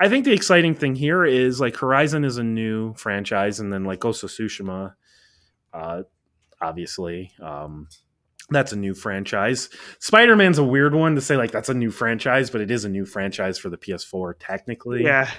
I 0.00 0.08
think 0.08 0.24
the 0.24 0.32
exciting 0.32 0.74
thing 0.74 0.96
here 0.96 1.24
is 1.24 1.60
like 1.60 1.76
Horizon 1.76 2.24
is 2.24 2.36
a 2.36 2.42
new 2.42 2.94
franchise, 2.94 3.60
and 3.60 3.72
then 3.72 3.84
like 3.84 4.00
Ghost 4.00 4.24
of 4.24 4.30
Tsushima, 4.30 4.94
uh, 5.74 6.02
obviously, 6.62 7.32
um, 7.42 7.88
that's 8.50 8.72
a 8.72 8.76
new 8.76 8.94
franchise. 8.94 9.68
Spider 9.98 10.36
Man's 10.36 10.58
a 10.58 10.64
weird 10.64 10.94
one 10.94 11.14
to 11.16 11.20
say 11.20 11.36
like 11.36 11.50
that's 11.50 11.68
a 11.68 11.74
new 11.74 11.90
franchise, 11.90 12.48
but 12.50 12.60
it 12.60 12.70
is 12.70 12.84
a 12.84 12.88
new 12.88 13.04
franchise 13.04 13.58
for 13.58 13.68
the 13.70 13.76
PS4 13.78 14.34
technically. 14.38 15.02
Yeah, 15.02 15.30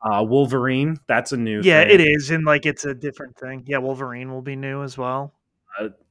Uh, 0.00 0.24
Wolverine, 0.24 0.96
that's 1.06 1.32
a 1.32 1.36
new. 1.36 1.60
yeah, 1.62 1.82
thing. 1.84 2.00
it 2.00 2.00
is, 2.00 2.30
and 2.30 2.44
like 2.44 2.64
it's 2.66 2.84
a 2.84 2.94
different 2.94 3.36
thing. 3.36 3.64
Yeah, 3.66 3.78
Wolverine 3.78 4.30
will 4.32 4.42
be 4.42 4.56
new 4.56 4.82
as 4.82 4.96
well. 4.98 5.34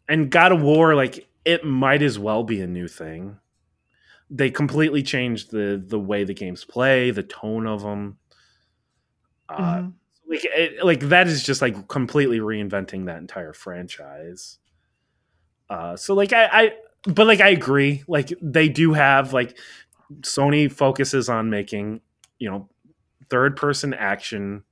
and 0.07 0.29
God 0.29 0.51
of 0.51 0.61
War, 0.61 0.93
like 0.95 1.27
it 1.45 1.63
might 1.65 2.01
as 2.01 2.19
well 2.19 2.43
be 2.43 2.61
a 2.61 2.67
new 2.67 2.87
thing. 2.87 3.37
They 4.29 4.49
completely 4.49 5.03
changed 5.03 5.51
the 5.51 5.81
the 5.85 5.99
way 5.99 6.23
the 6.23 6.33
games 6.33 6.63
play, 6.65 7.11
the 7.11 7.23
tone 7.23 7.65
of 7.67 7.81
them. 7.81 8.17
Uh, 9.49 9.75
Mhm. 9.77 9.93
Like, 10.31 10.45
it, 10.45 10.85
like 10.85 11.01
that 11.01 11.27
is 11.27 11.43
just 11.43 11.61
like 11.61 11.89
completely 11.89 12.39
reinventing 12.39 13.07
that 13.07 13.17
entire 13.17 13.51
franchise. 13.51 14.59
Uh, 15.69 15.97
so 15.97 16.13
like 16.13 16.31
I, 16.31 16.45
I, 16.45 16.71
but 17.03 17.27
like 17.27 17.41
I 17.41 17.49
agree. 17.49 18.03
Like 18.07 18.31
they 18.41 18.69
do 18.69 18.93
have 18.93 19.33
like 19.33 19.57
Sony 20.21 20.71
focuses 20.71 21.27
on 21.27 21.49
making 21.49 21.99
you 22.39 22.49
know 22.49 22.69
third 23.29 23.57
person 23.57 23.93
action, 23.93 24.63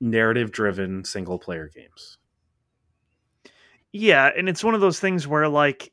narrative 0.00 0.52
driven 0.52 1.04
single 1.04 1.40
player 1.40 1.68
games. 1.74 2.18
Yeah, 3.92 4.30
and 4.36 4.48
it's 4.48 4.62
one 4.62 4.74
of 4.74 4.80
those 4.80 5.00
things 5.00 5.26
where 5.26 5.48
like 5.48 5.92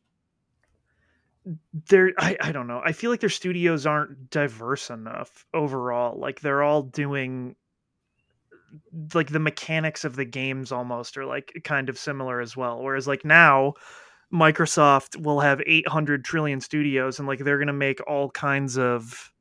they're 1.87 2.13
I, 2.19 2.37
I 2.39 2.51
don't 2.51 2.67
know. 2.67 2.81
I 2.85 2.91
feel 2.91 3.09
like 3.09 3.19
their 3.19 3.29
studios 3.29 3.87
aren't 3.87 4.29
diverse 4.29 4.91
enough 4.91 5.43
overall. 5.55 6.19
Like 6.19 6.41
they're 6.41 6.61
all 6.61 6.83
doing 6.83 7.55
like 9.13 9.29
the 9.29 9.39
mechanics 9.39 10.03
of 10.05 10.15
the 10.15 10.25
games 10.25 10.71
almost 10.71 11.17
are 11.17 11.25
like 11.25 11.53
kind 11.63 11.89
of 11.89 11.97
similar 11.97 12.39
as 12.41 12.55
well. 12.57 12.81
Whereas 12.81 13.07
like 13.07 13.23
now 13.25 13.73
Microsoft 14.33 15.21
will 15.21 15.39
have 15.39 15.61
800 15.65 16.23
trillion 16.23 16.61
studios 16.61 17.19
and 17.19 17.27
like 17.27 17.39
they're 17.39 17.57
going 17.57 17.67
to 17.67 17.73
make 17.73 17.99
all 18.07 18.29
kinds 18.29 18.77
of 18.77 19.31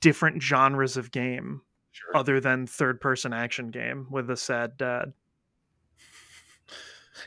different 0.00 0.42
genres 0.42 0.96
of 0.96 1.10
game 1.10 1.62
Sure. 1.90 2.16
other 2.16 2.38
than 2.38 2.66
third 2.66 3.00
person 3.00 3.32
action 3.32 3.70
game 3.70 4.06
with 4.10 4.30
a 4.30 4.36
sad 4.36 4.76
dad. 4.76 5.12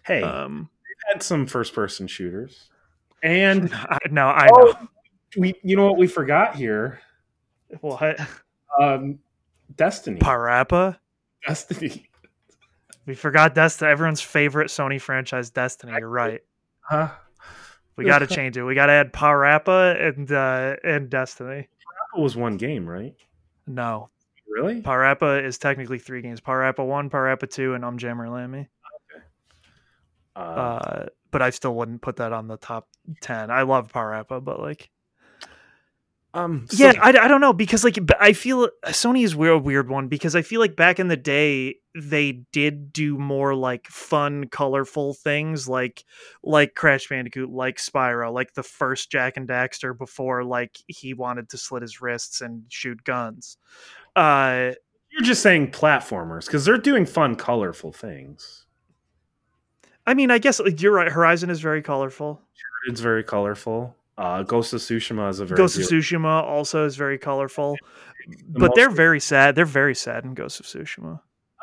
Hey, 0.05 0.21
Um 0.23 0.69
had 1.11 1.23
some 1.23 1.45
first 1.45 1.73
person 1.73 2.07
shooters. 2.07 2.69
And 3.23 3.73
I, 3.73 3.97
no, 4.11 4.27
I 4.27 4.45
know. 4.47 4.51
oh, 4.53 4.87
we, 5.37 5.53
you 5.63 5.75
know 5.75 5.85
what 5.85 5.97
we 5.97 6.07
forgot 6.07 6.55
here? 6.55 6.99
What? 7.81 8.19
Um, 8.79 9.19
Destiny. 9.75 10.19
Parappa? 10.19 10.97
Destiny. 11.47 12.07
We 13.07 13.15
forgot 13.15 13.55
Destiny. 13.55 13.89
Everyone's 13.91 14.21
favorite 14.21 14.67
Sony 14.67 15.01
franchise, 15.01 15.49
Destiny. 15.49 15.91
You're 15.97 16.07
right. 16.07 16.41
Huh? 16.81 17.09
We 17.95 18.05
got 18.05 18.19
to 18.19 18.27
change 18.27 18.57
it. 18.57 18.63
We 18.63 18.75
got 18.75 18.85
to 18.85 18.91
add 18.93 19.11
Parappa 19.11 19.99
and 20.09 20.31
uh, 20.31 20.75
and 20.83 21.09
Destiny. 21.09 21.67
It 22.15 22.21
was 22.21 22.35
one 22.35 22.57
game, 22.57 22.87
right? 22.87 23.15
No, 23.65 24.11
Really? 24.47 24.81
Parappa 24.83 25.43
is 25.43 25.57
technically 25.57 25.97
three 25.97 26.21
games: 26.21 26.39
Parappa 26.41 26.85
One, 26.85 27.09
Parappa 27.09 27.49
Two, 27.49 27.73
and 27.73 27.83
Um 27.83 27.97
Jammer 27.97 28.29
Lammy. 28.29 28.67
Uh, 30.35 30.39
Uh, 30.39 31.05
but 31.31 31.41
I 31.41 31.49
still 31.49 31.73
wouldn't 31.73 32.01
put 32.03 32.17
that 32.17 32.33
on 32.33 32.47
the 32.47 32.57
top 32.57 32.87
ten. 33.19 33.49
I 33.49 33.63
love 33.63 33.91
Parappa, 33.91 34.43
but 34.43 34.59
like, 34.59 34.89
um, 36.33 36.65
so- 36.69 36.83
yeah, 36.83 36.93
I, 37.01 37.09
I 37.09 37.27
don't 37.27 37.41
know 37.41 37.53
because 37.53 37.83
like 37.83 37.97
I 38.19 38.33
feel 38.33 38.69
Sony 38.85 39.23
is 39.23 39.35
weird, 39.35 39.53
a 39.53 39.57
weird 39.57 39.89
one 39.89 40.07
because 40.07 40.35
I 40.35 40.41
feel 40.41 40.61
like 40.61 40.75
back 40.75 40.99
in 40.99 41.07
the 41.09 41.17
day 41.17 41.75
they 41.93 42.43
did 42.53 42.93
do 42.93 43.17
more 43.17 43.53
like 43.53 43.87
fun, 43.87 44.47
colorful 44.47 45.13
things 45.13 45.67
like 45.67 46.05
like 46.41 46.73
Crash 46.73 47.09
Bandicoot, 47.09 47.49
like 47.49 47.77
Spyro, 47.77 48.31
like 48.31 48.53
the 48.53 48.63
first 48.63 49.11
Jak 49.11 49.35
and 49.35 49.47
Daxter 49.47 49.97
before 49.97 50.43
like 50.45 50.77
he 50.87 51.13
wanted 51.13 51.49
to 51.49 51.57
slit 51.57 51.81
his 51.81 52.01
wrists 52.01 52.39
and 52.39 52.63
shoot 52.69 53.03
guns. 53.03 53.57
Uh, 54.15 54.71
you're 55.11 55.23
just 55.23 55.43
saying 55.43 55.71
platformers 55.71 56.45
because 56.45 56.63
they're 56.63 56.77
doing 56.77 57.05
fun, 57.05 57.35
colorful 57.35 57.91
things. 57.91 58.65
I 60.07 60.13
mean, 60.13 60.31
I 60.31 60.37
guess 60.37 60.59
like, 60.59 60.81
you're 60.81 60.93
right. 60.93 61.11
Horizon 61.11 61.49
is 61.49 61.59
very 61.59 61.81
colorful. 61.81 62.41
It's 62.87 63.01
very 63.01 63.23
colorful. 63.23 63.95
Uh, 64.21 64.43
Ghost 64.43 64.71
of 64.73 64.81
Tsushima 64.81 65.29
is 65.29 65.39
a 65.39 65.45
very 65.45 65.57
Ghost 65.57 65.75
of 65.77 65.89
beautiful- 65.89 66.19
Tsushima 66.19 66.43
also 66.43 66.85
is 66.85 66.95
very 66.95 67.17
colorful, 67.17 67.75
the 68.27 68.59
but 68.59 68.75
they're 68.75 68.89
very 68.91 69.19
sad. 69.19 69.55
They're 69.55 69.65
very 69.65 69.95
sad 69.95 70.25
in 70.25 70.35
Ghost 70.35 70.59
of 70.59 70.67
Tsushima. 70.67 71.19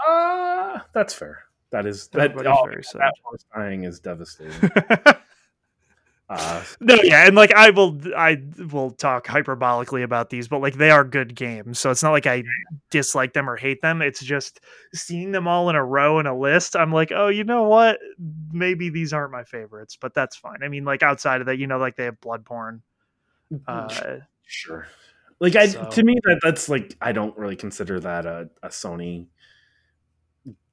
Uh, 0.06 0.80
that's 0.92 1.14
fair. 1.14 1.44
That 1.70 1.86
is 1.86 2.08
that. 2.08 2.30
Everybody's 2.32 2.58
Oh, 2.60 2.64
very 2.64 2.82
sad. 2.82 3.00
that 3.02 3.14
horse 3.22 3.44
dying 3.54 3.84
is 3.84 4.00
devastating. 4.00 4.70
uh, 6.28 6.62
no, 6.80 6.94
yeah, 7.02 7.26
and 7.26 7.34
like 7.34 7.52
I 7.54 7.70
will, 7.70 7.98
I 8.16 8.36
will 8.70 8.90
talk 8.90 9.26
hyperbolically 9.26 10.02
about 10.02 10.30
these, 10.30 10.48
but 10.48 10.60
like 10.60 10.74
they 10.74 10.90
are 10.90 11.04
good 11.04 11.34
games, 11.34 11.78
so 11.78 11.90
it's 11.90 12.02
not 12.02 12.12
like 12.12 12.26
I 12.26 12.44
dislike 12.90 13.32
them 13.32 13.48
or 13.48 13.56
hate 13.56 13.80
them. 13.80 14.02
It's 14.02 14.20
just 14.20 14.60
seeing 14.94 15.32
them 15.32 15.48
all 15.48 15.70
in 15.70 15.76
a 15.76 15.84
row 15.84 16.18
in 16.18 16.26
a 16.26 16.38
list. 16.38 16.76
I'm 16.76 16.92
like, 16.92 17.12
oh, 17.14 17.28
you 17.28 17.44
know 17.44 17.64
what? 17.64 17.98
Maybe 18.52 18.90
these 18.90 19.12
aren't 19.12 19.32
my 19.32 19.44
favorites, 19.44 19.96
but 20.00 20.12
that's 20.14 20.36
fine. 20.36 20.62
I 20.62 20.68
mean, 20.68 20.84
like 20.84 21.02
outside 21.02 21.40
of 21.40 21.46
that, 21.46 21.58
you 21.58 21.66
know, 21.66 21.78
like 21.78 21.96
they 21.96 22.04
have 22.04 22.20
Bloodborne. 22.20 22.80
Uh, 23.66 24.18
sure. 24.46 24.86
Like 25.40 25.56
I, 25.56 25.68
so- 25.68 25.88
to 25.88 26.02
me, 26.02 26.18
that 26.24 26.40
that's 26.42 26.68
like 26.68 26.94
I 27.00 27.12
don't 27.12 27.36
really 27.38 27.56
consider 27.56 28.00
that 28.00 28.26
a, 28.26 28.50
a 28.62 28.68
Sony 28.68 29.28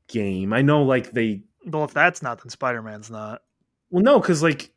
game. 0.07 0.53
I 0.53 0.61
know, 0.61 0.83
like 0.83 1.11
they 1.11 1.43
well, 1.65 1.85
if 1.85 1.93
that's 1.93 2.21
not, 2.21 2.39
then 2.41 2.49
Spider 2.49 2.81
Man's 2.81 3.09
not. 3.09 3.41
well, 3.89 4.03
no, 4.03 4.19
because 4.19 4.43
like 4.43 4.71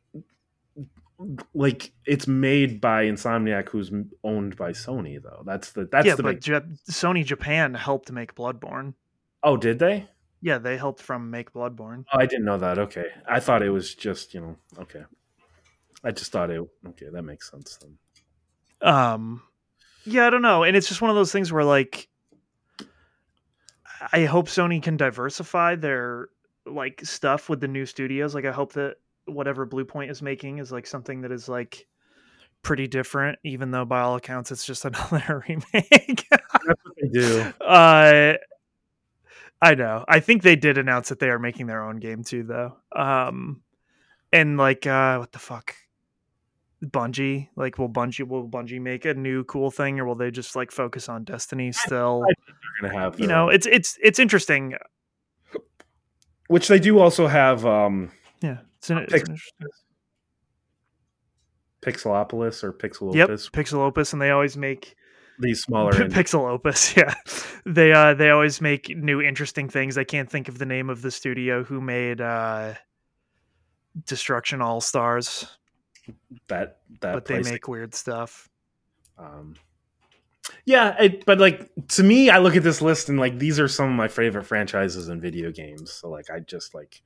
like 1.53 1.91
it's 2.05 2.27
made 2.27 2.79
by 2.79 3.05
Insomniac, 3.05 3.69
who's 3.69 3.91
owned 4.23 4.55
by 4.55 4.71
Sony, 4.71 5.21
though. 5.21 5.43
That's 5.45 5.71
the 5.71 5.87
that's 5.91 6.07
yeah, 6.07 6.15
the 6.15 6.23
but 6.23 6.43
big. 6.43 6.77
Sony 6.89 7.25
Japan 7.25 7.73
helped 7.73 8.11
make 8.11 8.35
Bloodborne. 8.35 8.93
Oh, 9.43 9.57
did 9.57 9.79
they? 9.79 10.07
Yeah, 10.41 10.57
they 10.57 10.77
helped 10.77 11.01
from 11.01 11.29
make 11.29 11.51
Bloodborne. 11.51 12.05
Oh, 12.13 12.19
I 12.19 12.25
didn't 12.25 12.45
know 12.45 12.57
that. 12.57 12.79
Okay, 12.79 13.07
I 13.27 13.39
thought 13.39 13.61
it 13.61 13.69
was 13.69 13.93
just 13.95 14.33
you 14.33 14.41
know. 14.41 14.55
Okay, 14.79 15.03
I 16.03 16.11
just 16.11 16.31
thought 16.31 16.49
it. 16.51 16.61
Okay, 16.87 17.07
that 17.11 17.23
makes 17.23 17.51
sense 17.51 17.77
then. 17.77 17.97
um 18.81 19.41
yeah 20.05 20.25
i 20.25 20.29
don't 20.29 20.41
know 20.41 20.63
and 20.63 20.77
it's 20.77 20.87
just 20.87 21.01
one 21.01 21.09
of 21.09 21.15
those 21.17 21.33
things 21.33 21.51
where 21.51 21.65
like 21.65 22.07
i 24.13 24.23
hope 24.23 24.47
sony 24.47 24.81
can 24.81 24.95
diversify 24.95 25.75
their 25.75 26.29
like 26.65 27.01
stuff 27.03 27.49
with 27.49 27.59
the 27.59 27.67
new 27.67 27.85
studios 27.85 28.33
like 28.33 28.45
i 28.45 28.51
hope 28.53 28.71
that 28.71 28.95
whatever 29.31 29.65
Bluepoint 29.67 30.09
is 30.09 30.21
making 30.21 30.57
is 30.59 30.71
like 30.71 30.85
something 30.87 31.21
that 31.21 31.31
is 31.31 31.47
like 31.49 31.87
pretty 32.61 32.87
different 32.87 33.39
even 33.45 33.71
though 33.71 33.85
by 33.85 34.01
all 34.01 34.15
accounts 34.15 34.51
it's 34.51 34.65
just 34.65 34.83
another 34.85 35.43
remake 35.47 36.27
That's 36.29 36.43
what 36.65 36.77
they 37.01 37.07
do. 37.07 37.41
uh 37.65 38.33
i 39.61 39.75
know 39.75 40.03
i 40.09 40.19
think 40.19 40.43
they 40.43 40.55
did 40.57 40.77
announce 40.77 41.07
that 41.09 41.19
they 41.19 41.29
are 41.29 41.39
making 41.39 41.67
their 41.67 41.81
own 41.83 41.97
game 41.97 42.21
too 42.23 42.43
though 42.43 42.75
um 42.95 43.61
and 44.33 44.57
like 44.57 44.85
uh 44.87 45.17
what 45.17 45.31
the 45.31 45.39
fuck 45.39 45.73
Bungie, 46.81 47.49
like, 47.57 47.77
will 47.77 47.89
Bungie 47.89 48.25
will 48.25 48.47
Bungie 48.47 48.79
make 48.79 49.03
a 49.03 49.13
new 49.13 49.43
cool 49.43 49.69
thing, 49.69 49.99
or 49.99 50.05
will 50.05 50.15
they 50.15 50.31
just 50.31 50.55
like 50.55 50.71
focus 50.71 51.09
on 51.09 51.25
Destiny 51.25 51.73
still? 51.73 52.23
They're 52.81 52.89
gonna 52.89 53.01
have 53.03 53.19
You 53.19 53.27
know, 53.27 53.47
own- 53.47 53.53
it's 53.53 53.65
it's 53.65 53.97
it's 54.01 54.17
interesting. 54.17 54.75
which 56.47 56.69
they 56.69 56.79
do 56.79 56.97
also 56.99 57.27
have. 57.27 57.65
um 57.65 58.11
Yeah, 58.41 58.59
it's 58.79 58.89
an, 58.89 58.97
it's 59.09 59.29
an. 59.29 59.37
Pixelopolis 61.81 62.63
or 62.63 62.73
Pixelopus. 62.73 63.15
Yep, 63.15 63.29
Opus. 63.29 63.49
Pixelopus, 63.49 64.13
and 64.13 64.21
they 64.21 64.31
always 64.31 64.57
make 64.57 64.95
These 65.39 65.61
smaller. 65.61 65.91
P- 65.91 65.99
indie- 65.99 66.11
Pixelopus. 66.11 66.95
Yeah, 66.97 67.13
they 67.65 67.91
uh 67.91 68.13
they 68.13 68.29
always 68.31 68.61
make 68.61 68.89
new 68.89 69.21
interesting 69.21 69.69
things. 69.69 69.97
I 69.97 70.03
can't 70.03 70.29
think 70.29 70.47
of 70.47 70.57
the 70.57 70.65
name 70.65 70.89
of 70.89 71.01
the 71.01 71.11
studio 71.11 71.63
who 71.63 71.81
made 71.81 72.21
uh 72.21 72.73
Destruction 74.05 74.61
All 74.61 74.81
Stars, 74.81 75.45
that 76.47 76.79
that 77.01 77.13
but 77.13 77.25
they 77.25 77.41
make 77.41 77.67
weird 77.67 77.93
stuff. 77.93 78.49
Um, 79.17 79.55
yeah, 80.65 80.95
it, 81.01 81.25
but 81.25 81.39
like 81.39 81.69
to 81.89 82.03
me, 82.03 82.29
I 82.29 82.39
look 82.39 82.55
at 82.55 82.63
this 82.63 82.81
list 82.81 83.09
and 83.09 83.19
like 83.19 83.39
these 83.39 83.59
are 83.59 83.67
some 83.67 83.89
of 83.89 83.95
my 83.95 84.07
favorite 84.07 84.45
franchises 84.45 85.09
in 85.09 85.19
video 85.19 85.51
games. 85.51 85.91
So 85.91 86.09
like 86.09 86.29
I 86.29 86.39
just 86.39 86.73
like 86.73 87.01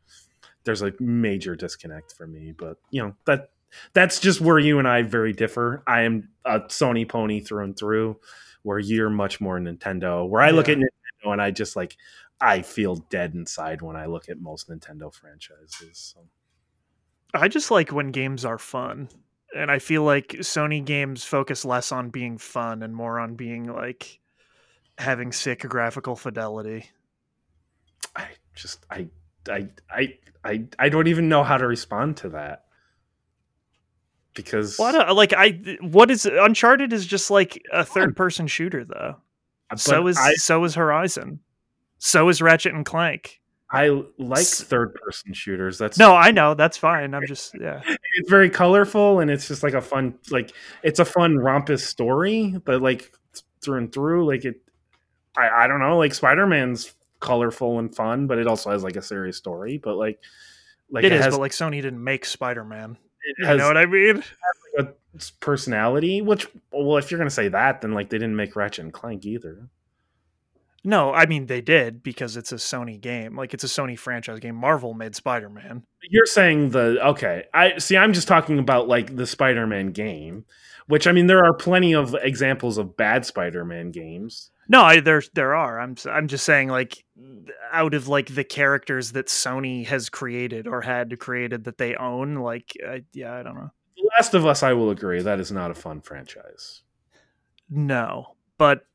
there's 0.63 0.81
a 0.81 0.93
major 0.99 1.55
disconnect 1.55 2.13
for 2.13 2.27
me. 2.27 2.53
But 2.55 2.77
you 2.91 3.03
know 3.03 3.15
that 3.25 3.51
that's 3.93 4.19
just 4.19 4.41
where 4.41 4.59
you 4.59 4.79
and 4.79 4.87
I 4.87 5.01
very 5.03 5.33
differ. 5.33 5.83
I 5.87 6.01
am 6.01 6.29
a 6.45 6.61
Sony 6.61 7.07
pony 7.07 7.39
through 7.39 7.63
and 7.63 7.77
through, 7.77 8.19
where 8.63 8.79
you're 8.79 9.09
much 9.09 9.41
more 9.41 9.59
Nintendo. 9.59 10.27
Where 10.27 10.41
I 10.41 10.51
look 10.51 10.69
at 10.69 10.77
Nintendo 10.77 11.31
and 11.31 11.41
I 11.41 11.51
just 11.51 11.75
like 11.75 11.97
I 12.39 12.61
feel 12.61 12.95
dead 12.95 13.33
inside 13.33 13.81
when 13.81 13.95
I 13.95 14.07
look 14.07 14.29
at 14.29 14.41
most 14.41 14.69
Nintendo 14.69 15.13
franchises. 15.13 15.97
So. 16.13 16.21
I 17.33 17.47
just 17.47 17.71
like 17.71 17.91
when 17.91 18.11
games 18.11 18.45
are 18.45 18.57
fun. 18.57 19.09
And 19.55 19.71
I 19.71 19.79
feel 19.79 20.03
like 20.03 20.29
Sony 20.39 20.83
games 20.83 21.23
focus 21.23 21.63
less 21.63 21.91
on 21.91 22.09
being 22.09 22.37
fun 22.37 22.83
and 22.83 22.95
more 22.95 23.19
on 23.19 23.35
being 23.35 23.71
like 23.71 24.19
having 24.97 25.31
sick 25.31 25.61
graphical 25.61 26.15
fidelity. 26.15 26.89
I 28.15 28.27
just 28.55 28.85
I 28.89 29.07
I 29.47 29.69
I 29.89 30.17
I 30.43 30.65
I 30.77 30.89
don't 30.89 31.07
even 31.07 31.29
know 31.29 31.43
how 31.43 31.57
to 31.57 31.67
respond 31.67 32.17
to 32.17 32.29
that 32.29 32.65
because 34.33 34.77
What 34.77 35.15
like 35.15 35.33
I 35.33 35.77
what 35.81 36.11
is 36.11 36.25
Uncharted 36.25 36.93
is 36.93 37.05
just 37.05 37.31
like 37.31 37.61
a 37.71 37.85
third 37.85 38.15
person 38.15 38.47
shooter 38.47 38.85
though. 38.85 38.95
Uh, 38.95 39.13
but 39.69 39.79
So 39.79 40.07
is 40.07 40.17
I, 40.17 40.33
so 40.35 40.63
is 40.63 40.75
Horizon. 40.75 41.39
So 41.97 42.29
is 42.29 42.41
Ratchet 42.41 42.73
and 42.73 42.85
Clank. 42.85 43.39
I 43.71 44.03
like 44.19 44.45
third 44.45 44.93
person 44.93 45.33
shooters. 45.33 45.79
That's 45.79 45.97
No, 45.97 46.15
I 46.15 46.31
know, 46.31 46.53
that's 46.53 46.77
fine. 46.77 47.15
I'm 47.15 47.25
just 47.25 47.55
yeah. 47.59 47.81
it's 47.87 48.29
very 48.29 48.49
colorful 48.49 49.19
and 49.19 49.31
it's 49.31 49.47
just 49.47 49.63
like 49.63 49.73
a 49.73 49.81
fun 49.81 50.15
like 50.29 50.53
it's 50.83 50.99
a 50.99 51.05
fun 51.05 51.37
rompous 51.37 51.85
story, 51.87 52.55
but 52.65 52.81
like 52.81 53.11
through 53.63 53.79
and 53.79 53.93
through, 53.93 54.27
like 54.27 54.45
it 54.45 54.55
I 55.37 55.63
I 55.63 55.67
don't 55.67 55.79
know, 55.79 55.97
like 55.97 56.13
Spider 56.13 56.45
Man's 56.45 56.93
colorful 57.23 57.79
and 57.79 57.95
fun, 57.95 58.27
but 58.27 58.37
it 58.37 58.45
also 58.45 58.69
has 58.69 58.83
like 58.83 58.97
a 58.97 59.01
serious 59.01 59.37
story. 59.37 59.79
But 59.79 59.95
like 59.95 60.19
like 60.91 61.05
it 61.05 61.11
is, 61.11 61.23
has, 61.23 61.33
but 61.33 61.39
like 61.39 61.51
Sony 61.51 61.81
didn't 61.81 62.03
make 62.03 62.25
Spider-Man. 62.25 62.97
it 63.23 63.49
You 63.49 63.57
know 63.57 63.67
what 63.67 63.77
I 63.77 63.85
mean? 63.87 64.23
personality, 65.39 66.21
which 66.21 66.47
well, 66.71 66.97
if 66.97 67.09
you're 67.09 67.17
gonna 67.17 67.29
say 67.29 67.47
that, 67.47 67.81
then 67.81 67.93
like 67.93 68.09
they 68.09 68.17
didn't 68.17 68.35
make 68.35 68.55
Ratchet 68.55 68.83
and 68.83 68.93
Clank 68.93 69.25
either. 69.25 69.69
No, 70.83 71.13
I 71.13 71.25
mean 71.25 71.45
they 71.45 71.61
did 71.61 72.03
because 72.03 72.35
it's 72.35 72.51
a 72.51 72.55
Sony 72.55 72.99
game. 72.99 73.37
Like 73.37 73.53
it's 73.53 73.63
a 73.63 73.67
Sony 73.67 73.97
franchise 73.97 74.39
game. 74.39 74.55
Marvel 74.55 74.93
made 74.93 75.15
Spider-Man. 75.15 75.83
You're 76.09 76.25
saying 76.25 76.71
the 76.71 76.99
okay. 77.07 77.45
I 77.53 77.77
see. 77.77 77.95
I'm 77.95 78.13
just 78.13 78.27
talking 78.27 78.59
about 78.59 78.87
like 78.87 79.15
the 79.15 79.25
Spider-Man 79.25 79.91
game, 79.91 80.45
which 80.87 81.07
I 81.07 81.11
mean 81.11 81.27
there 81.27 81.43
are 81.43 81.53
plenty 81.53 81.93
of 81.93 82.15
examples 82.21 82.77
of 82.77 82.95
bad 82.97 83.25
Spider-Man 83.25 83.91
games. 83.91 84.49
No, 84.69 84.81
I, 84.81 84.99
there 85.01 85.21
there 85.33 85.55
are. 85.55 85.79
I'm 85.79 85.95
I'm 86.09 86.27
just 86.27 86.45
saying 86.45 86.69
like 86.69 87.03
out 87.71 87.93
of 87.93 88.07
like 88.07 88.33
the 88.33 88.43
characters 88.45 89.11
that 89.11 89.27
Sony 89.27 89.85
has 89.87 90.09
created 90.09 90.67
or 90.67 90.81
had 90.81 91.19
created 91.19 91.65
that 91.65 91.77
they 91.77 91.95
own, 91.95 92.35
like 92.35 92.71
I, 92.87 93.03
yeah, 93.11 93.33
I 93.33 93.43
don't 93.43 93.55
know. 93.55 93.71
The 93.97 94.09
Last 94.17 94.33
of 94.33 94.45
Us, 94.45 94.63
I 94.63 94.73
will 94.73 94.89
agree, 94.89 95.21
that 95.21 95.39
is 95.39 95.51
not 95.51 95.71
a 95.71 95.73
fun 95.73 96.01
franchise. 96.01 96.81
No, 97.69 98.35
but 98.57 98.85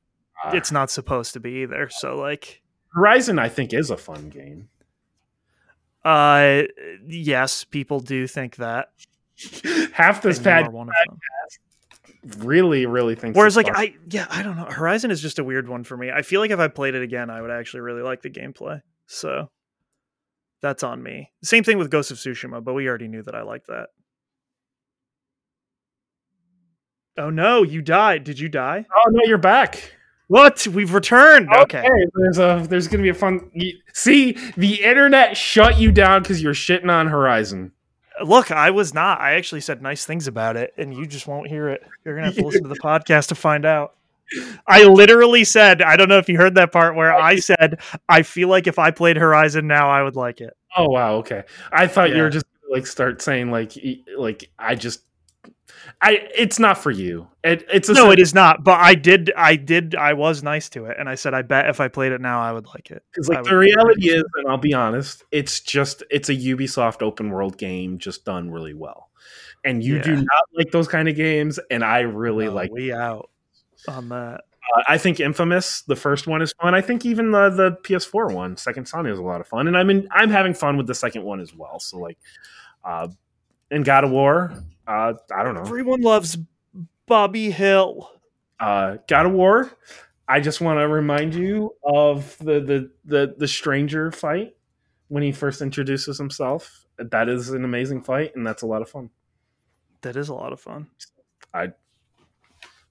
Uh, 0.45 0.53
it's 0.55 0.71
not 0.73 0.91
supposed 0.91 1.33
to 1.35 1.41
be 1.41 1.63
either. 1.63 1.89
So 1.91 2.17
like, 2.17 2.63
Horizon, 2.95 3.39
I 3.39 3.49
think, 3.49 3.75
is 3.75 3.91
a 3.91 3.97
fun 3.97 4.29
game. 4.31 4.69
uh, 6.05 6.63
yes, 7.07 7.65
people 7.65 8.01
do 8.01 8.27
think 8.27 8.57
that. 8.57 8.91
Half 9.93 10.23
this 10.23 10.39
and 10.39 10.47
you 10.47 10.51
pad 10.51 10.67
are 10.69 10.71
one 10.71 10.89
of 10.89 10.95
them. 11.07 11.19
Really, 12.39 12.87
really 12.87 13.15
thinks. 13.15 13.37
Whereas, 13.37 13.57
like, 13.57 13.67
fun. 13.67 13.77
I 13.77 13.95
yeah, 14.09 14.27
I 14.31 14.43
don't 14.43 14.57
know. 14.57 14.65
Horizon 14.65 15.11
is 15.11 15.21
just 15.21 15.39
a 15.39 15.45
weird 15.45 15.69
one 15.69 15.85
for 15.85 15.97
me. 15.97 16.11
I 16.11 16.23
feel 16.23 16.41
like 16.41 16.51
if 16.51 16.59
I 16.59 16.69
played 16.69 16.95
it 16.95 17.03
again, 17.03 17.31
I 17.31 17.41
would 17.41 17.51
actually 17.51 17.81
really 17.81 18.03
like 18.03 18.23
the 18.23 18.31
gameplay. 18.31 18.81
So 19.07 19.51
that's 20.61 20.83
on 20.83 21.03
me. 21.03 21.31
Same 21.43 21.65
thing 21.65 21.79
with 21.79 21.91
Ghost 21.91 22.11
of 22.11 22.19
Tsushima, 22.19 22.63
but 22.63 22.75
we 22.75 22.89
already 22.89 23.09
knew 23.09 23.23
that 23.23 23.35
I 23.35 23.43
liked 23.43 23.69
that. 23.69 23.89
Oh 27.17 27.31
no, 27.31 27.63
you 27.63 27.83
died. 27.83 28.25
Did 28.25 28.39
you 28.39 28.49
die? 28.49 28.87
oh 28.97 29.11
no, 29.11 29.25
you're 29.25 29.39
back. 29.39 29.93
What? 30.29 30.67
We've 30.67 30.93
returned. 30.93 31.49
Okay. 31.53 31.89
there's 32.15 32.39
a 32.39 32.65
there's 32.69 32.87
gonna 32.87 33.03
be 33.03 33.09
a 33.09 33.15
fun. 33.15 33.51
See, 33.95 34.33
the 34.57 34.85
internet 34.85 35.37
shut 35.37 35.79
you 35.79 35.91
down 35.91 36.23
because 36.23 36.43
you're 36.43 36.55
shitting 36.55 36.91
on 36.91 37.09
Horizon. 37.09 37.73
Look, 38.25 38.51
I 38.51 38.71
was 38.71 38.95
not. 38.95 39.21
I 39.21 39.35
actually 39.35 39.61
said 39.61 39.83
nice 39.83 40.05
things 40.05 40.27
about 40.27 40.57
it, 40.57 40.75
and 40.77 40.95
you 40.95 41.07
just 41.07 41.27
won't 41.27 41.49
hear 41.49 41.69
it. 41.69 41.83
You're 42.05 42.15
gonna 42.15 42.27
have 42.27 42.37
to 42.37 42.47
listen 42.47 42.63
to 42.63 42.69
the 42.69 42.81
podcast 42.83 43.29
to 43.29 43.35
find 43.35 43.65
out. 43.65 43.95
I 44.67 44.85
literally 44.85 45.45
said, 45.45 45.81
I 45.81 45.97
don't 45.97 46.09
know 46.09 46.19
if 46.19 46.29
you 46.29 46.37
heard 46.37 46.55
that 46.57 46.71
part 46.71 46.95
where 46.95 47.15
I 47.15 47.37
said, 47.37 47.81
I 48.09 48.23
feel 48.23 48.49
like 48.49 48.67
if 48.67 48.79
I 48.79 48.91
played 48.91 49.17
Horizon 49.17 49.67
now, 49.67 49.89
I 49.89 50.03
would 50.03 50.17
like 50.17 50.41
it. 50.41 50.55
Oh 50.77 50.89
wow, 50.91 51.15
okay. 51.17 51.45
I 51.73 51.87
thought 51.87 52.11
you 52.11 52.23
were 52.23 52.31
just 52.31 52.45
like 52.71 52.87
start 52.87 53.23
saying 53.23 53.51
like 53.51 53.73
like 54.17 54.51
I 54.59 54.75
just 54.75 55.03
I 56.01 56.29
it's 56.35 56.59
not 56.59 56.79
for 56.79 56.91
you. 56.91 57.29
It, 57.45 57.65
it's 57.73 57.89
No, 57.89 58.11
it 58.11 58.19
is 58.19 58.35
not. 58.35 58.65
But 58.65 58.81
I 58.81 58.95
did, 58.95 59.33
I 59.37 59.57
did, 59.57 59.95
I 59.95 60.13
was 60.13 60.43
nice 60.43 60.69
to 60.71 60.87
it, 60.87 60.97
and 60.99 61.09
I 61.09 61.15
said, 61.15 61.35
I 61.35 61.43
bet 61.43 61.69
if 61.69 61.81
I 61.81 61.89
played 61.89 62.13
it 62.13 62.21
now, 62.21 62.41
I 62.41 62.53
would 62.53 62.67
like 62.67 62.91
it. 62.91 63.03
Because 63.11 63.29
like 63.29 63.39
would- 63.43 63.51
the 63.51 63.57
reality 63.57 64.11
is, 64.11 64.25
and 64.37 64.49
I'll 64.49 64.59
be 64.59 64.75
honest, 64.75 65.25
it's 65.33 65.61
just 65.61 66.03
it's 66.11 66.29
a 66.29 66.35
Ubisoft 66.35 67.03
open 67.03 67.31
world 67.31 67.57
game 67.59 67.99
just 67.99 68.25
done 68.25 68.51
really 68.51 68.75
well. 68.75 69.11
And 69.65 69.83
you 69.83 70.01
do 70.01 70.15
not 70.15 70.45
like 70.55 70.71
those 70.71 70.87
kind 70.89 71.09
of 71.09 71.17
games, 71.17 71.59
and 71.71 71.85
I 71.85 72.01
really 72.01 72.47
No, 72.47 72.53
like. 72.55 72.71
we 72.71 72.93
out 72.93 73.31
on 73.89 74.09
that. 74.11 74.43
Uh, 74.77 74.83
I 74.89 74.99
think 74.99 75.19
Infamous, 75.21 75.83
the 75.83 75.97
first 75.97 76.27
one, 76.27 76.43
is 76.43 76.53
fun. 76.61 76.75
I 76.75 76.81
think 76.81 77.05
even 77.07 77.31
the 77.33 77.51
the 77.51 77.73
PS4 77.83 78.33
one, 78.33 78.57
Second 78.57 78.87
Son, 78.87 79.07
is 79.07 79.19
a 79.19 79.23
lot 79.23 79.41
of 79.41 79.49
fun, 79.49 79.67
and 79.67 79.77
I'm 79.77 79.91
in, 79.91 80.07
I'm 80.13 80.31
having 80.31 80.55
fun 80.55 80.77
with 80.77 80.87
the 80.87 80.95
second 80.95 81.25
one 81.25 81.41
as 81.41 81.53
well. 81.55 81.81
So 81.81 81.99
like, 81.99 82.19
uh, 82.85 83.09
and 83.71 83.85
God 83.85 84.05
of 84.05 84.11
War, 84.11 84.53
uh, 84.89 85.13
I 85.35 85.43
don't 85.45 85.55
know, 85.55 85.61
Everyone 85.61 86.01
loves 86.01 86.37
Bobby 87.07 87.51
Hill. 87.53 88.11
uh, 88.59 88.97
God 89.07 89.27
of 89.27 89.33
War. 89.33 89.71
I 90.27 90.41
just 90.41 90.61
want 90.61 90.79
to 90.81 90.89
remind 90.89 91.35
you 91.35 91.75
of 91.85 92.37
the 92.39 92.61
the 92.61 92.91
the 93.05 93.35
the 93.39 93.49
stranger 93.49 94.11
fight 94.11 94.57
when 95.09 95.23
he 95.23 95.31
first 95.33 95.63
introduces 95.63 96.19
himself. 96.19 96.85
That 96.99 97.29
is 97.29 97.51
an 97.51 97.65
amazing 97.65 98.03
fight, 98.03 98.35
and 98.35 98.45
that's 98.47 98.63
a 98.63 98.67
lot 98.67 98.83
of 98.83 98.91
fun. 98.91 99.11
That 100.03 100.17
is 100.17 100.29
a 100.29 100.35
lot 100.35 100.53
of 100.53 100.61
fun. 100.61 100.89
I, 101.55 101.69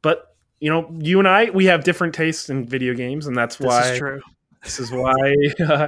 but 0.02 0.36
you 0.60 0.70
know, 0.72 0.90
you 1.00 1.20
and 1.20 1.28
I, 1.28 1.50
we 1.52 1.66
have 1.66 1.84
different 1.84 2.14
tastes 2.16 2.50
in 2.50 2.66
video 2.66 2.94
games, 2.94 3.28
and 3.28 3.36
that's 3.38 3.58
This 3.58 3.68
why 3.68 3.92
is 3.92 3.98
true. 4.00 4.22
this 4.64 4.80
is 4.80 4.92
why 4.92 5.36
uh, 5.70 5.88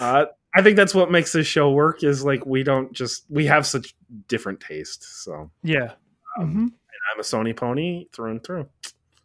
uh, 0.00 0.26
I 0.56 0.62
think 0.62 0.76
that's 0.76 0.94
what 0.94 1.10
makes 1.10 1.32
this 1.32 1.46
show 1.46 1.70
work. 1.70 2.02
Is 2.02 2.24
like 2.24 2.46
we 2.46 2.62
don't 2.62 2.92
just 2.92 3.24
we 3.28 3.46
have 3.46 3.66
such 3.66 3.94
different 4.28 4.60
tastes. 4.60 5.06
So 5.24 5.50
Yeah. 5.62 5.92
Um, 6.38 6.54
Mhm. 6.54 6.72
I'm 7.14 7.20
a 7.20 7.22
Sony 7.22 7.54
pony 7.56 8.06
through 8.12 8.30
and 8.32 8.42
through, 8.44 8.68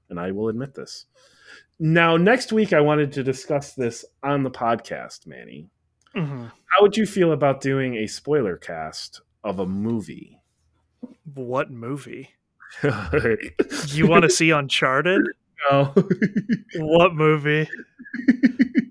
and 0.09 0.19
I 0.19 0.31
will 0.31 0.49
admit 0.49 0.75
this. 0.75 1.05
Now, 1.79 2.15
next 2.15 2.51
week, 2.53 2.73
I 2.73 2.81
wanted 2.81 3.11
to 3.13 3.23
discuss 3.23 3.73
this 3.73 4.05
on 4.21 4.43
the 4.43 4.51
podcast, 4.51 5.25
Manny. 5.25 5.67
Mhm. 6.15 6.51
How 6.67 6.81
would 6.81 6.95
you 6.95 7.05
feel 7.07 7.31
about 7.31 7.59
doing 7.61 7.95
a 7.95 8.05
spoiler 8.07 8.55
cast 8.57 9.21
of 9.43 9.57
a 9.59 9.65
movie? 9.65 10.37
What 11.33 11.71
movie? 11.71 12.29
You 13.87 14.07
want 14.07 14.23
to 14.23 14.29
see 14.29 14.51
Uncharted? 14.51 15.21
no. 15.71 15.93
What 16.77 17.15
movie? 17.15 17.67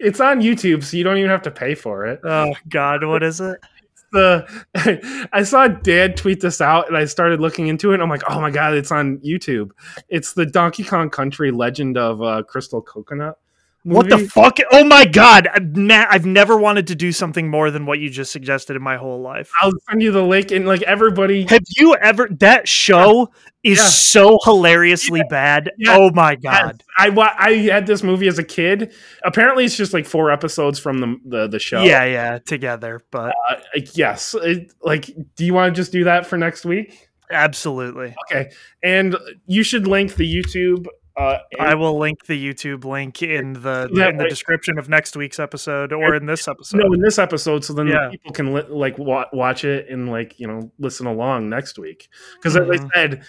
it's 0.00 0.20
on 0.20 0.40
YouTube, 0.40 0.82
so 0.82 0.96
you 0.96 1.04
don't 1.04 1.18
even 1.18 1.30
have 1.30 1.42
to 1.42 1.50
pay 1.50 1.74
for 1.74 2.06
it. 2.06 2.20
Oh 2.24 2.54
God, 2.68 3.04
what 3.04 3.22
is 3.22 3.40
it? 3.40 3.58
The 4.12 5.28
I 5.32 5.44
saw 5.44 5.68
Dad 5.68 6.16
tweet 6.16 6.40
this 6.40 6.60
out, 6.60 6.88
and 6.88 6.96
I 6.96 7.04
started 7.04 7.38
looking 7.38 7.68
into 7.68 7.92
it. 7.92 7.94
And 7.94 8.02
I'm 8.02 8.08
like, 8.08 8.28
oh 8.28 8.40
my 8.40 8.50
god, 8.50 8.74
it's 8.74 8.90
on 8.90 9.18
YouTube. 9.18 9.70
It's 10.08 10.32
the 10.32 10.44
Donkey 10.44 10.82
Kong 10.82 11.10
Country 11.10 11.52
Legend 11.52 11.96
of 11.96 12.20
uh, 12.20 12.42
Crystal 12.42 12.82
Coconut. 12.82 13.38
What 13.82 14.10
the 14.10 14.18
fuck? 14.18 14.58
Oh 14.70 14.84
my 14.84 15.06
God, 15.06 15.48
Matt! 15.74 16.08
I've 16.10 16.26
never 16.26 16.58
wanted 16.58 16.86
to 16.88 16.94
do 16.94 17.12
something 17.12 17.48
more 17.48 17.70
than 17.70 17.86
what 17.86 17.98
you 17.98 18.10
just 18.10 18.30
suggested 18.30 18.76
in 18.76 18.82
my 18.82 18.96
whole 18.98 19.22
life. 19.22 19.50
I'll 19.62 19.72
send 19.88 20.02
you 20.02 20.12
the 20.12 20.22
link, 20.22 20.50
and 20.50 20.66
like 20.66 20.82
everybody, 20.82 21.46
Have 21.48 21.62
you 21.78 21.94
ever? 21.96 22.28
That 22.40 22.68
show 22.68 23.30
is 23.62 23.78
Yeah. 23.78 23.84
so 23.84 24.38
hilariously 24.44 25.22
bad. 25.30 25.70
Yeah. 25.78 25.96
Oh 25.96 26.10
my 26.10 26.34
God! 26.36 26.82
I 26.98 27.08
I 27.38 27.52
had 27.70 27.86
this 27.86 28.02
movie 28.02 28.28
as 28.28 28.38
a 28.38 28.44
kid. 28.44 28.92
Apparently, 29.24 29.64
it's 29.64 29.78
just 29.78 29.94
like 29.94 30.04
four 30.04 30.30
episodes 30.30 30.78
from 30.78 30.98
the 30.98 31.16
the, 31.24 31.46
the 31.48 31.58
show. 31.58 31.82
Yeah, 31.82 32.04
yeah, 32.04 32.38
together, 32.38 33.00
but 33.10 33.34
Uh, 33.48 33.56
yes. 33.94 34.34
It- 34.42 34.74
like, 34.82 35.06
do 35.36 35.44
you 35.46 35.54
want 35.54 35.74
to 35.74 35.80
just 35.80 35.90
do 35.90 36.04
that 36.04 36.26
for 36.26 36.36
next 36.36 36.66
week? 36.66 37.06
absolutely. 37.32 38.12
Okay. 38.28 38.50
And 38.82 39.16
you 39.46 39.62
should 39.62 39.86
link 39.86 40.16
the 40.16 40.26
YouTube. 40.30 40.86
Uh, 41.16 41.38
I 41.58 41.74
will 41.74 41.98
link 41.98 42.26
the 42.26 42.42
YouTube 42.42 42.84
link 42.84 43.22
in 43.22 43.52
the 43.54 43.90
That 43.94 44.10
in 44.10 44.16
the 44.16 44.28
description 44.28 44.78
of 44.78 44.88
next 44.88 45.16
week's 45.16 45.38
episode 45.38 45.92
or 45.92 46.14
in 46.14 46.26
this 46.26 46.46
episode. 46.48 46.78
no, 46.78 46.92
in 46.92 47.00
this 47.00 47.18
episode, 47.18 47.64
so 47.64 47.72
then 47.74 47.88
Yeah. 47.88 48.08
people 48.10 48.32
can 48.32 48.54
li- 48.54 48.64
like 48.68 48.96
wa- 48.96 49.26
watch 49.32 49.64
it 49.64 49.88
and 49.90 50.08
like 50.10 50.38
you 50.38 50.46
know 50.46 50.70
listen 50.78 51.06
along 51.06 51.48
next 51.50 51.78
week. 51.78 52.08
Because 52.36 52.56
as 52.56 52.68
I 52.70 52.76
Mhm. 52.76 52.90
said, 52.94 53.22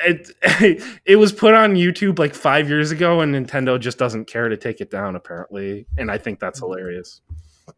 it 0.00 0.30
it 1.04 1.16
was 1.16 1.32
put 1.32 1.52
on 1.54 1.74
YouTube 1.74 2.18
like 2.18 2.34
five 2.34 2.68
years 2.68 2.90
ago, 2.92 3.20
and 3.20 3.34
Nintendo 3.34 3.78
just 3.78 3.98
doesn't 3.98 4.26
care 4.26 4.48
to 4.48 4.56
take 4.56 4.80
it 4.80 4.90
down 4.90 5.16
apparently, 5.16 5.86
and 5.98 6.10
I 6.10 6.18
think 6.18 6.38
that's 6.38 6.60
hilarious. 6.60 7.20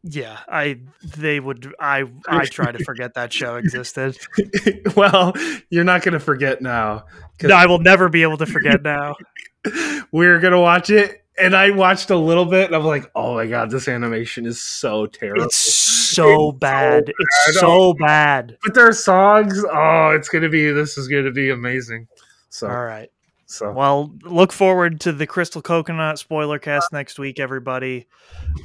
Yeah, 0.03 0.39
I 0.49 0.81
they 1.17 1.41
would 1.41 1.75
I 1.79 2.05
I 2.29 2.45
try 2.47 2.73
to 2.73 2.79
forget 2.85 3.15
that 3.15 3.33
show 3.33 3.57
existed. 3.57 4.19
well, 4.97 5.33
you're 5.71 5.85
not 5.85 6.03
gonna 6.03 6.21
forget 6.21 6.63
now 6.63 7.05
No, 7.43 7.55
I 7.55 7.67
will 7.67 7.79
never 7.79 8.09
be 8.09 8.23
able 8.23 8.39
to 8.39 8.47
forget 8.47 8.83
now. 8.83 9.17
We're 10.13 10.41
gonna 10.41 10.61
watch 10.61 10.91
it, 10.91 11.25
and 11.39 11.55
I 11.55 11.71
watched 11.71 12.11
a 12.11 12.17
little 12.17 12.47
bit, 12.47 12.67
and 12.67 12.77
I'm 12.77 12.85
like, 12.85 13.11
oh 13.15 13.35
my 13.35 13.47
god, 13.47 13.71
this 13.71 13.89
animation 13.89 14.47
is 14.47 14.61
so 14.61 15.07
terrible. 15.07 15.45
It's 15.45 15.57
so 15.57 16.53
bad. 16.53 17.07
bad. 17.07 17.15
It's 17.19 17.61
so 17.61 17.69
oh. 17.69 17.95
bad. 17.95 18.57
but 18.63 18.75
their 18.75 18.93
songs, 18.93 19.65
oh, 19.71 20.11
it's 20.11 20.29
gonna 20.29 20.49
be 20.49 20.71
this 20.73 20.99
is 20.99 21.09
gonna 21.09 21.31
be 21.31 21.51
amazing. 21.51 22.09
So, 22.49 22.69
All 22.69 22.85
right. 22.85 23.11
So 23.51 23.73
Well, 23.73 24.15
look 24.23 24.53
forward 24.53 25.01
to 25.01 25.13
the 25.13 25.27
Crystal 25.27 25.61
Coconut 25.61 26.21
spoiler 26.21 26.61
cast 26.61 26.93
next 26.93 27.19
week, 27.19 27.41
everybody. 27.41 28.07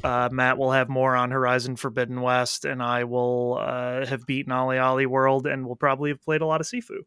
Uh, 0.04 0.28
Matt 0.30 0.58
will 0.58 0.70
have 0.70 0.88
more 0.88 1.16
on 1.16 1.32
Horizon 1.32 1.74
Forbidden 1.74 2.20
West, 2.20 2.64
and 2.64 2.80
I 2.80 3.02
will 3.02 3.58
uh, 3.60 4.06
have 4.06 4.26
beaten 4.26 4.52
OlliOlli 4.52 5.08
World, 5.08 5.48
and 5.48 5.66
we'll 5.66 5.74
probably 5.74 6.10
have 6.10 6.22
played 6.22 6.40
a 6.40 6.46
lot 6.46 6.60
of 6.60 6.68
Sifu. 6.68 7.00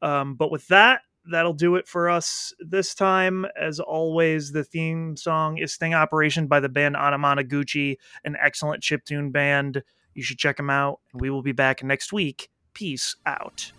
Um, 0.00 0.34
but 0.34 0.50
with 0.50 0.66
that, 0.68 1.02
that'll 1.30 1.52
do 1.52 1.76
it 1.76 1.86
for 1.86 2.08
us 2.08 2.54
this 2.58 2.94
time. 2.94 3.44
As 3.54 3.80
always, 3.80 4.52
the 4.52 4.64
theme 4.64 5.14
song 5.14 5.58
is 5.58 5.74
Sting 5.74 5.92
Operation 5.92 6.46
by 6.46 6.58
the 6.58 6.70
band 6.70 6.94
Anamanaguchi, 6.94 7.96
an 8.24 8.34
excellent 8.42 8.82
chiptune 8.82 9.30
band. 9.30 9.82
You 10.14 10.22
should 10.22 10.38
check 10.38 10.56
them 10.56 10.70
out. 10.70 11.00
And 11.12 11.20
we 11.20 11.28
will 11.28 11.42
be 11.42 11.52
back 11.52 11.84
next 11.84 12.14
week. 12.14 12.48
Peace 12.72 13.14
out. 13.26 13.72